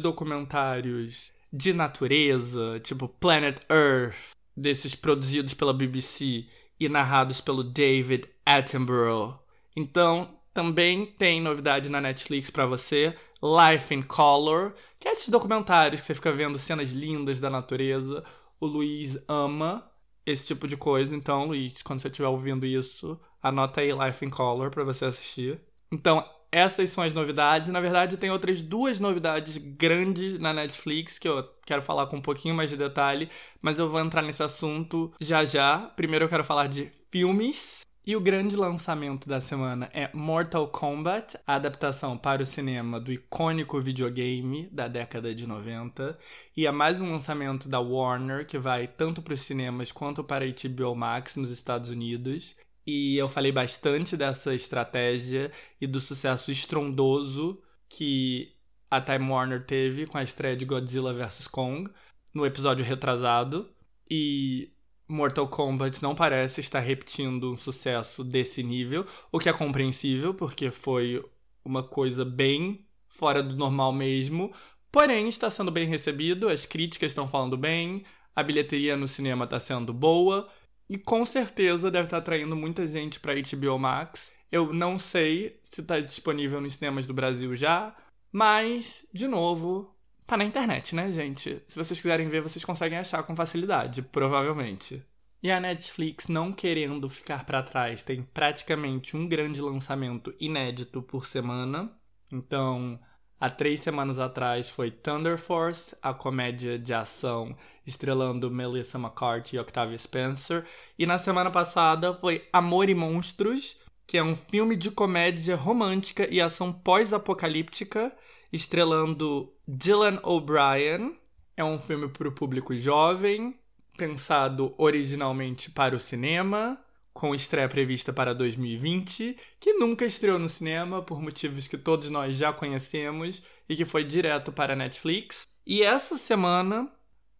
documentários 0.00 1.33
de 1.54 1.72
natureza, 1.72 2.80
tipo 2.80 3.08
Planet 3.08 3.60
Earth, 3.70 4.16
desses 4.56 4.96
produzidos 4.96 5.54
pela 5.54 5.72
BBC 5.72 6.48
e 6.80 6.88
narrados 6.88 7.40
pelo 7.40 7.62
David 7.62 8.28
Attenborough, 8.44 9.38
então 9.76 10.36
também 10.52 11.06
tem 11.06 11.40
novidade 11.40 11.88
na 11.88 12.00
Netflix 12.00 12.50
para 12.50 12.66
você. 12.66 13.14
Life 13.42 13.94
in 13.94 14.02
Color, 14.02 14.74
que 14.98 15.06
é 15.06 15.12
esses 15.12 15.28
documentários 15.28 16.00
que 16.00 16.06
você 16.06 16.14
fica 16.14 16.32
vendo 16.32 16.56
cenas 16.56 16.90
lindas 16.90 17.38
da 17.38 17.50
natureza. 17.50 18.24
O 18.58 18.66
Luiz 18.66 19.22
ama 19.28 19.88
esse 20.24 20.46
tipo 20.46 20.66
de 20.66 20.76
coisa, 20.76 21.14
então, 21.14 21.44
Luiz, 21.44 21.82
quando 21.82 22.00
você 22.00 22.08
estiver 22.08 22.28
ouvindo 22.28 22.64
isso, 22.64 23.20
anota 23.42 23.82
aí 23.82 23.92
Life 23.92 24.24
in 24.24 24.30
Color 24.30 24.70
para 24.70 24.84
você 24.84 25.04
assistir. 25.04 25.60
Então, 25.92 26.26
essas 26.54 26.90
são 26.90 27.02
as 27.02 27.12
novidades. 27.12 27.72
Na 27.72 27.80
verdade, 27.80 28.16
tem 28.16 28.30
outras 28.30 28.62
duas 28.62 29.00
novidades 29.00 29.56
grandes 29.56 30.38
na 30.38 30.54
Netflix 30.54 31.18
que 31.18 31.28
eu 31.28 31.42
quero 31.66 31.82
falar 31.82 32.06
com 32.06 32.18
um 32.18 32.22
pouquinho 32.22 32.54
mais 32.54 32.70
de 32.70 32.76
detalhe, 32.76 33.28
mas 33.60 33.78
eu 33.78 33.90
vou 33.90 34.00
entrar 34.00 34.22
nesse 34.22 34.42
assunto 34.42 35.12
já 35.20 35.44
já. 35.44 35.78
Primeiro 35.96 36.26
eu 36.26 36.28
quero 36.28 36.44
falar 36.44 36.68
de 36.68 36.92
filmes. 37.10 37.82
E 38.06 38.14
o 38.14 38.20
grande 38.20 38.54
lançamento 38.54 39.26
da 39.26 39.40
semana 39.40 39.90
é 39.94 40.10
Mortal 40.12 40.68
Kombat, 40.68 41.38
a 41.46 41.54
adaptação 41.54 42.18
para 42.18 42.42
o 42.42 42.46
cinema 42.46 43.00
do 43.00 43.10
icônico 43.10 43.80
videogame 43.80 44.68
da 44.70 44.86
década 44.86 45.34
de 45.34 45.46
90. 45.46 46.16
E 46.54 46.66
é 46.66 46.70
mais 46.70 47.00
um 47.00 47.10
lançamento 47.10 47.66
da 47.66 47.80
Warner, 47.80 48.46
que 48.46 48.58
vai 48.58 48.86
tanto 48.86 49.22
para 49.22 49.32
os 49.32 49.40
cinemas 49.40 49.90
quanto 49.90 50.22
para 50.22 50.44
a 50.44 50.48
HBO 50.48 50.94
Max 50.94 51.34
nos 51.34 51.48
Estados 51.50 51.88
Unidos. 51.88 52.54
E 52.86 53.16
eu 53.16 53.28
falei 53.28 53.50
bastante 53.50 54.16
dessa 54.16 54.54
estratégia 54.54 55.50
e 55.80 55.86
do 55.86 56.00
sucesso 56.00 56.50
estrondoso 56.50 57.62
que 57.88 58.54
a 58.90 59.00
Time 59.00 59.30
Warner 59.30 59.64
teve 59.64 60.06
com 60.06 60.18
a 60.18 60.22
estreia 60.22 60.56
de 60.56 60.64
Godzilla 60.64 61.12
vs. 61.14 61.46
Kong 61.48 61.90
no 62.32 62.44
episódio 62.44 62.84
retrasado. 62.84 63.70
E 64.10 64.70
Mortal 65.08 65.48
Kombat 65.48 66.02
não 66.02 66.14
parece 66.14 66.60
estar 66.60 66.80
repetindo 66.80 67.52
um 67.52 67.56
sucesso 67.56 68.22
desse 68.22 68.62
nível, 68.62 69.06
o 69.32 69.38
que 69.38 69.48
é 69.48 69.52
compreensível, 69.52 70.34
porque 70.34 70.70
foi 70.70 71.24
uma 71.64 71.82
coisa 71.82 72.24
bem 72.24 72.86
fora 73.08 73.42
do 73.42 73.56
normal 73.56 73.92
mesmo. 73.92 74.52
Porém, 74.92 75.28
está 75.28 75.50
sendo 75.50 75.70
bem 75.70 75.86
recebido, 75.86 76.48
as 76.48 76.66
críticas 76.66 77.10
estão 77.10 77.26
falando 77.26 77.56
bem, 77.56 78.04
a 78.36 78.42
bilheteria 78.42 78.96
no 78.96 79.08
cinema 79.08 79.46
tá 79.46 79.58
sendo 79.58 79.92
boa 79.92 80.48
e 80.88 80.98
com 80.98 81.24
certeza 81.24 81.90
deve 81.90 82.06
estar 82.06 82.18
atraindo 82.18 82.56
muita 82.56 82.86
gente 82.86 83.18
para 83.20 83.34
HBO 83.34 83.78
Max. 83.78 84.32
Eu 84.50 84.72
não 84.72 84.98
sei 84.98 85.58
se 85.62 85.80
está 85.80 85.98
disponível 86.00 86.60
nos 86.60 86.74
cinemas 86.74 87.06
do 87.06 87.14
Brasil 87.14 87.56
já, 87.56 87.94
mas, 88.32 89.06
de 89.12 89.26
novo, 89.26 89.94
tá 90.26 90.36
na 90.36 90.44
internet, 90.44 90.94
né, 90.94 91.10
gente? 91.10 91.62
Se 91.66 91.76
vocês 91.76 92.00
quiserem 92.00 92.28
ver, 92.28 92.40
vocês 92.40 92.64
conseguem 92.64 92.98
achar 92.98 93.22
com 93.22 93.36
facilidade, 93.36 94.02
provavelmente. 94.02 95.04
E 95.42 95.50
a 95.50 95.60
Netflix, 95.60 96.26
não 96.26 96.52
querendo 96.52 97.08
ficar 97.10 97.44
para 97.44 97.62
trás, 97.62 98.02
tem 98.02 98.22
praticamente 98.22 99.16
um 99.16 99.28
grande 99.28 99.60
lançamento 99.60 100.34
inédito 100.40 101.02
por 101.02 101.26
semana. 101.26 101.92
Então, 102.32 102.98
há 103.44 103.50
três 103.50 103.80
semanas 103.80 104.18
atrás 104.18 104.70
foi 104.70 104.90
Thunder 104.90 105.36
Force, 105.36 105.94
a 106.00 106.14
comédia 106.14 106.78
de 106.78 106.94
ação 106.94 107.54
estrelando 107.86 108.50
Melissa 108.50 108.98
McCarthy 108.98 109.56
e 109.56 109.58
Octavia 109.58 109.98
Spencer. 109.98 110.64
E 110.98 111.04
na 111.04 111.18
semana 111.18 111.50
passada 111.50 112.14
foi 112.14 112.48
Amor 112.50 112.88
e 112.88 112.94
Monstros, 112.94 113.76
que 114.06 114.16
é 114.16 114.22
um 114.22 114.34
filme 114.34 114.76
de 114.76 114.90
comédia 114.90 115.56
romântica 115.56 116.26
e 116.32 116.40
ação 116.40 116.72
pós-apocalíptica, 116.72 118.10
estrelando 118.50 119.52
Dylan 119.68 120.20
O'Brien. 120.22 121.14
É 121.54 121.62
um 121.62 121.78
filme 121.78 122.08
para 122.08 122.28
o 122.28 122.32
público 122.32 122.74
jovem, 122.74 123.54
pensado 123.98 124.74
originalmente 124.78 125.70
para 125.70 125.94
o 125.94 126.00
cinema, 126.00 126.82
com 127.14 127.32
estreia 127.32 127.68
prevista 127.68 128.12
para 128.12 128.34
2020, 128.34 129.36
que 129.60 129.74
nunca 129.74 130.04
estreou 130.04 130.38
no 130.38 130.48
cinema 130.48 131.00
por 131.00 131.22
motivos 131.22 131.68
que 131.68 131.78
todos 131.78 132.10
nós 132.10 132.36
já 132.36 132.52
conhecemos 132.52 133.40
e 133.68 133.76
que 133.76 133.84
foi 133.84 134.02
direto 134.02 134.50
para 134.50 134.72
a 134.72 134.76
Netflix. 134.76 135.46
E 135.64 135.82
essa 135.82 136.18
semana 136.18 136.92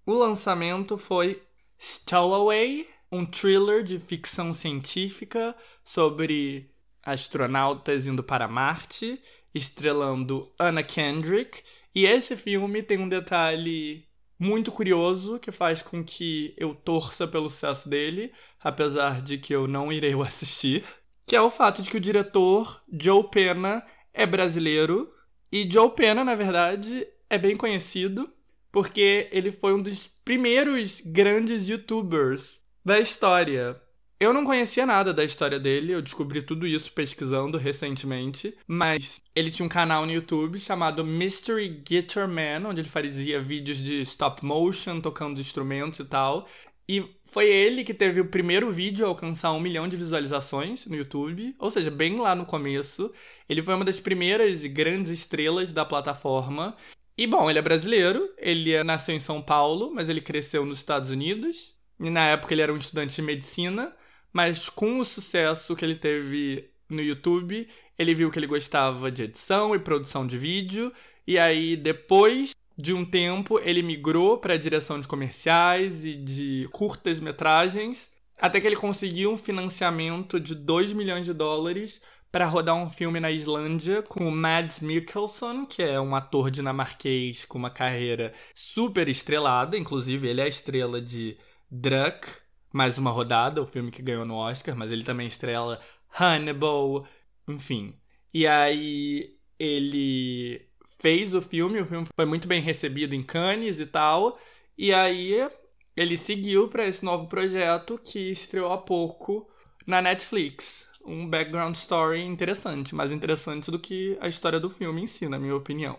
o 0.07 0.13
lançamento 0.15 0.97
foi 0.97 1.43
Stowaway, 1.79 2.89
um 3.11 3.27
thriller 3.27 3.83
de 3.83 3.99
ficção 3.99 4.55
científica 4.55 5.55
sobre 5.85 6.71
astronautas 7.03 8.07
indo 8.07 8.23
para 8.23 8.49
Marte, 8.49 9.21
estrelando 9.53 10.51
Anna 10.59 10.85
Kendrick. 10.85 11.63
E 11.93 12.07
esse 12.07 12.37
filme 12.37 12.83
tem 12.83 12.99
um 12.99 13.09
detalhe 13.09 14.07
muito 14.39 14.73
curioso 14.73 15.39
que 15.39 15.53
faz 15.53 15.83
com 15.83 16.05
que 16.05 16.55
eu 16.57 16.75
torça 16.75 17.27
pelo 17.27 17.49
sucesso 17.49 17.89
dele, 17.89 18.33
apesar 18.61 19.23
de 19.23 19.39
que 19.39 19.55
eu 19.55 19.67
não 19.67 19.93
irei 19.93 20.15
o 20.15 20.23
assistir, 20.23 20.85
que 21.27 21.37
é 21.37 21.41
o 21.41 21.51
fato 21.51 21.83
de 21.83 21.91
que 21.91 21.97
o 21.97 22.01
diretor 22.01 22.83
Joe 22.93 23.25
Pena 23.31 23.85
é 24.13 24.27
brasileiro 24.27 25.13
e 25.51 25.69
Joe 25.71 25.91
Pena, 25.91 26.25
na 26.25 26.35
verdade, 26.35 27.07
é 27.31 27.39
bem 27.39 27.57
conhecido 27.57 28.31
porque 28.73 29.29
ele 29.31 29.53
foi 29.53 29.73
um 29.73 29.81
dos 29.81 30.01
primeiros 30.25 31.01
grandes 31.01 31.69
youtubers 31.69 32.61
da 32.85 32.99
história. 32.99 33.81
Eu 34.19 34.33
não 34.33 34.45
conhecia 34.45 34.87
nada 34.87 35.13
da 35.13 35.25
história 35.25 35.59
dele, 35.59 35.93
eu 35.93 36.01
descobri 36.01 36.41
tudo 36.41 36.67
isso 36.67 36.93
pesquisando 36.93 37.59
recentemente, 37.59 38.57
mas 38.67 39.21
ele 39.35 39.51
tinha 39.51 39.67
um 39.67 39.69
canal 39.69 40.07
no 40.07 40.13
YouTube 40.13 40.59
chamado 40.59 41.05
Mystery 41.05 41.69
Guitar 41.69 42.29
Man, 42.29 42.69
onde 42.69 42.81
ele 42.81 42.89
fazia 42.89 43.43
vídeos 43.43 43.79
de 43.79 44.01
stop 44.03 44.45
motion, 44.45 45.01
tocando 45.01 45.41
instrumentos 45.41 45.99
e 45.99 46.05
tal. 46.05 46.49
E 46.89 47.05
foi 47.27 47.49
ele 47.49 47.83
que 47.83 47.93
teve 47.93 48.21
o 48.21 48.29
primeiro 48.29 48.71
vídeo 48.71 49.05
a 49.05 49.09
alcançar 49.09 49.53
um 49.53 49.61
milhão 49.61 49.89
de 49.89 49.97
visualizações 49.97 50.87
no 50.87 50.95
YouTube, 50.95 51.55
ou 51.59 51.69
seja, 51.69 51.91
bem 51.91 52.17
lá 52.17 52.35
no 52.35 52.47
começo. 52.47 53.13
Ele 53.49 53.63
foi 53.63 53.75
uma 53.75 53.85
das 53.85 53.99
primeiras 53.99 54.65
grandes 54.67 55.11
estrelas 55.11 55.73
da 55.73 55.85
plataforma. 55.85 56.77
E 57.19 57.27
bom, 57.27 57.51
ele 57.51 57.59
é 57.59 57.63
brasileiro, 57.63 58.33
ele 58.39 58.83
nasceu 58.85 59.15
em 59.15 59.21
São 59.21 59.43
Paulo, 59.43 59.93
mas 59.93 60.09
ele 60.09 60.21
cresceu 60.21 60.65
nos 60.65 60.79
Estados 60.79 61.11
Unidos. 61.11 61.75
E 61.99 62.11
na 62.11 62.29
época 62.29 62.55
ele 62.55 62.63
era 62.63 62.73
um 62.73 62.77
estudante 62.77 63.17
de 63.17 63.23
medicina. 63.23 63.95
Mas 64.35 64.69
com 64.69 64.99
o 64.99 65.05
sucesso 65.05 65.77
que 65.77 65.85
ele 65.85 65.95
teve 65.95 66.69
no 66.91 67.01
YouTube, 67.01 67.69
ele 67.97 68.15
viu 68.15 68.33
que 68.33 68.39
ele 68.39 68.49
gostava 68.49 69.09
de 69.09 69.23
edição 69.23 69.77
e 69.77 69.79
produção 69.79 70.27
de 70.27 70.37
vídeo. 70.37 70.93
E 71.25 71.39
aí, 71.39 71.77
depois 71.77 72.53
de 72.77 72.93
um 72.93 73.05
tempo, 73.05 73.61
ele 73.61 73.81
migrou 73.81 74.37
para 74.39 74.55
a 74.55 74.59
direção 74.59 75.01
de 75.01 75.07
comerciais 75.07 76.05
e 76.05 76.17
de 76.17 76.69
curtas 76.73 77.21
metragens, 77.21 78.11
até 78.37 78.61
que 78.61 78.67
ele 78.67 78.75
conseguiu 78.75 79.31
um 79.33 79.37
financiamento 79.37 80.41
de 80.41 80.57
2 80.57 80.93
milhões 80.93 81.25
de 81.25 81.33
dólares 81.33 82.01
para 82.33 82.47
rodar 82.47 82.75
um 82.75 82.91
filme 82.91 83.21
na 83.21 83.31
Islândia 83.31 84.03
com 84.03 84.27
o 84.27 84.33
Mads 84.33 84.81
Mikkelsen, 84.81 85.65
que 85.65 85.81
é 85.81 86.01
um 86.01 86.17
ator 86.17 86.51
dinamarquês 86.51 87.45
com 87.45 87.57
uma 87.57 87.71
carreira 87.71 88.35
super 88.53 89.09
estrelada, 89.09 89.79
inclusive 89.79 90.27
ele 90.27 90.41
é 90.41 90.45
a 90.45 90.49
estrela 90.49 91.01
de 91.01 91.39
Druck, 91.71 92.27
mais 92.75 92.99
uma 92.99 93.13
rodada, 93.13 93.63
o 93.63 93.67
filme 93.67 93.93
que 93.93 94.03
ganhou 94.03 94.25
no 94.25 94.35
Oscar, 94.35 94.77
mas 94.77 94.91
ele 94.91 95.05
também 95.05 95.29
estrela 95.29 95.81
Hannibal, 96.19 97.07
enfim. 97.47 97.95
E 98.33 98.49
aí 98.49 99.39
ele 99.57 100.69
fez 100.99 101.35
o 101.35 101.41
filme, 101.41 101.81
o 101.81 101.87
filme 101.87 102.05
foi 102.17 102.27
muito 102.27 102.49
bem 102.49 102.61
recebido 102.61 103.15
em 103.15 103.23
Cannes 103.23 103.79
e 103.79 103.87
tal, 103.87 104.37
e 104.77 104.93
aí 104.93 105.49
ele 105.97 106.17
seguiu 106.17 106.67
para 106.67 106.85
esse 106.85 107.05
novo 107.05 107.29
projeto 107.29 107.97
que 107.97 108.33
estreou 108.33 108.73
há 108.73 108.79
pouco 108.79 109.49
na 109.87 110.03
Netflix. 110.03 110.89
Um 111.07 111.29
background 111.31 111.77
story 111.77 112.23
interessante, 112.23 112.93
mais 112.93 113.13
interessante 113.13 113.71
do 113.71 113.79
que 113.79 114.19
a 114.21 114.27
história 114.27 114.59
do 114.59 114.69
filme 114.69 115.03
em 115.03 115.07
si, 115.07 115.29
na 115.29 115.39
minha 115.39 115.55
opinião. 115.55 115.97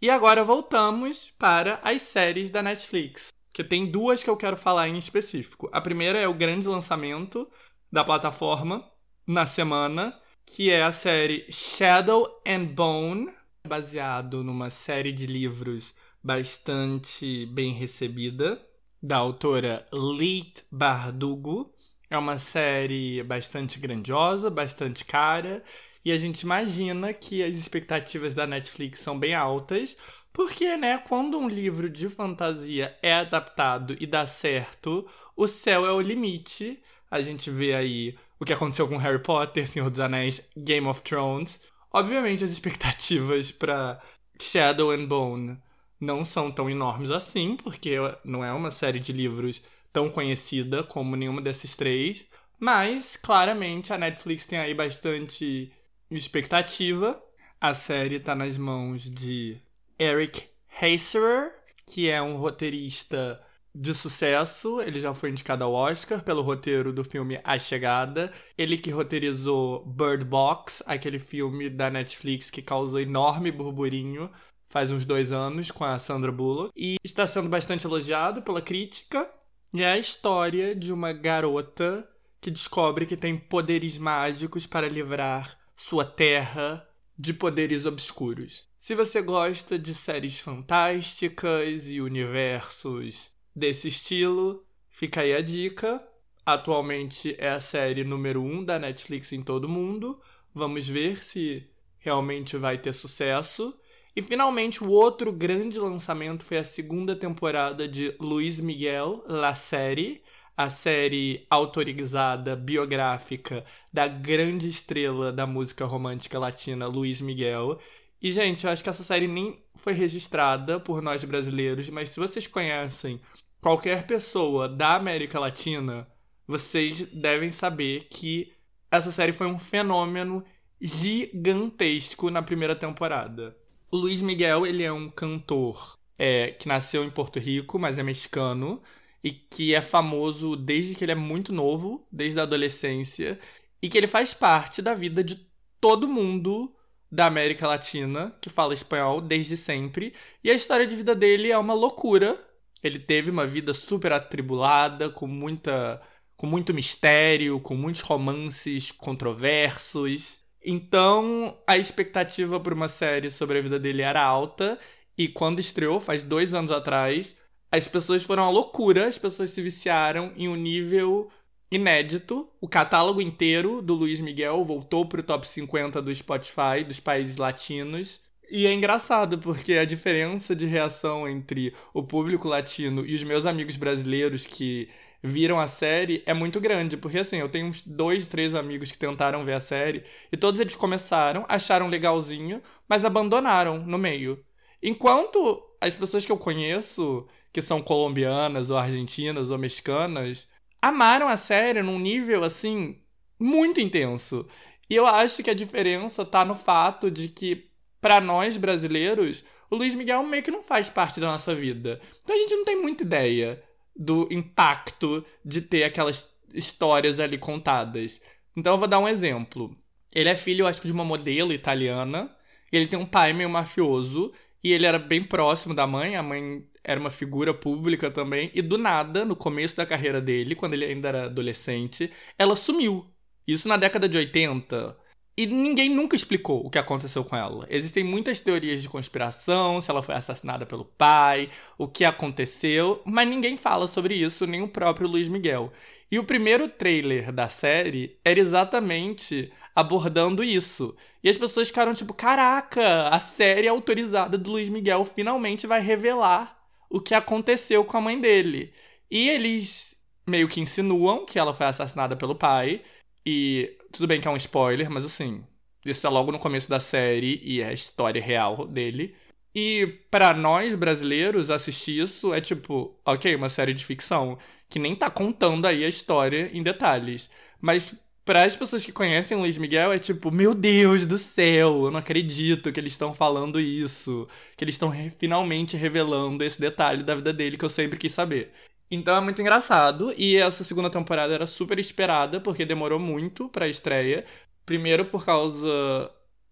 E 0.00 0.08
agora 0.08 0.44
voltamos 0.44 1.32
para 1.36 1.80
as 1.82 2.02
séries 2.02 2.50
da 2.50 2.62
Netflix 2.62 3.34
que 3.54 3.62
tem 3.62 3.86
duas 3.86 4.22
que 4.22 4.28
eu 4.28 4.36
quero 4.36 4.56
falar 4.56 4.88
em 4.88 4.98
específico. 4.98 5.70
A 5.72 5.80
primeira 5.80 6.18
é 6.18 6.26
o 6.26 6.34
grande 6.34 6.66
lançamento 6.66 7.48
da 7.90 8.02
plataforma 8.04 8.84
na 9.24 9.46
semana, 9.46 10.18
que 10.44 10.70
é 10.70 10.82
a 10.82 10.90
série 10.90 11.46
Shadow 11.50 12.42
and 12.44 12.64
Bone, 12.64 13.32
baseado 13.66 14.42
numa 14.42 14.70
série 14.70 15.12
de 15.12 15.26
livros 15.26 15.94
bastante 16.22 17.46
bem 17.46 17.72
recebida 17.72 18.60
da 19.00 19.18
autora 19.18 19.86
Leet 19.92 20.64
Bardugo. 20.70 21.72
É 22.10 22.18
uma 22.18 22.40
série 22.40 23.22
bastante 23.22 23.78
grandiosa, 23.78 24.50
bastante 24.50 25.04
cara, 25.04 25.62
e 26.04 26.10
a 26.10 26.16
gente 26.16 26.40
imagina 26.40 27.12
que 27.12 27.42
as 27.42 27.54
expectativas 27.54 28.34
da 28.34 28.46
Netflix 28.46 28.98
são 28.98 29.18
bem 29.18 29.32
altas, 29.32 29.96
porque, 30.34 30.76
né, 30.76 30.98
quando 30.98 31.38
um 31.38 31.48
livro 31.48 31.88
de 31.88 32.08
fantasia 32.08 32.98
é 33.00 33.12
adaptado 33.12 33.96
e 34.00 34.04
dá 34.04 34.26
certo, 34.26 35.08
o 35.36 35.46
céu 35.46 35.86
é 35.86 35.92
o 35.92 36.00
limite. 36.00 36.82
A 37.08 37.22
gente 37.22 37.48
vê 37.50 37.72
aí 37.72 38.18
o 38.40 38.44
que 38.44 38.52
aconteceu 38.52 38.88
com 38.88 38.96
Harry 38.96 39.22
Potter, 39.22 39.68
Senhor 39.68 39.88
dos 39.88 40.00
Anéis, 40.00 40.44
Game 40.56 40.88
of 40.88 41.02
Thrones. 41.02 41.62
Obviamente, 41.92 42.42
as 42.42 42.50
expectativas 42.50 43.52
para 43.54 44.02
Shadow 44.40 44.90
and 44.90 45.06
Bone 45.06 45.56
não 46.00 46.24
são 46.24 46.50
tão 46.50 46.68
enormes 46.68 47.12
assim, 47.12 47.56
porque 47.56 47.94
não 48.24 48.44
é 48.44 48.52
uma 48.52 48.72
série 48.72 48.98
de 48.98 49.12
livros 49.12 49.62
tão 49.92 50.10
conhecida 50.10 50.82
como 50.82 51.14
nenhuma 51.14 51.40
desses 51.40 51.76
três. 51.76 52.26
Mas, 52.58 53.16
claramente, 53.16 53.92
a 53.92 53.98
Netflix 53.98 54.46
tem 54.46 54.58
aí 54.58 54.74
bastante 54.74 55.72
expectativa. 56.10 57.22
A 57.60 57.72
série 57.72 58.16
está 58.16 58.34
nas 58.34 58.58
mãos 58.58 59.08
de 59.08 59.62
Eric 59.98 60.48
Heiserer, 60.80 61.52
que 61.86 62.08
é 62.08 62.20
um 62.20 62.36
roteirista 62.36 63.40
de 63.74 63.92
sucesso. 63.94 64.80
Ele 64.80 65.00
já 65.00 65.12
foi 65.12 65.30
indicado 65.30 65.64
ao 65.64 65.72
Oscar 65.72 66.22
pelo 66.22 66.42
roteiro 66.42 66.92
do 66.92 67.04
filme 67.04 67.40
A 67.42 67.58
Chegada. 67.58 68.32
Ele 68.56 68.78
que 68.78 68.90
roteirizou 68.90 69.84
Bird 69.86 70.24
Box, 70.24 70.82
aquele 70.86 71.18
filme 71.18 71.68
da 71.68 71.90
Netflix 71.90 72.50
que 72.50 72.62
causou 72.62 73.00
enorme 73.00 73.50
burburinho 73.50 74.30
faz 74.74 74.90
uns 74.90 75.04
dois 75.04 75.30
anos 75.30 75.70
com 75.70 75.84
a 75.84 76.00
Sandra 76.00 76.32
Bullock. 76.32 76.72
E 76.76 76.96
está 77.04 77.28
sendo 77.28 77.48
bastante 77.48 77.86
elogiado 77.86 78.42
pela 78.42 78.60
crítica. 78.60 79.30
E 79.72 79.82
é 79.82 79.92
a 79.92 79.98
história 79.98 80.74
de 80.74 80.92
uma 80.92 81.12
garota 81.12 82.08
que 82.40 82.50
descobre 82.50 83.06
que 83.06 83.16
tem 83.16 83.38
poderes 83.38 83.96
mágicos 83.96 84.66
para 84.66 84.88
livrar 84.88 85.56
sua 85.76 86.04
terra 86.04 86.84
de 87.16 87.32
poderes 87.32 87.86
obscuros. 87.86 88.68
Se 88.84 88.94
você 88.94 89.22
gosta 89.22 89.78
de 89.78 89.94
séries 89.94 90.40
fantásticas 90.40 91.88
e 91.88 92.02
universos 92.02 93.30
desse 93.56 93.88
estilo, 93.88 94.62
fica 94.90 95.22
aí 95.22 95.32
a 95.32 95.40
dica. 95.40 96.06
Atualmente 96.44 97.34
é 97.38 97.48
a 97.48 97.60
série 97.60 98.04
número 98.04 98.42
1 98.42 98.46
um 98.46 98.62
da 98.62 98.78
Netflix 98.78 99.32
em 99.32 99.40
todo 99.40 99.66
mundo. 99.66 100.20
Vamos 100.54 100.86
ver 100.86 101.24
se 101.24 101.66
realmente 101.98 102.58
vai 102.58 102.76
ter 102.76 102.92
sucesso. 102.92 103.74
E 104.14 104.20
finalmente, 104.20 104.84
o 104.84 104.90
outro 104.90 105.32
grande 105.32 105.78
lançamento 105.80 106.44
foi 106.44 106.58
a 106.58 106.62
segunda 106.62 107.16
temporada 107.16 107.88
de 107.88 108.14
Luiz 108.20 108.60
Miguel, 108.60 109.24
La 109.26 109.54
Série, 109.54 110.22
a 110.54 110.68
série 110.68 111.46
autorizada 111.48 112.54
biográfica 112.54 113.64
da 113.90 114.06
grande 114.06 114.68
estrela 114.68 115.32
da 115.32 115.46
música 115.46 115.86
romântica 115.86 116.38
latina, 116.38 116.86
Luiz 116.86 117.18
Miguel. 117.22 117.80
E, 118.20 118.32
gente, 118.32 118.64
eu 118.64 118.70
acho 118.72 118.82
que 118.82 118.88
essa 118.88 119.04
série 119.04 119.28
nem 119.28 119.62
foi 119.76 119.92
registrada 119.92 120.80
por 120.80 121.02
nós 121.02 121.22
brasileiros, 121.24 121.88
mas 121.90 122.08
se 122.10 122.20
vocês 122.20 122.46
conhecem 122.46 123.20
qualquer 123.60 124.06
pessoa 124.06 124.68
da 124.68 124.96
América 124.96 125.38
Latina, 125.38 126.08
vocês 126.46 127.02
devem 127.12 127.50
saber 127.50 128.08
que 128.10 128.52
essa 128.90 129.10
série 129.10 129.32
foi 129.32 129.46
um 129.46 129.58
fenômeno 129.58 130.44
gigantesco 130.80 132.30
na 132.30 132.42
primeira 132.42 132.76
temporada. 132.76 133.56
O 133.90 133.96
Luiz 133.96 134.20
Miguel, 134.20 134.66
ele 134.66 134.82
é 134.82 134.92
um 134.92 135.08
cantor 135.08 135.98
é, 136.18 136.50
que 136.52 136.68
nasceu 136.68 137.04
em 137.04 137.10
Porto 137.10 137.38
Rico, 137.38 137.78
mas 137.78 137.98
é 137.98 138.02
mexicano, 138.02 138.82
e 139.22 139.32
que 139.32 139.74
é 139.74 139.80
famoso 139.80 140.56
desde 140.56 140.94
que 140.94 141.04
ele 141.04 141.12
é 141.12 141.16
muito 141.16 141.52
novo, 141.52 142.06
desde 142.12 142.38
a 142.38 142.42
adolescência, 142.42 143.38
e 143.80 143.88
que 143.88 143.96
ele 143.96 144.06
faz 144.06 144.34
parte 144.34 144.82
da 144.82 144.94
vida 144.94 145.24
de 145.24 145.46
todo 145.80 146.08
mundo 146.08 146.74
da 147.14 147.26
América 147.26 147.68
Latina 147.68 148.34
que 148.40 148.50
fala 148.50 148.74
espanhol 148.74 149.20
desde 149.20 149.56
sempre. 149.56 150.12
E 150.42 150.50
a 150.50 150.54
história 150.54 150.86
de 150.86 150.96
vida 150.96 151.14
dele 151.14 151.50
é 151.50 151.56
uma 151.56 151.74
loucura. 151.74 152.38
Ele 152.82 152.98
teve 152.98 153.30
uma 153.30 153.46
vida 153.46 153.72
super 153.72 154.12
atribulada, 154.12 155.08
com 155.08 155.26
muita 155.26 156.02
com 156.36 156.48
muito 156.48 156.74
mistério, 156.74 157.60
com 157.60 157.76
muitos 157.76 158.00
romances 158.00 158.90
controversos. 158.90 160.40
Então, 160.62 161.56
a 161.66 161.78
expectativa 161.78 162.58
para 162.58 162.74
uma 162.74 162.88
série 162.88 163.30
sobre 163.30 163.58
a 163.58 163.62
vida 163.62 163.78
dele 163.78 164.02
era 164.02 164.22
alta, 164.22 164.78
e 165.16 165.28
quando 165.28 165.60
estreou, 165.60 166.00
faz 166.00 166.24
dois 166.24 166.52
anos 166.52 166.72
atrás, 166.72 167.36
as 167.70 167.86
pessoas 167.86 168.24
foram 168.24 168.44
à 168.44 168.50
loucura, 168.50 169.06
as 169.06 169.16
pessoas 169.16 169.50
se 169.50 169.62
viciaram 169.62 170.32
em 170.36 170.48
um 170.48 170.56
nível 170.56 171.30
inédito. 171.76 172.48
O 172.60 172.68
catálogo 172.68 173.20
inteiro 173.20 173.82
do 173.82 173.94
Luiz 173.94 174.20
Miguel 174.20 174.64
voltou 174.64 175.06
para 175.06 175.20
o 175.20 175.24
top 175.24 175.46
50 175.46 176.00
do 176.00 176.14
Spotify 176.14 176.84
dos 176.86 177.00
países 177.00 177.36
latinos. 177.36 178.22
E 178.50 178.66
é 178.66 178.72
engraçado, 178.72 179.38
porque 179.38 179.74
a 179.74 179.84
diferença 179.84 180.54
de 180.54 180.66
reação 180.66 181.28
entre 181.28 181.74
o 181.92 182.02
público 182.02 182.48
latino 182.48 183.04
e 183.04 183.14
os 183.14 183.22
meus 183.22 183.46
amigos 183.46 183.76
brasileiros 183.76 184.46
que 184.46 184.88
viram 185.22 185.58
a 185.58 185.66
série 185.66 186.22
é 186.26 186.34
muito 186.34 186.60
grande. 186.60 186.96
Porque 186.96 187.18
assim, 187.18 187.38
eu 187.38 187.48
tenho 187.48 187.66
uns 187.66 187.82
dois, 187.82 188.28
três 188.28 188.54
amigos 188.54 188.92
que 188.92 188.98
tentaram 188.98 189.44
ver 189.44 189.54
a 189.54 189.60
série 189.60 190.04
e 190.30 190.36
todos 190.36 190.60
eles 190.60 190.76
começaram, 190.76 191.46
acharam 191.48 191.88
legalzinho, 191.88 192.62
mas 192.88 193.04
abandonaram 193.04 193.78
no 193.78 193.98
meio. 193.98 194.44
Enquanto 194.82 195.62
as 195.80 195.96
pessoas 195.96 196.26
que 196.26 196.32
eu 196.32 196.36
conheço, 196.36 197.26
que 197.52 197.62
são 197.62 197.80
colombianas 197.80 198.70
ou 198.70 198.76
argentinas 198.76 199.50
ou 199.50 199.56
mexicanas, 199.56 200.46
amaram 200.84 201.28
a 201.28 201.36
série 201.36 201.82
num 201.82 201.98
nível 201.98 202.44
assim 202.44 202.98
muito 203.38 203.80
intenso. 203.80 204.46
E 204.88 204.94
eu 204.94 205.06
acho 205.06 205.42
que 205.42 205.48
a 205.48 205.54
diferença 205.54 206.24
tá 206.24 206.44
no 206.44 206.54
fato 206.54 207.10
de 207.10 207.28
que 207.28 207.70
para 208.00 208.20
nós 208.20 208.58
brasileiros, 208.58 209.42
o 209.70 209.76
Luiz 209.76 209.94
Miguel 209.94 210.22
meio 210.24 210.42
que 210.42 210.50
não 210.50 210.62
faz 210.62 210.90
parte 210.90 211.18
da 211.18 211.28
nossa 211.28 211.54
vida. 211.54 212.00
Então 212.22 212.36
a 212.36 212.38
gente 212.38 212.54
não 212.54 212.64
tem 212.66 212.76
muita 212.76 213.02
ideia 213.02 213.62
do 213.96 214.28
impacto 214.30 215.24
de 215.42 215.62
ter 215.62 215.84
aquelas 215.84 216.30
histórias 216.52 217.18
ali 217.18 217.38
contadas. 217.38 218.20
Então 218.54 218.74
eu 218.74 218.78
vou 218.78 218.86
dar 218.86 218.98
um 218.98 219.08
exemplo. 219.08 219.74
Ele 220.12 220.28
é 220.28 220.36
filho, 220.36 220.66
acho 220.66 220.82
que, 220.82 220.86
de 220.86 220.92
uma 220.92 221.04
modelo 221.04 221.52
italiana. 221.52 222.30
Ele 222.70 222.86
tem 222.86 222.98
um 222.98 223.06
pai 223.06 223.32
meio 223.32 223.48
mafioso. 223.48 224.32
E 224.62 224.70
ele 224.70 224.84
era 224.84 224.98
bem 224.98 225.22
próximo 225.22 225.74
da 225.74 225.86
mãe. 225.86 226.14
A 226.14 226.22
mãe 226.22 226.64
era 226.84 227.00
uma 227.00 227.10
figura 227.10 227.54
pública 227.54 228.10
também. 228.10 228.50
E 228.54 228.62
do 228.62 228.78
nada, 228.78 229.24
no 229.24 229.34
começo 229.34 229.76
da 229.76 229.86
carreira 229.86 230.20
dele, 230.20 230.54
quando 230.54 230.74
ele 230.74 230.84
ainda 230.84 231.08
era 231.08 231.24
adolescente, 231.24 232.12
ela 232.38 232.54
sumiu. 232.54 233.06
Isso 233.46 233.66
na 233.68 233.76
década 233.76 234.08
de 234.08 234.18
80. 234.18 234.96
E 235.36 235.46
ninguém 235.46 235.88
nunca 235.88 236.14
explicou 236.14 236.64
o 236.64 236.70
que 236.70 236.78
aconteceu 236.78 237.24
com 237.24 237.34
ela. 237.34 237.66
Existem 237.68 238.04
muitas 238.04 238.38
teorias 238.38 238.80
de 238.80 238.88
conspiração, 238.88 239.80
se 239.80 239.90
ela 239.90 240.02
foi 240.02 240.14
assassinada 240.14 240.64
pelo 240.64 240.84
pai, 240.84 241.50
o 241.76 241.88
que 241.88 242.04
aconteceu, 242.04 243.02
mas 243.04 243.26
ninguém 243.28 243.56
fala 243.56 243.88
sobre 243.88 244.14
isso, 244.14 244.46
nem 244.46 244.62
o 244.62 244.68
próprio 244.68 245.08
Luiz 245.08 245.26
Miguel. 245.28 245.72
E 246.10 246.18
o 246.20 246.24
primeiro 246.24 246.68
trailer 246.68 247.32
da 247.32 247.48
série 247.48 248.16
era 248.24 248.38
exatamente 248.38 249.52
abordando 249.74 250.44
isso. 250.44 250.94
E 251.22 251.28
as 251.28 251.36
pessoas 251.36 251.68
ficaram 251.68 251.94
tipo: 251.94 252.14
caraca, 252.14 253.08
a 253.08 253.18
série 253.18 253.66
autorizada 253.66 254.38
do 254.38 254.52
Luiz 254.52 254.68
Miguel 254.68 255.04
finalmente 255.16 255.66
vai 255.66 255.80
revelar 255.80 256.53
o 256.94 257.00
que 257.00 257.12
aconteceu 257.12 257.84
com 257.84 257.96
a 257.96 258.00
mãe 258.00 258.20
dele. 258.20 258.72
E 259.10 259.28
eles 259.28 260.00
meio 260.24 260.48
que 260.48 260.60
insinuam 260.60 261.26
que 261.26 261.38
ela 261.40 261.52
foi 261.52 261.66
assassinada 261.66 262.16
pelo 262.16 262.36
pai. 262.36 262.82
E 263.26 263.76
tudo 263.92 264.06
bem 264.06 264.20
que 264.20 264.28
é 264.28 264.30
um 264.30 264.36
spoiler, 264.36 264.88
mas 264.90 265.04
assim, 265.04 265.44
isso 265.84 266.06
é 266.06 266.10
logo 266.10 266.30
no 266.30 266.38
começo 266.38 266.68
da 266.68 266.78
série 266.78 267.40
e 267.42 267.60
é 267.60 267.66
a 267.68 267.72
história 267.72 268.22
real 268.22 268.66
dele. 268.66 269.16
E 269.54 269.86
para 270.10 270.32
nós 270.34 270.74
brasileiros 270.76 271.50
assistir 271.50 272.00
isso 272.00 272.32
é 272.32 272.40
tipo, 272.40 272.96
ok, 273.04 273.34
uma 273.34 273.48
série 273.48 273.74
de 273.74 273.84
ficção 273.84 274.38
que 274.68 274.78
nem 274.78 274.94
tá 274.94 275.10
contando 275.10 275.66
aí 275.66 275.84
a 275.84 275.88
história 275.88 276.48
em 276.52 276.62
detalhes. 276.62 277.28
Mas 277.60 277.92
para 278.24 278.44
as 278.46 278.56
pessoas 278.56 278.84
que 278.84 278.92
conhecem 278.92 279.36
o 279.36 279.40
Luiz 279.40 279.58
Miguel 279.58 279.92
é 279.92 279.98
tipo, 279.98 280.30
meu 280.30 280.54
Deus 280.54 281.06
do 281.06 281.18
céu, 281.18 281.84
eu 281.84 281.90
não 281.90 281.98
acredito 281.98 282.72
que 282.72 282.80
eles 282.80 282.92
estão 282.92 283.12
falando 283.12 283.60
isso, 283.60 284.26
que 284.56 284.64
eles 284.64 284.74
estão 284.74 284.88
re 284.88 285.10
finalmente 285.18 285.76
revelando 285.76 286.42
esse 286.42 286.60
detalhe 286.60 287.02
da 287.02 287.14
vida 287.14 287.32
dele 287.32 287.56
que 287.56 287.64
eu 287.64 287.68
sempre 287.68 287.98
quis 287.98 288.12
saber. 288.12 288.52
Então 288.90 289.16
é 289.16 289.20
muito 289.20 289.40
engraçado. 289.40 290.14
E 290.16 290.36
essa 290.36 290.64
segunda 290.64 290.90
temporada 290.90 291.34
era 291.34 291.46
super 291.46 291.78
esperada, 291.78 292.40
porque 292.40 292.64
demorou 292.64 292.98
muito 292.98 293.48
pra 293.48 293.68
estreia. 293.68 294.24
Primeiro 294.64 295.04
por 295.06 295.24
causa 295.24 295.68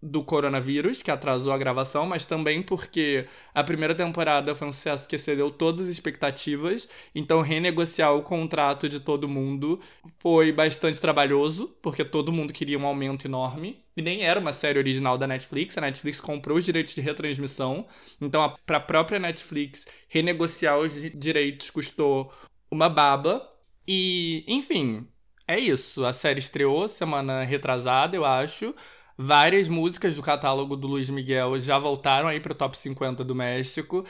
do 0.03 0.23
coronavírus, 0.23 1.01
que 1.01 1.09
atrasou 1.09 1.53
a 1.53 1.57
gravação, 1.57 2.05
mas 2.05 2.25
também 2.25 2.61
porque 2.61 3.25
a 3.53 3.63
primeira 3.63 3.95
temporada 3.95 4.53
foi 4.53 4.67
um 4.67 4.71
sucesso 4.71 5.07
que 5.07 5.15
excedeu 5.15 5.49
todas 5.49 5.81
as 5.81 5.87
expectativas, 5.87 6.89
então 7.15 7.41
renegociar 7.41 8.13
o 8.13 8.21
contrato 8.21 8.89
de 8.89 8.99
todo 8.99 9.29
mundo 9.29 9.79
foi 10.19 10.51
bastante 10.51 10.99
trabalhoso, 10.99 11.69
porque 11.81 12.03
todo 12.03 12.31
mundo 12.33 12.51
queria 12.51 12.77
um 12.77 12.85
aumento 12.85 13.25
enorme. 13.25 13.81
E 13.95 14.01
nem 14.01 14.23
era 14.23 14.39
uma 14.39 14.51
série 14.51 14.79
original 14.79 15.17
da 15.17 15.27
Netflix, 15.27 15.77
a 15.77 15.81
Netflix 15.81 16.19
comprou 16.19 16.57
os 16.57 16.65
direitos 16.65 16.93
de 16.93 17.01
retransmissão, 17.01 17.87
então 18.19 18.55
para 18.65 18.77
a 18.77 18.81
própria 18.81 19.19
Netflix 19.19 19.85
renegociar 20.09 20.79
os 20.79 20.93
direitos 21.13 21.69
custou 21.69 22.33
uma 22.69 22.89
baba. 22.89 23.49
E, 23.87 24.43
enfim, 24.47 25.07
é 25.47 25.59
isso. 25.59 26.05
A 26.05 26.13
série 26.13 26.39
estreou 26.39 26.87
semana 26.87 27.43
retrasada, 27.43 28.15
eu 28.15 28.25
acho. 28.25 28.73
Várias 29.17 29.69
músicas 29.69 30.15
do 30.15 30.21
catálogo 30.21 30.75
do 30.75 30.87
Luiz 30.87 31.09
Miguel 31.09 31.59
já 31.59 31.77
voltaram 31.79 32.27
aí 32.27 32.39
pro 32.39 32.55
top 32.55 32.77
50 32.77 33.23
do 33.23 33.35
México. 33.35 34.05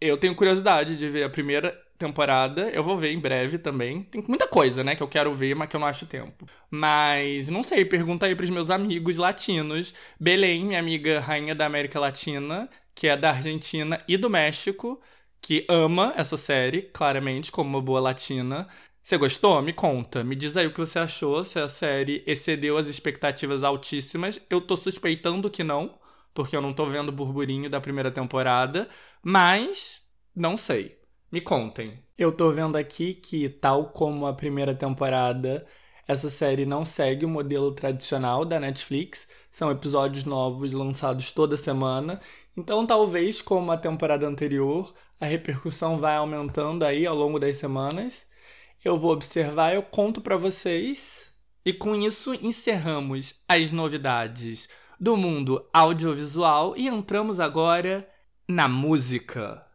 Eu 0.00 0.16
tenho 0.18 0.34
curiosidade 0.34 0.96
de 0.96 1.08
ver 1.08 1.24
a 1.24 1.30
primeira 1.30 1.72
temporada. 1.98 2.70
Eu 2.70 2.82
vou 2.82 2.96
ver 2.96 3.12
em 3.12 3.18
breve 3.20 3.58
também. 3.58 4.02
Tem 4.04 4.22
muita 4.26 4.48
coisa, 4.48 4.82
né, 4.82 4.96
que 4.96 5.02
eu 5.02 5.08
quero 5.08 5.34
ver, 5.34 5.54
mas 5.54 5.68
que 5.68 5.76
eu 5.76 5.80
não 5.80 5.86
acho 5.86 6.06
tempo. 6.06 6.46
Mas 6.70 7.48
não 7.48 7.62
sei, 7.62 7.84
pergunta 7.84 8.26
aí 8.26 8.34
pros 8.34 8.50
meus 8.50 8.70
amigos 8.70 9.16
latinos. 9.16 9.94
Belém, 10.18 10.64
minha 10.64 10.78
amiga 10.80 11.20
rainha 11.20 11.54
da 11.54 11.66
América 11.66 12.00
Latina, 12.00 12.68
que 12.94 13.06
é 13.08 13.16
da 13.16 13.30
Argentina 13.30 14.02
e 14.08 14.16
do 14.16 14.30
México, 14.30 15.00
que 15.40 15.66
ama 15.68 16.12
essa 16.16 16.36
série, 16.36 16.82
claramente, 16.82 17.52
como 17.52 17.68
uma 17.70 17.82
boa 17.82 18.00
latina. 18.00 18.68
Você 19.02 19.16
gostou? 19.16 19.60
Me 19.62 19.72
conta. 19.72 20.22
Me 20.22 20.36
diz 20.36 20.56
aí 20.56 20.66
o 20.66 20.72
que 20.72 20.78
você 20.78 20.98
achou, 20.98 21.44
se 21.44 21.58
a 21.58 21.68
série 21.68 22.22
excedeu 22.26 22.76
as 22.76 22.86
expectativas 22.86 23.64
altíssimas. 23.64 24.40
Eu 24.48 24.60
tô 24.60 24.76
suspeitando 24.76 25.50
que 25.50 25.64
não, 25.64 25.98
porque 26.34 26.56
eu 26.56 26.60
não 26.60 26.72
tô 26.72 26.86
vendo 26.86 27.08
o 27.08 27.12
burburinho 27.12 27.68
da 27.68 27.80
primeira 27.80 28.10
temporada, 28.10 28.88
mas 29.22 30.00
não 30.34 30.56
sei. 30.56 30.98
Me 31.32 31.40
contem. 31.40 32.02
Eu 32.16 32.32
tô 32.32 32.50
vendo 32.50 32.76
aqui 32.76 33.14
que, 33.14 33.48
tal 33.48 33.86
como 33.90 34.26
a 34.26 34.34
primeira 34.34 34.74
temporada, 34.74 35.66
essa 36.06 36.28
série 36.28 36.66
não 36.66 36.84
segue 36.84 37.24
o 37.24 37.28
modelo 37.28 37.72
tradicional 37.72 38.44
da 38.44 38.60
Netflix. 38.60 39.26
São 39.50 39.70
episódios 39.70 40.24
novos 40.24 40.72
lançados 40.72 41.30
toda 41.30 41.56
semana. 41.56 42.20
Então, 42.56 42.86
talvez, 42.86 43.40
como 43.40 43.72
a 43.72 43.76
temporada 43.76 44.26
anterior, 44.26 44.94
a 45.18 45.26
repercussão 45.26 45.98
vai 45.98 46.16
aumentando 46.16 46.84
aí 46.84 47.06
ao 47.06 47.16
longo 47.16 47.38
das 47.38 47.56
semanas 47.56 48.29
eu 48.84 48.98
vou 48.98 49.12
observar, 49.12 49.74
eu 49.74 49.82
conto 49.82 50.20
para 50.20 50.36
vocês. 50.36 51.32
E 51.64 51.72
com 51.72 51.94
isso 51.94 52.32
encerramos 52.34 53.34
as 53.46 53.70
novidades 53.70 54.68
do 54.98 55.16
mundo 55.16 55.66
audiovisual 55.72 56.74
e 56.76 56.88
entramos 56.88 57.38
agora 57.38 58.08
na 58.48 58.66
música. 58.66 59.69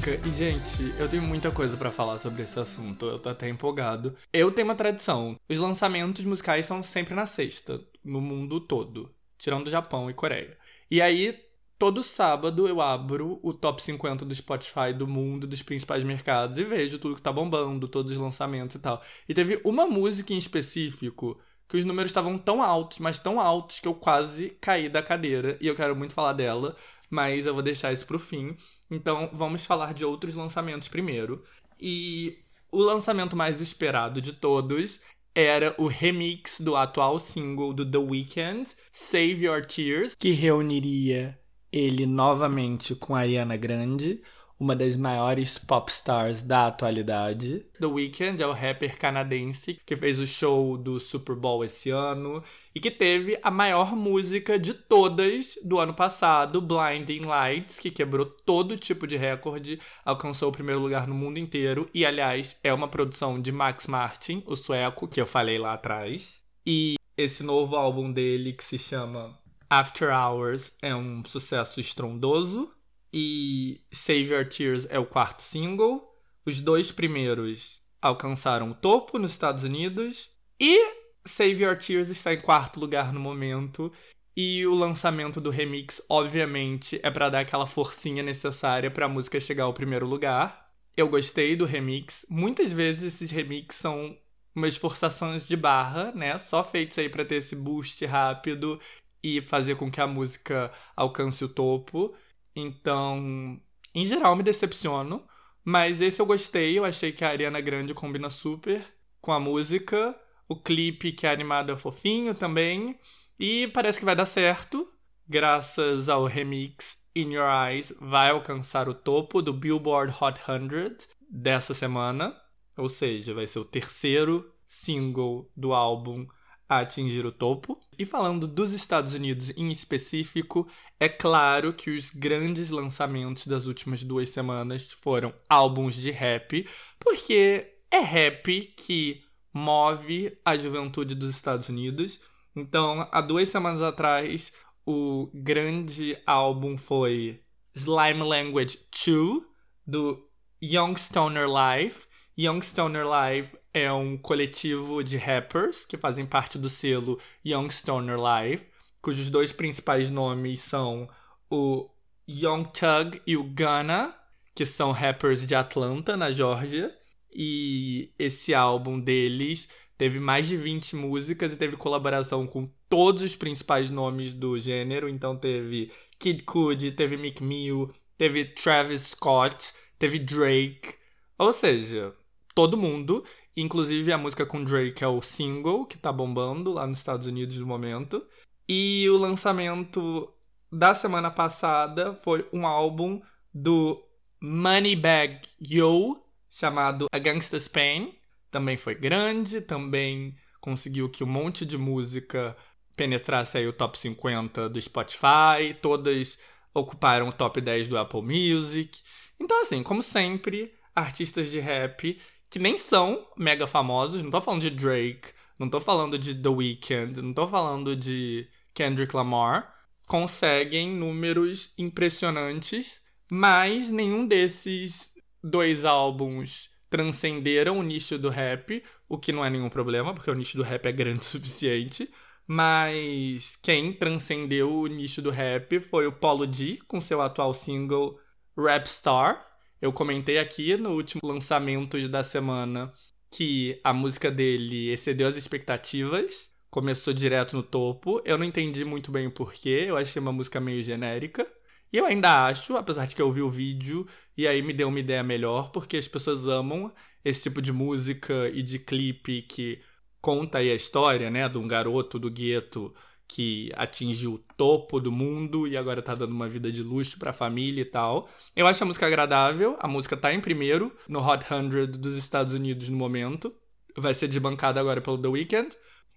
E, 0.00 0.32
gente, 0.32 0.94
eu 0.98 1.06
tenho 1.10 1.22
muita 1.22 1.50
coisa 1.50 1.76
para 1.76 1.90
falar 1.90 2.18
sobre 2.18 2.42
esse 2.42 2.58
assunto. 2.58 3.04
Eu 3.04 3.18
tô 3.18 3.28
até 3.28 3.48
empolgado. 3.50 4.16
Eu 4.32 4.50
tenho 4.50 4.66
uma 4.66 4.74
tradição. 4.74 5.38
Os 5.46 5.58
lançamentos 5.58 6.24
musicais 6.24 6.64
são 6.64 6.82
sempre 6.82 7.14
na 7.14 7.26
sexta, 7.26 7.82
no 8.02 8.18
mundo 8.18 8.60
todo. 8.60 9.14
Tirando 9.38 9.68
Japão 9.68 10.08
e 10.10 10.14
Coreia. 10.14 10.56
E 10.90 11.02
aí, 11.02 11.38
todo 11.78 12.02
sábado 12.02 12.66
eu 12.66 12.80
abro 12.80 13.38
o 13.42 13.52
top 13.52 13.82
50 13.82 14.24
do 14.24 14.34
Spotify 14.34 14.94
do 14.96 15.06
mundo, 15.06 15.46
dos 15.46 15.62
principais 15.62 16.02
mercados, 16.02 16.56
e 16.56 16.64
vejo 16.64 16.98
tudo 16.98 17.16
que 17.16 17.22
tá 17.22 17.32
bombando, 17.32 17.86
todos 17.86 18.12
os 18.12 18.18
lançamentos 18.18 18.76
e 18.76 18.78
tal. 18.78 19.02
E 19.28 19.34
teve 19.34 19.60
uma 19.64 19.86
música 19.86 20.32
em 20.32 20.38
específico 20.38 21.38
que 21.68 21.76
os 21.76 21.84
números 21.84 22.10
estavam 22.10 22.38
tão 22.38 22.62
altos, 22.62 22.98
mas 22.98 23.18
tão 23.18 23.38
altos 23.38 23.78
que 23.78 23.86
eu 23.86 23.94
quase 23.94 24.50
caí 24.62 24.88
da 24.88 25.02
cadeira. 25.02 25.58
E 25.60 25.66
eu 25.66 25.76
quero 25.76 25.94
muito 25.94 26.14
falar 26.14 26.32
dela 26.32 26.74
mas 27.10 27.44
eu 27.46 27.52
vou 27.52 27.62
deixar 27.62 27.92
isso 27.92 28.06
pro 28.06 28.18
fim. 28.18 28.56
Então 28.90 29.30
vamos 29.32 29.64
falar 29.64 29.94
de 29.94 30.04
outros 30.04 30.34
lançamentos 30.34 30.88
primeiro. 30.88 31.44
E 31.78 32.38
o 32.70 32.78
lançamento 32.78 33.36
mais 33.36 33.60
esperado 33.60 34.20
de 34.20 34.32
todos 34.32 35.00
era 35.34 35.74
o 35.78 35.86
remix 35.86 36.60
do 36.60 36.76
atual 36.76 37.18
single 37.18 37.72
do 37.72 37.88
The 37.88 37.98
Weeknd, 37.98 38.68
Save 38.92 39.44
Your 39.44 39.64
Tears, 39.64 40.14
que 40.14 40.32
reuniria 40.32 41.38
ele 41.72 42.04
novamente 42.04 42.94
com 42.94 43.14
a 43.14 43.20
Ariana 43.20 43.56
Grande, 43.56 44.20
uma 44.60 44.76
das 44.76 44.94
maiores 44.94 45.56
pop 45.56 45.90
stars 45.90 46.42
da 46.42 46.66
atualidade. 46.66 47.64
The 47.80 47.86
Weeknd 47.86 48.42
é 48.42 48.46
o 48.46 48.52
rapper 48.52 48.98
canadense 48.98 49.80
que 49.86 49.96
fez 49.96 50.20
o 50.20 50.26
show 50.26 50.76
do 50.76 51.00
Super 51.00 51.34
Bowl 51.34 51.64
esse 51.64 51.88
ano 51.88 52.44
e 52.74 52.78
que 52.78 52.90
teve 52.90 53.38
a 53.42 53.50
maior 53.50 53.96
música 53.96 54.58
de 54.58 54.74
todas 54.74 55.58
do 55.64 55.78
ano 55.78 55.94
passado, 55.94 56.60
Blinding 56.60 57.24
Lights, 57.24 57.78
que 57.78 57.90
quebrou 57.90 58.26
todo 58.26 58.76
tipo 58.76 59.06
de 59.06 59.16
recorde, 59.16 59.80
alcançou 60.04 60.50
o 60.50 60.52
primeiro 60.52 60.80
lugar 60.80 61.08
no 61.08 61.14
mundo 61.14 61.38
inteiro 61.38 61.88
e, 61.94 62.04
aliás, 62.04 62.58
é 62.62 62.72
uma 62.72 62.86
produção 62.86 63.40
de 63.40 63.50
Max 63.50 63.86
Martin, 63.86 64.42
o 64.46 64.54
sueco, 64.54 65.08
que 65.08 65.20
eu 65.20 65.26
falei 65.26 65.58
lá 65.58 65.72
atrás. 65.72 66.38
E 66.66 66.96
esse 67.16 67.42
novo 67.42 67.76
álbum 67.76 68.12
dele, 68.12 68.52
que 68.52 68.64
se 68.64 68.78
chama 68.78 69.38
After 69.70 70.10
Hours, 70.10 70.76
é 70.82 70.94
um 70.94 71.24
sucesso 71.24 71.80
estrondoso 71.80 72.70
e 73.12 73.80
Save 73.92 74.32
Your 74.32 74.46
Tears 74.46 74.86
é 74.90 74.98
o 74.98 75.06
quarto 75.06 75.42
single. 75.42 76.08
Os 76.44 76.60
dois 76.60 76.90
primeiros 76.90 77.80
alcançaram 78.00 78.70
o 78.70 78.74
topo 78.74 79.18
nos 79.18 79.32
Estados 79.32 79.64
Unidos 79.64 80.30
e 80.58 80.78
Save 81.24 81.62
Your 81.62 81.76
Tears 81.76 82.08
está 82.08 82.32
em 82.32 82.40
quarto 82.40 82.80
lugar 82.80 83.12
no 83.12 83.20
momento. 83.20 83.92
E 84.36 84.66
o 84.66 84.74
lançamento 84.74 85.40
do 85.40 85.50
remix, 85.50 86.00
obviamente, 86.08 87.00
é 87.02 87.10
para 87.10 87.28
dar 87.28 87.40
aquela 87.40 87.66
forcinha 87.66 88.22
necessária 88.22 88.90
para 88.90 89.06
a 89.06 89.08
música 89.08 89.40
chegar 89.40 89.64
ao 89.64 89.74
primeiro 89.74 90.06
lugar. 90.06 90.70
Eu 90.96 91.08
gostei 91.08 91.56
do 91.56 91.64
remix. 91.64 92.24
Muitas 92.28 92.72
vezes 92.72 93.14
esses 93.14 93.30
remix 93.30 93.76
são 93.76 94.16
umas 94.54 94.76
forçações 94.76 95.46
de 95.46 95.56
barra, 95.56 96.12
né? 96.12 96.38
Só 96.38 96.64
feitos 96.64 96.98
aí 96.98 97.08
para 97.08 97.24
ter 97.24 97.36
esse 97.36 97.54
boost 97.56 98.04
rápido 98.06 98.80
e 99.22 99.40
fazer 99.42 99.76
com 99.76 99.90
que 99.90 100.00
a 100.00 100.06
música 100.06 100.72
alcance 100.96 101.44
o 101.44 101.48
topo. 101.48 102.14
Então, 102.54 103.60
em 103.94 104.04
geral, 104.04 104.36
me 104.36 104.42
decepciono. 104.42 105.24
Mas 105.64 106.00
esse 106.00 106.20
eu 106.20 106.26
gostei, 106.26 106.78
eu 106.78 106.84
achei 106.84 107.12
que 107.12 107.24
a 107.24 107.28
Ariana 107.28 107.60
Grande 107.60 107.94
combina 107.94 108.30
super 108.30 108.84
com 109.20 109.32
a 109.32 109.40
música. 109.40 110.18
O 110.48 110.56
clipe 110.56 111.12
que 111.12 111.26
é 111.26 111.30
animado 111.30 111.70
é 111.70 111.76
fofinho 111.76 112.34
também. 112.34 112.98
E 113.38 113.68
parece 113.68 113.98
que 113.98 114.04
vai 114.04 114.16
dar 114.16 114.26
certo. 114.26 114.88
Graças 115.28 116.08
ao 116.08 116.24
remix 116.24 116.98
In 117.14 117.32
Your 117.32 117.48
Eyes, 117.48 117.92
vai 118.00 118.30
alcançar 118.30 118.88
o 118.88 118.94
topo 118.94 119.42
do 119.42 119.52
Billboard 119.52 120.14
Hot 120.20 120.40
100 120.40 120.96
dessa 121.30 121.74
semana. 121.74 122.36
Ou 122.76 122.88
seja, 122.88 123.34
vai 123.34 123.46
ser 123.46 123.58
o 123.58 123.64
terceiro 123.64 124.52
single 124.68 125.50
do 125.56 125.72
álbum 125.72 126.26
a 126.68 126.80
atingir 126.80 127.26
o 127.26 127.32
topo. 127.32 127.80
E 127.98 128.06
falando 128.06 128.46
dos 128.46 128.72
Estados 128.72 129.14
Unidos 129.14 129.50
em 129.56 129.70
específico, 129.72 130.68
é 131.00 131.08
claro 131.08 131.72
que 131.72 131.90
os 131.90 132.10
grandes 132.10 132.68
lançamentos 132.68 133.46
das 133.46 133.64
últimas 133.64 134.02
duas 134.02 134.28
semanas 134.28 134.92
foram 135.00 135.32
álbuns 135.48 135.94
de 135.94 136.10
rap, 136.10 136.68
porque 136.98 137.66
é 137.90 138.00
rap 138.00 138.74
que 138.76 139.24
move 139.50 140.38
a 140.44 140.58
juventude 140.58 141.14
dos 141.14 141.30
Estados 141.30 141.70
Unidos. 141.70 142.20
Então, 142.54 143.08
há 143.10 143.22
duas 143.22 143.48
semanas 143.48 143.80
atrás, 143.80 144.52
o 144.84 145.30
grande 145.32 146.18
álbum 146.26 146.76
foi 146.76 147.40
Slime 147.74 148.22
Language 148.22 148.78
2, 149.06 149.42
do 149.86 150.28
Young 150.62 150.96
Stoner 150.96 151.48
Live. 151.48 151.96
Young 152.38 152.60
Stoner 152.60 153.06
Live 153.06 153.48
é 153.72 153.90
um 153.90 154.18
coletivo 154.18 155.02
de 155.02 155.16
rappers 155.16 155.86
que 155.86 155.96
fazem 155.96 156.26
parte 156.26 156.58
do 156.58 156.68
selo 156.68 157.18
Young 157.44 157.70
Stoner 157.70 158.20
Live, 158.20 158.69
cujos 159.00 159.28
dois 159.28 159.52
principais 159.52 160.10
nomes 160.10 160.60
são 160.60 161.08
o 161.50 161.88
Young 162.28 162.64
Thug 162.64 163.20
e 163.26 163.36
o 163.36 163.44
Gunna, 163.44 164.14
que 164.54 164.64
são 164.64 164.92
rappers 164.92 165.46
de 165.46 165.54
Atlanta, 165.54 166.16
na 166.16 166.30
Geórgia. 166.30 166.94
E 167.32 168.12
esse 168.18 168.52
álbum 168.54 168.98
deles 168.98 169.68
teve 169.96 170.18
mais 170.18 170.46
de 170.46 170.56
20 170.56 170.96
músicas 170.96 171.52
e 171.52 171.56
teve 171.56 171.76
colaboração 171.76 172.46
com 172.46 172.68
todos 172.88 173.22
os 173.22 173.36
principais 173.36 173.90
nomes 173.90 174.32
do 174.32 174.58
gênero. 174.58 175.08
Então 175.08 175.36
teve 175.36 175.92
Kid 176.18 176.42
Cudi, 176.42 176.92
teve 176.92 177.16
Mick 177.16 177.42
Mill, 177.42 177.90
teve 178.16 178.44
Travis 178.44 179.02
Scott, 179.02 179.72
teve 179.98 180.18
Drake. 180.18 180.94
Ou 181.38 181.52
seja, 181.52 182.14
todo 182.54 182.76
mundo. 182.76 183.24
Inclusive 183.56 184.12
a 184.12 184.18
música 184.18 184.46
com 184.46 184.62
Drake 184.62 185.02
é 185.02 185.08
o 185.08 185.20
single 185.20 185.84
que 185.84 185.98
tá 185.98 186.12
bombando 186.12 186.72
lá 186.72 186.86
nos 186.86 186.98
Estados 186.98 187.26
Unidos 187.26 187.56
no 187.58 187.66
momento. 187.66 188.24
E 188.72 189.10
o 189.10 189.16
lançamento 189.16 190.32
da 190.70 190.94
semana 190.94 191.28
passada 191.28 192.14
foi 192.22 192.48
um 192.52 192.64
álbum 192.64 193.20
do 193.52 194.00
Moneybag 194.40 195.40
Yo, 195.60 196.22
chamado 196.48 197.08
A 197.10 197.18
Gangsta's 197.18 197.66
Pain. 197.66 198.14
Também 198.48 198.76
foi 198.76 198.94
grande, 198.94 199.60
também 199.60 200.36
conseguiu 200.60 201.10
que 201.10 201.24
um 201.24 201.26
monte 201.26 201.66
de 201.66 201.76
música 201.76 202.56
penetrasse 202.96 203.58
aí 203.58 203.66
o 203.66 203.72
top 203.72 203.98
50 203.98 204.68
do 204.68 204.80
Spotify, 204.80 205.74
todas 205.82 206.38
ocuparam 206.72 207.28
o 207.28 207.32
top 207.32 207.60
10 207.60 207.88
do 207.88 207.98
Apple 207.98 208.22
Music. 208.22 209.02
Então, 209.40 209.62
assim, 209.62 209.82
como 209.82 210.00
sempre, 210.00 210.72
artistas 210.94 211.50
de 211.50 211.58
rap 211.58 212.20
que 212.48 212.60
nem 212.60 212.78
são 212.78 213.26
mega 213.36 213.66
famosos. 213.66 214.22
Não 214.22 214.30
tô 214.30 214.40
falando 214.40 214.60
de 214.60 214.70
Drake, 214.70 215.32
não 215.58 215.68
tô 215.68 215.80
falando 215.80 216.16
de 216.16 216.36
The 216.40 216.48
Weeknd, 216.48 217.20
não 217.20 217.34
tô 217.34 217.48
falando 217.48 217.96
de 217.96 218.48
Kendrick 218.74 219.14
Lamar. 219.14 219.74
Conseguem 220.06 220.90
números 220.90 221.72
impressionantes, 221.78 223.00
mas 223.30 223.90
nenhum 223.90 224.26
desses 224.26 225.12
dois 225.42 225.84
álbuns 225.84 226.68
transcenderam 226.88 227.78
o 227.78 227.82
nicho 227.82 228.18
do 228.18 228.28
rap, 228.28 228.82
o 229.08 229.16
que 229.16 229.30
não 229.30 229.44
é 229.44 229.50
nenhum 229.50 229.70
problema, 229.70 230.12
porque 230.12 230.30
o 230.30 230.34
nicho 230.34 230.56
do 230.56 230.64
rap 230.64 230.84
é 230.86 230.92
grande 230.92 231.20
o 231.22 231.24
suficiente. 231.24 232.10
Mas 232.46 233.56
quem 233.62 233.92
transcendeu 233.92 234.72
o 234.72 234.86
nicho 234.88 235.22
do 235.22 235.30
rap 235.30 235.78
foi 235.78 236.08
o 236.08 236.12
Polo 236.12 236.46
D, 236.46 236.78
com 236.88 237.00
seu 237.00 237.22
atual 237.22 237.54
single 237.54 238.18
Rap 238.58 238.86
Star, 238.86 239.46
eu 239.80 239.92
comentei 239.92 240.38
aqui 240.38 240.76
no 240.76 240.90
último 240.90 241.22
lançamento 241.24 242.06
da 242.08 242.22
semana 242.22 242.92
que 243.30 243.80
a 243.82 243.92
música 243.94 244.30
dele 244.30 244.90
excedeu 244.90 245.26
as 245.26 245.36
expectativas, 245.36 246.49
começou 246.70 247.12
direto 247.12 247.56
no 247.56 247.62
topo. 247.62 248.22
Eu 248.24 248.38
não 248.38 248.44
entendi 248.44 248.84
muito 248.84 249.10
bem 249.10 249.26
o 249.26 249.32
porquê, 249.32 249.84
eu 249.88 249.96
achei 249.96 250.20
uma 250.20 250.32
música 250.32 250.60
meio 250.60 250.82
genérica. 250.82 251.46
E 251.92 251.96
eu 251.96 252.06
ainda 252.06 252.46
acho, 252.46 252.76
apesar 252.76 253.06
de 253.06 253.16
que 253.16 253.22
eu 253.22 253.32
vi 253.32 253.42
o 253.42 253.50
vídeo 253.50 254.06
e 254.36 254.46
aí 254.46 254.62
me 254.62 254.72
deu 254.72 254.88
uma 254.88 255.00
ideia 255.00 255.22
melhor, 255.22 255.72
porque 255.72 255.96
as 255.96 256.06
pessoas 256.06 256.46
amam 256.46 256.92
esse 257.24 257.42
tipo 257.42 257.60
de 257.60 257.72
música 257.72 258.48
e 258.48 258.62
de 258.62 258.78
clipe 258.78 259.42
que 259.42 259.80
conta 260.20 260.58
aí 260.58 260.70
a 260.70 260.74
história, 260.74 261.30
né, 261.30 261.48
de 261.48 261.58
um 261.58 261.66
garoto 261.66 262.18
do 262.18 262.30
gueto 262.30 262.94
que 263.26 263.70
atingiu 263.76 264.34
o 264.34 264.38
topo 264.56 265.00
do 265.00 265.12
mundo 265.12 265.66
e 265.66 265.76
agora 265.76 266.02
tá 266.02 266.14
dando 266.14 266.32
uma 266.32 266.48
vida 266.48 266.70
de 266.70 266.82
luxo 266.82 267.16
pra 267.18 267.32
família 267.32 267.82
e 267.82 267.84
tal. 267.84 268.28
Eu 268.56 268.66
acho 268.66 268.82
a 268.82 268.86
música 268.86 269.06
agradável, 269.06 269.76
a 269.80 269.86
música 269.86 270.16
tá 270.16 270.34
em 270.34 270.40
primeiro 270.40 270.92
no 271.08 271.20
Hot 271.20 271.44
100 271.46 271.86
dos 271.92 272.16
Estados 272.16 272.54
Unidos 272.54 272.88
no 272.88 272.96
momento. 272.96 273.54
Vai 273.96 274.14
ser 274.14 274.26
desbancada 274.26 274.80
agora 274.80 275.00
pelo 275.00 275.18
The 275.18 275.28
Weeknd. 275.28 275.76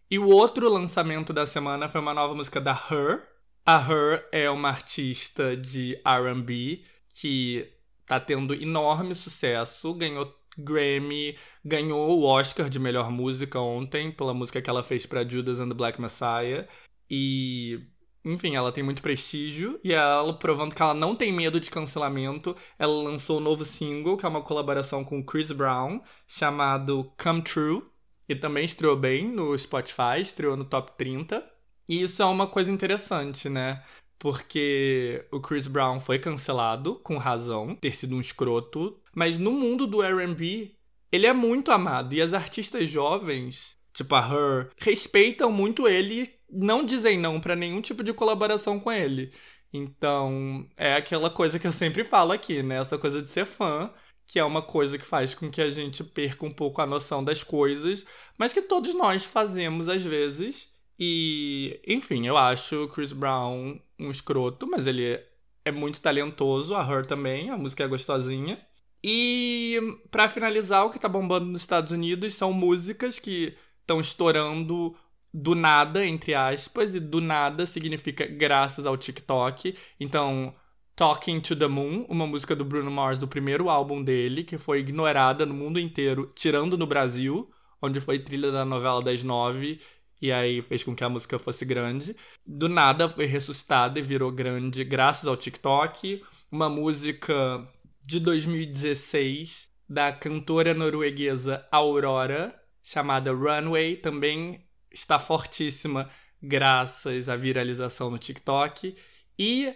E 0.10 0.20
o 0.20 0.28
outro 0.28 0.70
lançamento 0.70 1.34
da 1.34 1.46
semana 1.46 1.90
foi 1.90 2.00
uma 2.00 2.14
nova 2.14 2.36
música 2.36 2.62
da 2.62 2.72
Her. 2.72 3.24
A 3.66 3.78
Her 3.78 4.28
é 4.32 4.50
uma 4.50 4.70
artista 4.70 5.56
de 5.56 6.00
R&B 6.06 6.84
que 7.10 7.72
tá 8.06 8.20
tendo 8.20 8.54
enorme 8.54 9.16
sucesso, 9.16 9.94
ganhou 9.94 10.34
Grammy, 10.58 11.38
ganhou 11.64 12.20
o 12.20 12.24
Oscar 12.26 12.70
de 12.70 12.80
melhor 12.80 13.10
música 13.10 13.60
ontem 13.60 14.12
pela 14.12 14.34
música 14.34 14.62
que 14.62 14.70
ela 14.70 14.84
fez 14.84 15.06
para 15.06 15.28
Judas 15.28 15.60
and 15.60 15.70
the 15.70 15.74
Black 15.74 16.00
Messiah. 16.00 16.68
E 17.10 17.80
enfim, 18.26 18.56
ela 18.56 18.72
tem 18.72 18.84
muito 18.84 19.02
prestígio 19.02 19.80
e 19.84 19.92
ela 19.92 20.34
provando 20.34 20.74
que 20.74 20.82
ela 20.82 20.94
não 20.94 21.16
tem 21.16 21.32
medo 21.34 21.60
de 21.60 21.70
cancelamento, 21.70 22.56
ela 22.80 23.04
lançou 23.04 23.38
um 23.38 23.42
novo 23.42 23.66
single, 23.66 24.16
que 24.16 24.26
é 24.26 24.30
uma 24.30 24.42
colaboração 24.42 25.04
com 25.04 25.24
Chris 25.24 25.52
Brown, 25.52 26.02
chamado 26.26 27.12
Come 27.22 27.42
True, 27.42 27.84
e 28.28 28.36
também 28.36 28.66
estreou 28.66 28.96
bem 28.96 29.28
no 29.28 29.58
Spotify, 29.58 30.22
estreou 30.22 30.56
no 30.56 30.66
top 30.66 30.92
30. 30.98 31.44
E 31.88 32.02
isso 32.02 32.22
é 32.22 32.26
uma 32.26 32.48
coisa 32.48 32.72
interessante, 32.72 33.50
né? 33.50 33.84
Porque 34.18 35.26
o 35.32 35.42
Chris 35.42 35.68
Brown 35.68 36.00
foi 36.00 36.18
cancelado, 36.20 36.96
com 36.96 37.18
razão, 37.18 37.76
ter 37.76 37.92
sido 37.92 38.16
um 38.16 38.22
escroto, 38.22 38.98
mas 39.14 39.38
no 39.38 39.52
mundo 39.52 39.86
do 39.86 40.02
R&B, 40.02 40.76
ele 41.12 41.28
é 41.28 41.34
muito 41.34 41.72
amado 41.72 42.14
e 42.14 42.22
as 42.22 42.34
artistas 42.34 42.90
jovens, 42.90 43.78
tipo 43.94 44.16
a 44.16 44.20
Her, 44.20 44.72
respeitam 44.78 45.52
muito 45.52 45.88
ele 45.88 46.34
não 46.54 46.86
dizem 46.86 47.18
não 47.20 47.40
para 47.42 47.56
nenhum 47.56 47.82
tipo 47.82 48.04
de 48.04 48.14
colaboração 48.14 48.80
com 48.80 48.92
ele. 48.92 49.34
Então, 49.72 50.68
é 50.78 50.94
aquela 50.96 51.30
coisa 51.30 51.58
que 51.58 51.66
eu 51.66 51.72
sempre 51.72 52.04
falo 52.04 52.32
aqui, 52.32 52.62
né? 52.62 52.78
Essa 52.80 52.98
coisa 52.98 53.22
de 53.22 53.32
ser 53.32 53.46
fã, 53.46 53.92
que 54.26 54.40
é 54.40 54.44
uma 54.44 54.62
coisa 54.62 54.98
que 54.98 55.06
faz 55.06 55.36
com 55.36 55.50
que 55.50 55.62
a 55.62 55.70
gente 55.70 56.04
perca 56.04 56.46
um 56.46 56.54
pouco 56.54 56.82
a 56.82 56.86
noção 56.86 57.24
das 57.24 57.44
coisas, 57.44 58.06
mas 58.38 58.54
que 58.54 58.62
todos 58.62 58.94
nós 58.96 59.24
fazemos 59.26 59.90
às 59.90 60.04
vezes. 60.04 60.72
E, 60.98 61.82
enfim, 61.88 62.28
eu 62.28 62.38
acho 62.38 62.88
Chris 62.90 63.12
Brown 63.12 63.80
um 64.00 64.10
escroto, 64.10 64.68
mas 64.68 64.88
ele 64.88 65.20
é 65.66 65.72
muito 65.72 66.02
talentoso, 66.02 66.76
a 66.76 66.84
Her 66.84 67.06
também, 67.06 67.50
a 67.50 67.58
música 67.58 67.84
é 67.84 67.88
gostosinha. 67.88 68.60
E 69.04 69.80
para 70.10 70.30
finalizar, 70.30 70.86
o 70.86 70.90
que 70.90 71.00
tá 71.00 71.10
bombando 71.10 71.46
nos 71.48 71.62
Estados 71.62 71.92
Unidos 71.92 72.36
são 72.36 72.54
músicas 72.54 73.20
que 73.20 73.56
estão 73.82 74.00
estourando 74.00 74.96
do 75.34 75.56
nada, 75.56 76.06
entre 76.06 76.34
aspas, 76.34 76.96
e 76.96 77.00
do 77.00 77.20
nada 77.20 77.66
significa 77.66 78.26
graças 78.26 78.86
ao 78.86 78.96
TikTok. 78.96 79.76
Então, 80.00 80.56
Talking 80.96 81.40
to 81.42 81.56
the 81.56 81.68
Moon, 81.68 82.06
uma 82.08 82.28
música 82.28 82.56
do 82.56 82.64
Bruno 82.64 82.92
Mars 82.92 83.18
do 83.18 83.28
primeiro 83.28 83.68
álbum 83.68 84.04
dele, 84.04 84.44
que 84.44 84.60
foi 84.60 84.80
ignorada 84.80 85.46
no 85.46 85.54
mundo 85.54 85.80
inteiro, 85.80 86.30
tirando 86.36 86.78
no 86.78 86.86
Brasil, 86.86 87.52
onde 87.82 88.00
foi 88.00 88.20
trilha 88.20 88.52
da 88.52 88.64
novela 88.64 89.02
das 89.02 89.24
nove, 89.24 89.82
e 90.22 90.32
aí 90.32 90.62
fez 90.62 90.84
com 90.84 90.96
que 90.96 91.04
a 91.04 91.10
música 91.10 91.40
fosse 91.40 91.66
grande. 91.66 92.16
Do 92.46 92.70
nada 92.70 93.10
foi 93.10 93.26
ressuscitada 93.26 94.00
e 94.00 94.04
virou 94.04 94.32
grande 94.32 94.84
graças 94.84 95.28
ao 95.28 95.36
TikTok. 95.36 96.24
Uma 96.52 96.70
música 96.70 97.68
de 98.06 98.20
2016 98.20 99.68
da 99.90 100.14
cantora 100.14 100.74
norueguesa 100.74 101.66
Aurora, 101.72 102.56
chamada 102.82 103.34
Runway, 103.34 103.98
também 103.98 104.64
está 104.92 105.18
fortíssima 105.20 106.10
graças 106.42 107.28
à 107.28 107.36
viralização 107.36 108.10
no 108.10 108.18
TikTok. 108.18 108.96
E 109.38 109.74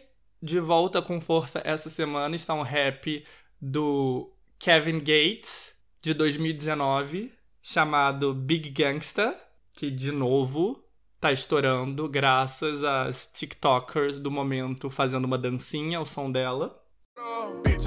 de 0.48 0.60
volta 0.62 1.02
com 1.02 1.20
força 1.20 1.62
essa 1.66 1.90
semana 1.90 2.36
está 2.36 2.54
um 2.54 2.62
rap 2.62 3.24
do 3.62 4.32
Kevin 4.58 4.98
Gates, 4.98 5.76
de 6.02 6.14
2019, 6.14 7.34
chamado 7.62 8.34
Big 8.34 8.70
Gangsta, 8.70 9.38
que 9.74 9.92
de 9.92 10.10
novo 10.10 10.82
tá 11.20 11.34
estourando 11.34 12.08
graças 12.08 12.82
às 12.82 13.28
TikTokers 13.28 14.20
do 14.20 14.32
momento 14.32 14.90
fazendo 14.90 15.26
uma 15.26 15.38
dancinha 15.38 15.98
ao 15.98 16.06
som 16.06 16.32
dela. 16.32 16.82
Bitch, 17.64 17.86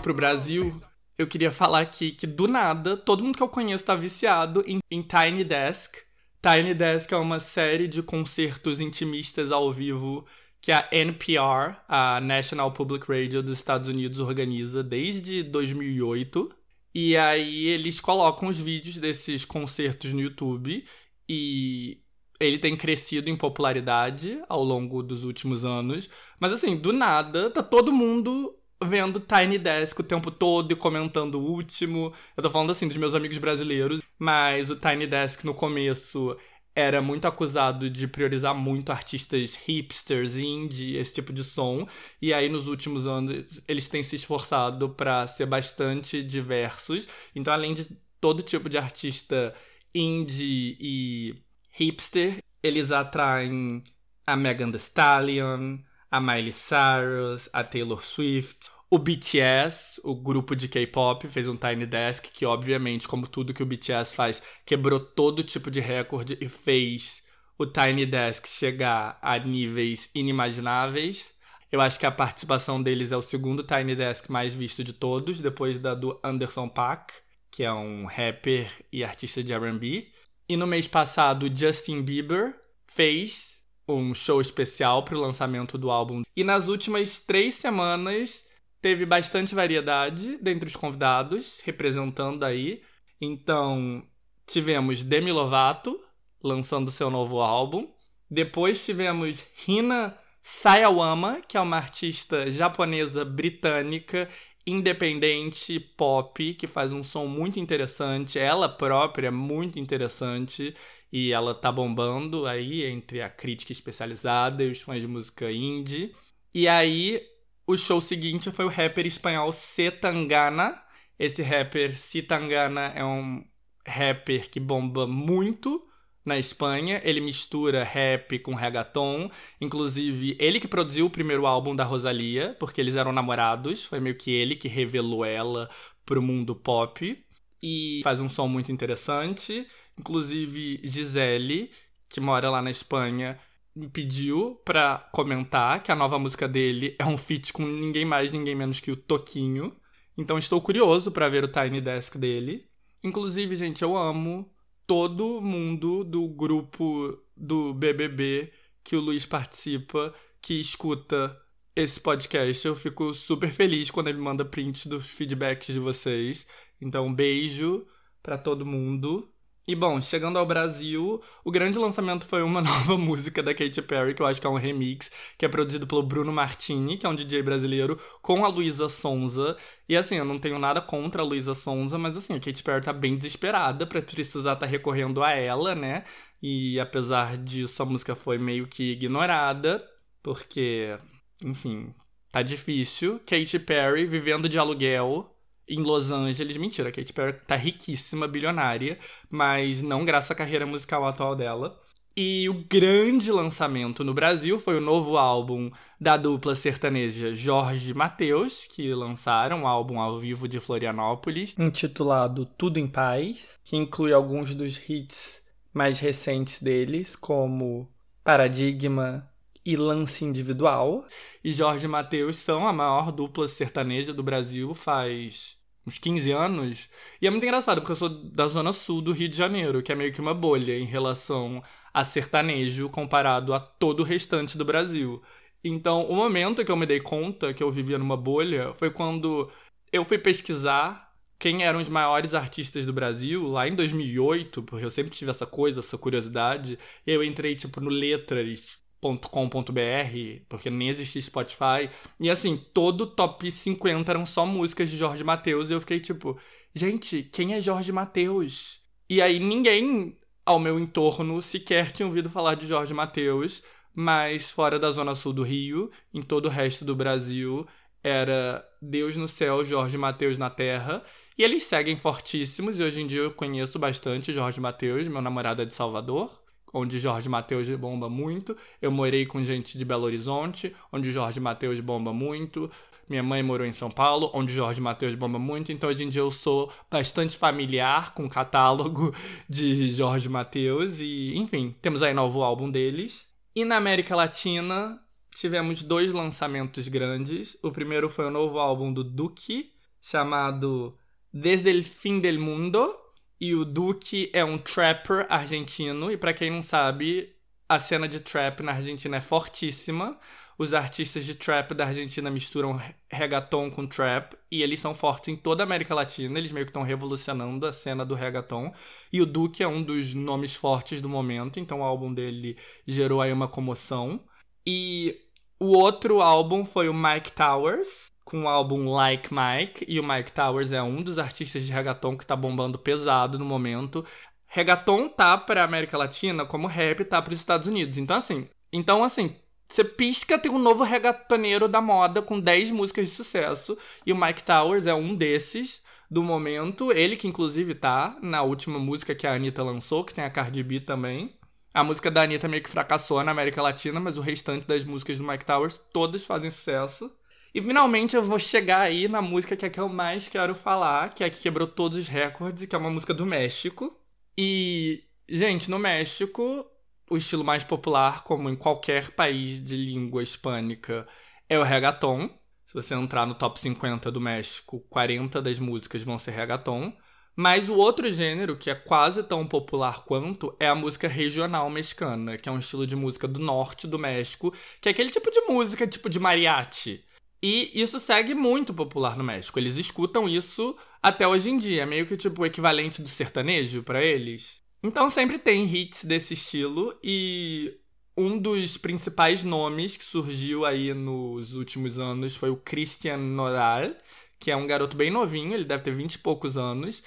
pro 0.00 0.14
Brasil, 0.14 0.80
eu 1.18 1.26
queria 1.26 1.50
falar 1.50 1.80
aqui 1.80 2.10
que 2.12 2.26
do 2.26 2.48
nada, 2.48 2.96
todo 2.96 3.22
mundo 3.22 3.36
que 3.36 3.42
eu 3.42 3.48
conheço 3.48 3.84
tá 3.84 3.94
viciado 3.94 4.64
em, 4.66 4.78
em 4.90 5.02
Tiny 5.02 5.44
Desk. 5.44 5.98
Tiny 6.40 6.72
Desk 6.72 7.12
é 7.12 7.16
uma 7.16 7.38
série 7.38 7.86
de 7.86 8.02
concertos 8.02 8.80
intimistas 8.80 9.52
ao 9.52 9.70
vivo 9.72 10.26
que 10.60 10.72
a 10.72 10.88
NPR, 10.90 11.76
a 11.86 12.20
National 12.20 12.72
Public 12.72 13.06
Radio 13.10 13.42
dos 13.42 13.58
Estados 13.58 13.88
Unidos, 13.88 14.18
organiza 14.20 14.82
desde 14.82 15.42
2008. 15.42 16.50
E 16.94 17.16
aí 17.16 17.66
eles 17.66 18.00
colocam 18.00 18.48
os 18.48 18.58
vídeos 18.58 18.96
desses 18.96 19.44
concertos 19.44 20.12
no 20.12 20.20
YouTube 20.20 20.84
e 21.28 21.98
ele 22.40 22.58
tem 22.58 22.74
crescido 22.74 23.28
em 23.28 23.36
popularidade 23.36 24.40
ao 24.48 24.64
longo 24.64 25.02
dos 25.02 25.24
últimos 25.24 25.64
anos. 25.64 26.08
Mas 26.40 26.52
assim, 26.52 26.76
do 26.76 26.92
nada, 26.92 27.50
tá 27.50 27.62
todo 27.62 27.92
mundo 27.92 28.59
vendo 28.82 29.20
Tiny 29.20 29.58
Desk 29.58 30.00
o 30.00 30.04
tempo 30.04 30.30
todo 30.30 30.72
e 30.72 30.76
comentando 30.76 31.36
o 31.36 31.44
último. 31.44 32.12
Eu 32.36 32.42
tô 32.42 32.50
falando 32.50 32.70
assim 32.70 32.88
dos 32.88 32.96
meus 32.96 33.14
amigos 33.14 33.38
brasileiros, 33.38 34.00
mas 34.18 34.70
o 34.70 34.76
Tiny 34.76 35.06
Desk 35.06 35.44
no 35.44 35.54
começo 35.54 36.36
era 36.74 37.02
muito 37.02 37.26
acusado 37.26 37.90
de 37.90 38.06
priorizar 38.06 38.54
muito 38.54 38.90
artistas 38.90 39.54
hipsters, 39.56 40.36
indie, 40.36 40.96
esse 40.96 41.14
tipo 41.14 41.32
de 41.32 41.44
som. 41.44 41.86
E 42.22 42.32
aí 42.32 42.48
nos 42.48 42.66
últimos 42.66 43.06
anos 43.06 43.62
eles 43.68 43.88
têm 43.88 44.02
se 44.02 44.16
esforçado 44.16 44.88
para 44.90 45.26
ser 45.26 45.46
bastante 45.46 46.22
diversos. 46.22 47.06
Então, 47.34 47.52
além 47.52 47.74
de 47.74 47.86
todo 48.20 48.42
tipo 48.42 48.68
de 48.68 48.78
artista 48.78 49.54
indie 49.94 50.76
e 50.80 51.34
hipster, 51.72 52.42
eles 52.62 52.92
atraem 52.92 53.82
a 54.26 54.36
Megan 54.36 54.70
Thee 54.70 54.76
Stallion, 54.76 55.78
a 56.10 56.20
Miley 56.20 56.52
Cyrus, 56.52 57.48
a 57.52 57.62
Taylor 57.62 58.04
Swift. 58.04 58.68
O 58.92 58.98
BTS, 58.98 60.00
o 60.02 60.16
grupo 60.16 60.56
de 60.56 60.66
K-pop, 60.66 61.28
fez 61.28 61.48
um 61.48 61.56
Tiny 61.56 61.86
Desk 61.86 62.28
que, 62.32 62.44
obviamente, 62.44 63.06
como 63.06 63.28
tudo 63.28 63.54
que 63.54 63.62
o 63.62 63.66
BTS 63.66 64.16
faz, 64.16 64.42
quebrou 64.66 64.98
todo 64.98 65.44
tipo 65.44 65.70
de 65.70 65.78
recorde 65.78 66.36
e 66.40 66.48
fez 66.48 67.22
o 67.56 67.64
Tiny 67.66 68.04
Desk 68.04 68.48
chegar 68.48 69.16
a 69.22 69.38
níveis 69.38 70.10
inimagináveis. 70.12 71.32
Eu 71.70 71.80
acho 71.80 72.00
que 72.00 72.06
a 72.06 72.10
participação 72.10 72.82
deles 72.82 73.12
é 73.12 73.16
o 73.16 73.22
segundo 73.22 73.62
Tiny 73.62 73.94
Desk 73.94 74.28
mais 74.28 74.54
visto 74.54 74.82
de 74.82 74.92
todos, 74.92 75.38
depois 75.38 75.78
da 75.78 75.94
do 75.94 76.18
Anderson 76.24 76.68
Paak, 76.68 77.14
que 77.48 77.62
é 77.62 77.72
um 77.72 78.06
rapper 78.06 78.72
e 78.92 79.04
artista 79.04 79.40
de 79.40 79.52
R&B. 79.52 80.10
E 80.48 80.56
no 80.56 80.66
mês 80.66 80.88
passado, 80.88 81.48
Justin 81.54 82.02
Bieber 82.02 82.56
fez 82.88 83.59
um 83.88 84.14
show 84.14 84.40
especial 84.40 85.04
para 85.04 85.16
o 85.16 85.20
lançamento 85.20 85.76
do 85.76 85.90
álbum. 85.90 86.22
E 86.36 86.44
nas 86.44 86.68
últimas 86.68 87.18
três 87.18 87.54
semanas 87.54 88.46
teve 88.80 89.04
bastante 89.04 89.54
variedade 89.54 90.38
dentre 90.40 90.68
os 90.68 90.76
convidados, 90.76 91.60
representando 91.64 92.44
aí. 92.44 92.82
Então, 93.20 94.02
tivemos 94.46 95.02
Demi 95.02 95.32
Lovato 95.32 96.00
lançando 96.42 96.90
seu 96.90 97.10
novo 97.10 97.40
álbum. 97.40 97.88
Depois 98.30 98.84
tivemos 98.84 99.44
Hina 99.66 100.16
Sayawama, 100.42 101.42
que 101.46 101.56
é 101.56 101.60
uma 101.60 101.76
artista 101.76 102.50
japonesa 102.50 103.24
britânica 103.24 104.28
independente 104.66 105.80
pop 105.80 106.54
que 106.54 106.66
faz 106.66 106.92
um 106.92 107.02
som 107.02 107.26
muito 107.26 107.58
interessante. 107.58 108.38
Ela 108.38 108.68
própria 108.68 109.28
é 109.28 109.30
muito 109.30 109.78
interessante 109.78 110.74
e 111.12 111.32
ela 111.32 111.54
tá 111.54 111.72
bombando 111.72 112.46
aí 112.46 112.84
entre 112.84 113.20
a 113.22 113.28
crítica 113.28 113.72
especializada 113.72 114.62
e 114.62 114.70
os 114.70 114.80
fãs 114.80 115.00
de 115.00 115.08
música 115.08 115.50
indie. 115.50 116.14
E 116.54 116.68
aí, 116.68 117.22
o 117.66 117.76
show 117.76 118.00
seguinte 118.00 118.50
foi 118.50 118.64
o 118.64 118.68
rapper 118.68 119.06
espanhol 119.06 119.52
Setangana. 119.52 120.80
Esse 121.18 121.42
rapper 121.42 121.96
Setangana 121.96 122.92
é 122.94 123.04
um 123.04 123.44
rapper 123.86 124.50
que 124.50 124.60
bomba 124.60 125.06
muito 125.06 125.86
na 126.24 126.38
Espanha. 126.38 127.00
Ele 127.04 127.20
mistura 127.20 127.84
rap 127.84 128.38
com 128.38 128.54
reggaeton. 128.54 129.30
Inclusive, 129.60 130.36
ele 130.38 130.60
que 130.60 130.68
produziu 130.68 131.06
o 131.06 131.10
primeiro 131.10 131.46
álbum 131.46 131.74
da 131.74 131.84
Rosalia, 131.84 132.56
porque 132.58 132.80
eles 132.80 132.96
eram 132.96 133.12
namorados. 133.12 133.84
Foi 133.84 134.00
meio 134.00 134.16
que 134.16 134.30
ele 134.30 134.56
que 134.56 134.68
revelou 134.68 135.24
ela 135.24 135.68
pro 136.04 136.22
mundo 136.22 136.54
pop. 136.54 137.24
E 137.62 138.00
faz 138.02 138.20
um 138.20 138.28
som 138.28 138.48
muito 138.48 138.72
interessante. 138.72 139.66
Inclusive, 139.98 140.80
Gisele, 140.84 141.70
que 142.08 142.20
mora 142.20 142.50
lá 142.50 142.62
na 142.62 142.70
Espanha, 142.70 143.38
me 143.74 143.88
pediu 143.88 144.60
pra 144.64 145.08
comentar 145.12 145.82
que 145.82 145.92
a 145.92 145.96
nova 145.96 146.18
música 146.18 146.48
dele 146.48 146.96
é 146.98 147.04
um 147.04 147.16
feat 147.16 147.52
com 147.52 147.64
ninguém 147.64 148.04
mais, 148.04 148.32
ninguém 148.32 148.54
menos 148.54 148.80
que 148.80 148.90
o 148.90 148.96
Toquinho. 148.96 149.76
Então 150.16 150.36
estou 150.36 150.60
curioso 150.60 151.10
para 151.10 151.28
ver 151.28 151.44
o 151.44 151.48
Tiny 151.48 151.80
Desk 151.80 152.18
dele. 152.18 152.66
Inclusive, 153.02 153.56
gente, 153.56 153.82
eu 153.82 153.96
amo 153.96 154.52
todo 154.86 155.40
mundo 155.40 156.04
do 156.04 156.28
grupo 156.28 157.16
do 157.36 157.72
BBB 157.72 158.52
que 158.82 158.96
o 158.96 159.00
Luiz 159.00 159.24
participa, 159.24 160.14
que 160.42 160.54
escuta 160.60 161.40
esse 161.76 162.00
podcast. 162.00 162.66
Eu 162.66 162.74
fico 162.74 163.14
super 163.14 163.50
feliz 163.52 163.90
quando 163.90 164.08
ele 164.08 164.18
manda 164.18 164.44
print 164.44 164.88
dos 164.88 165.06
feedbacks 165.06 165.72
de 165.72 165.78
vocês. 165.78 166.46
Então, 166.80 167.06
um 167.06 167.14
beijo 167.14 167.86
para 168.22 168.38
todo 168.38 168.66
mundo. 168.66 169.30
E 169.70 169.74
bom, 169.76 170.00
chegando 170.00 170.36
ao 170.36 170.44
Brasil, 170.44 171.22
o 171.44 171.50
grande 171.50 171.78
lançamento 171.78 172.26
foi 172.26 172.42
uma 172.42 172.60
nova 172.60 172.98
música 172.98 173.40
da 173.40 173.54
Katy 173.54 173.82
Perry, 173.82 174.14
que 174.14 174.22
eu 174.22 174.26
acho 174.26 174.40
que 174.40 174.46
é 174.46 174.50
um 174.50 174.56
remix, 174.56 175.12
que 175.38 175.44
é 175.44 175.48
produzido 175.48 175.86
pelo 175.86 176.02
Bruno 176.02 176.32
Martini, 176.32 176.98
que 176.98 177.06
é 177.06 177.08
um 177.08 177.14
DJ 177.14 177.42
brasileiro, 177.42 177.96
com 178.20 178.44
a 178.44 178.48
Luísa 178.48 178.88
Sonza. 178.88 179.56
E 179.88 179.96
assim, 179.96 180.16
eu 180.16 180.24
não 180.24 180.40
tenho 180.40 180.58
nada 180.58 180.80
contra 180.80 181.22
a 181.22 181.24
Luísa 181.24 181.54
Sonza, 181.54 181.96
mas 181.98 182.16
assim, 182.16 182.34
a 182.34 182.40
Katy 182.40 182.62
Perry 182.64 182.84
tá 182.84 182.92
bem 182.92 183.16
desesperada 183.16 183.86
pra 183.86 184.02
precisar 184.02 184.54
estar 184.54 184.56
tá 184.56 184.66
recorrendo 184.66 185.22
a 185.22 185.30
ela, 185.32 185.74
né? 185.74 186.04
E 186.42 186.80
apesar 186.80 187.36
disso, 187.36 187.80
a 187.82 187.86
música 187.86 188.16
foi 188.16 188.38
meio 188.38 188.66
que 188.66 188.92
ignorada, 188.92 189.86
porque, 190.20 190.98
enfim, 191.44 191.94
tá 192.32 192.42
difícil. 192.42 193.20
Katy 193.20 193.58
Perry 193.60 194.04
vivendo 194.06 194.48
de 194.48 194.58
aluguel 194.58 195.32
em 195.70 195.80
Los 195.80 196.10
Angeles. 196.10 196.56
Mentira, 196.56 196.88
a 196.88 196.92
Katy 196.92 197.12
Perry 197.12 197.32
tá 197.46 197.56
riquíssima, 197.56 198.26
bilionária, 198.26 198.98
mas 199.30 199.80
não 199.80 200.04
graças 200.04 200.32
à 200.32 200.34
carreira 200.34 200.66
musical 200.66 201.06
atual 201.06 201.36
dela. 201.36 201.80
E 202.16 202.48
o 202.48 202.64
grande 202.64 203.30
lançamento 203.30 204.02
no 204.02 204.12
Brasil 204.12 204.58
foi 204.58 204.76
o 204.76 204.80
novo 204.80 205.16
álbum 205.16 205.70
da 205.98 206.16
dupla 206.16 206.56
sertaneja 206.56 207.34
Jorge 207.34 207.94
Mateus, 207.94 208.66
que 208.66 208.92
lançaram 208.92 209.60
um 209.60 209.66
álbum 209.66 210.00
ao 210.00 210.18
vivo 210.18 210.48
de 210.48 210.58
Florianópolis, 210.58 211.54
intitulado 211.56 212.44
Tudo 212.44 212.78
em 212.78 212.88
Paz, 212.88 213.60
que 213.64 213.76
inclui 213.76 214.12
alguns 214.12 214.52
dos 214.54 214.76
hits 214.90 215.40
mais 215.72 216.00
recentes 216.00 216.60
deles, 216.60 217.14
como 217.14 217.88
Paradigma 218.24 219.30
e 219.64 219.76
Lance 219.76 220.24
Individual. 220.24 221.06
E 221.44 221.52
Jorge 221.52 221.86
Mateus 221.86 222.36
são 222.36 222.66
a 222.66 222.72
maior 222.72 223.12
dupla 223.12 223.46
sertaneja 223.46 224.12
do 224.12 224.22
Brasil 224.22 224.74
faz 224.74 225.59
uns 225.86 225.98
15 225.98 226.30
anos. 226.32 226.88
E 227.20 227.26
é 227.26 227.30
muito 227.30 227.44
engraçado, 227.44 227.80
porque 227.80 227.92
eu 227.92 227.96
sou 227.96 228.08
da 228.08 228.48
zona 228.48 228.72
sul 228.72 229.00
do 229.00 229.12
Rio 229.12 229.28
de 229.28 229.36
Janeiro, 229.36 229.82
que 229.82 229.92
é 229.92 229.94
meio 229.94 230.12
que 230.12 230.20
uma 230.20 230.34
bolha 230.34 230.78
em 230.78 230.84
relação 230.84 231.62
a 231.92 232.04
sertanejo 232.04 232.88
comparado 232.88 233.52
a 233.54 233.60
todo 233.60 234.00
o 234.00 234.04
restante 234.04 234.56
do 234.56 234.64
Brasil. 234.64 235.22
Então, 235.62 236.04
o 236.06 236.16
momento 236.16 236.64
que 236.64 236.70
eu 236.70 236.76
me 236.76 236.86
dei 236.86 237.00
conta 237.00 237.52
que 237.52 237.62
eu 237.62 237.70
vivia 237.70 237.98
numa 237.98 238.16
bolha 238.16 238.74
foi 238.74 238.90
quando 238.90 239.50
eu 239.92 240.04
fui 240.04 240.18
pesquisar 240.18 241.10
quem 241.38 241.64
eram 241.64 241.80
os 241.80 241.88
maiores 241.88 242.34
artistas 242.34 242.84
do 242.86 242.92
Brasil 242.92 243.48
lá 243.48 243.66
em 243.66 243.74
2008, 243.74 244.62
porque 244.62 244.84
eu 244.84 244.90
sempre 244.90 245.10
tive 245.10 245.30
essa 245.30 245.46
coisa, 245.46 245.80
essa 245.80 245.96
curiosidade, 245.98 246.78
e 247.06 247.10
eu 247.10 247.24
entrei 247.24 247.56
tipo 247.56 247.80
no 247.80 247.90
Letras, 247.90 248.78
.com.br, 249.00 250.42
porque 250.48 250.68
nem 250.68 250.88
existia 250.88 251.22
Spotify. 251.22 251.88
E 252.18 252.28
assim, 252.28 252.56
todo 252.74 253.06
top 253.06 253.50
50 253.50 254.10
eram 254.10 254.26
só 254.26 254.44
músicas 254.44 254.90
de 254.90 254.96
Jorge 254.96 255.24
Mateus. 255.24 255.70
E 255.70 255.72
eu 255.72 255.80
fiquei 255.80 256.00
tipo, 256.00 256.38
gente, 256.74 257.22
quem 257.22 257.54
é 257.54 257.60
Jorge 257.60 257.90
Mateus? 257.92 258.80
E 259.08 259.20
aí 259.22 259.40
ninguém 259.40 260.16
ao 260.44 260.58
meu 260.58 260.78
entorno 260.78 261.40
sequer 261.40 261.90
tinha 261.92 262.06
ouvido 262.06 262.30
falar 262.30 262.54
de 262.54 262.66
Jorge 262.66 262.92
Mateus, 262.92 263.62
mas 263.94 264.50
fora 264.50 264.78
da 264.78 264.90
zona 264.90 265.14
sul 265.14 265.32
do 265.32 265.42
Rio, 265.42 265.90
em 266.12 266.22
todo 266.22 266.46
o 266.46 266.50
resto 266.50 266.84
do 266.84 266.94
Brasil, 266.94 267.66
era 268.02 268.64
Deus 268.80 269.16
no 269.16 269.28
céu, 269.28 269.64
Jorge 269.64 269.96
Mateus 269.96 270.38
na 270.38 270.50
terra. 270.50 271.02
E 271.36 271.42
eles 271.42 271.64
seguem 271.64 271.96
fortíssimos, 271.96 272.78
e 272.78 272.82
hoje 272.82 273.00
em 273.00 273.06
dia 273.06 273.20
eu 273.22 273.32
conheço 273.32 273.78
bastante 273.78 274.32
Jorge 274.32 274.60
Mateus, 274.60 275.08
meu 275.08 275.22
namorado 275.22 275.62
é 275.62 275.64
de 275.64 275.74
Salvador 275.74 276.40
onde 276.72 276.98
Jorge 276.98 277.28
Mateus 277.28 277.68
bomba 277.70 278.08
muito. 278.08 278.56
Eu 278.80 278.90
morei 278.90 279.26
com 279.26 279.42
gente 279.42 279.76
de 279.76 279.84
Belo 279.84 280.04
Horizonte, 280.04 280.74
onde 280.92 281.12
Jorge 281.12 281.40
Mateus 281.40 281.80
bomba 281.80 282.12
muito. 282.12 282.70
Minha 283.08 283.24
mãe 283.24 283.42
morou 283.42 283.66
em 283.66 283.72
São 283.72 283.90
Paulo, 283.90 284.30
onde 284.32 284.52
Jorge 284.52 284.80
Mateus 284.80 285.16
bomba 285.16 285.38
muito. 285.38 285.72
Então 285.72 285.90
hoje 285.90 286.04
em 286.04 286.08
dia 286.08 286.22
eu 286.22 286.30
sou 286.30 286.72
bastante 286.88 287.36
familiar 287.36 288.14
com 288.14 288.24
o 288.24 288.30
catálogo 288.30 289.12
de 289.50 289.90
Jorge 289.90 290.28
Mateus. 290.28 291.00
E, 291.00 291.36
enfim, 291.36 291.74
temos 291.82 292.04
aí 292.04 292.14
novo 292.14 292.42
álbum 292.42 292.70
deles. 292.70 293.28
E 293.54 293.64
na 293.64 293.76
América 293.76 294.14
Latina 294.14 295.00
tivemos 295.34 295.82
dois 295.82 296.12
lançamentos 296.12 296.86
grandes. 296.86 297.58
O 297.64 297.72
primeiro 297.72 298.08
foi 298.08 298.26
o 298.26 298.30
novo 298.30 298.60
álbum 298.60 298.92
do 298.92 299.02
Duque, 299.02 299.72
chamado 300.00 300.96
Desde 301.32 301.68
el 301.68 301.82
Fim 301.82 302.20
del 302.20 302.38
Mundo 302.38 302.99
e 303.40 303.54
o 303.54 303.64
Duque 303.64 304.30
é 304.32 304.44
um 304.44 304.58
trapper 304.58 305.26
argentino. 305.28 306.10
E 306.12 306.16
para 306.16 306.34
quem 306.34 306.50
não 306.50 306.62
sabe, 306.62 307.34
a 307.68 307.78
cena 307.78 308.08
de 308.08 308.20
trap 308.20 308.62
na 308.62 308.72
Argentina 308.72 309.16
é 309.16 309.20
fortíssima. 309.20 310.18
Os 310.58 310.74
artistas 310.74 311.24
de 311.24 311.34
trap 311.34 311.72
da 311.72 311.86
Argentina 311.86 312.30
misturam 312.30 312.78
reggaeton 313.10 313.70
com 313.70 313.86
trap 313.86 314.36
e 314.50 314.62
eles 314.62 314.78
são 314.78 314.94
fortes 314.94 315.28
em 315.28 315.36
toda 315.36 315.62
a 315.62 315.64
América 315.64 315.94
Latina. 315.94 316.38
Eles 316.38 316.52
meio 316.52 316.66
que 316.66 316.70
estão 316.70 316.82
revolucionando 316.82 317.64
a 317.64 317.72
cena 317.72 318.04
do 318.04 318.14
reggaeton. 318.14 318.74
E 319.10 319.22
o 319.22 319.26
Duque 319.26 319.62
é 319.62 319.68
um 319.68 319.82
dos 319.82 320.12
nomes 320.12 320.54
fortes 320.54 321.00
do 321.00 321.08
momento, 321.08 321.58
então 321.58 321.80
o 321.80 321.82
álbum 321.82 322.12
dele 322.12 322.58
gerou 322.86 323.22
aí 323.22 323.32
uma 323.32 323.48
comoção. 323.48 324.20
E 324.66 325.18
o 325.58 325.68
outro 325.78 326.20
álbum 326.20 326.66
foi 326.66 326.90
o 326.90 326.94
Mike 326.94 327.32
Towers, 327.32 328.09
com 328.30 328.44
o 328.44 328.48
álbum 328.48 328.90
Like 328.92 329.28
Mike, 329.34 329.84
e 329.88 329.98
o 329.98 330.06
Mike 330.06 330.30
Towers 330.32 330.70
é 330.70 330.80
um 330.80 331.02
dos 331.02 331.18
artistas 331.18 331.64
de 331.64 331.72
reggaeton 331.72 332.16
que 332.16 332.24
tá 332.24 332.36
bombando 332.36 332.78
pesado 332.78 333.38
no 333.38 333.44
momento. 333.44 334.04
Reggaeton 334.46 335.08
tá 335.08 335.36
pra 335.36 335.64
América 335.64 335.98
Latina 335.98 336.46
como 336.46 336.68
rap 336.68 337.04
tá 337.04 337.20
pros 337.20 337.38
Estados 337.38 337.66
Unidos. 337.66 337.98
Então, 337.98 338.16
assim, 338.16 338.48
então, 338.72 339.02
assim, 339.02 339.34
você 339.68 339.82
pisca, 339.84 340.38
tem 340.38 340.50
um 340.50 340.58
novo 340.58 340.84
reggaetoneiro 340.84 341.68
da 341.68 341.80
moda 341.80 342.22
com 342.22 342.38
10 342.38 342.70
músicas 342.70 343.08
de 343.08 343.14
sucesso, 343.14 343.76
e 344.06 344.12
o 344.12 344.16
Mike 344.16 344.44
Towers 344.44 344.86
é 344.86 344.94
um 344.94 345.14
desses 345.14 345.82
do 346.10 346.22
momento. 346.22 346.92
Ele 346.92 347.16
que, 347.16 347.28
inclusive, 347.28 347.74
tá 347.74 348.16
na 348.22 348.42
última 348.42 348.78
música 348.78 349.14
que 349.14 349.26
a 349.26 349.34
Anitta 349.34 349.62
lançou, 349.62 350.04
que 350.04 350.14
tem 350.14 350.24
a 350.24 350.30
Cardi 350.30 350.62
B 350.62 350.80
também. 350.80 351.34
A 351.72 351.84
música 351.84 352.10
da 352.10 352.22
Anitta 352.22 352.48
meio 352.48 352.62
que 352.62 352.70
fracassou 352.70 353.22
na 353.22 353.30
América 353.30 353.62
Latina, 353.62 354.00
mas 354.00 354.16
o 354.18 354.20
restante 354.20 354.66
das 354.66 354.84
músicas 354.84 355.18
do 355.18 355.24
Mike 355.24 355.44
Towers 355.44 355.78
todas 355.92 356.24
fazem 356.24 356.50
sucesso. 356.50 357.12
E 357.54 357.60
finalmente 357.60 358.14
eu 358.14 358.22
vou 358.22 358.38
chegar 358.38 358.80
aí 358.82 359.08
na 359.08 359.20
música 359.20 359.56
que 359.56 359.66
é 359.66 359.70
que 359.70 359.80
eu 359.80 359.88
mais 359.88 360.28
quero 360.28 360.54
falar, 360.54 361.12
que 361.12 361.24
é 361.24 361.26
a 361.26 361.30
que 361.30 361.40
quebrou 361.40 361.66
todos 361.66 361.98
os 361.98 362.08
recordes, 362.08 362.66
que 362.66 362.74
é 362.74 362.78
uma 362.78 362.90
música 362.90 363.12
do 363.12 363.26
México. 363.26 363.96
E, 364.38 365.04
gente, 365.28 365.68
no 365.68 365.78
México, 365.78 366.64
o 367.10 367.16
estilo 367.16 367.42
mais 367.44 367.64
popular, 367.64 368.22
como 368.22 368.48
em 368.48 368.54
qualquer 368.54 369.10
país 369.10 369.62
de 369.64 369.76
língua 369.76 370.22
hispânica, 370.22 371.08
é 371.48 371.58
o 371.58 371.64
reggaeton. 371.64 372.28
Se 372.68 372.74
você 372.74 372.94
entrar 372.94 373.26
no 373.26 373.34
top 373.34 373.58
50 373.58 374.12
do 374.12 374.20
México, 374.20 374.80
40 374.88 375.42
das 375.42 375.58
músicas 375.58 376.02
vão 376.04 376.18
ser 376.18 376.30
reggaeton. 376.30 376.92
Mas 377.34 377.68
o 377.68 377.74
outro 377.74 378.12
gênero, 378.12 378.56
que 378.56 378.70
é 378.70 378.74
quase 378.74 379.22
tão 379.24 379.44
popular 379.46 380.04
quanto, 380.04 380.54
é 380.60 380.68
a 380.68 380.74
música 380.74 381.08
regional 381.08 381.68
mexicana, 381.68 382.36
que 382.36 382.48
é 382.48 382.52
um 382.52 382.58
estilo 382.58 382.86
de 382.86 382.94
música 382.94 383.26
do 383.26 383.40
norte 383.40 383.88
do 383.88 383.98
México, 383.98 384.54
que 384.80 384.88
é 384.88 384.92
aquele 384.92 385.10
tipo 385.10 385.30
de 385.30 385.40
música 385.42 385.86
tipo 385.86 386.08
de 386.08 386.20
mariachi. 386.20 387.04
E 387.42 387.70
isso 387.74 387.98
segue 387.98 388.34
muito 388.34 388.74
popular 388.74 389.16
no 389.16 389.24
México. 389.24 389.58
Eles 389.58 389.76
escutam 389.76 390.28
isso 390.28 390.76
até 391.02 391.26
hoje 391.26 391.48
em 391.48 391.56
dia, 391.56 391.86
meio 391.86 392.06
que 392.06 392.16
tipo 392.16 392.42
o 392.42 392.46
equivalente 392.46 393.00
do 393.00 393.08
sertanejo 393.08 393.82
para 393.82 394.02
eles. 394.02 394.60
Então 394.82 395.08
sempre 395.08 395.38
tem 395.38 395.64
hits 395.64 396.04
desse 396.04 396.34
estilo 396.34 396.98
e 397.02 397.78
um 398.16 398.38
dos 398.38 398.76
principais 398.76 399.42
nomes 399.42 399.96
que 399.96 400.04
surgiu 400.04 400.64
aí 400.64 400.92
nos 400.92 401.54
últimos 401.54 401.98
anos 401.98 402.36
foi 402.36 402.50
o 402.50 402.56
Christian 402.56 403.16
Nodal, 403.16 403.94
que 404.38 404.50
é 404.50 404.56
um 404.56 404.66
garoto 404.66 404.96
bem 404.96 405.10
novinho, 405.10 405.54
ele 405.54 405.64
deve 405.64 405.82
ter 405.82 405.94
20 405.94 406.14
e 406.14 406.18
poucos 406.18 406.56
anos. 406.56 407.02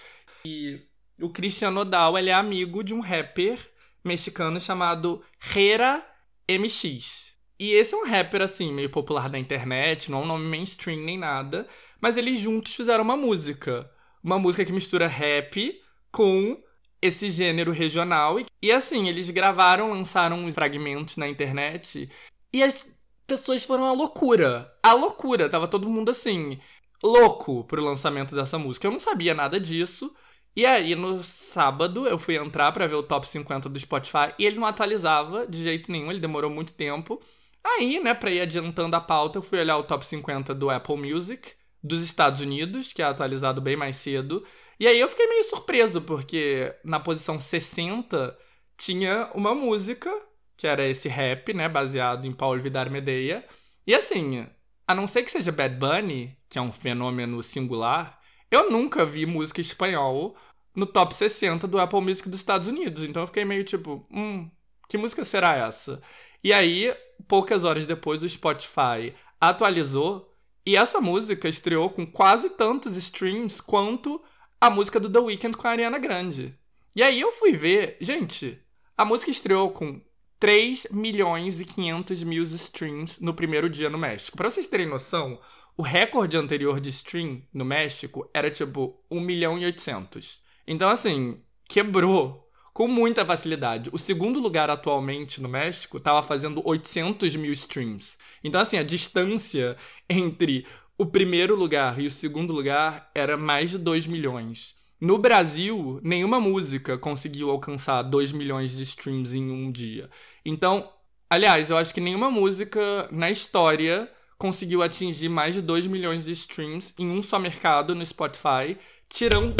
E 0.45 0.81
o 1.21 1.29
Christian 1.29 1.71
Nodal, 1.71 2.17
ele 2.17 2.29
é 2.29 2.33
amigo 2.33 2.83
de 2.83 2.93
um 2.93 2.99
rapper 2.99 3.59
mexicano 4.03 4.59
chamado 4.59 5.23
Hera 5.55 6.05
MX. 6.49 7.32
E 7.63 7.71
esse 7.75 7.95
é 7.95 7.97
um 7.97 8.05
rapper, 8.05 8.41
assim, 8.41 8.73
meio 8.73 8.89
popular 8.89 9.29
da 9.29 9.39
internet, 9.39 10.11
não 10.11 10.19
é 10.19 10.23
um 10.23 10.27
nome 10.27 10.45
mainstream 10.45 10.99
nem 10.99 11.17
nada, 11.17 11.65
mas 12.01 12.17
eles 12.17 12.37
juntos 12.37 12.75
fizeram 12.75 13.05
uma 13.05 13.15
música. 13.15 13.89
Uma 14.21 14.37
música 14.37 14.65
que 14.65 14.73
mistura 14.73 15.07
rap 15.07 15.81
com 16.11 16.61
esse 17.01 17.31
gênero 17.31 17.71
regional. 17.71 18.35
E 18.61 18.69
assim, 18.69 19.07
eles 19.07 19.29
gravaram, 19.29 19.91
lançaram 19.91 20.43
uns 20.43 20.55
fragmentos 20.55 21.15
na 21.15 21.25
internet 21.25 22.09
e 22.51 22.61
as 22.61 22.85
pessoas 23.25 23.63
foram 23.63 23.85
à 23.85 23.93
loucura. 23.93 24.77
A 24.83 24.91
loucura, 24.91 25.49
tava 25.49 25.65
todo 25.65 25.89
mundo 25.89 26.11
assim, 26.11 26.59
louco 27.01 27.63
pro 27.63 27.81
lançamento 27.81 28.35
dessa 28.35 28.59
música. 28.59 28.87
Eu 28.87 28.91
não 28.91 28.99
sabia 28.99 29.33
nada 29.33 29.57
disso. 29.57 30.13
E 30.53 30.65
aí, 30.65 30.95
no 30.95 31.23
sábado, 31.23 32.07
eu 32.07 32.19
fui 32.19 32.35
entrar 32.35 32.73
para 32.73 32.87
ver 32.87 32.95
o 32.95 33.03
top 33.03 33.25
50 33.25 33.69
do 33.69 33.79
Spotify 33.79 34.33
e 34.37 34.45
ele 34.45 34.59
não 34.59 34.67
atualizava 34.67 35.47
de 35.47 35.63
jeito 35.63 35.89
nenhum, 35.89 36.11
ele 36.11 36.19
demorou 36.19 36.49
muito 36.51 36.73
tempo. 36.73 37.21
Aí, 37.63 37.99
né, 37.99 38.13
pra 38.13 38.29
ir 38.29 38.41
adiantando 38.41 38.95
a 38.95 39.01
pauta, 39.01 39.37
eu 39.37 39.41
fui 39.41 39.59
olhar 39.59 39.77
o 39.77 39.83
top 39.83 40.05
50 40.05 40.53
do 40.53 40.69
Apple 40.69 40.97
Music 40.97 41.53
dos 41.81 42.03
Estados 42.03 42.41
Unidos, 42.41 42.93
que 42.93 43.01
é 43.01 43.05
atualizado 43.05 43.61
bem 43.61 43.75
mais 43.75 43.97
cedo. 43.97 44.45
E 44.79 44.87
aí 44.87 44.99
eu 44.99 45.07
fiquei 45.09 45.27
meio 45.27 45.43
surpreso, 45.45 46.01
porque 46.01 46.75
na 46.83 46.99
posição 46.99 47.39
60 47.39 48.37
tinha 48.77 49.29
uma 49.33 49.53
música, 49.55 50.11
que 50.57 50.67
era 50.67 50.85
esse 50.87 51.07
rap, 51.07 51.53
né, 51.53 51.69
baseado 51.69 52.25
em 52.25 52.33
Paulo 52.33 52.61
Vidar 52.61 52.89
Medeia. 52.89 53.45
E 53.87 53.95
assim, 53.95 54.47
a 54.87 54.93
não 54.93 55.07
ser 55.07 55.23
que 55.23 55.31
seja 55.31 55.51
Bad 55.51 55.75
Bunny, 55.75 56.37
que 56.49 56.57
é 56.57 56.61
um 56.61 56.71
fenômeno 56.71 57.41
singular, 57.43 58.19
eu 58.51 58.69
nunca 58.69 59.05
vi 59.05 59.25
música 59.25 59.61
espanhol 59.61 60.35
no 60.75 60.85
top 60.85 61.13
60 61.15 61.67
do 61.67 61.79
Apple 61.79 62.01
Music 62.01 62.29
dos 62.29 62.39
Estados 62.39 62.67
Unidos. 62.67 63.03
Então 63.03 63.23
eu 63.23 63.27
fiquei 63.27 63.45
meio 63.45 63.63
tipo, 63.63 64.05
hum, 64.11 64.49
que 64.89 64.97
música 64.97 65.23
será 65.23 65.55
essa? 65.55 66.01
E 66.43 66.51
aí, 66.53 66.93
poucas 67.27 67.63
horas 67.63 67.85
depois, 67.85 68.23
o 68.23 68.29
Spotify 68.29 69.13
atualizou 69.39 70.33
e 70.65 70.77
essa 70.77 71.01
música 71.01 71.47
estreou 71.47 71.89
com 71.89 72.05
quase 72.05 72.49
tantos 72.51 72.95
streams 72.95 73.61
quanto 73.61 74.21
a 74.59 74.69
música 74.69 74.99
do 74.99 75.09
The 75.09 75.19
Weeknd 75.19 75.57
com 75.57 75.67
a 75.67 75.71
Ariana 75.71 75.99
Grande. 75.99 76.57
E 76.95 77.03
aí 77.03 77.19
eu 77.19 77.31
fui 77.33 77.51
ver, 77.51 77.97
gente, 77.99 78.59
a 78.97 79.03
música 79.03 79.31
estreou 79.31 79.71
com 79.71 79.99
3 80.39 80.87
milhões 80.91 81.59
e 81.59 81.65
500 81.65 82.23
mil 82.23 82.43
streams 82.43 83.23
no 83.23 83.33
primeiro 83.33 83.69
dia 83.69 83.89
no 83.89 83.97
México. 83.97 84.37
Para 84.37 84.49
vocês 84.49 84.67
terem 84.67 84.87
noção, 84.87 85.39
o 85.75 85.81
recorde 85.81 86.37
anterior 86.37 86.79
de 86.79 86.89
stream 86.89 87.41
no 87.53 87.65
México 87.65 88.29
era 88.33 88.51
tipo 88.51 89.01
1 89.09 89.19
milhão 89.19 89.57
e 89.57 89.65
800. 89.65 90.41
Então, 90.67 90.89
assim, 90.89 91.41
quebrou 91.67 92.42
com 92.73 92.87
muita 92.87 93.25
facilidade. 93.25 93.89
O 93.93 93.99
segundo 93.99 94.39
lugar 94.39 94.69
atualmente 94.69 95.39
no 95.41 95.47
México 95.47 95.97
estava 95.97 96.23
fazendo 96.23 96.61
800 96.65 97.35
mil 97.35 97.51
streams. 97.51 98.17
Então, 98.43 98.59
assim, 98.59 98.77
a 98.77 98.83
distância 98.83 99.77
entre 100.09 100.65
o 100.97 101.05
primeiro 101.05 101.55
lugar 101.55 101.99
e 101.99 102.07
o 102.07 102.11
segundo 102.11 102.51
lugar 102.51 103.11
era 103.13 103.37
mais 103.37 103.71
de 103.71 103.77
2 103.77 104.07
milhões. 104.07 104.75
No 104.99 105.17
Brasil, 105.17 105.99
nenhuma 106.01 106.39
música 106.39 106.97
conseguiu 106.97 107.49
alcançar 107.51 108.01
2 108.03 108.31
milhões 108.31 108.71
de 108.71 108.83
streams 108.83 109.35
em 109.35 109.51
um 109.51 109.71
dia. 109.71 110.09
Então, 110.45 110.89
aliás, 111.29 111.69
eu 111.69 111.77
acho 111.77 111.93
que 111.93 112.01
nenhuma 112.01 112.31
música 112.31 113.07
na 113.11 113.29
história 113.29 114.09
conseguiu 114.37 114.81
atingir 114.81 115.29
mais 115.29 115.55
de 115.55 115.61
2 115.61 115.87
milhões 115.87 116.25
de 116.25 116.31
streams 116.31 116.93
em 116.97 117.09
um 117.09 117.21
só 117.21 117.37
mercado 117.37 117.93
no 117.93 118.05
Spotify, 118.05 118.77
tirando. 119.09 119.53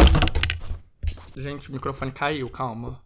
Gente, 1.36 1.70
o 1.70 1.74
microfone 1.74 2.12
caiu, 2.12 2.50
calma. 2.50 3.02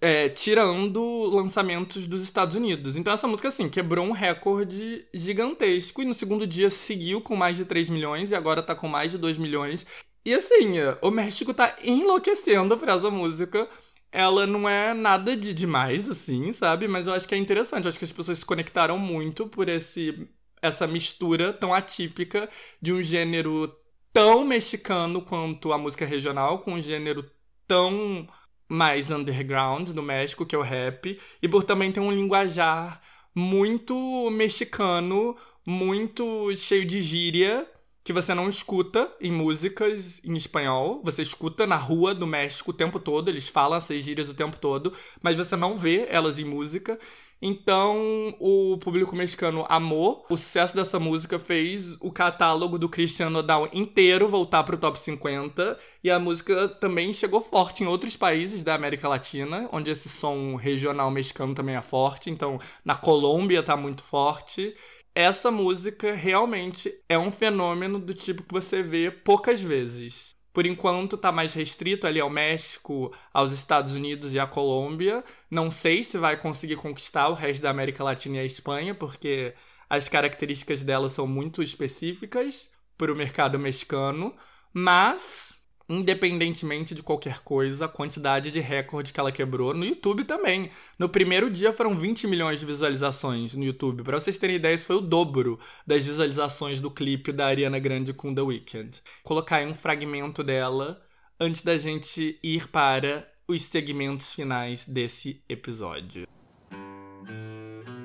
É, 0.00 0.28
tirando 0.28 1.24
lançamentos 1.24 2.06
dos 2.06 2.22
Estados 2.22 2.54
Unidos. 2.54 2.96
Então 2.96 3.12
essa 3.12 3.26
música, 3.26 3.48
assim, 3.48 3.68
quebrou 3.68 4.04
um 4.06 4.12
recorde 4.12 5.06
gigantesco. 5.12 6.02
E 6.02 6.04
no 6.04 6.14
segundo 6.14 6.46
dia 6.46 6.70
seguiu 6.70 7.20
com 7.20 7.34
mais 7.34 7.56
de 7.56 7.64
3 7.64 7.88
milhões 7.88 8.30
e 8.30 8.34
agora 8.34 8.62
tá 8.62 8.74
com 8.74 8.88
mais 8.88 9.12
de 9.12 9.18
2 9.18 9.38
milhões. 9.38 9.86
E 10.24 10.34
assim, 10.34 10.72
o 11.02 11.10
México 11.10 11.54
tá 11.54 11.76
enlouquecendo 11.82 12.76
por 12.76 12.88
essa 12.88 13.10
música. 13.10 13.68
Ela 14.12 14.46
não 14.46 14.68
é 14.68 14.94
nada 14.94 15.36
de 15.36 15.52
demais, 15.54 16.08
assim, 16.08 16.52
sabe? 16.52 16.88
Mas 16.88 17.06
eu 17.06 17.12
acho 17.12 17.26
que 17.28 17.34
é 17.34 17.38
interessante. 17.38 17.84
Eu 17.84 17.90
acho 17.90 17.98
que 17.98 18.04
as 18.04 18.12
pessoas 18.12 18.38
se 18.38 18.44
conectaram 18.44 18.98
muito 18.98 19.46
por 19.46 19.68
esse 19.68 20.28
essa 20.60 20.86
mistura 20.86 21.52
tão 21.52 21.72
atípica 21.72 22.48
de 22.80 22.92
um 22.92 23.02
gênero 23.02 23.72
tão 24.16 24.46
mexicano 24.46 25.20
quanto 25.20 25.74
a 25.74 25.76
música 25.76 26.06
regional, 26.06 26.60
com 26.60 26.72
um 26.72 26.80
gênero 26.80 27.30
tão 27.68 28.26
mais 28.66 29.10
underground 29.10 29.90
no 29.90 30.02
México, 30.02 30.46
que 30.46 30.54
é 30.54 30.58
o 30.58 30.62
rap, 30.62 31.20
e 31.42 31.46
por 31.46 31.64
também 31.64 31.92
ter 31.92 32.00
um 32.00 32.10
linguajar 32.10 33.02
muito 33.34 34.30
mexicano, 34.30 35.36
muito 35.66 36.50
cheio 36.56 36.86
de 36.86 37.02
gíria, 37.02 37.70
que 38.02 38.10
você 38.10 38.32
não 38.32 38.48
escuta 38.48 39.14
em 39.20 39.30
músicas 39.30 40.18
em 40.24 40.34
espanhol. 40.34 41.02
Você 41.04 41.20
escuta 41.20 41.66
na 41.66 41.76
rua 41.76 42.14
do 42.14 42.26
México 42.26 42.70
o 42.70 42.74
tempo 42.74 42.98
todo, 42.98 43.28
eles 43.28 43.46
falam 43.46 43.76
essas 43.76 44.02
gírias 44.02 44.30
o 44.30 44.34
tempo 44.34 44.56
todo, 44.56 44.94
mas 45.20 45.36
você 45.36 45.56
não 45.56 45.76
vê 45.76 46.06
elas 46.08 46.38
em 46.38 46.44
música. 46.44 46.98
Então, 47.40 48.34
o 48.40 48.78
público 48.78 49.14
mexicano 49.14 49.66
amou. 49.68 50.24
O 50.30 50.36
sucesso 50.36 50.74
dessa 50.74 50.98
música 50.98 51.38
fez 51.38 51.96
o 52.00 52.10
catálogo 52.10 52.78
do 52.78 52.88
Cristiano 52.88 53.30
Nodal 53.32 53.68
inteiro 53.72 54.28
voltar 54.28 54.64
para 54.64 54.74
o 54.74 54.78
top 54.78 54.98
50. 54.98 55.78
E 56.02 56.10
a 56.10 56.18
música 56.18 56.68
também 56.68 57.12
chegou 57.12 57.42
forte 57.42 57.82
em 57.82 57.86
outros 57.86 58.16
países 58.16 58.64
da 58.64 58.74
América 58.74 59.08
Latina, 59.08 59.68
onde 59.72 59.90
esse 59.90 60.08
som 60.08 60.56
regional 60.56 61.10
mexicano 61.10 61.54
também 61.54 61.76
é 61.76 61.82
forte. 61.82 62.30
Então, 62.30 62.58
na 62.84 62.94
Colômbia 62.94 63.62
tá 63.62 63.76
muito 63.76 64.02
forte. 64.02 64.74
Essa 65.14 65.50
música 65.50 66.14
realmente 66.14 66.92
é 67.08 67.18
um 67.18 67.30
fenômeno 67.30 67.98
do 67.98 68.14
tipo 68.14 68.42
que 68.42 68.52
você 68.52 68.82
vê 68.82 69.10
poucas 69.10 69.60
vezes. 69.60 70.35
Por 70.56 70.64
enquanto 70.64 71.16
está 71.16 71.30
mais 71.30 71.52
restrito 71.52 72.06
ali 72.06 72.18
ao 72.18 72.30
México, 72.30 73.14
aos 73.30 73.52
Estados 73.52 73.94
Unidos 73.94 74.32
e 74.32 74.38
à 74.38 74.46
Colômbia. 74.46 75.22
Não 75.50 75.70
sei 75.70 76.02
se 76.02 76.16
vai 76.16 76.34
conseguir 76.40 76.76
conquistar 76.76 77.28
o 77.28 77.34
resto 77.34 77.60
da 77.60 77.68
América 77.68 78.02
Latina 78.02 78.36
e 78.36 78.38
a 78.38 78.44
Espanha, 78.46 78.94
porque 78.94 79.52
as 79.86 80.08
características 80.08 80.82
dela 80.82 81.10
são 81.10 81.26
muito 81.26 81.62
específicas 81.62 82.70
para 82.96 83.12
o 83.12 83.14
mercado 83.14 83.58
mexicano, 83.58 84.34
mas 84.72 85.55
independentemente 85.88 86.94
de 86.94 87.02
qualquer 87.02 87.40
coisa, 87.40 87.84
a 87.84 87.88
quantidade 87.88 88.50
de 88.50 88.60
recorde 88.60 89.12
que 89.12 89.20
ela 89.20 89.32
quebrou 89.32 89.72
no 89.72 89.84
YouTube 89.84 90.24
também. 90.24 90.70
No 90.98 91.08
primeiro 91.08 91.50
dia 91.50 91.72
foram 91.72 91.96
20 91.96 92.26
milhões 92.26 92.60
de 92.60 92.66
visualizações 92.66 93.54
no 93.54 93.64
YouTube. 93.64 94.02
Para 94.02 94.18
vocês 94.18 94.38
terem 94.38 94.56
ideia, 94.56 94.74
isso 94.74 94.86
foi 94.86 94.96
o 94.96 95.00
dobro 95.00 95.58
das 95.86 96.04
visualizações 96.04 96.80
do 96.80 96.90
clipe 96.90 97.32
da 97.32 97.46
Ariana 97.46 97.78
Grande 97.78 98.12
com 98.12 98.34
The 98.34 98.42
Weeknd. 98.42 99.00
Colocar 99.22 99.58
aí 99.58 99.66
um 99.66 99.74
fragmento 99.74 100.42
dela 100.42 101.00
antes 101.38 101.62
da 101.62 101.78
gente 101.78 102.38
ir 102.42 102.68
para 102.68 103.28
os 103.46 103.62
segmentos 103.62 104.32
finais 104.32 104.84
desse 104.84 105.42
episódio. 105.48 106.26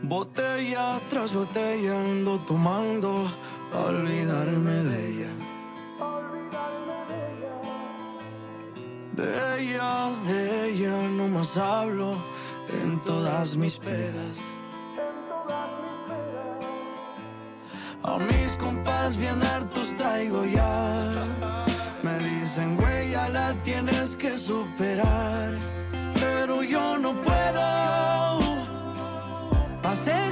Botella 0.03 1.01
tras 1.09 1.31
botella 1.31 1.93
ando 1.93 2.39
tomando 2.39 3.29
olvidarme 3.73 4.83
de 4.83 5.21
ella. 5.21 6.30
De 9.15 9.59
ella, 9.59 10.09
de 10.25 10.69
ella 10.69 10.95
no 11.17 11.27
más 11.27 11.57
hablo 11.57 12.15
en 12.69 13.01
todas 13.01 13.57
mis 13.57 13.77
pedas. 13.77 14.38
A 18.03 18.17
mis 18.17 18.51
compas 18.53 19.17
bien 19.17 19.43
hartos 19.43 19.93
traigo 19.97 20.45
ya. 20.45 21.11
Me 22.03 22.17
dicen, 22.19 22.77
güey, 22.77 23.11
ya 23.11 23.27
la 23.29 23.53
tienes 23.63 24.15
que 24.15 24.38
superar. 24.38 25.51
Pero 26.15 26.63
yo 26.63 26.97
no 26.97 27.13
puedo. 27.21 27.61
A 29.83 29.95
ser 29.95 30.31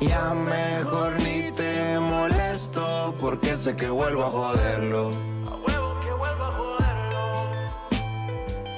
Ya 0.00 0.32
mejor 0.32 1.20
ni 1.22 1.50
te 1.50 1.98
molesto 1.98 3.14
porque 3.20 3.56
sé 3.56 3.74
que 3.74 3.90
vuelvo 3.90 4.24
a 4.24 4.30
joderlo. 4.30 5.10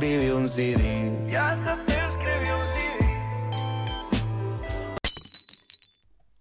escribí 0.00 0.30
un 0.30 0.48
CD. 0.48 0.82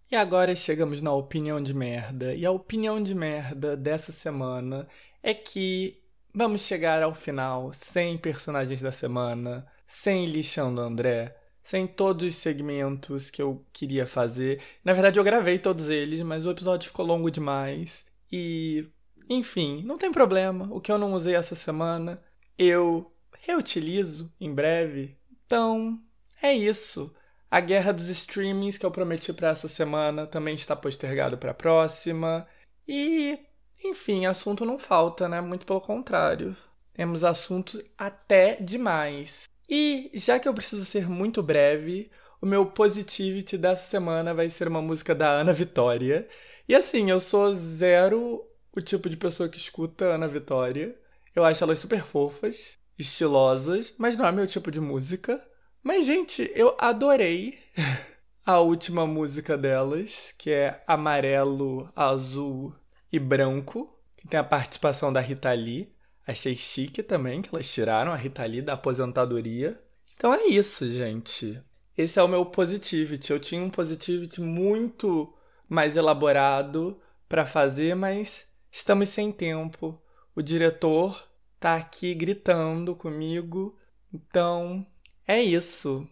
E 0.10 0.16
agora 0.16 0.56
chegamos 0.56 1.02
na 1.02 1.14
opinião 1.14 1.62
de 1.62 1.74
merda. 1.74 2.34
E 2.34 2.46
a 2.46 2.52
opinião 2.52 3.04
de 3.04 3.14
merda 3.14 3.76
dessa 3.76 4.14
semana 4.14 4.88
é 5.22 5.34
que 5.34 6.02
vamos 6.34 6.62
chegar 6.62 7.04
ao 7.04 7.14
final 7.14 7.72
sem 7.74 8.18
personagens 8.18 8.82
da 8.82 8.94
semana, 8.94 9.68
sem 9.86 10.26
lixando 10.26 10.80
André, 10.80 11.36
sem 11.62 11.86
todos 11.86 12.26
os 12.26 12.36
segmentos 12.36 13.30
que 13.30 13.42
eu 13.42 13.66
queria 13.74 14.08
fazer. 14.08 14.62
Na 14.86 14.94
verdade, 14.94 15.20
eu 15.20 15.24
gravei 15.24 15.60
todos 15.60 15.90
eles, 15.90 16.22
mas 16.22 16.46
o 16.46 16.52
episódio 16.52 16.88
ficou 16.88 17.06
longo 17.06 17.30
demais. 17.30 18.06
E, 18.32 18.88
enfim, 19.30 19.84
não 19.84 19.98
tem 19.98 20.12
problema. 20.12 20.70
O 20.72 20.80
que 20.80 20.92
eu 20.92 20.98
não 20.98 21.12
usei 21.12 21.36
essa 21.36 21.56
semana, 21.56 22.22
eu 22.58 23.12
reutilizo 23.42 24.32
em 24.40 24.54
breve. 24.54 25.18
Então, 25.46 26.00
é 26.42 26.54
isso. 26.54 27.14
A 27.50 27.60
guerra 27.60 27.92
dos 27.92 28.10
streamings 28.10 28.78
que 28.78 28.86
eu 28.86 28.92
prometi 28.92 29.34
para 29.34 29.50
essa 29.50 29.68
semana 29.68 30.28
também 30.28 30.56
está 30.56 30.76
postergado 30.76 31.38
para 31.38 31.52
a 31.52 31.56
próxima. 31.56 32.48
E, 32.88 33.40
enfim, 33.84 34.26
assunto 34.26 34.66
não 34.66 34.78
falta, 34.78 35.28
né? 35.28 35.42
Muito 35.42 35.66
pelo 35.66 35.82
contrário. 35.82 36.56
Temos 36.94 37.24
assunto 37.24 37.84
até 37.98 38.56
demais. 38.56 39.48
E 39.68 40.12
já 40.16 40.40
que 40.40 40.48
eu 40.48 40.54
preciso 40.54 40.86
ser 40.86 41.08
muito 41.08 41.44
breve, 41.44 42.12
o 42.42 42.46
meu 42.46 42.66
positivity 42.66 43.58
dessa 43.58 43.88
semana 43.90 44.34
vai 44.34 44.50
ser 44.50 44.68
uma 44.68 44.82
música 44.82 45.14
da 45.14 45.30
Ana 45.30 45.54
Vitória. 45.54 46.28
E 46.68 46.76
assim, 46.76 47.10
eu 47.10 47.20
sou 47.20 47.54
zero 47.54 48.46
o 48.76 48.82
tipo 48.82 49.10
de 49.10 49.18
pessoa 49.18 49.50
que 49.50 49.58
escuta 49.58 50.06
Ana 50.06 50.28
Vitória. 50.28 50.96
Eu 51.36 51.46
acho 51.46 51.64
elas 51.64 51.80
super 51.80 52.04
fofas, 52.04 52.79
estilosas, 53.00 53.94
mas 53.98 54.18
não 54.18 54.26
é 54.26 54.32
meu 54.32 54.46
tipo 54.46 54.70
de 54.70 54.82
música. 54.82 55.42
Mas, 55.82 56.06
gente, 56.06 56.52
eu 56.54 56.76
adorei 56.78 57.58
a 58.46 58.60
última 58.60 59.08
música 59.08 59.58
delas, 59.58 60.36
que 60.38 60.52
é 60.52 60.84
Amarelo, 60.86 61.90
Azul 61.96 62.76
e 63.12 63.18
Branco, 63.18 63.98
que 64.18 64.28
tem 64.28 64.40
a 64.40 64.44
participação 64.44 65.14
da 65.14 65.22
Rita 65.22 65.52
Lee. 65.54 65.92
Achei 66.28 66.56
chique 66.56 67.02
também 67.02 67.42
que 67.42 67.50
elas 67.56 67.68
tiraram 67.72 68.12
a 68.12 68.16
Rita 68.16 68.46
Lee 68.46 68.62
da 68.62 68.74
aposentadoria. 68.74 69.82
Então 70.16 70.34
é 70.34 70.46
isso, 70.48 70.88
gente. 70.92 71.60
Esse 71.98 72.20
é 72.20 72.24
o 72.24 72.28
meu 72.28 72.46
positivity. 72.46 73.32
Eu 73.32 73.40
tinha 73.40 73.64
um 73.64 73.70
positivity 73.70 74.42
muito 74.42 75.34
mais 75.68 75.96
elaborado 75.96 77.00
para 77.28 77.46
fazer, 77.46 77.96
mas 77.96 78.46
estamos 78.72 79.10
sem 79.10 79.32
tempo. 79.32 80.00
O 80.36 80.42
diretor 80.42 81.29
tá 81.60 81.76
aqui 81.76 82.14
gritando 82.16 82.96
comigo. 82.96 83.78
Então, 84.14 84.86
é 85.28 85.42
isso. 85.42 86.08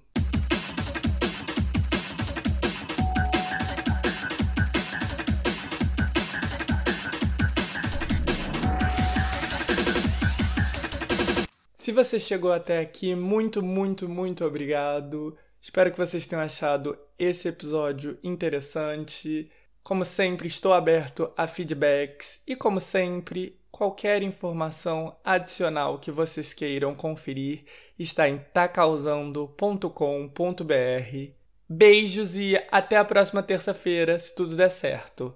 Se 11.80 11.94
você 11.94 12.20
chegou 12.20 12.52
até 12.52 12.80
aqui, 12.80 13.16
muito, 13.16 13.64
muito, 13.64 14.10
muito 14.10 14.44
obrigado. 14.44 15.38
Espero 15.62 15.90
que 15.90 15.98
vocês 15.98 16.26
tenham 16.26 16.44
achado 16.44 17.00
esse 17.18 17.48
episódio 17.48 18.20
interessante. 18.22 19.50
Como 19.82 20.04
sempre, 20.04 20.50
estou 20.50 20.74
aberto 20.74 21.32
a 21.38 21.48
feedbacks 21.48 22.44
e, 22.46 22.58
como 22.58 22.82
sempre, 22.82 23.57
qualquer 23.72 24.24
informação 24.24 25.16
adicional 25.24 26.00
que 26.00 26.12
vocês 26.12 26.54
queiram 26.54 26.96
conferir 26.96 27.66
está 27.98 28.28
em 28.28 28.40
tacausando.com.br. 28.54 31.38
Beijos 31.70 32.36
e 32.36 32.56
até 32.72 32.98
a 32.98 33.06
próxima 33.06 33.44
terça-feira, 33.44 34.18
se 34.18 34.34
tudo 34.34 34.56
der 34.56 34.70
certo. 34.70 35.36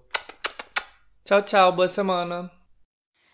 Tchau, 1.25 1.41
tchau, 1.41 1.73
boa 1.73 1.89
semana. 1.89 2.49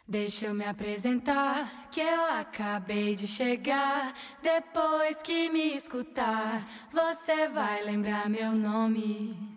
Deixa 0.08 0.46
eu 0.46 0.54
me 0.54 0.64
apresentar, 0.64 1.90
que 1.92 2.00
eu 2.00 2.26
acabei 2.26 3.14
de 3.14 3.28
chegar. 3.28 4.14
Depois 4.42 5.22
que 5.22 5.50
me 5.50 5.76
escutar, 5.76 6.66
você 6.94 7.50
vai 7.50 7.84
lembrar 7.84 8.30
meu 8.30 8.54
nome. 8.54 9.57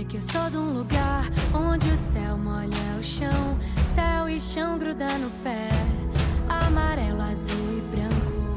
É 0.00 0.04
que 0.04 0.16
eu 0.16 0.22
sou 0.22 0.48
de 0.48 0.56
um 0.56 0.72
lugar 0.78 1.26
onde 1.52 1.86
o 1.90 1.96
céu 1.96 2.38
molha 2.38 2.70
o 2.98 3.04
chão, 3.04 3.58
céu 3.94 4.30
e 4.30 4.40
chão 4.40 4.78
gruda 4.78 5.06
no 5.18 5.28
pé, 5.42 5.68
amarelo, 6.48 7.20
azul 7.20 7.76
e 7.76 7.82
branco. 7.94 8.54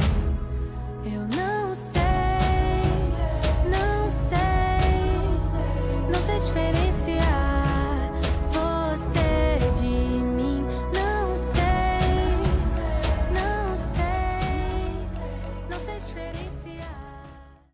Eu 1.04 1.28
não 1.36 1.76
sei, 1.76 2.02
não 3.70 4.10
sei, 4.10 4.40
não 6.10 6.22
sei 6.26 6.40
diferença. 6.40 6.93